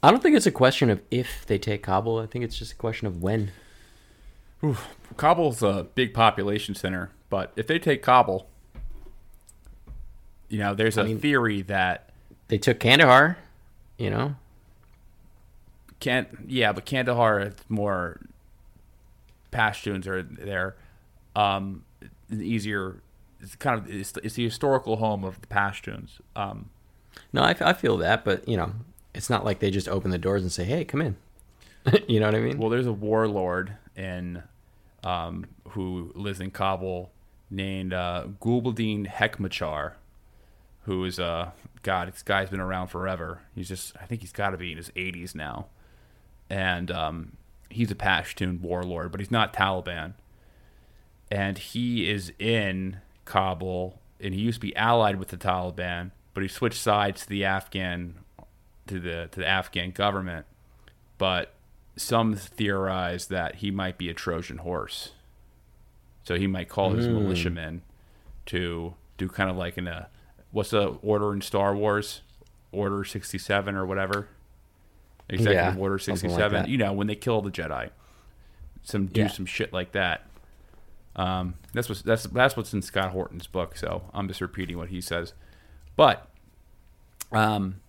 I 0.02 0.10
don't 0.10 0.22
think 0.22 0.36
it's 0.36 0.47
a 0.47 0.51
question 0.52 0.90
of 0.90 1.01
if 1.10 1.47
they 1.47 1.59
take 1.59 1.82
Kabul. 1.82 2.18
I 2.18 2.27
think 2.27 2.44
it's 2.44 2.59
just 2.59 2.72
a 2.72 2.77
question 2.77 3.06
of 3.06 3.22
when. 3.22 3.51
Kabul's 5.16 5.62
a 5.62 5.86
big 5.94 6.12
population 6.12 6.74
center, 6.74 7.10
but 7.31 7.51
if 7.56 7.66
they 7.66 7.78
take 7.78 8.02
Kabul, 8.02 8.47
you 10.48 10.59
know, 10.59 10.74
there's 10.74 10.98
a 10.98 11.05
mean- 11.05 11.18
theory 11.18 11.62
that 11.62 12.10
They 12.48 12.59
took 12.59 12.78
Kandahar, 12.78 13.39
you 13.97 14.10
know. 14.10 14.35
can't. 15.98 16.28
Yeah, 16.47 16.72
but 16.72 16.85
Kandahar 16.85 17.40
is 17.40 17.55
more 17.68 18.20
Pashtuns 19.51 20.06
are 20.06 20.22
there. 20.22 20.77
Um, 21.35 21.85
easier. 22.31 23.01
It's 23.40 23.55
kind 23.56 23.78
of 23.78 23.89
it's, 23.93 24.12
it's 24.22 24.35
the 24.35 24.44
historical 24.44 24.97
home 24.97 25.24
of 25.24 25.40
the 25.40 25.47
Pashtuns. 25.47 26.20
Um, 26.36 26.68
No, 27.32 27.43
I 27.43 27.72
feel 27.72 27.97
that, 27.98 28.24
but 28.24 28.47
you 28.47 28.56
know, 28.59 28.72
it's 29.15 29.31
not 29.31 29.45
like 29.45 29.59
they 29.59 29.70
just 29.70 29.89
open 29.89 30.11
the 30.11 30.19
doors 30.19 30.43
and 30.43 30.53
say, 30.53 30.65
"Hey, 30.65 30.85
come 30.85 31.01
in." 31.01 31.16
you 32.09 32.20
know 32.20 32.27
what 32.27 32.35
I 32.35 32.41
mean? 32.41 32.59
Well, 32.59 32.70
there's 32.70 32.87
a 32.87 32.93
warlord 32.93 33.77
in 33.97 34.43
um, 35.03 35.47
who 35.70 36.12
lives 36.15 36.41
in 36.41 36.51
Kabul 36.51 37.11
named 37.51 37.93
uh, 37.93 38.27
Gulbuddin 38.41 39.07
Hekmatyar, 39.07 39.93
who 40.82 41.05
is 41.05 41.19
uh, 41.19 41.51
God. 41.82 42.12
This 42.12 42.23
guy's 42.23 42.51
been 42.51 42.61
around 42.61 42.89
forever. 42.89 43.41
He's 43.55 43.69
just 43.69 43.97
I 44.01 44.07
think 44.07 44.20
he's 44.20 44.32
got 44.32 44.51
to 44.51 44.57
be 44.57 44.73
in 44.73 44.77
his 44.77 44.91
80s 44.91 45.35
now, 45.35 45.66
and 46.49 46.91
um, 46.91 47.32
he's 47.70 47.91
a 47.91 47.95
Pashtun 47.95 48.61
warlord, 48.61 49.11
but 49.11 49.20
he's 49.20 49.31
not 49.31 49.53
Taliban. 49.53 50.15
And 51.32 51.59
he 51.59 52.11
is 52.11 52.32
in 52.41 52.99
Kabul, 53.24 54.01
and 54.20 54.35
he 54.35 54.41
used 54.41 54.57
to 54.57 54.66
be 54.66 54.74
allied 54.74 55.16
with 55.16 55.28
the 55.28 55.37
Taliban, 55.37 56.11
but 56.35 56.43
he 56.43 56.49
switched 56.49 56.81
sides 56.81 57.23
to 57.23 57.28
the 57.28 57.45
Afghan 57.45 58.16
to 58.90 59.00
the 59.00 59.28
to 59.32 59.40
the 59.40 59.46
Afghan 59.46 59.90
government. 59.92 60.46
But 61.18 61.52
some 61.96 62.34
theorize 62.34 63.26
that 63.26 63.56
he 63.56 63.70
might 63.70 63.98
be 63.98 64.08
a 64.08 64.14
Trojan 64.14 64.58
horse. 64.58 65.12
So 66.24 66.36
he 66.36 66.46
might 66.46 66.68
call 66.68 66.90
his 66.92 67.08
militiamen 67.08 67.82
to 68.46 68.94
do 69.18 69.28
kind 69.28 69.50
of 69.50 69.56
like 69.56 69.76
in 69.78 69.86
a 69.86 70.08
what's 70.52 70.70
the 70.70 70.88
order 71.02 71.32
in 71.32 71.40
Star 71.40 71.74
Wars? 71.74 72.20
Order 72.72 73.04
sixty 73.04 73.38
seven 73.38 73.74
or 73.74 73.84
whatever. 73.84 74.28
Executive 75.28 75.74
Yeah, 75.74 75.80
Order 75.80 75.98
sixty 75.98 76.28
seven. 76.28 76.60
like 76.62 76.68
you 76.68 76.78
know, 76.78 76.92
when 76.92 77.06
they 77.06 77.16
kill 77.16 77.40
the 77.42 77.50
Jedi. 77.50 77.90
Some 78.82 79.06
do 79.06 79.20
Yeah. 79.22 79.28
some 79.28 79.44
shit 79.46 79.72
like 79.72 79.92
that. 79.92 80.26
Um, 81.16 81.54
that's 81.74 81.88
what's 81.88 82.02
that's 82.02 82.22
that's 82.24 82.56
what's 82.56 82.72
in 82.72 82.82
Scott 82.82 83.10
Horton's 83.10 83.46
book. 83.46 83.76
So 83.76 84.02
I'm 84.14 84.26
just 84.28 84.40
repeating 84.40 84.78
what 84.78 84.88
he 84.88 85.00
says. 85.00 85.34
But 85.96 86.28
um, 87.32 87.80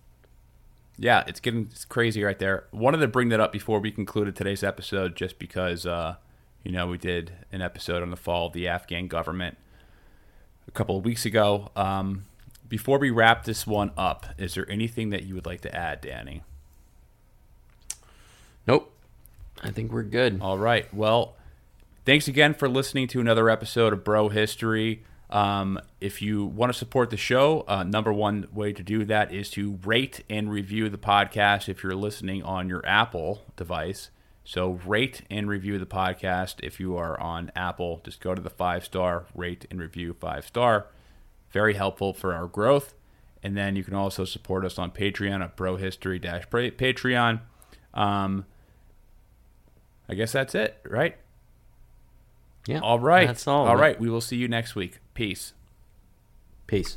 yeah, 1.02 1.24
it's 1.26 1.40
getting 1.40 1.68
it's 1.70 1.84
crazy 1.84 2.22
right 2.22 2.38
there. 2.38 2.64
Wanted 2.70 2.98
to 2.98 3.08
bring 3.08 3.28
that 3.30 3.40
up 3.40 3.50
before 3.50 3.80
we 3.80 3.90
concluded 3.90 4.36
today's 4.36 4.62
episode, 4.62 5.16
just 5.16 5.36
because 5.36 5.84
uh, 5.84 6.14
you 6.62 6.70
know 6.70 6.86
we 6.86 6.96
did 6.96 7.32
an 7.50 7.60
episode 7.60 8.04
on 8.04 8.10
the 8.10 8.16
fall 8.16 8.46
of 8.46 8.52
the 8.52 8.68
Afghan 8.68 9.08
government 9.08 9.58
a 10.68 10.70
couple 10.70 10.96
of 10.96 11.04
weeks 11.04 11.26
ago. 11.26 11.70
Um, 11.74 12.26
before 12.68 12.98
we 12.98 13.10
wrap 13.10 13.44
this 13.44 13.66
one 13.66 13.90
up, 13.96 14.26
is 14.38 14.54
there 14.54 14.70
anything 14.70 15.10
that 15.10 15.24
you 15.24 15.34
would 15.34 15.44
like 15.44 15.60
to 15.62 15.74
add, 15.74 16.00
Danny? 16.02 16.44
Nope. 18.68 18.92
I 19.60 19.72
think 19.72 19.90
we're 19.90 20.04
good. 20.04 20.38
All 20.40 20.56
right. 20.56 20.92
Well, 20.94 21.34
thanks 22.06 22.28
again 22.28 22.54
for 22.54 22.68
listening 22.68 23.08
to 23.08 23.20
another 23.20 23.50
episode 23.50 23.92
of 23.92 24.04
Bro 24.04 24.28
History. 24.28 25.02
Um, 25.32 25.80
if 25.98 26.20
you 26.20 26.44
want 26.44 26.70
to 26.70 26.78
support 26.78 27.08
the 27.08 27.16
show, 27.16 27.64
uh, 27.66 27.84
number 27.84 28.12
one 28.12 28.46
way 28.52 28.74
to 28.74 28.82
do 28.82 29.06
that 29.06 29.32
is 29.32 29.48
to 29.52 29.78
rate 29.82 30.22
and 30.28 30.52
review 30.52 30.90
the 30.90 30.98
podcast 30.98 31.70
if 31.70 31.82
you're 31.82 31.94
listening 31.94 32.42
on 32.42 32.68
your 32.68 32.84
Apple 32.86 33.42
device. 33.56 34.10
So, 34.44 34.72
rate 34.84 35.22
and 35.30 35.48
review 35.48 35.78
the 35.78 35.86
podcast 35.86 36.56
if 36.62 36.78
you 36.78 36.96
are 36.98 37.18
on 37.18 37.50
Apple. 37.56 38.02
Just 38.04 38.20
go 38.20 38.34
to 38.34 38.42
the 38.42 38.50
five 38.50 38.84
star, 38.84 39.24
rate 39.34 39.66
and 39.70 39.80
review 39.80 40.14
five 40.20 40.46
star. 40.46 40.88
Very 41.50 41.74
helpful 41.74 42.12
for 42.12 42.34
our 42.34 42.46
growth. 42.46 42.92
And 43.42 43.56
then 43.56 43.74
you 43.74 43.84
can 43.84 43.94
also 43.94 44.24
support 44.26 44.64
us 44.66 44.78
on 44.78 44.90
Patreon 44.90 45.42
at 45.42 45.56
Bro 45.56 45.76
History 45.76 46.20
Patreon. 46.20 47.40
Um, 47.94 48.44
I 50.08 50.14
guess 50.14 50.32
that's 50.32 50.54
it, 50.54 50.78
right? 50.84 51.16
Yeah. 52.66 52.80
All 52.80 53.00
right. 53.00 53.26
That's 53.26 53.46
all. 53.48 53.66
All 53.66 53.76
right. 53.76 53.98
We 53.98 54.10
will 54.10 54.20
see 54.20 54.36
you 54.36 54.46
next 54.46 54.74
week. 54.74 54.98
Peace. 55.14 55.52
Peace. 56.66 56.96